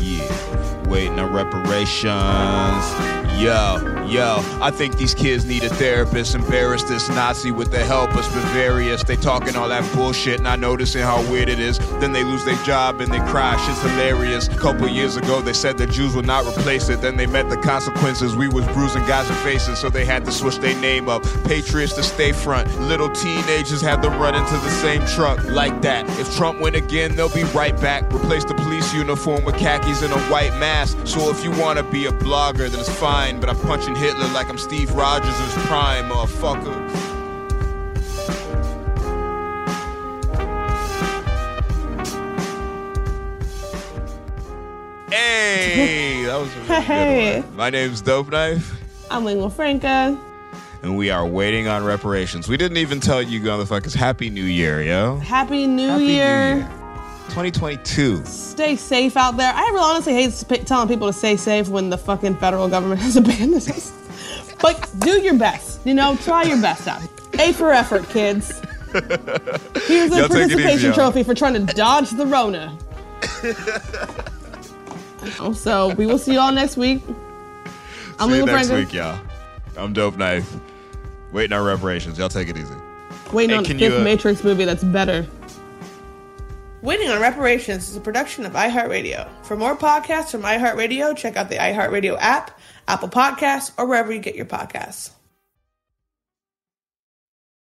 Yeah, 0.00 0.88
waiting 0.88 1.18
on 1.18 1.32
reparations. 1.32 3.23
Yo, 3.38 4.06
yo, 4.06 4.38
I 4.62 4.70
think 4.70 4.96
these 4.96 5.12
kids 5.12 5.44
need 5.44 5.64
a 5.64 5.68
therapist. 5.68 6.36
Embarrassed 6.36 6.86
this 6.86 7.08
Nazi 7.08 7.50
with 7.50 7.72
the 7.72 7.84
help 7.84 8.14
us 8.14 8.28
Bavarius. 8.28 9.04
They 9.04 9.16
talking 9.16 9.56
all 9.56 9.68
that 9.68 9.92
bullshit, 9.92 10.40
not 10.40 10.60
noticing 10.60 11.02
how 11.02 11.20
weird 11.30 11.48
it 11.48 11.58
is. 11.58 11.78
Then 11.98 12.12
they 12.12 12.22
lose 12.22 12.44
their 12.44 12.62
job 12.64 13.00
and 13.00 13.12
they 13.12 13.18
cry. 13.18 13.56
Shit's 13.66 13.82
hilarious. 13.82 14.48
Couple 14.48 14.86
years 14.88 15.16
ago, 15.16 15.42
they 15.42 15.52
said 15.52 15.76
the 15.76 15.86
Jews 15.86 16.14
would 16.14 16.26
not 16.26 16.46
replace 16.46 16.88
it. 16.88 17.00
Then 17.00 17.16
they 17.16 17.26
met 17.26 17.50
the 17.50 17.56
consequences. 17.56 18.36
We 18.36 18.48
was 18.48 18.64
bruising 18.68 19.04
guys' 19.06 19.28
faces, 19.42 19.80
so 19.80 19.90
they 19.90 20.04
had 20.04 20.24
to 20.26 20.32
switch 20.32 20.58
their 20.58 20.80
name 20.80 21.08
up. 21.08 21.24
Patriots 21.44 21.94
to 21.94 22.04
stay 22.04 22.32
front. 22.32 22.72
Little 22.82 23.10
teenagers 23.10 23.80
had 23.80 24.00
to 24.02 24.10
run 24.10 24.36
into 24.36 24.54
the 24.54 24.70
same 24.70 25.04
truck 25.06 25.42
like 25.44 25.82
that. 25.82 26.08
If 26.20 26.34
Trump 26.36 26.60
win 26.60 26.76
again, 26.76 27.16
they'll 27.16 27.34
be 27.34 27.44
right 27.44 27.78
back. 27.80 28.04
Replace 28.14 28.44
the 28.44 28.54
police 28.54 28.94
uniform 28.94 29.44
with 29.44 29.56
khakis 29.56 30.02
and 30.02 30.12
a 30.12 30.20
white 30.30 30.56
mask. 30.58 30.96
So 31.04 31.30
if 31.30 31.42
you 31.42 31.50
wanna 31.50 31.82
be 31.82 32.06
a 32.06 32.12
blogger, 32.12 32.70
then 32.70 32.80
it's 32.80 32.88
fine. 32.88 33.23
But 33.32 33.48
I'm 33.48 33.56
punching 33.56 33.96
Hitler 33.96 34.28
like 34.34 34.48
I'm 34.50 34.58
Steve 34.58 34.92
Rogers 34.92 35.34
in 35.34 35.44
his 35.44 35.54
prime, 35.66 36.10
motherfucker. 36.10 36.74
Hey, 45.10 46.24
that 46.26 46.36
was 46.38 46.48
a 46.48 46.60
really 46.60 46.86
good 46.86 47.44
one. 47.44 47.56
My 47.56 47.70
name's 47.70 48.00
Dope 48.00 48.30
Knife, 48.30 48.80
I'm 49.10 49.24
Lingua 49.24 49.50
Franca. 49.50 50.18
and 50.82 50.96
we 50.96 51.10
are 51.10 51.26
waiting 51.26 51.68
on 51.68 51.84
reparations. 51.84 52.48
We 52.48 52.56
didn't 52.56 52.78
even 52.78 53.00
tell 53.00 53.22
you, 53.22 53.40
motherfuckers, 53.40 53.94
Happy 53.94 54.30
New 54.30 54.44
Year, 54.44 54.82
yo. 54.82 55.16
Happy 55.18 55.66
New 55.66 55.88
Happy 55.88 56.04
New 56.04 56.12
Year. 56.12 56.70
Year. 57.28 57.50
2022. 57.50 58.24
Stay 58.26 58.76
safe 58.76 59.16
out 59.16 59.36
there. 59.36 59.52
I 59.54 59.60
really 59.68 59.78
honestly 59.80 60.12
hate 60.14 60.32
sp- 60.32 60.64
telling 60.66 60.88
people 60.88 61.06
to 61.06 61.12
stay 61.12 61.36
safe 61.36 61.68
when 61.68 61.90
the 61.90 61.98
fucking 61.98 62.36
federal 62.36 62.68
government 62.68 63.00
has 63.02 63.16
abandoned 63.16 63.54
us. 63.56 63.92
But 64.60 64.88
do 65.00 65.20
your 65.20 65.34
best. 65.34 65.84
You 65.86 65.94
know, 65.94 66.16
try 66.16 66.44
your 66.44 66.60
best 66.60 66.86
out. 66.88 67.02
A 67.38 67.52
for 67.52 67.72
effort, 67.72 68.08
kids. 68.10 68.60
Here's 68.92 69.02
a 70.12 70.16
Y'all 70.18 70.28
take 70.28 70.46
easy, 70.48 70.54
participation 70.54 70.92
trophy 70.92 71.22
for 71.24 71.34
trying 71.34 71.54
to 71.54 71.74
dodge 71.74 72.10
the 72.10 72.26
Rona. 72.26 72.76
So 75.54 75.88
we 75.94 76.04
will 76.06 76.18
see 76.18 76.34
you 76.34 76.38
all 76.38 76.52
next 76.52 76.76
week. 76.76 77.00
I'm 78.18 78.28
See 78.30 78.36
you 78.36 78.44
next 78.44 78.68
Franca. 78.68 78.74
week, 78.84 78.92
y'all. 78.92 79.18
I'm 79.76 79.94
Dope 79.94 80.18
Knife. 80.18 80.54
Waiting 81.32 81.56
on 81.56 81.64
reparations. 81.64 82.18
Y'all 82.18 82.28
take 82.28 82.48
it 82.48 82.58
easy. 82.58 82.74
Waiting 83.32 83.50
Hey, 83.50 83.56
on 83.56 83.62
the 83.62 83.68
fifth 83.70 83.80
you, 83.80 83.96
uh, 84.00 84.04
Matrix 84.04 84.44
movie 84.44 84.66
that's 84.66 84.84
better. 84.84 85.26
Waiting 86.84 87.08
on 87.08 87.18
Reparations 87.18 87.88
is 87.88 87.96
a 87.96 88.00
production 88.00 88.44
of 88.44 88.52
iHeartRadio. 88.52 89.26
For 89.42 89.56
more 89.56 89.74
podcasts 89.74 90.32
from 90.32 90.42
iHeartRadio, 90.42 91.16
check 91.16 91.34
out 91.34 91.48
the 91.48 91.54
iHeartRadio 91.54 92.18
app, 92.20 92.60
Apple 92.86 93.08
Podcasts, 93.08 93.72
or 93.78 93.86
wherever 93.86 94.12
you 94.12 94.18
get 94.18 94.34
your 94.34 94.44
podcasts. 94.44 95.12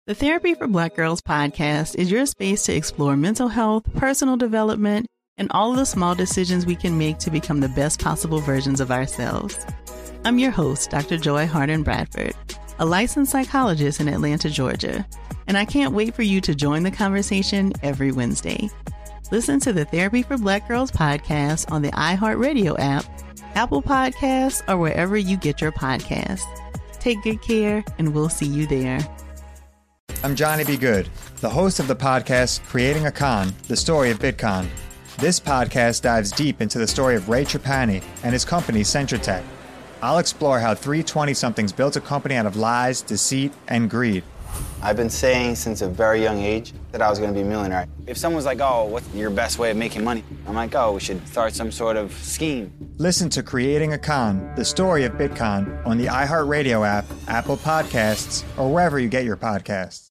The 0.07 0.15
Therapy 0.15 0.55
for 0.55 0.67
Black 0.67 0.97
Girls 0.97 1.21
podcast 1.21 1.97
is 1.97 2.11
your 2.11 2.25
space 2.25 2.63
to 2.65 2.75
explore 2.75 3.15
mental 3.15 3.49
health, 3.49 3.85
personal 3.93 4.39
development, 4.39 5.07
and 5.37 5.49
all 5.51 5.75
the 5.75 5.85
small 5.85 6.15
decisions 6.15 6.65
we 6.65 6.75
can 6.75 6.97
make 6.97 7.19
to 7.19 7.31
become 7.31 7.61
the 7.61 7.69
best 7.69 8.01
possible 8.01 8.39
versions 8.39 8.81
of 8.81 8.91
ourselves. 8.91 9.67
I'm 10.25 10.39
your 10.39 10.51
host, 10.51 10.89
Dr. 10.89 11.19
Joy 11.19 11.47
Harden 11.47 11.83
Bradford, 11.83 12.35
a 12.79 12.85
licensed 12.85 13.33
psychologist 13.33 14.01
in 14.01 14.09
Atlanta, 14.09 14.51
Georgia, 14.51 15.07
and 15.47 15.57
I 15.57 15.65
can't 15.65 15.95
wait 15.95 16.15
for 16.15 16.23
you 16.23 16.41
to 16.41 16.55
join 16.55 16.83
the 16.83 16.91
conversation 16.91 17.73
every 17.83 18.13
Wednesday. 18.13 18.69
Listen 19.31 19.61
to 19.61 19.73
the 19.73 19.85
Therapy 19.85 20.23
for 20.23 20.37
Black 20.37 20.67
Girls 20.69 20.91
podcast 20.91 21.71
on 21.71 21.83
the 21.83 21.91
iHeartRadio 21.93 22.77
app, 22.79 23.05
Apple 23.55 23.83
Podcasts, 23.83 24.63
or 24.69 24.77
wherever 24.77 25.17
you 25.17 25.37
get 25.37 25.61
your 25.61 25.73
podcasts. 25.73 26.43
Take 26.99 27.23
good 27.23 27.43
care, 27.43 27.85
and 27.99 28.15
we'll 28.15 28.29
see 28.29 28.47
you 28.47 28.67
there. 28.67 28.99
I'm 30.23 30.35
Johnny 30.35 30.65
B. 30.65 30.77
Good, 30.77 31.09
the 31.41 31.51
host 31.51 31.79
of 31.79 31.87
the 31.87 31.97
podcast 31.97 32.63
Creating 32.65 33.07
a 33.07 33.13
Con, 33.13 33.55
the 33.69 33.77
story 33.77 34.11
of 34.11 34.19
Bitcon. 34.19 34.67
This 35.19 35.39
podcast 35.39 36.03
dives 36.03 36.33
deep 36.33 36.61
into 36.61 36.79
the 36.79 36.87
story 36.87 37.15
of 37.15 37.29
Ray 37.29 37.45
Trapani 37.45 38.03
and 38.23 38.33
his 38.33 38.45
company 38.45 38.81
Centra 38.81 39.21
Tech. 39.21 39.45
I'll 40.05 40.19
explore 40.19 40.61
how 40.61 40.75
320 40.75 41.33
somethings 41.33 41.73
built 41.73 41.97
a 41.97 42.01
company 42.01 42.35
out 42.35 42.45
of 42.45 42.57
lies, 42.57 43.01
deceit, 43.01 43.55
and 43.69 43.89
greed. 43.89 44.23
I've 44.83 44.99
been 44.99 45.09
saying 45.09 45.57
since 45.57 45.81
a 45.81 45.89
very 45.89 46.21
young 46.21 46.43
age 46.43 46.75
that 46.93 47.01
I 47.01 47.09
was 47.09 47.19
going 47.19 47.31
to 47.31 47.35
be 47.35 47.41
a 47.41 47.49
millionaire. 47.49 47.87
If 48.07 48.19
someone's 48.19 48.45
like, 48.45 48.61
oh, 48.61 48.85
what's 48.85 49.09
your 49.15 49.31
best 49.31 49.59
way 49.59 49.71
of 49.71 49.79
making 49.79 50.05
money? 50.05 50.23
I'm 50.47 50.55
like, 50.55 50.75
oh, 50.75 50.93
we 50.93 51.01
should 51.01 51.27
start 51.27 51.55
some 51.55 51.73
sort 51.73 51.97
of 51.97 52.13
scheme. 52.13 52.71
Listen 52.99 53.31
to 53.31 53.43
Creating 53.43 53.95
a 53.95 53.99
Con, 53.99 54.55
the 54.57 54.65
story 54.67 55.05
of 55.05 55.13
Bitcon 55.13 55.87
on 55.87 55.97
the 55.97 56.05
iHeartRadio 56.05 56.87
app, 56.87 57.07
Apple 57.27 57.57
Podcasts, 57.57 58.45
or 58.59 58.71
wherever 58.71 59.01
you 59.01 59.09
get 59.09 59.25
your 59.25 59.39
podcasts. 59.39 60.11